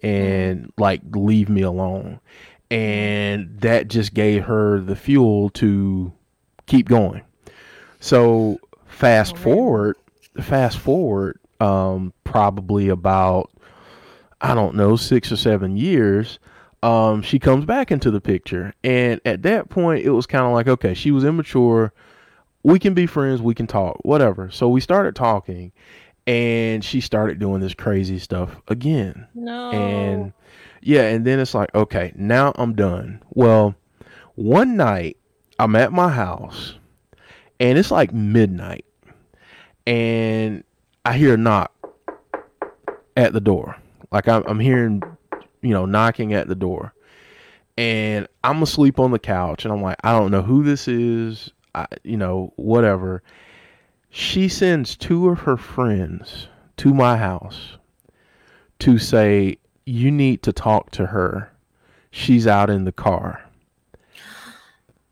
and 0.02 0.72
like, 0.78 1.02
leave 1.12 1.50
me 1.50 1.62
alone. 1.62 2.20
And 2.72 3.60
that 3.62 3.88
just 3.88 4.14
gave 4.14 4.46
her 4.46 4.80
the 4.80 4.96
fuel 4.96 5.50
to 5.52 6.12
keep 6.66 6.88
going. 6.88 7.22
So 8.00 8.60
fast 8.88 9.38
forward, 9.38 9.98
fast 10.42 10.80
forward, 10.80 11.40
um, 11.60 12.14
probably 12.24 12.90
about, 12.90 13.52
I 14.42 14.56
don't 14.56 14.76
know, 14.76 14.96
six 14.96 15.32
or 15.32 15.38
seven 15.38 15.78
years 15.78 16.40
um, 16.84 17.22
she 17.22 17.40
comes 17.40 17.64
back 17.64 17.92
into 17.92 18.12
the 18.12 18.20
picture. 18.20 18.74
And 18.84 19.22
at 19.26 19.42
that 19.44 19.70
point, 19.70 20.04
it 20.04 20.12
was 20.12 20.28
kind 20.28 20.46
of 20.46 20.52
like, 20.52 20.68
okay, 20.68 20.94
she 20.94 21.12
was 21.12 21.24
immature. 21.24 21.94
We 22.64 22.78
can 22.78 22.94
be 22.94 23.08
friends. 23.08 23.42
We 23.42 23.56
can 23.56 23.68
talk, 23.68 24.00
whatever. 24.04 24.52
So 24.52 24.68
we 24.68 24.82
started 24.82 25.16
talking, 25.16 25.72
and 26.28 26.84
she 26.84 27.00
started 27.00 27.40
doing 27.40 27.62
this 27.62 27.74
crazy 27.74 28.20
stuff 28.20 28.62
again. 28.68 29.28
No. 29.34 29.72
And 29.72 30.34
yeah, 30.82 31.04
and 31.04 31.26
then 31.26 31.40
it's 31.40 31.54
like, 31.54 31.74
okay, 31.74 32.12
now 32.16 32.52
I'm 32.56 32.74
done. 32.76 33.24
Well, 33.30 33.76
one 34.36 34.76
night 34.76 35.18
I'm 35.60 35.78
at 35.78 35.94
my 35.94 36.10
house, 36.10 36.76
and 37.62 37.78
it's 37.78 37.92
like 37.92 38.14
midnight, 38.14 38.86
and 39.88 40.66
I 41.06 41.14
hear 41.14 41.36
a 41.36 41.38
knock 41.38 41.72
at 43.16 43.32
the 43.32 43.42
door. 43.42 43.78
Like 44.12 44.28
I'm, 44.28 44.44
I'm 44.46 44.60
hearing 44.60 45.02
you 45.64 45.72
know, 45.72 45.86
knocking 45.86 46.34
at 46.34 46.48
the 46.48 46.56
door. 46.56 46.94
And 47.78 48.28
I'm 48.44 48.62
asleep 48.62 49.00
on 49.00 49.12
the 49.12 49.20
couch 49.20 49.66
and 49.66 49.74
I'm 49.74 49.82
like, 49.82 49.98
I 50.04 50.12
don't 50.12 50.30
know 50.30 50.44
who 50.44 50.64
this 50.64 50.88
is, 50.88 51.50
I, 51.74 51.88
you 52.04 52.18
know, 52.18 52.54
whatever. 52.56 53.24
She 54.10 54.48
sends 54.48 54.96
two 54.96 55.30
of 55.30 55.40
her 55.40 55.58
friends 55.58 56.48
to 56.78 56.94
my 56.94 57.18
house 57.18 57.78
to 58.80 59.00
say, 59.00 59.58
You 59.86 60.12
need 60.12 60.44
to 60.44 60.54
talk 60.54 60.92
to 60.92 61.08
her. 61.08 61.52
She's 62.12 62.46
out 62.46 62.70
in 62.70 62.84
the 62.84 62.92
car. 62.92 63.44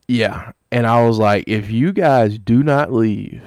Yeah. 0.06 0.52
And 0.70 0.86
I 0.86 1.04
was 1.04 1.18
like, 1.18 1.44
If 1.48 1.68
you 1.70 1.92
guys 1.92 2.38
do 2.38 2.62
not 2.62 2.92
leave, 2.92 3.42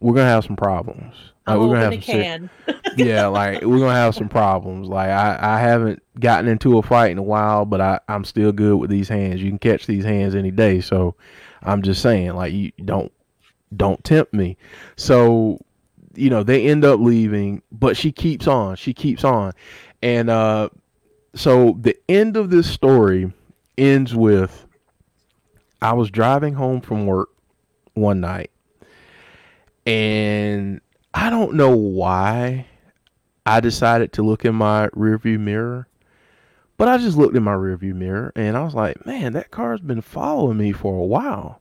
we're 0.00 0.14
going 0.14 0.26
to 0.26 0.32
have 0.32 0.44
some 0.44 0.56
problems. 0.56 1.14
Like, 1.50 1.56
I'm 1.56 1.68
we're 1.68 1.74
gonna 1.74 1.96
have 1.96 2.04
ser- 2.04 2.22
can. 2.22 2.50
yeah, 2.96 3.26
like 3.26 3.62
we're 3.62 3.78
gonna 3.78 3.94
have 3.94 4.14
some 4.14 4.28
problems. 4.28 4.88
Like 4.88 5.10
I, 5.10 5.38
I 5.40 5.60
haven't 5.60 6.02
gotten 6.18 6.48
into 6.48 6.78
a 6.78 6.82
fight 6.82 7.10
in 7.10 7.18
a 7.18 7.22
while, 7.22 7.64
but 7.64 7.80
I, 7.80 8.00
I'm 8.08 8.24
still 8.24 8.52
good 8.52 8.76
with 8.76 8.90
these 8.90 9.08
hands. 9.08 9.42
You 9.42 9.50
can 9.50 9.58
catch 9.58 9.86
these 9.86 10.04
hands 10.04 10.34
any 10.34 10.50
day. 10.50 10.80
So 10.80 11.14
I'm 11.62 11.82
just 11.82 12.02
saying, 12.02 12.34
like 12.34 12.52
you 12.52 12.72
don't 12.84 13.12
don't 13.76 14.02
tempt 14.04 14.32
me. 14.32 14.56
So, 14.96 15.58
you 16.14 16.30
know, 16.30 16.42
they 16.42 16.66
end 16.66 16.84
up 16.84 17.00
leaving, 17.00 17.62
but 17.70 17.96
she 17.96 18.12
keeps 18.12 18.46
on. 18.46 18.76
She 18.76 18.92
keeps 18.92 19.24
on. 19.24 19.52
And 20.02 20.30
uh 20.30 20.70
so 21.34 21.76
the 21.80 21.96
end 22.08 22.36
of 22.36 22.50
this 22.50 22.68
story 22.68 23.32
ends 23.78 24.14
with 24.14 24.66
I 25.82 25.92
was 25.92 26.10
driving 26.10 26.54
home 26.54 26.80
from 26.80 27.06
work 27.06 27.28
one 27.94 28.20
night 28.20 28.50
and 29.86 30.80
I 31.12 31.30
don't 31.30 31.54
know 31.54 31.74
why 31.74 32.66
I 33.44 33.60
decided 33.60 34.12
to 34.14 34.22
look 34.22 34.44
in 34.44 34.54
my 34.54 34.88
rearview 34.88 35.38
mirror, 35.38 35.88
but 36.76 36.88
I 36.88 36.98
just 36.98 37.16
looked 37.16 37.36
in 37.36 37.42
my 37.42 37.54
rearview 37.54 37.94
mirror 37.94 38.32
and 38.36 38.56
I 38.56 38.62
was 38.62 38.74
like, 38.74 39.04
man, 39.04 39.32
that 39.32 39.50
car's 39.50 39.80
been 39.80 40.02
following 40.02 40.58
me 40.58 40.72
for 40.72 40.98
a 40.98 41.06
while. 41.06 41.60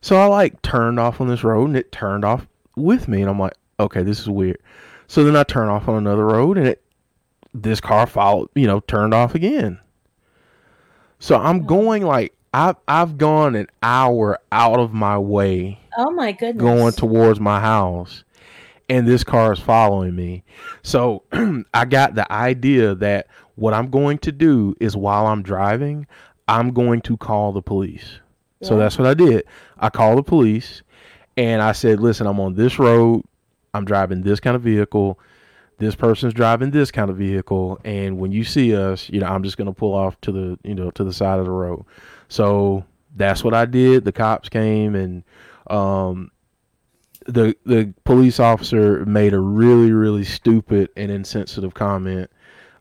So 0.00 0.16
I 0.16 0.26
like 0.26 0.62
turned 0.62 1.00
off 1.00 1.20
on 1.20 1.28
this 1.28 1.44
road 1.44 1.68
and 1.68 1.76
it 1.76 1.92
turned 1.92 2.24
off 2.24 2.46
with 2.76 3.08
me 3.08 3.20
and 3.20 3.30
I'm 3.30 3.38
like, 3.38 3.54
okay, 3.78 4.02
this 4.02 4.20
is 4.20 4.28
weird. 4.28 4.58
So 5.06 5.24
then 5.24 5.36
I 5.36 5.44
turn 5.44 5.68
off 5.68 5.88
on 5.88 5.96
another 5.96 6.26
road 6.26 6.58
and 6.58 6.66
it 6.66 6.82
this 7.54 7.80
car 7.80 8.06
followed, 8.06 8.50
you 8.54 8.66
know, 8.66 8.80
turned 8.80 9.14
off 9.14 9.34
again. 9.34 9.78
So 11.18 11.36
I'm 11.36 11.64
going 11.64 12.02
like 12.02 12.34
I've 12.52 12.76
I've 12.86 13.16
gone 13.18 13.54
an 13.54 13.68
hour 13.82 14.38
out 14.52 14.78
of 14.78 14.92
my 14.92 15.18
way 15.18 15.78
Oh 15.96 16.10
my 16.10 16.32
goodness. 16.32 16.62
going 16.62 16.92
towards 16.92 17.40
my 17.40 17.60
house 17.60 18.24
and 18.88 19.06
this 19.06 19.24
car 19.24 19.52
is 19.52 19.58
following 19.58 20.14
me. 20.14 20.44
So 20.82 21.24
I 21.74 21.84
got 21.84 22.14
the 22.14 22.30
idea 22.30 22.94
that 22.96 23.28
what 23.56 23.74
I'm 23.74 23.90
going 23.90 24.18
to 24.18 24.32
do 24.32 24.74
is 24.80 24.96
while 24.96 25.26
I'm 25.26 25.42
driving, 25.42 26.06
I'm 26.48 26.72
going 26.72 27.00
to 27.02 27.16
call 27.16 27.52
the 27.52 27.62
police. 27.62 28.20
So 28.62 28.76
that's 28.76 28.98
what 28.98 29.06
I 29.06 29.14
did. 29.14 29.44
I 29.78 29.90
called 29.90 30.18
the 30.18 30.22
police 30.22 30.82
and 31.36 31.60
I 31.60 31.72
said, 31.72 32.00
listen, 32.00 32.26
I'm 32.26 32.40
on 32.40 32.54
this 32.54 32.78
road. 32.78 33.22
I'm 33.74 33.84
driving 33.84 34.22
this 34.22 34.40
kind 34.40 34.56
of 34.56 34.62
vehicle. 34.62 35.20
This 35.78 35.94
person's 35.94 36.32
driving 36.32 36.70
this 36.70 36.90
kind 36.90 37.10
of 37.10 37.16
vehicle. 37.16 37.78
And 37.84 38.18
when 38.18 38.32
you 38.32 38.44
see 38.44 38.74
us, 38.74 39.10
you 39.10 39.20
know, 39.20 39.26
I'm 39.26 39.42
just 39.42 39.58
going 39.58 39.66
to 39.66 39.74
pull 39.74 39.94
off 39.94 40.18
to 40.22 40.32
the, 40.32 40.58
you 40.64 40.74
know, 40.74 40.90
to 40.92 41.04
the 41.04 41.12
side 41.12 41.38
of 41.38 41.44
the 41.44 41.50
road. 41.50 41.84
So 42.28 42.84
that's 43.14 43.44
what 43.44 43.52
I 43.52 43.66
did. 43.66 44.04
The 44.04 44.12
cops 44.12 44.48
came 44.48 44.94
and, 44.94 45.22
um, 45.68 46.30
the 47.26 47.56
the 47.64 47.92
police 48.04 48.38
officer 48.40 49.04
made 49.06 49.34
a 49.34 49.40
really 49.40 49.92
really 49.92 50.24
stupid 50.24 50.90
and 50.96 51.10
insensitive 51.10 51.74
comment 51.74 52.30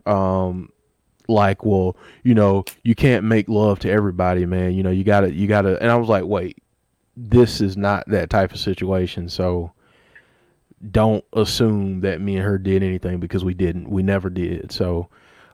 um 0.05 0.69
like 1.27 1.65
well 1.65 1.97
you 2.23 2.35
know 2.35 2.63
you 2.83 2.93
can't 2.93 3.23
make 3.23 3.49
love 3.49 3.79
to 3.79 3.89
everybody 3.89 4.45
man. 4.45 4.73
You 4.73 4.83
know 4.83 4.91
you 4.91 5.03
gotta 5.03 5.33
you 5.33 5.47
gotta 5.47 5.81
and 5.81 5.91
i 5.91 5.95
was 5.95 6.07
like 6.07 6.25
wait 6.25 6.61
this 7.17 7.61
is 7.61 7.77
not 7.77 8.03
that 8.07 8.29
type 8.29 8.51
of 8.51 8.59
situation. 8.59 9.29
So 9.29 9.71
don't 10.91 11.23
assume 11.33 12.01
that 12.01 12.21
me 12.21 12.35
and 12.35 12.45
her 12.45 12.57
did 12.57 12.83
anything 12.83 13.19
because 13.19 13.43
we 13.43 13.53
didn't. 13.53 13.89
We 13.89 14.03
never 14.03 14.29
did. 14.29 14.71
So 14.71 15.09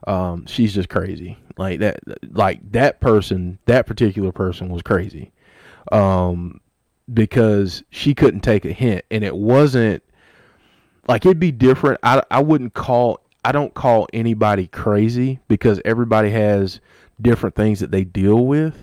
um 0.08 0.46
she's 0.46 0.74
just 0.74 0.88
crazy. 0.88 1.38
Like 1.56 1.78
that 1.80 2.00
like 2.32 2.72
that 2.72 3.00
person 3.00 3.58
that 3.66 3.86
particular 3.86 4.32
person 4.32 4.68
was 4.68 4.82
crazy. 4.82 5.32
Um 5.90 6.60
because 7.12 7.82
she 7.90 8.14
couldn't 8.14 8.40
take 8.40 8.64
a 8.64 8.72
hint 8.72 9.04
and 9.10 9.24
it 9.24 9.36
wasn't 9.36 10.02
like 11.08 11.24
it'd 11.26 11.40
be 11.40 11.50
different 11.50 11.98
I, 12.02 12.22
I 12.30 12.40
wouldn't 12.40 12.74
call 12.74 13.20
i 13.44 13.50
don't 13.52 13.74
call 13.74 14.06
anybody 14.12 14.68
crazy 14.68 15.40
because 15.48 15.80
everybody 15.84 16.30
has 16.30 16.80
different 17.22 17.54
things 17.54 17.80
that 17.80 17.90
they 17.90 18.04
deal 18.04 18.46
with. 18.46 18.74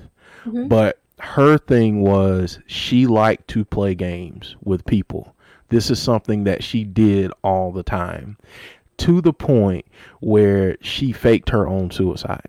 Mhm. 0.46 0.70
But 0.70 1.00
her 1.20 1.58
thing 1.58 2.02
was 2.02 2.60
she 2.66 3.06
liked 3.06 3.48
to 3.50 3.66
play 3.66 3.94
games 3.94 4.56
with 4.64 4.86
people. 4.86 5.36
This 5.68 5.92
is 5.92 6.02
something 6.02 6.46
that 6.46 6.64
she 6.64 6.84
did 6.84 7.32
all 7.44 7.72
the 7.72 7.84
time 7.84 8.38
to 8.98 9.22
the 9.22 9.34
point 9.34 9.86
where 10.22 10.78
she 10.82 11.12
faked 11.12 11.50
her 11.50 11.68
own 11.68 11.92
suicide. 11.92 12.48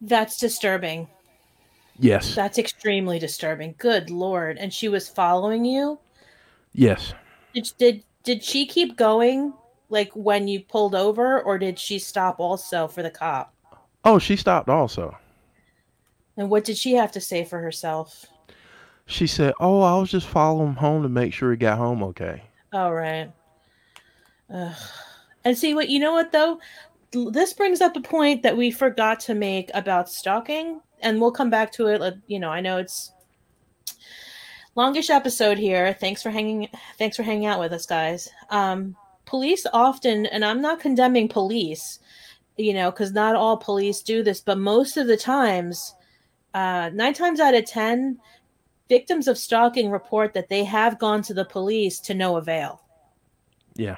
That's 0.00 0.36
disturbing. 0.36 1.08
Yes. 1.98 2.34
That's 2.34 2.58
extremely 2.58 3.18
disturbing. 3.18 3.74
Good 3.78 4.10
lord. 4.10 4.58
And 4.58 4.72
she 4.72 4.88
was 4.88 5.08
following 5.08 5.64
you? 5.64 5.98
Yes. 6.72 7.14
Did 7.54 7.72
did, 7.78 8.04
did 8.22 8.44
she 8.44 8.66
keep 8.66 8.96
going 8.96 9.54
like 9.88 10.10
when 10.14 10.48
you 10.48 10.60
pulled 10.60 10.94
over 10.94 11.40
or 11.40 11.58
did 11.58 11.78
she 11.78 11.98
stop 11.98 12.38
also 12.38 12.86
for 12.88 13.02
the 13.02 13.10
cop? 13.10 13.54
Oh, 14.04 14.18
she 14.18 14.36
stopped 14.36 14.68
also. 14.68 15.16
And 16.36 16.50
what 16.50 16.64
did 16.64 16.76
she 16.76 16.94
have 16.94 17.12
to 17.12 17.20
say 17.20 17.44
for 17.44 17.60
herself? 17.60 18.26
She 19.06 19.26
said, 19.26 19.54
"Oh, 19.60 19.80
I 19.80 19.98
was 19.98 20.10
just 20.10 20.26
following 20.26 20.68
him 20.68 20.76
home 20.76 21.02
to 21.02 21.08
make 21.08 21.32
sure 21.32 21.50
he 21.50 21.56
got 21.56 21.78
home 21.78 22.02
okay." 22.02 22.42
All 22.72 22.92
right. 22.92 23.30
Ugh. 24.52 24.74
And 25.44 25.56
see 25.56 25.74
what 25.74 25.88
you 25.88 25.98
know 25.98 26.12
what 26.12 26.32
though? 26.32 26.60
This 27.12 27.52
brings 27.52 27.80
up 27.80 27.96
a 27.96 28.00
point 28.00 28.42
that 28.42 28.56
we 28.56 28.70
forgot 28.70 29.20
to 29.20 29.34
make 29.34 29.70
about 29.72 30.10
stalking, 30.10 30.80
and 31.00 31.20
we'll 31.20 31.32
come 31.32 31.50
back 31.50 31.72
to 31.72 31.86
it. 31.88 32.14
You 32.26 32.38
know, 32.40 32.50
I 32.50 32.60
know 32.60 32.78
it's 32.78 33.12
longish 34.74 35.10
episode 35.10 35.58
here. 35.58 35.92
Thanks 35.94 36.22
for 36.22 36.30
hanging. 36.30 36.68
Thanks 36.98 37.16
for 37.16 37.22
hanging 37.22 37.46
out 37.46 37.60
with 37.60 37.72
us, 37.72 37.86
guys. 37.86 38.28
Um, 38.50 38.96
police 39.24 39.66
often, 39.72 40.26
and 40.26 40.44
I'm 40.44 40.60
not 40.60 40.80
condemning 40.80 41.28
police, 41.28 41.98
you 42.56 42.74
know, 42.74 42.90
because 42.90 43.12
not 43.12 43.36
all 43.36 43.56
police 43.56 44.02
do 44.02 44.22
this, 44.22 44.40
but 44.40 44.58
most 44.58 44.96
of 44.96 45.06
the 45.06 45.16
times, 45.16 45.94
uh, 46.54 46.90
nine 46.92 47.14
times 47.14 47.40
out 47.40 47.54
of 47.54 47.64
ten, 47.66 48.18
victims 48.88 49.26
of 49.28 49.36
stalking 49.36 49.90
report 49.90 50.32
that 50.34 50.48
they 50.48 50.62
have 50.64 50.98
gone 50.98 51.20
to 51.22 51.34
the 51.34 51.44
police 51.44 51.98
to 51.98 52.14
no 52.14 52.36
avail 52.36 52.80
Yeah. 53.74 53.96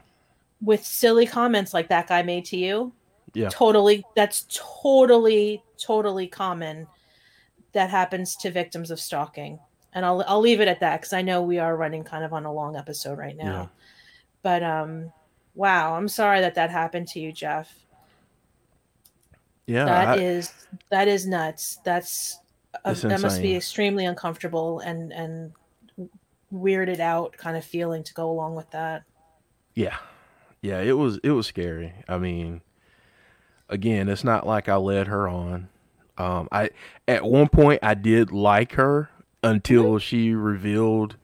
with 0.63 0.83
silly 0.85 1.27
comments 1.27 1.75
like 1.75 1.89
that 1.89 2.07
guy 2.07 2.23
made 2.23 2.47
to 2.47 2.57
you. 2.57 2.93
Yeah. 3.39 3.49
Totally 3.51 4.05
that's 4.17 4.47
totally 4.83 5.63
totally 5.79 6.27
common 6.27 6.87
that 7.73 7.89
happens 7.89 8.35
to 8.37 8.51
victims 8.51 8.91
of 8.91 8.99
stalking. 8.99 9.61
And 9.93 10.05
I'll 10.05 10.25
I'll 10.27 10.41
leave 10.41 10.61
it 10.61 10.67
at 10.69 10.81
that 10.81 11.01
cuz 11.03 11.13
I 11.13 11.23
know 11.23 11.41
we 11.43 11.59
are 11.59 11.77
running 11.77 12.03
kind 12.03 12.25
of 12.25 12.33
on 12.33 12.45
a 12.47 12.53
long 12.53 12.77
episode 12.77 13.17
right 13.17 13.37
now. 13.37 13.45
Yeah. 13.53 13.67
But 14.43 14.63
um 14.65 15.13
wow, 15.55 15.95
I'm 15.95 16.09
sorry 16.09 16.41
that 16.41 16.57
that 16.57 16.71
happened 16.71 17.07
to 17.09 17.21
you, 17.21 17.31
Jeff. 17.33 17.73
Yeah. 19.67 19.85
That 19.85 20.09
I- 20.09 20.17
is 20.19 20.53
that 20.91 21.07
is 21.09 21.27
nuts. 21.27 21.79
That's 21.85 22.41
uh, 22.85 22.93
that 22.95 23.21
must 23.21 23.41
be 23.43 23.55
extremely 23.57 24.05
uncomfortable 24.05 24.81
and 24.81 25.13
and 25.13 25.53
weirded 26.53 27.01
out 27.01 27.37
kind 27.37 27.57
of 27.57 27.65
feeling 27.65 28.03
to 28.03 28.15
go 28.15 28.31
along 28.31 28.57
with 28.57 28.71
that. 28.71 29.05
Yeah. 29.75 29.97
Yeah, 30.61 30.81
it 30.81 30.93
was 30.97 31.19
it 31.23 31.31
was 31.31 31.47
scary. 31.47 31.93
I 32.09 32.19
mean, 32.19 32.63
again, 33.69 34.09
it's 34.09 34.25
not 34.25 34.47
like 34.47 34.69
I 34.69 34.77
led 34.77 35.07
her 35.09 35.29
on. 35.29 35.69
Um 36.17 36.49
I 36.51 36.71
at 37.07 37.25
one 37.25 37.49
point 37.49 37.81
I 37.83 37.95
did 37.95 38.33
like 38.33 38.73
her 38.73 39.11
until 39.43 39.99
she 39.99 40.33
revealed 40.35 41.17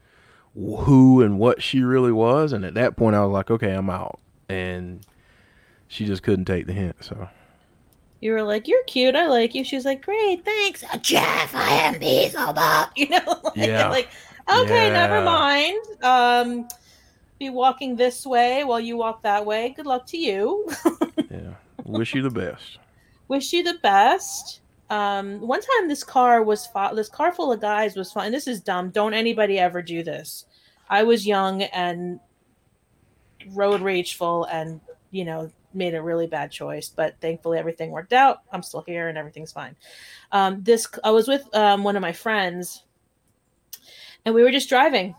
who 0.55 1.21
and 1.21 1.37
what 1.37 1.61
she 1.61 1.81
really 1.81 2.13
was 2.13 2.53
and 2.53 2.63
at 2.63 2.75
that 2.75 2.95
point 2.95 3.15
I 3.15 3.21
was 3.25 3.33
like, 3.33 3.51
okay, 3.51 3.71
I'm 3.73 3.89
out. 3.89 4.19
And 4.47 5.01
she 5.87 6.05
just 6.05 6.23
couldn't 6.23 6.45
take 6.45 6.65
the 6.67 6.73
hint, 6.73 6.95
so 7.03 7.27
You 8.21 8.31
were 8.31 8.41
like, 8.43 8.67
"You're 8.67 8.83
cute. 8.85 9.15
I 9.15 9.27
like 9.27 9.53
you." 9.53 9.63
She 9.63 9.75
was 9.75 9.85
like, 9.85 10.01
"Great, 10.03 10.43
thanks, 10.45 10.83
Jeff. 11.01 11.53
I 11.53 11.69
am 11.83 11.99
Beelzebub." 11.99 12.89
You 12.95 13.09
know, 13.09 13.39
like, 13.43 13.55
Yeah. 13.55 13.89
like 13.89 14.09
okay, 14.49 14.89
never 14.91 15.21
mind. 15.21 15.77
Um, 16.03 16.67
be 17.39 17.49
walking 17.49 17.95
this 17.97 18.25
way 18.25 18.63
while 18.63 18.79
you 18.79 18.97
walk 18.97 19.21
that 19.23 19.45
way. 19.45 19.69
Good 19.75 19.85
luck 19.85 20.05
to 20.07 20.17
you. 20.17 20.69
yeah. 21.29 21.53
Wish 21.85 22.15
you 22.15 22.21
the 22.21 22.29
best. 22.29 22.79
Wish 23.27 23.53
you 23.53 23.63
the 23.63 23.77
best. 23.81 24.61
Um, 24.89 25.39
one 25.39 25.61
time 25.61 25.87
this 25.87 26.03
car 26.03 26.43
was 26.43 26.65
fo- 26.67 26.95
this 26.95 27.09
car 27.09 27.31
full 27.31 27.51
of 27.51 27.61
guys 27.61 27.95
was 27.95 28.11
fine. 28.11 28.31
This 28.31 28.47
is 28.47 28.59
dumb. 28.59 28.89
Don't 28.89 29.13
anybody 29.13 29.57
ever 29.59 29.81
do 29.81 30.03
this. 30.03 30.45
I 30.89 31.03
was 31.03 31.25
young 31.25 31.63
and 31.63 32.19
road 33.53 33.81
rageful, 33.81 34.45
and 34.45 34.81
you 35.11 35.25
know 35.25 35.51
made 35.73 35.93
a 35.93 36.01
really 36.01 36.27
bad 36.27 36.51
choice. 36.51 36.89
But 36.89 37.19
thankfully 37.19 37.57
everything 37.57 37.91
worked 37.91 38.13
out. 38.13 38.39
I'm 38.51 38.63
still 38.63 38.83
here 38.87 39.09
and 39.09 39.17
everything's 39.17 39.51
fine. 39.51 39.75
Um, 40.31 40.63
this 40.63 40.87
I 41.03 41.11
was 41.11 41.27
with 41.27 41.53
um, 41.55 41.83
one 41.83 41.95
of 41.95 42.01
my 42.01 42.13
friends, 42.13 42.83
and 44.23 44.33
we 44.35 44.43
were 44.43 44.51
just 44.51 44.69
driving. 44.69 45.15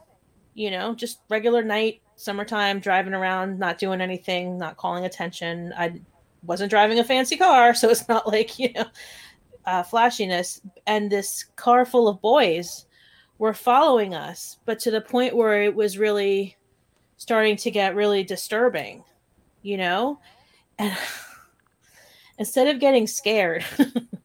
You 0.55 0.71
know, 0.71 0.95
just 0.95 1.21
regular 1.29 1.63
night, 1.63 2.01
summertime, 2.15 2.81
driving 2.81 3.15
around, 3.15 3.59
not 3.59 3.79
doing 3.79 4.01
anything, 4.01 4.59
not 4.59 4.77
calling 4.77 5.05
attention. 5.05 5.75
I 5.77 6.01
wasn't 6.47 6.71
driving 6.71 6.99
a 6.99 7.05
fancy 7.05 7.37
car, 7.37 7.75
so 7.75 7.89
it's 7.89 8.09
not 8.09 8.27
like 8.27 8.59
you 8.59 8.73
know 8.73 8.87
uh, 9.67 9.83
flashiness. 9.83 10.61
And 10.87 11.11
this 11.11 11.45
car 11.57 11.85
full 11.85 12.09
of 12.09 12.21
boys 12.21 12.87
were 13.39 13.55
following 13.55 14.15
us, 14.15 14.59
but 14.65 14.79
to 14.81 14.91
the 14.91 15.01
point 15.01 15.37
where 15.37 15.63
it 15.63 15.75
was 15.75 15.99
really 15.99 16.57
starting 17.17 17.57
to 17.57 17.71
get 17.71 17.95
really 17.95 18.23
disturbing, 18.23 19.05
you 19.63 19.77
know. 19.77 20.19
And 20.79 20.97
instead 22.39 22.69
of 22.69 22.81
getting 22.81 23.07
scared, 23.07 23.65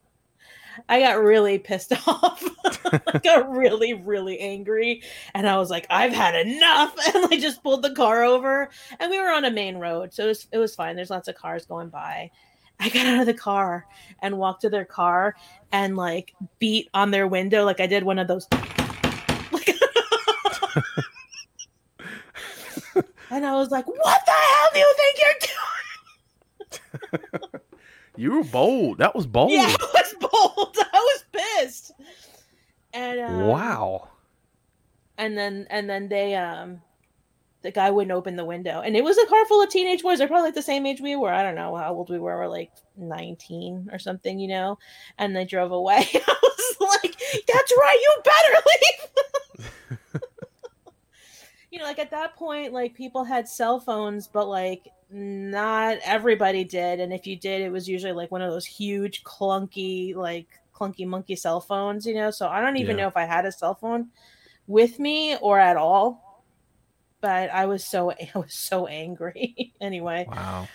I 0.90 1.00
got 1.00 1.22
really 1.22 1.60
pissed 1.60 1.94
off. 2.08 2.44
I 2.66 3.20
got 3.24 3.50
really, 3.56 3.94
really 3.94 4.40
angry, 4.40 5.04
and 5.34 5.48
I 5.48 5.58
was 5.58 5.70
like, 5.70 5.88
"I've 5.90 6.14
had 6.14 6.36
enough!" 6.36 6.96
And 7.16 7.26
I 7.32 7.40
just 7.40 7.64
pulled 7.64 7.82
the 7.82 7.96
car 7.96 8.24
over, 8.24 8.70
and 9.00 9.10
we 9.10 9.20
were 9.20 9.32
on 9.32 9.46
a 9.46 9.52
main 9.52 9.78
road, 9.78 10.14
so 10.14 10.26
it 10.26 10.28
was, 10.28 10.48
it 10.52 10.58
was 10.58 10.76
fine. 10.76 10.96
There's 10.96 11.10
lots 11.10 11.28
of 11.28 11.36
cars 11.36 11.66
going 11.66 11.90
by. 11.90 12.32
I 12.80 12.90
got 12.90 13.06
out 13.06 13.20
of 13.20 13.26
the 13.28 13.34
car 13.34 13.86
and 14.22 14.38
walked 14.38 14.62
to 14.62 14.70
their 14.70 14.86
car 14.86 15.36
and 15.72 15.96
like 15.96 16.34
beat 16.58 16.90
on 16.94 17.12
their 17.12 17.28
window, 17.28 17.64
like 17.64 17.80
I 17.80 17.88
did 17.88 18.04
one 18.04 18.18
of 18.18 18.28
those. 18.28 18.48
and 23.30 23.46
I 23.46 23.56
was 23.56 23.70
like, 23.70 23.88
"What 23.88 24.22
the 24.26 24.32
hell 24.32 24.70
do 24.74 24.80
you 24.80 24.94
think 24.98 25.20
you're 25.22 25.34
doing?" 25.42 25.52
You 28.18 28.36
were 28.38 28.44
bold. 28.44 28.98
That 29.00 29.16
was 29.16 29.26
bold. 29.26 29.52
Yeah, 29.52 29.74
I 29.80 29.88
was 29.94 30.16
bold. 30.20 30.78
I 30.94 30.98
was 31.00 31.24
pissed. 31.32 31.92
And 32.94 33.20
um, 33.20 33.48
Wow. 33.48 34.10
and 35.18 35.38
then 35.38 35.66
and 35.70 35.90
then 35.90 36.10
they 36.10 36.36
um 36.36 36.82
the 37.62 37.72
guy 37.72 37.90
wouldn't 37.92 38.12
open 38.12 38.36
the 38.36 38.44
window 38.44 38.82
and 38.82 38.98
it 38.98 39.04
was 39.04 39.18
a 39.20 39.26
car 39.28 39.46
full 39.46 39.62
of 39.62 39.70
teenage 39.70 40.02
boys 40.02 40.18
they're 40.18 40.28
probably 40.28 40.48
like 40.48 40.56
the 40.56 40.62
same 40.64 40.84
age 40.86 41.00
we 41.00 41.16
were 41.16 41.32
i 41.32 41.44
don't 41.44 41.54
know 41.54 41.76
how 41.76 41.94
old 41.94 42.10
we 42.10 42.18
were 42.18 42.36
we're 42.40 42.48
like 42.48 42.72
19 42.98 43.88
or 43.94 44.00
something 44.00 44.40
you 44.40 44.48
know 44.48 44.80
and 45.20 45.36
they 45.36 45.46
drove 45.46 45.72
away 45.72 46.04
i 46.16 46.36
was 46.42 46.76
like 47.04 47.16
that's 47.48 47.74
right 47.80 48.00
you 48.02 48.22
better 48.24 48.64
leave 49.62 49.72
you 51.72 51.78
know 51.78 51.86
like 51.86 52.00
at 52.00 52.10
that 52.10 52.36
point 52.36 52.74
like 52.74 52.96
people 52.96 53.24
had 53.24 53.48
cell 53.48 53.80
phones 53.80 54.28
but 54.28 54.48
like 54.48 54.88
not 55.12 55.98
everybody 56.04 56.64
did 56.64 57.00
and 57.00 57.14
if 57.14 57.28
you 57.28 57.36
did 57.38 57.62
it 57.62 57.72
was 57.72 57.88
usually 57.88 58.14
like 58.14 58.32
one 58.32 58.42
of 58.42 58.52
those 58.52 58.66
huge 58.66 59.24
clunky 59.24 60.16
like 60.16 60.48
clunky 60.74 61.06
monkey 61.06 61.36
cell 61.36 61.60
phones 61.62 62.06
you 62.06 62.14
know 62.14 62.32
so 62.32 62.48
i 62.48 62.62
don't 62.62 62.78
even 62.78 62.96
Yeah. 62.96 63.04
know 63.04 63.08
if 63.08 63.18
i 63.18 63.26
had 63.26 63.46
a 63.46 63.52
cell 63.52 63.76
phone 63.76 64.10
with 64.68 65.00
me 65.00 65.36
or 65.38 65.60
at 65.60 65.78
all 65.78 66.46
but 67.22 67.50
i 67.52 67.66
was 67.66 67.86
so 67.86 68.12
i 68.12 68.32
was 68.36 68.54
so 68.54 68.88
angry 68.88 69.74
anyway 69.82 70.26
Wow. 70.28 70.68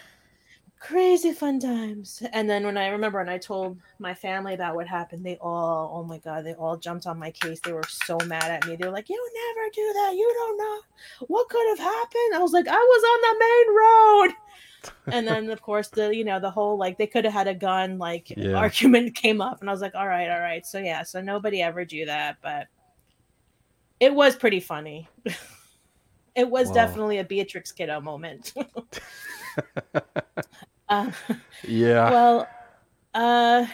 Crazy 0.79 1.33
fun 1.33 1.59
times. 1.59 2.23
And 2.33 2.49
then 2.49 2.65
when 2.65 2.77
i 2.77 2.89
remember 2.89 3.19
when 3.19 3.29
i 3.29 3.39
told 3.39 3.79
my 3.99 4.13
family 4.15 4.55
about 4.55 4.75
what 4.75 4.87
happened 4.87 5.25
they 5.25 5.37
all 5.41 5.91
oh 5.95 6.05
my 6.05 6.19
god 6.19 6.45
they 6.45 6.55
all 6.55 6.77
jumped 6.77 7.07
on 7.07 7.19
my 7.19 7.31
case. 7.31 7.61
They 7.61 7.73
were 7.73 7.83
so 7.89 8.19
mad 8.27 8.51
at 8.51 8.67
me. 8.67 8.77
They 8.77 8.87
were 8.87 8.93
like 8.93 9.09
you 9.09 9.31
never 9.35 9.69
do 9.73 9.93
that. 9.95 10.15
You 10.17 10.31
don't 10.35 10.59
know 10.59 10.81
what 11.29 11.49
could 11.49 11.69
have 11.71 11.79
happened. 11.79 12.35
I 12.35 12.39
was 12.41 12.53
like 12.53 12.69
i 12.69 12.73
was 12.73 13.05
on 13.05 13.21
the 13.23 13.39
main 13.47 13.77
road. 14.31 14.37
And 15.11 15.27
then 15.29 15.51
of 15.51 15.63
course 15.63 15.89
the 15.89 16.15
you 16.15 16.25
know 16.25 16.41
the 16.41 16.51
whole 16.51 16.77
like 16.79 16.99
they 16.99 17.07
could 17.07 17.25
have 17.25 17.35
had 17.35 17.49
a 17.49 17.55
gun 17.55 17.99
like 17.99 18.33
Yeah. 18.37 18.57
argument 18.57 19.15
came 19.15 19.41
up. 19.41 19.61
And 19.61 19.71
i 19.71 19.73
was 19.73 19.81
like 19.83 19.95
all 19.95 20.07
right 20.09 20.29
all 20.31 20.41
right. 20.41 20.67
So 20.67 20.79
yeah 20.79 21.03
so 21.05 21.21
nobody 21.21 21.63
ever 21.63 21.85
do 21.85 22.05
that 22.07 22.37
but 22.43 22.67
it 24.01 24.15
was 24.15 24.37
pretty 24.37 24.61
funny. 24.61 25.09
It 26.37 26.51
was 26.51 26.69
Wow. 26.69 26.75
definitely 26.75 27.17
a 27.19 27.25
beatrix 27.25 27.73
kiddo 27.73 27.99
moment 28.03 28.53
uh, 30.89 31.11
Yeah. 31.67 32.11
well, 32.11 32.49
uh, 33.15 33.67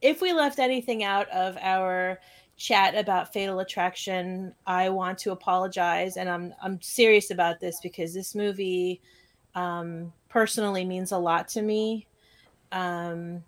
if 0.00 0.20
we 0.20 0.32
left 0.32 0.58
anything 0.58 1.04
out 1.04 1.28
of 1.30 1.56
our 1.60 2.18
chat 2.56 2.94
about 2.96 3.32
Fatal 3.32 3.60
Attraction, 3.60 4.54
I 4.66 4.88
want 4.88 5.18
to 5.18 5.32
apologize, 5.32 6.16
and 6.16 6.28
I'm 6.28 6.54
I'm 6.62 6.80
serious 6.80 7.30
about 7.30 7.60
this 7.60 7.80
because 7.80 8.14
this 8.14 8.34
movie, 8.34 9.00
um, 9.54 10.12
personally 10.28 10.84
means 10.84 11.12
a 11.12 11.18
lot 11.18 11.48
to 11.48 11.62
me. 11.62 12.06
Um, 12.72 13.44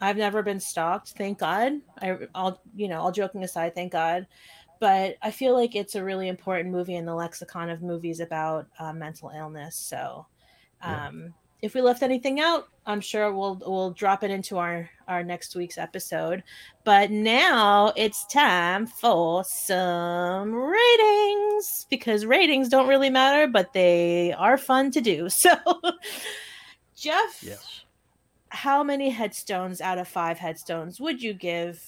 I've 0.00 0.16
never 0.16 0.42
been 0.42 0.60
stalked, 0.60 1.10
thank 1.10 1.38
God. 1.38 1.74
I, 2.00 2.18
I'll, 2.34 2.60
you 2.74 2.88
know, 2.88 3.00
all 3.00 3.12
joking 3.12 3.44
aside, 3.44 3.74
thank 3.74 3.92
God. 3.92 4.26
But 4.80 5.16
I 5.22 5.30
feel 5.30 5.54
like 5.54 5.76
it's 5.76 5.94
a 5.94 6.02
really 6.02 6.26
important 6.28 6.70
movie 6.70 6.96
in 6.96 7.06
the 7.06 7.14
lexicon 7.14 7.70
of 7.70 7.82
movies 7.82 8.18
about 8.18 8.66
uh, 8.80 8.92
mental 8.92 9.30
illness. 9.30 9.76
So, 9.76 10.26
um, 10.82 11.34
if 11.62 11.74
we 11.74 11.80
left 11.80 12.02
anything 12.02 12.40
out, 12.40 12.68
I'm 12.86 13.00
sure 13.00 13.32
we'll 13.32 13.60
we'll 13.64 13.90
drop 13.92 14.24
it 14.24 14.30
into 14.30 14.58
our 14.58 14.90
our 15.06 15.22
next 15.22 15.54
week's 15.54 15.78
episode. 15.78 16.42
But 16.84 17.10
now 17.10 17.92
it's 17.96 18.26
time 18.26 18.86
for 18.86 19.44
some 19.44 20.52
ratings 20.54 21.86
because 21.90 22.26
ratings 22.26 22.68
don't 22.68 22.88
really 22.88 23.10
matter, 23.10 23.46
but 23.46 23.72
they 23.72 24.32
are 24.32 24.58
fun 24.58 24.90
to 24.92 25.00
do. 25.00 25.28
So, 25.42 25.50
Jeff, 26.96 27.38
Yes. 27.42 27.84
how 28.48 28.82
many 28.84 29.10
headstones 29.10 29.80
out 29.80 29.98
of 29.98 30.06
five 30.08 30.38
headstones 30.38 31.00
would 31.00 31.22
you 31.22 31.34
give 31.34 31.80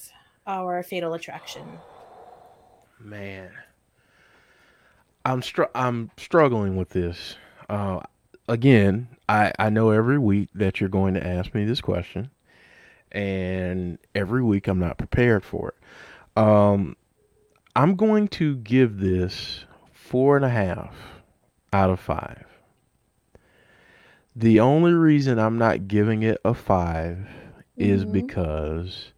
our 0.46 0.82
Fatal 0.82 1.14
Attraction? 1.14 1.66
Man, 3.00 3.50
I'm 5.24 5.42
str- 5.42 5.64
I'm 5.74 6.10
struggling 6.16 6.76
with 6.76 6.90
this. 6.90 7.36
Uh, 7.68 8.00
again, 8.48 9.08
I 9.28 9.52
I 9.58 9.70
know 9.70 9.90
every 9.90 10.18
week 10.18 10.48
that 10.54 10.80
you're 10.80 10.88
going 10.88 11.14
to 11.14 11.26
ask 11.26 11.54
me 11.54 11.64
this 11.64 11.80
question, 11.80 12.30
and 13.12 13.98
every 14.14 14.42
week 14.42 14.68
I'm 14.68 14.78
not 14.78 14.98
prepared 14.98 15.44
for 15.44 15.70
it. 15.70 16.42
Um, 16.42 16.96
I'm 17.76 17.96
going 17.96 18.28
to 18.28 18.56
give 18.56 18.98
this 18.98 19.64
four 19.92 20.36
and 20.36 20.44
a 20.44 20.50
half 20.50 20.94
out 21.72 21.90
of 21.90 22.00
five. 22.00 22.44
The 24.36 24.60
only 24.60 24.92
reason 24.92 25.38
I'm 25.38 25.58
not 25.58 25.86
giving 25.86 26.22
it 26.24 26.38
a 26.44 26.54
5 26.54 27.28
is 27.76 28.04
Mhm. 28.04 28.12
because, 28.12 29.12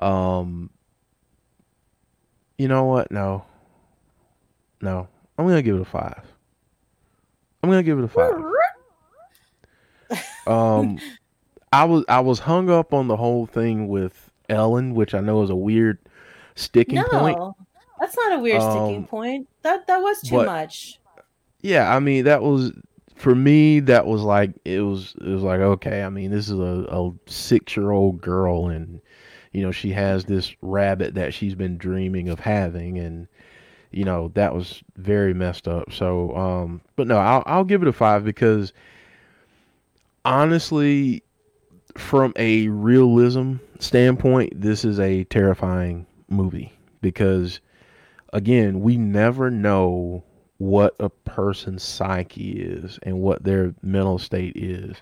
um, 0.00 0.70
you 2.58 2.66
know 2.68 2.84
what? 2.84 3.10
No, 3.10 3.44
no, 4.80 5.08
I'm 5.38 5.46
gonna 5.46 5.62
give 5.62 5.76
it 5.76 5.82
a 5.82 5.84
five. 5.84 6.31
I'm 7.62 7.70
gonna 7.70 7.82
give 7.82 7.98
it 7.98 8.04
a 8.04 8.08
five. 8.08 8.32
Um, 10.46 10.98
I 11.72 11.84
was 11.84 12.04
I 12.08 12.20
was 12.20 12.40
hung 12.40 12.68
up 12.68 12.92
on 12.92 13.08
the 13.08 13.16
whole 13.16 13.46
thing 13.46 13.88
with 13.88 14.30
Ellen, 14.48 14.94
which 14.94 15.14
I 15.14 15.20
know 15.20 15.42
is 15.42 15.50
a 15.50 15.56
weird 15.56 15.98
sticking 16.56 16.96
no, 16.96 17.04
point. 17.04 17.38
that's 18.00 18.16
not 18.16 18.32
a 18.32 18.38
weird 18.40 18.60
sticking 18.60 18.96
Um, 18.96 19.06
point. 19.06 19.48
That 19.62 19.86
that 19.86 19.98
was 19.98 20.20
too 20.20 20.36
but- 20.36 20.46
much. 20.46 20.98
Yeah, 21.60 21.94
I 21.94 22.00
mean 22.00 22.24
that 22.24 22.42
was 22.42 22.72
for 23.14 23.34
me. 23.36 23.78
That 23.80 24.04
was 24.04 24.22
like 24.22 24.50
it 24.64 24.80
was. 24.80 25.14
It 25.20 25.28
was 25.28 25.42
like 25.42 25.60
okay. 25.60 26.02
I 26.02 26.08
mean, 26.08 26.32
this 26.32 26.48
is 26.48 26.58
a, 26.58 26.86
a 26.90 27.12
six 27.26 27.76
year 27.76 27.92
old 27.92 28.20
girl, 28.20 28.66
and 28.66 29.00
you 29.52 29.62
know 29.62 29.70
she 29.70 29.92
has 29.92 30.24
this 30.24 30.52
rabbit 30.60 31.14
that 31.14 31.32
she's 31.32 31.54
been 31.54 31.78
dreaming 31.78 32.28
of 32.28 32.40
having, 32.40 32.98
and 32.98 33.28
you 33.92 34.04
know 34.04 34.30
that 34.34 34.54
was 34.54 34.82
very 34.96 35.34
messed 35.34 35.68
up. 35.68 35.92
So, 35.92 36.34
um, 36.36 36.80
but 36.96 37.06
no, 37.06 37.18
I'll 37.18 37.42
I'll 37.46 37.64
give 37.64 37.82
it 37.82 37.88
a 37.88 37.92
five 37.92 38.24
because 38.24 38.72
honestly, 40.24 41.22
from 41.96 42.32
a 42.36 42.68
realism 42.68 43.56
standpoint, 43.78 44.60
this 44.60 44.84
is 44.84 44.98
a 45.00 45.24
terrifying 45.24 46.06
movie 46.28 46.72
because 47.00 47.60
again, 48.32 48.80
we 48.80 48.96
never 48.96 49.50
know 49.50 50.24
what 50.58 50.94
a 51.00 51.08
person's 51.08 51.82
psyche 51.82 52.52
is 52.52 52.98
and 53.02 53.20
what 53.20 53.42
their 53.42 53.74
mental 53.82 54.18
state 54.18 54.56
is. 54.56 54.96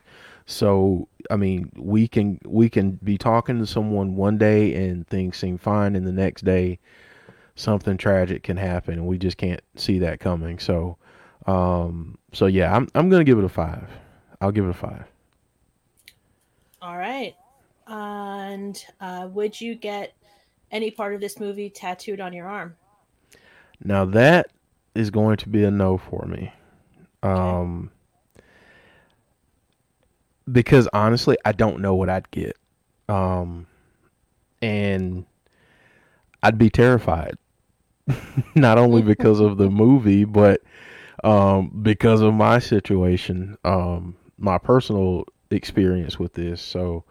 So, 0.46 1.06
I 1.30 1.36
mean, 1.36 1.70
we 1.76 2.08
can 2.08 2.40
we 2.44 2.68
can 2.68 2.92
be 3.04 3.18
talking 3.18 3.58
to 3.58 3.66
someone 3.66 4.16
one 4.16 4.38
day 4.38 4.74
and 4.74 5.06
things 5.06 5.36
seem 5.36 5.58
fine 5.58 5.94
and 5.94 6.06
the 6.06 6.12
next 6.12 6.44
day 6.44 6.78
something 7.60 7.96
tragic 7.96 8.42
can 8.42 8.56
happen 8.56 8.94
and 8.94 9.06
we 9.06 9.18
just 9.18 9.36
can't 9.36 9.60
see 9.76 9.98
that 10.00 10.20
coming. 10.20 10.58
So, 10.58 10.96
um 11.46 12.18
so 12.32 12.46
yeah, 12.46 12.74
I'm 12.74 12.88
I'm 12.94 13.08
going 13.08 13.20
to 13.20 13.30
give 13.30 13.38
it 13.38 13.44
a 13.44 13.48
5. 13.48 13.88
I'll 14.40 14.52
give 14.52 14.64
it 14.64 14.70
a 14.70 14.74
5. 14.74 15.04
All 16.82 16.96
right. 16.96 17.34
And 17.86 18.82
uh, 19.00 19.28
would 19.32 19.60
you 19.60 19.74
get 19.74 20.14
any 20.70 20.90
part 20.90 21.14
of 21.14 21.20
this 21.20 21.38
movie 21.38 21.68
tattooed 21.70 22.20
on 22.20 22.32
your 22.32 22.48
arm? 22.48 22.76
Now 23.82 24.04
that 24.06 24.50
is 24.94 25.10
going 25.10 25.36
to 25.38 25.48
be 25.48 25.64
a 25.64 25.70
no 25.70 25.98
for 25.98 26.26
me. 26.26 26.52
Um 27.22 27.90
because 30.50 30.88
honestly, 30.92 31.36
I 31.44 31.52
don't 31.52 31.80
know 31.80 31.94
what 31.94 32.08
I'd 32.08 32.30
get. 32.30 32.56
Um 33.08 33.66
and 34.62 35.26
I'd 36.42 36.58
be 36.58 36.70
terrified. 36.70 37.36
Not 38.54 38.78
only 38.78 39.02
because 39.02 39.40
of 39.40 39.56
the 39.56 39.70
movie, 39.70 40.24
but 40.24 40.62
um 41.22 41.80
because 41.82 42.22
of 42.22 42.32
my 42.34 42.58
situation, 42.58 43.56
um 43.64 44.16
my 44.38 44.58
personal 44.58 45.24
experience 45.50 46.18
with 46.18 46.32
this. 46.34 46.62
So 46.62 47.04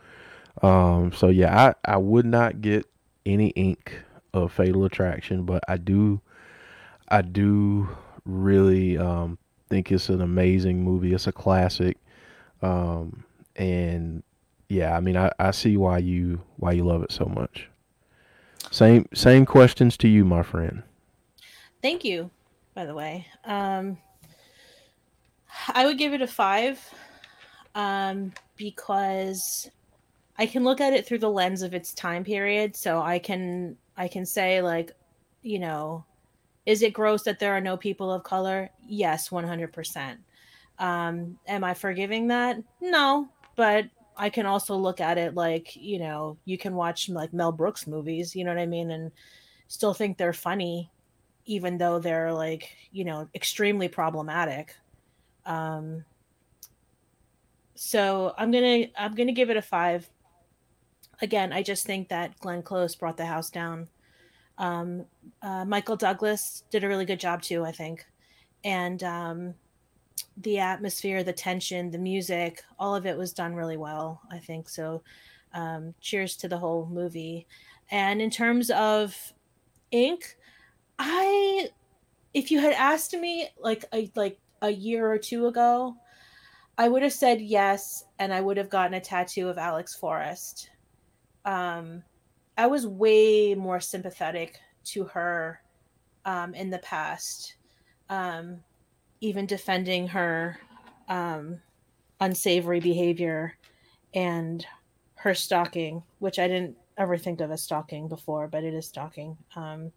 um 0.61 1.11
so 1.13 1.27
yeah, 1.27 1.73
I 1.85 1.93
I 1.93 1.97
would 1.97 2.25
not 2.25 2.61
get 2.61 2.85
any 3.25 3.49
ink 3.49 4.01
of 4.33 4.51
Fatal 4.51 4.85
Attraction, 4.85 5.43
but 5.43 5.63
I 5.67 5.77
do 5.77 6.21
I 7.09 7.21
do 7.21 7.89
really 8.25 8.97
um, 8.97 9.37
think 9.69 9.91
it's 9.91 10.09
an 10.09 10.21
amazing 10.21 10.83
movie. 10.83 11.13
It's 11.13 11.27
a 11.27 11.31
classic, 11.31 11.97
um, 12.61 13.23
and 13.55 14.23
yeah, 14.67 14.95
I 14.95 14.99
mean, 14.99 15.17
I, 15.17 15.31
I 15.39 15.51
see 15.51 15.77
why 15.77 15.97
you 15.97 16.41
why 16.57 16.73
you 16.73 16.85
love 16.85 17.03
it 17.03 17.11
so 17.11 17.25
much. 17.25 17.69
Same 18.71 19.07
same 19.13 19.45
questions 19.45 19.97
to 19.97 20.07
you, 20.07 20.23
my 20.23 20.43
friend. 20.43 20.83
Thank 21.81 22.03
you, 22.03 22.29
by 22.73 22.85
the 22.85 22.93
way. 22.93 23.25
Um, 23.45 23.97
I 25.69 25.85
would 25.85 25.97
give 25.97 26.13
it 26.13 26.21
a 26.21 26.27
five 26.27 26.79
um, 27.75 28.33
because 28.57 29.69
I 30.37 30.45
can 30.45 30.63
look 30.63 30.81
at 30.81 30.93
it 30.93 31.05
through 31.05 31.19
the 31.19 31.29
lens 31.29 31.61
of 31.61 31.73
its 31.73 31.93
time 31.93 32.23
period. 32.23 32.75
So 32.75 33.01
I 33.01 33.19
can 33.19 33.77
I 33.97 34.07
can 34.07 34.25
say 34.25 34.61
like, 34.61 34.91
you 35.41 35.59
know, 35.59 36.05
is 36.65 36.81
it 36.81 36.93
gross 36.93 37.23
that 37.23 37.39
there 37.39 37.53
are 37.53 37.61
no 37.61 37.77
people 37.77 38.11
of 38.11 38.23
color? 38.23 38.69
Yes, 38.85 39.31
one 39.31 39.47
hundred 39.47 39.71
percent. 39.71 40.19
Um, 40.79 41.37
am 41.47 41.63
I 41.63 41.73
forgiving 41.73 42.27
that? 42.27 42.57
No, 42.81 43.29
but 43.55 43.85
I 44.17 44.29
can 44.29 44.45
also 44.45 44.75
look 44.75 44.99
at 44.99 45.17
it 45.17 45.33
like 45.33 45.75
you 45.75 45.99
know 45.99 46.37
you 46.45 46.57
can 46.57 46.75
watch 46.75 47.07
like 47.07 47.33
Mel 47.33 47.53
Brooks 47.53 47.87
movies, 47.87 48.35
you 48.35 48.43
know 48.43 48.51
what 48.51 48.61
I 48.61 48.65
mean, 48.65 48.91
and 48.91 49.11
still 49.67 49.93
think 49.93 50.17
they're 50.17 50.33
funny 50.33 50.89
even 51.45 51.77
though 51.77 51.99
they're 51.99 52.33
like 52.33 52.75
you 52.91 53.03
know 53.03 53.27
extremely 53.33 53.87
problematic. 53.87 54.75
Um 55.45 56.05
so 57.75 58.33
i'm 58.37 58.51
gonna 58.51 58.87
i'm 58.97 59.15
gonna 59.15 59.31
give 59.31 59.49
it 59.49 59.57
a 59.57 59.61
five. 59.61 60.09
Again 61.21 61.51
i 61.53 61.63
just 61.63 61.85
think 61.85 62.09
that 62.09 62.37
glenn 62.39 62.61
close 62.61 62.95
brought 62.95 63.17
the 63.17 63.25
house 63.25 63.49
down. 63.49 63.87
Um 64.57 65.05
uh, 65.41 65.65
michael 65.65 65.95
douglas 65.95 66.63
did 66.69 66.83
a 66.83 66.87
really 66.87 67.05
good 67.05 67.19
job 67.19 67.41
too 67.41 67.63
i 67.63 67.71
think. 67.71 68.05
And 68.63 69.01
um 69.03 69.53
the 70.37 70.59
atmosphere 70.59 71.23
the 71.23 71.33
tension 71.33 71.89
the 71.89 71.97
music 71.97 72.63
all 72.77 72.93
of 72.95 73.05
it 73.05 73.17
was 73.17 73.33
done 73.33 73.55
really 73.55 73.77
well 73.77 74.21
i 74.31 74.37
think. 74.37 74.67
So 74.69 75.01
um 75.53 75.95
cheers 76.01 76.35
to 76.37 76.47
the 76.49 76.57
whole 76.57 76.85
movie. 76.91 77.47
And 77.91 78.21
in 78.21 78.29
terms 78.29 78.69
of 78.71 79.33
ink 79.91 80.37
I 80.99 81.69
if 82.33 82.51
you 82.51 82.59
had 82.59 82.73
asked 82.73 83.13
me 83.13 83.49
like 83.57 83.85
a 83.93 84.11
like 84.15 84.37
a 84.61 84.69
year 84.69 85.09
or 85.09 85.17
two 85.17 85.47
ago, 85.47 85.95
I 86.77 86.89
would 86.89 87.01
have 87.03 87.13
said 87.13 87.41
yes 87.41 88.03
and 88.19 88.33
I 88.33 88.41
would 88.41 88.57
have 88.57 88.69
gotten 88.69 88.93
a 88.93 89.01
tattoo 89.01 89.47
of 89.49 89.57
Alex 89.57 89.95
Forrest. 89.95 90.69
Um 91.45 92.03
I 92.57 92.67
was 92.67 92.85
way 92.85 93.55
more 93.55 93.79
sympathetic 93.79 94.59
to 94.85 95.05
her 95.05 95.61
um 96.25 96.53
in 96.53 96.69
the 96.69 96.79
past. 96.79 97.55
Um 98.09 98.61
even 99.21 99.45
defending 99.45 100.09
her 100.09 100.59
um 101.07 101.61
unsavory 102.19 102.81
behavior 102.81 103.55
and 104.13 104.65
her 105.15 105.33
stalking, 105.33 106.03
which 106.19 106.39
I 106.39 106.47
didn't 106.47 106.75
ever 106.97 107.17
think 107.17 107.39
of 107.39 107.51
as 107.51 107.63
stalking 107.63 108.09
before, 108.09 108.49
but 108.49 108.65
it 108.65 108.73
is 108.73 108.87
stalking. 108.87 109.37
Um 109.55 109.93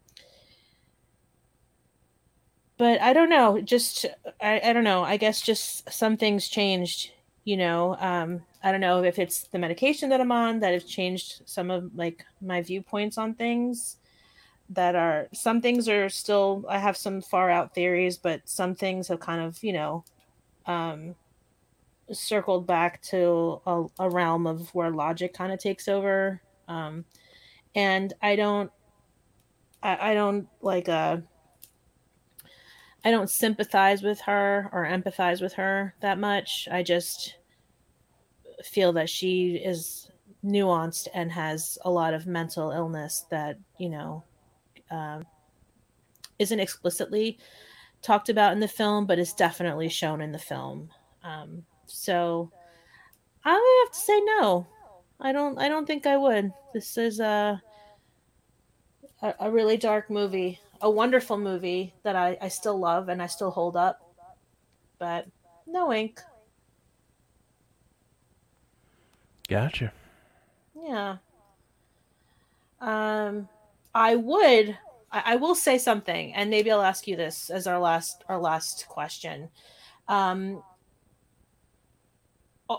but 2.83 3.01
I 3.01 3.13
don't 3.13 3.31
know. 3.31 3.61
Just 3.61 4.07
I, 4.41 4.61
I 4.61 4.73
don't 4.73 4.83
know. 4.83 5.05
I 5.05 5.17
guess 5.17 5.41
just 5.41 5.89
some 5.89 6.17
things 6.17 6.49
changed. 6.49 7.13
You 7.45 7.57
know, 7.57 7.97
um, 8.01 8.43
I 8.61 8.73
don't 8.73 8.81
know 8.81 9.05
if 9.05 9.21
it's 9.21 9.45
the 9.45 9.61
medication 9.61 10.09
that 10.09 10.21
I'm 10.21 10.33
on 10.33 10.59
that 10.59 10.73
has 10.73 10.83
changed 10.83 11.43
some 11.45 11.71
of 11.71 11.95
like 11.95 12.25
my 12.41 12.61
viewpoints 12.61 13.19
on 13.19 13.35
things. 13.35 13.99
That 14.69 14.97
are 14.97 15.29
some 15.33 15.61
things 15.61 15.89
are 15.89 16.09
still. 16.09 16.65
I 16.69 16.79
have 16.79 16.97
some 16.97 17.23
far 17.23 17.51
out 17.51 17.73
theories, 17.73 18.19
but 18.19 18.41
some 18.47 18.75
things 18.75 19.07
have 19.07 19.21
kind 19.21 19.41
of 19.41 19.63
you 19.63 19.75
know, 19.75 20.05
um, 20.67 21.15
circled 22.11 22.67
back 22.67 23.01
to 23.03 23.61
a, 23.65 23.85
a 24.01 24.11
realm 24.11 24.45
of 24.45 24.75
where 24.75 24.91
logic 24.91 25.35
kind 25.35 25.53
of 25.53 25.61
takes 25.61 25.87
over. 25.87 26.43
Um, 26.67 27.05
and 27.77 28.13
I 28.21 28.35
don't, 28.35 28.73
I, 29.85 30.11
I 30.11 30.15
don't 30.15 30.49
like, 30.61 30.89
uh, 30.89 31.19
I 33.05 33.11
don't 33.11 33.31
sympathize 33.31 34.03
with 34.03 34.21
her 34.23 34.69
or 34.73 34.85
empathize 34.85 35.41
with 35.43 35.55
her 35.55 35.95
that 36.01 36.19
much. 36.19 36.69
I 36.71 36.83
just 36.83 37.37
feel 38.65 38.93
that 38.93 39.11
she 39.11 39.57
is 39.57 40.11
nuanced 40.45 41.09
and 41.15 41.33
has 41.33 41.79
a 41.85 41.91
lot 41.91 42.15
of 42.15 42.27
mental 42.27 42.71
illness 42.71 43.27
that, 43.31 43.59
you 43.79 43.89
know, 43.89 44.25
um, 44.91 45.27
isn't 46.39 46.61
explicitly 46.61 47.39
talked 48.03 48.29
about 48.29 48.53
in 48.53 48.61
the 48.61 48.69
film, 48.69 49.07
but 49.07 49.19
is 49.19 49.33
definitely 49.33 49.89
shown 49.89 50.21
in 50.21 50.33
the 50.33 50.39
film. 50.39 50.91
Um, 51.25 51.65
so 51.87 52.51
I 53.45 53.85
have 53.85 53.93
to 53.93 54.01
say 54.01 54.21
no. 54.39 54.67
I 55.21 55.33
don't. 55.33 55.59
I 55.59 55.69
don't 55.69 55.87
think 55.87 56.07
I 56.07 56.17
would. 56.17 56.53
This 56.75 56.99
is 56.99 57.21
a 57.21 57.63
a, 59.23 59.35
a 59.41 59.51
really 59.51 59.77
dark 59.77 60.11
movie, 60.11 60.61
a 60.83 60.91
wonderful 60.91 61.39
movie 61.39 61.95
that 62.03 62.17
I, 62.17 62.37
I 62.43 62.49
still 62.49 62.79
love 62.79 63.09
and 63.09 63.23
I 63.23 63.27
still 63.27 63.51
hold 63.51 63.77
up. 63.77 64.01
But 64.99 65.27
no 65.67 65.93
ink. 65.93 66.21
Gotcha. 69.49 69.93
Yeah. 70.75 71.17
Um, 72.81 73.49
I 73.95 74.17
would. 74.17 74.77
I, 75.11 75.23
I 75.27 75.37
will 75.37 75.55
say 75.55 75.79
something, 75.79 76.35
and 76.35 76.51
maybe 76.51 76.71
I'll 76.71 76.83
ask 76.83 77.07
you 77.07 77.17
this 77.17 77.51
as 77.51 77.67
our 77.67 77.79
last 77.79 78.25
our 78.29 78.41
last 78.41 78.87
question. 78.89 79.51
Um, 80.09 80.63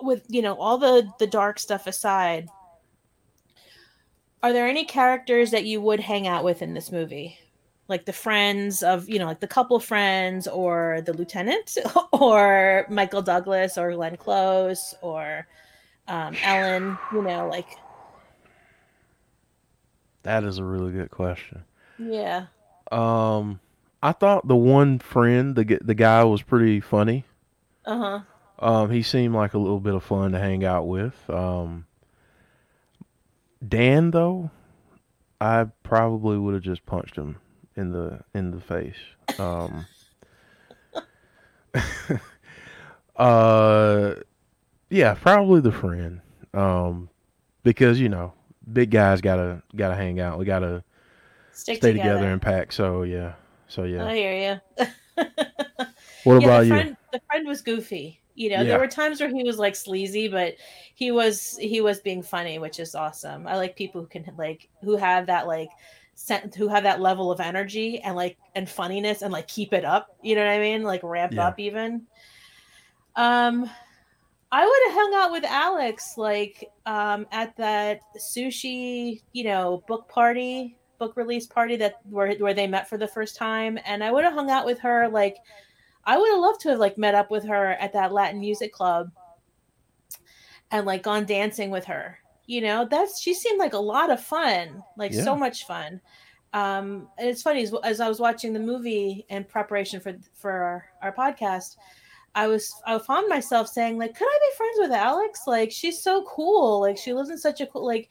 with 0.01 0.25
you 0.27 0.41
know 0.41 0.55
all 0.55 0.77
the 0.77 1.09
the 1.19 1.27
dark 1.27 1.59
stuff 1.59 1.87
aside, 1.87 2.49
are 4.41 4.51
there 4.51 4.67
any 4.67 4.83
characters 4.83 5.51
that 5.51 5.65
you 5.65 5.79
would 5.79 5.99
hang 5.99 6.27
out 6.27 6.43
with 6.43 6.61
in 6.61 6.73
this 6.73 6.91
movie? 6.91 7.39
Like 7.87 8.05
the 8.05 8.13
friends 8.13 8.81
of, 8.81 9.09
you 9.09 9.19
know, 9.19 9.25
like 9.25 9.41
the 9.41 9.47
couple 9.47 9.79
friends 9.79 10.47
or 10.47 11.01
the 11.05 11.13
lieutenant 11.13 11.77
or 12.13 12.85
Michael 12.89 13.21
Douglas 13.21 13.77
or 13.77 13.93
Glenn 13.93 14.17
Close 14.17 14.95
or 15.01 15.47
um, 16.07 16.35
Ellen, 16.43 16.97
you 17.11 17.21
know, 17.21 17.47
like. 17.47 17.67
That 20.23 20.45
is 20.45 20.57
a 20.57 20.63
really 20.63 20.93
good 20.93 21.11
question. 21.11 21.65
Yeah. 21.99 22.45
Um, 22.91 23.59
I 24.01 24.11
thought 24.13 24.47
the 24.47 24.55
one 24.55 24.99
friend, 24.99 25.55
the 25.55 25.79
the 25.81 25.95
guy, 25.95 26.23
was 26.23 26.41
pretty 26.41 26.79
funny. 26.79 27.25
Uh 27.85 27.97
huh. 27.97 28.19
Um, 28.59 28.91
he 28.91 29.01
seemed 29.01 29.35
like 29.35 29.53
a 29.53 29.57
little 29.57 29.79
bit 29.79 29.95
of 29.95 30.03
fun 30.03 30.31
to 30.31 30.39
hang 30.39 30.63
out 30.63 30.87
with. 30.87 31.29
Um, 31.29 31.85
Dan 33.65 34.11
though, 34.11 34.51
I 35.41 35.67
probably 35.83 36.37
would 36.37 36.53
have 36.53 36.63
just 36.63 36.85
punched 36.85 37.15
him 37.15 37.37
in 37.75 37.91
the 37.91 38.21
in 38.33 38.51
the 38.51 38.59
face. 38.61 38.95
Um, 39.39 39.85
uh, 43.15 44.15
yeah, 44.89 45.13
probably 45.15 45.61
the 45.61 45.71
friend. 45.71 46.21
Um, 46.53 47.09
because 47.63 47.99
you 47.99 48.09
know, 48.09 48.33
big 48.71 48.91
guys 48.91 49.21
gotta 49.21 49.63
gotta 49.75 49.95
hang 49.95 50.19
out. 50.19 50.37
We 50.39 50.45
gotta 50.45 50.83
Stick 51.51 51.77
stay 51.77 51.93
together. 51.93 52.09
together 52.13 52.31
and 52.31 52.41
pack. 52.41 52.71
So 52.71 53.03
yeah, 53.03 53.33
so 53.67 53.83
yeah. 53.83 54.05
I 54.05 54.15
hear 54.15 54.61
you. 54.77 54.85
What 56.23 56.41
yeah, 56.41 56.47
about 56.47 56.59
the 56.61 56.67
you? 56.89 56.97
The 57.11 57.21
friend 57.29 57.47
was 57.47 57.61
goofy. 57.61 58.21
You 58.35 58.49
know, 58.49 58.57
Yeah. 58.57 58.63
there 58.63 58.79
were 58.79 58.87
times 58.87 59.19
where 59.19 59.29
he 59.29 59.43
was 59.43 59.59
like 59.59 59.75
sleazy, 59.75 60.27
but 60.29 60.55
he 60.95 61.11
was 61.11 61.57
he 61.57 61.81
was 61.81 61.99
being 61.99 62.23
funny, 62.23 62.59
which 62.59 62.79
is 62.79 62.95
awesome. 62.95 63.45
I 63.45 63.57
like 63.57 63.75
people 63.75 64.01
who 64.01 64.07
can 64.07 64.25
like 64.37 64.69
who 64.83 64.95
have 64.95 65.27
that 65.27 65.47
like 65.47 65.69
who 66.55 66.67
have 66.67 66.83
that 66.83 67.01
level 67.01 67.31
of 67.31 67.39
energy 67.39 67.99
and 67.99 68.15
like 68.15 68.37
and 68.55 68.69
funniness 68.69 69.21
and 69.21 69.33
like 69.33 69.47
keep 69.47 69.73
it 69.73 69.85
up. 69.85 70.15
You 70.21 70.35
know 70.35 70.41
what 70.41 70.51
I 70.51 70.59
mean? 70.59 70.83
Like 70.83 71.01
ramp 71.03 71.33
Yeah. 71.33 71.47
up 71.47 71.59
even. 71.59 72.05
Um, 73.15 73.69
I 74.51 74.65
would 74.65 74.79
have 74.85 74.93
hung 74.93 75.13
out 75.15 75.31
with 75.31 75.43
Alex 75.45 76.13
like 76.17 76.69
um 76.85 77.25
at 77.31 77.55
that 77.57 78.01
sushi, 78.17 79.21
you 79.33 79.43
know, 79.43 79.83
book 79.87 80.07
party, 80.07 80.77
book 80.99 81.17
release 81.17 81.47
party 81.47 81.75
that 81.77 81.95
where 82.09 82.33
where 82.35 82.53
they 82.53 82.67
met 82.67 82.87
for 82.87 82.97
the 82.97 83.07
first 83.07 83.35
time, 83.35 83.79
and 83.85 84.03
I 84.03 84.11
would 84.11 84.23
have 84.23 84.33
hung 84.33 84.49
out 84.51 84.65
with 84.65 84.79
her 84.79 85.09
like 85.09 85.37
I 86.05 86.17
would 86.17 86.29
have 86.31 86.39
loved 86.39 86.61
to 86.61 86.69
have 86.69 86.79
like 86.79 86.97
met 86.97 87.15
up 87.15 87.31
with 87.31 87.45
her 87.45 87.71
at 87.73 87.93
that 87.93 88.13
Latin 88.13 88.39
music 88.39 88.71
club 88.73 89.09
and 90.71 90.85
like 90.85 91.03
gone 91.03 91.25
dancing 91.25 91.69
with 91.69 91.85
her. 91.85 92.19
You 92.45 92.61
know, 92.61 92.85
that's 92.89 93.21
she 93.21 93.33
seemed 93.33 93.59
like 93.59 93.73
a 93.73 93.77
lot 93.79 94.09
of 94.09 94.19
fun, 94.21 94.83
like 94.97 95.13
Yeah. 95.13 95.23
so 95.23 95.35
much 95.35 95.65
fun. 95.65 96.01
Um, 96.53 97.07
and 97.17 97.27
it's 97.27 97.41
funny 97.41 97.63
as, 97.63 97.73
as 97.83 97.99
I 97.99 98.07
was 98.07 98.19
watching 98.19 98.53
the 98.53 98.59
movie 98.59 99.25
in 99.29 99.43
preparation 99.45 99.99
for 99.99 100.15
for 100.33 100.51
our, 100.51 100.85
our 101.01 101.13
podcast, 101.13 101.77
I 102.35 102.47
was 102.47 102.73
I 102.85 102.97
found 102.99 103.29
myself 103.29 103.67
saying 103.69 103.97
like, 103.97 104.15
could 104.15 104.27
I 104.27 104.39
be 104.41 104.57
friends 104.57 104.77
with 104.79 104.91
Alex? 104.91 105.41
Like 105.47 105.71
she's 105.71 106.01
so 106.01 106.23
cool. 106.25 106.81
Like 106.81 106.97
she 106.97 107.13
lives 107.13 107.29
in 107.29 107.37
such 107.37 107.61
a 107.61 107.67
cool 107.67 107.85
like. 107.85 108.09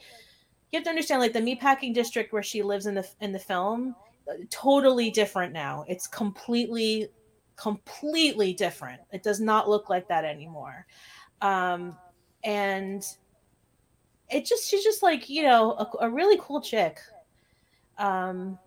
You 0.72 0.78
have 0.78 0.84
to 0.84 0.90
understand 0.90 1.20
like 1.20 1.34
the 1.34 1.40
meatpacking 1.40 1.92
district 1.92 2.32
where 2.32 2.42
she 2.42 2.62
lives 2.62 2.86
in 2.86 2.94
the 2.94 3.06
in 3.20 3.30
the 3.32 3.38
film, 3.38 3.94
uh, 4.26 4.32
totally 4.48 5.10
different 5.10 5.52
now. 5.52 5.84
It's 5.86 6.06
completely 6.06 7.08
completely 7.56 8.54
different. 8.54 9.02
It 9.12 9.22
does 9.22 9.38
not 9.38 9.68
look 9.68 9.90
like 9.90 10.08
that 10.08 10.24
anymore. 10.24 10.86
Um, 11.42 11.94
and 12.42 13.04
it 14.32 14.44
just 14.44 14.68
she's 14.68 14.84
just 14.84 15.02
like 15.02 15.28
you 15.28 15.42
know 15.42 15.72
a, 15.72 16.06
a 16.06 16.10
really 16.10 16.38
cool 16.40 16.60
chick. 16.60 17.00
Um, 17.98 18.58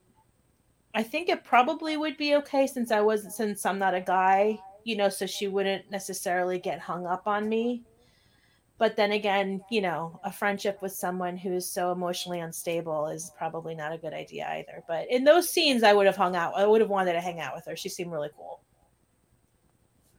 I 0.93 1.03
think 1.03 1.27
it 1.29 1.43
probably 1.43 1.97
would 1.97 2.17
be 2.17 2.35
okay 2.35 2.67
since 2.67 2.91
I 2.91 3.01
wasn't 3.01 3.33
since 3.33 3.65
I'm 3.65 3.79
not 3.79 3.93
a 3.93 4.01
guy, 4.01 4.59
you 4.83 4.95
know, 4.95 5.09
so 5.09 5.25
she 5.25 5.47
wouldn't 5.47 5.91
necessarily 5.91 6.59
get 6.59 6.79
hung 6.79 7.05
up 7.05 7.27
on 7.27 7.49
me. 7.49 7.83
But 8.77 8.95
then 8.97 9.11
again, 9.13 9.61
you 9.69 9.81
know, 9.81 10.19
a 10.23 10.31
friendship 10.31 10.81
with 10.81 10.91
someone 10.91 11.37
who 11.37 11.53
is 11.53 11.69
so 11.69 11.91
emotionally 11.91 12.39
unstable 12.41 13.07
is 13.07 13.31
probably 13.37 13.73
not 13.73 13.93
a 13.93 13.97
good 13.97 14.13
idea 14.13 14.47
either. 14.49 14.83
But 14.87 15.09
in 15.09 15.23
those 15.23 15.49
scenes, 15.49 15.83
I 15.83 15.93
would 15.93 16.05
have 16.05 16.17
hung 16.17 16.35
out. 16.35 16.53
I 16.55 16.67
would 16.67 16.81
have 16.81 16.89
wanted 16.89 17.13
to 17.13 17.21
hang 17.21 17.39
out 17.39 17.55
with 17.55 17.65
her. 17.65 17.75
She 17.75 17.87
seemed 17.87 18.11
really 18.11 18.31
cool. 18.35 18.61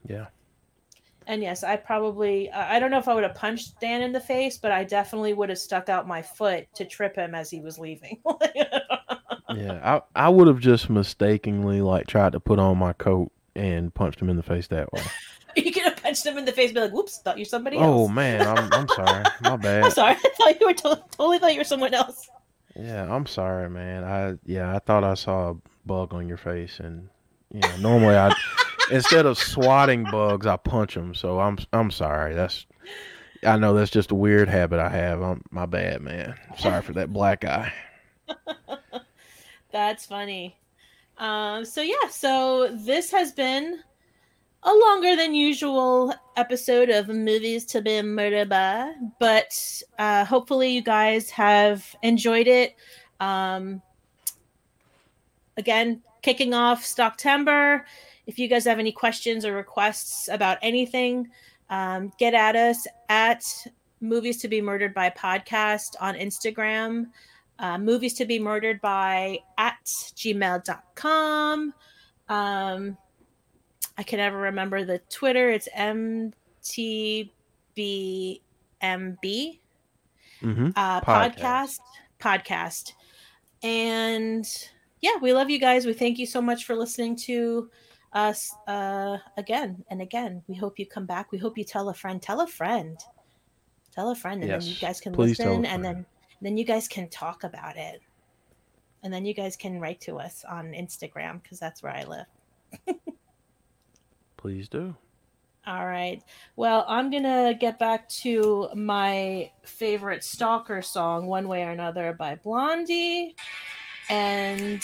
Yeah. 0.07 0.27
And 1.27 1.43
yes, 1.43 1.65
I 1.65 1.77
probably 1.77 2.51
I 2.51 2.77
I 2.77 2.79
don't 2.79 2.91
know 2.91 2.99
if 2.99 3.09
I 3.09 3.15
would 3.15 3.25
have 3.25 3.35
punched 3.35 3.81
Dan 3.81 4.03
in 4.03 4.13
the 4.13 4.21
face, 4.21 4.59
but 4.59 4.73
I 4.73 4.85
definitely 4.85 5.33
would 5.33 5.49
have 5.49 5.59
stuck 5.59 5.89
out 5.89 6.07
my 6.07 6.23
foot 6.23 6.67
to 6.75 6.85
trip 6.85 7.17
him 7.17 7.35
as 7.35 7.51
he 7.51 7.61
was 7.61 7.79
leaving. 7.79 8.23
Yeah. 9.55 10.01
I 10.15 10.27
I 10.27 10.29
would 10.29 10.49
have 10.49 10.59
just 10.59 10.91
mistakenly 10.91 11.81
like 11.81 12.07
tried 12.07 12.33
to 12.33 12.41
put 12.41 12.59
on 12.59 12.79
my 12.79 12.93
coat 12.93 13.33
and 13.55 13.95
punched 13.95 14.21
him 14.21 14.29
in 14.29 14.37
the 14.37 14.43
face 14.43 14.67
that 14.69 14.93
way. 14.93 15.03
you 15.57 15.73
could 15.73 15.85
have 15.85 15.97
punched 15.97 16.27
him 16.27 16.37
in 16.37 16.45
the 16.45 16.53
face, 16.53 16.71
and 16.71 16.75
be 16.75 16.81
like, 16.83 16.93
"Whoops, 16.93 17.19
thought 17.19 17.39
you're 17.39 17.45
somebody 17.45 17.77
oh, 17.77 17.83
else. 17.83 17.95
oh 17.95 18.09
man, 18.09 18.47
I'm 18.47 18.73
I'm 18.73 18.89
sorry. 18.89 19.25
My 19.43 19.57
bad. 19.57 19.85
I'm 19.85 19.91
sorry. 19.91 20.15
I 20.15 20.31
thought 20.37 20.61
you 20.61 20.67
were 20.67 20.75
to- 20.75 21.03
totally 21.13 21.39
thought 21.39 21.53
you 21.55 21.61
were 21.61 21.65
someone 21.65 21.95
else. 21.95 22.29
Yeah, 22.75 23.13
I'm 23.13 23.27
sorry, 23.27 23.71
man. 23.71 24.05
I 24.05 24.35
yeah, 24.45 24.75
I 24.75 24.79
thought 24.81 25.05
I 25.05 25.15
saw 25.15 25.51
a 25.51 25.57
bug 25.87 26.13
on 26.13 26.29
your 26.29 26.37
face, 26.37 26.81
and 26.81 27.09
you 27.53 27.61
know, 27.61 27.77
normally 27.79 28.17
I 28.17 28.35
instead 28.91 29.27
of 29.27 29.39
swatting 29.39 30.05
bugs, 30.05 30.47
I 30.47 30.57
punch 30.57 30.95
them. 30.95 31.15
So 31.15 31.41
I'm 31.41 31.59
I'm 31.73 31.91
sorry. 31.91 32.35
That's 32.35 32.67
I 33.45 33.57
know 33.57 33.75
that's 33.75 33.91
just 33.91 34.11
a 34.11 34.15
weird 34.15 34.49
habit 34.49 34.81
I 34.81 34.89
have. 34.89 35.23
I'm 35.23 35.43
my 35.51 35.67
bad, 35.67 36.03
man. 36.03 36.35
Sorry 36.59 36.83
for 36.83 36.93
that 36.95 37.13
black 37.13 37.45
eye. 37.45 37.73
That's 39.73 40.07
funny. 40.07 40.57
Um, 41.19 41.65
so 41.65 41.83
yeah, 41.83 42.09
so 42.11 42.71
this 42.73 43.11
has 43.11 43.33
been 43.33 43.81
a 44.63 44.73
longer 44.73 45.15
than 45.17 45.35
usual 45.35 46.15
episode 46.37 46.89
of 46.91 47.09
movies 47.09 47.65
to 47.67 47.83
be 47.83 48.03
murdered 48.03 48.49
by, 48.49 48.93
but 49.19 49.53
uh, 49.99 50.25
hopefully 50.25 50.71
you 50.71 50.83
guys 50.83 51.31
have 51.31 51.95
enjoyed 52.03 52.47
it. 52.47 52.75
Um, 53.21 53.81
again, 55.57 56.03
kicking 56.23 56.55
off 56.55 56.83
Stalktember. 56.83 57.83
If 58.27 58.39
you 58.39 58.49
guys 58.49 58.65
have 58.65 58.79
any 58.79 58.93
questions 58.93 59.45
or 59.45 59.53
requests 59.55 60.29
about 60.29 60.59
anything, 60.63 61.29
um, 61.71 62.13
get 62.19 62.35
at 62.35 62.57
us 62.57 62.87
at 63.09 63.45
movies 64.01 64.37
to 64.39 64.49
be 64.49 64.61
murdered 64.61 64.93
by 64.95 65.11
podcast 65.11 65.95
on 66.01 66.15
Instagram 66.15 67.07
uh, 67.59 67.79
movies 67.79 68.15
to 68.15 68.25
be 68.25 68.39
murdered 68.39 68.81
by 68.81 69.39
at 69.59 69.85
gmail.com 69.85 71.73
um 72.29 72.97
i 73.99 74.03
can 74.03 74.19
never 74.19 74.37
remember 74.39 74.85
the 74.85 74.99
twitter 75.09 75.51
it's 75.51 75.69
mtbmb 75.77 77.31
Mm-hmm. 80.43 80.69
uh 80.77 81.01
Podcast. 81.01 81.39
podcast 81.39 81.79
podcast 82.21 82.93
and 83.63 84.45
yeah 85.01 85.17
we 85.23 85.33
love 85.33 85.49
you 85.49 85.59
guys 85.59 85.87
we 85.87 85.95
thank 85.95 86.19
you 86.19 86.27
so 86.27 86.43
much 86.43 86.65
for 86.67 86.75
listening 86.77 87.17
to 87.17 87.71
us 88.17 88.57
uh, 88.67 89.19
again 89.37 89.85
and 89.91 90.01
again. 90.01 90.43
We 90.49 90.55
hope 90.55 90.79
you 90.79 90.87
come 90.87 91.05
back. 91.05 91.31
We 91.31 91.39
hope 91.39 91.59
you 91.59 91.65
tell 91.65 91.91
a 91.91 91.95
friend. 91.95 92.21
Tell 92.21 92.41
a 92.41 92.47
friend. 92.47 92.99
Tell 93.95 94.11
a 94.11 94.15
friend, 94.17 94.43
and 94.43 94.51
then 94.51 94.63
you 94.63 94.75
guys 94.75 95.01
can 95.01 95.13
Please 95.13 95.39
listen, 95.39 95.65
and 95.65 95.85
then 95.85 96.07
then 96.43 96.57
you 96.57 96.65
guys 96.65 96.89
can 96.89 97.09
talk 97.09 97.45
about 97.45 97.77
it, 97.77 98.01
and 99.03 99.13
then 99.13 99.25
you 99.25 99.35
guys 99.35 99.57
can 99.57 99.81
write 99.81 100.01
to 100.03 100.19
us 100.19 100.45
on 100.49 100.73
Instagram 100.73 101.43
because 101.43 101.59
that's 101.59 101.83
where 101.83 101.93
I 101.93 102.05
live. 102.05 102.97
Please 104.37 104.69
do. 104.69 104.95
All 105.67 105.87
right. 105.87 106.23
Well, 106.57 106.85
I'm 106.89 107.11
gonna 107.11 107.55
get 107.59 107.79
back 107.79 108.09
to 108.21 108.69
my 108.75 109.51
favorite 109.65 110.25
stalker 110.25 110.81
song, 110.83 111.27
"One 111.27 111.49
Way 111.49 111.65
or 111.65 111.71
Another" 111.71 112.13
by 112.13 112.37
Blondie, 112.37 113.35
and 114.09 114.83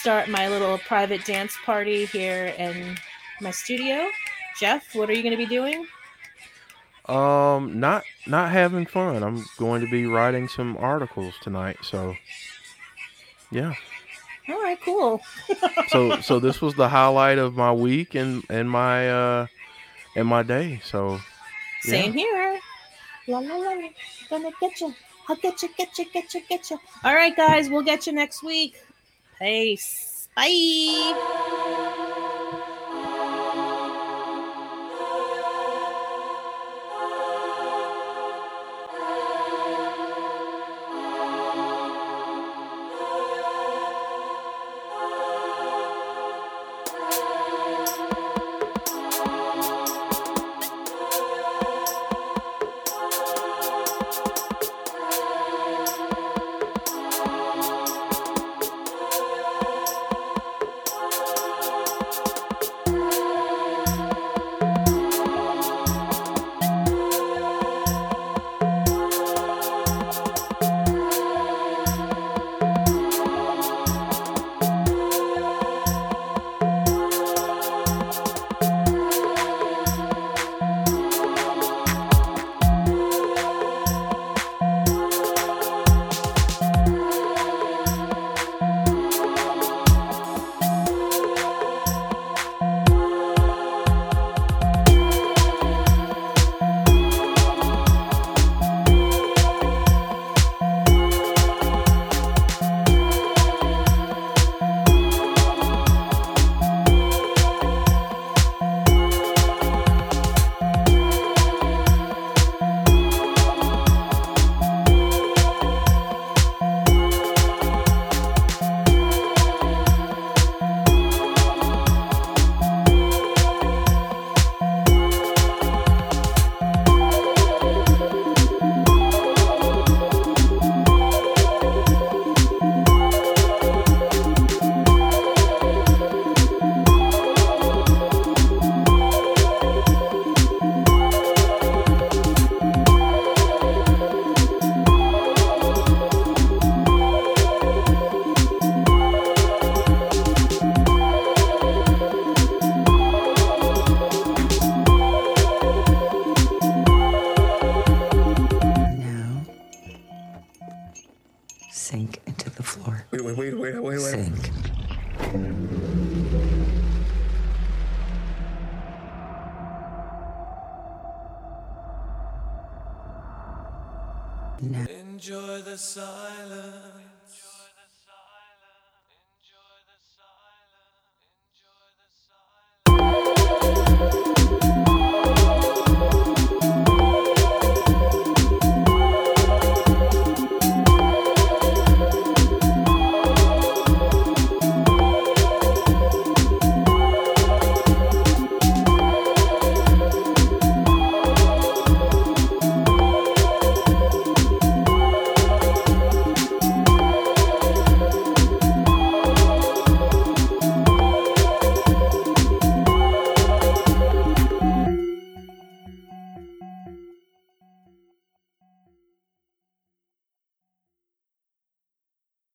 start 0.00 0.28
my 0.28 0.48
little 0.48 0.78
private 0.78 1.24
dance 1.24 1.56
party 1.64 2.06
here 2.06 2.54
in 2.58 2.96
my 3.40 3.50
studio. 3.50 4.06
Jeff, 4.58 4.94
what 4.94 5.10
are 5.10 5.12
you 5.12 5.22
gonna 5.22 5.36
be 5.36 5.46
doing? 5.46 5.86
Um, 7.06 7.80
not 7.80 8.04
not 8.26 8.50
having 8.50 8.84
fun. 8.86 9.22
I'm 9.22 9.44
going 9.56 9.80
to 9.80 9.90
be 9.90 10.06
writing 10.06 10.46
some 10.46 10.76
articles 10.76 11.34
tonight. 11.40 11.78
So, 11.82 12.14
yeah. 13.50 13.74
All 14.48 14.62
right, 14.62 14.78
cool. 14.80 15.20
So 15.88 16.20
so 16.20 16.38
this 16.38 16.60
was 16.60 16.74
the 16.74 16.88
highlight 16.88 17.38
of 17.38 17.56
my 17.56 17.72
week 17.72 18.14
and 18.14 18.44
and 18.50 18.70
my 18.70 19.08
uh 19.10 19.46
and 20.14 20.28
my 20.28 20.42
day. 20.42 20.80
So 20.84 21.18
Same 21.80 22.12
here. 22.12 22.60
La 23.26 23.38
la. 23.38 23.56
la. 23.56 23.88
Gonna 24.28 24.50
get 24.60 24.80
you. 24.80 24.94
I'll 25.28 25.36
get 25.36 25.62
you. 25.62 25.68
Get 25.78 25.98
you. 25.98 26.06
Get 26.12 26.34
you. 26.34 26.42
Get 26.48 26.70
you. 26.70 26.78
All 27.04 27.14
right, 27.14 27.34
guys. 27.34 27.70
We'll 27.70 27.82
get 27.82 28.06
you 28.06 28.12
next 28.12 28.42
week. 28.42 28.76
Peace. 29.38 30.28
Bye. 30.36 31.14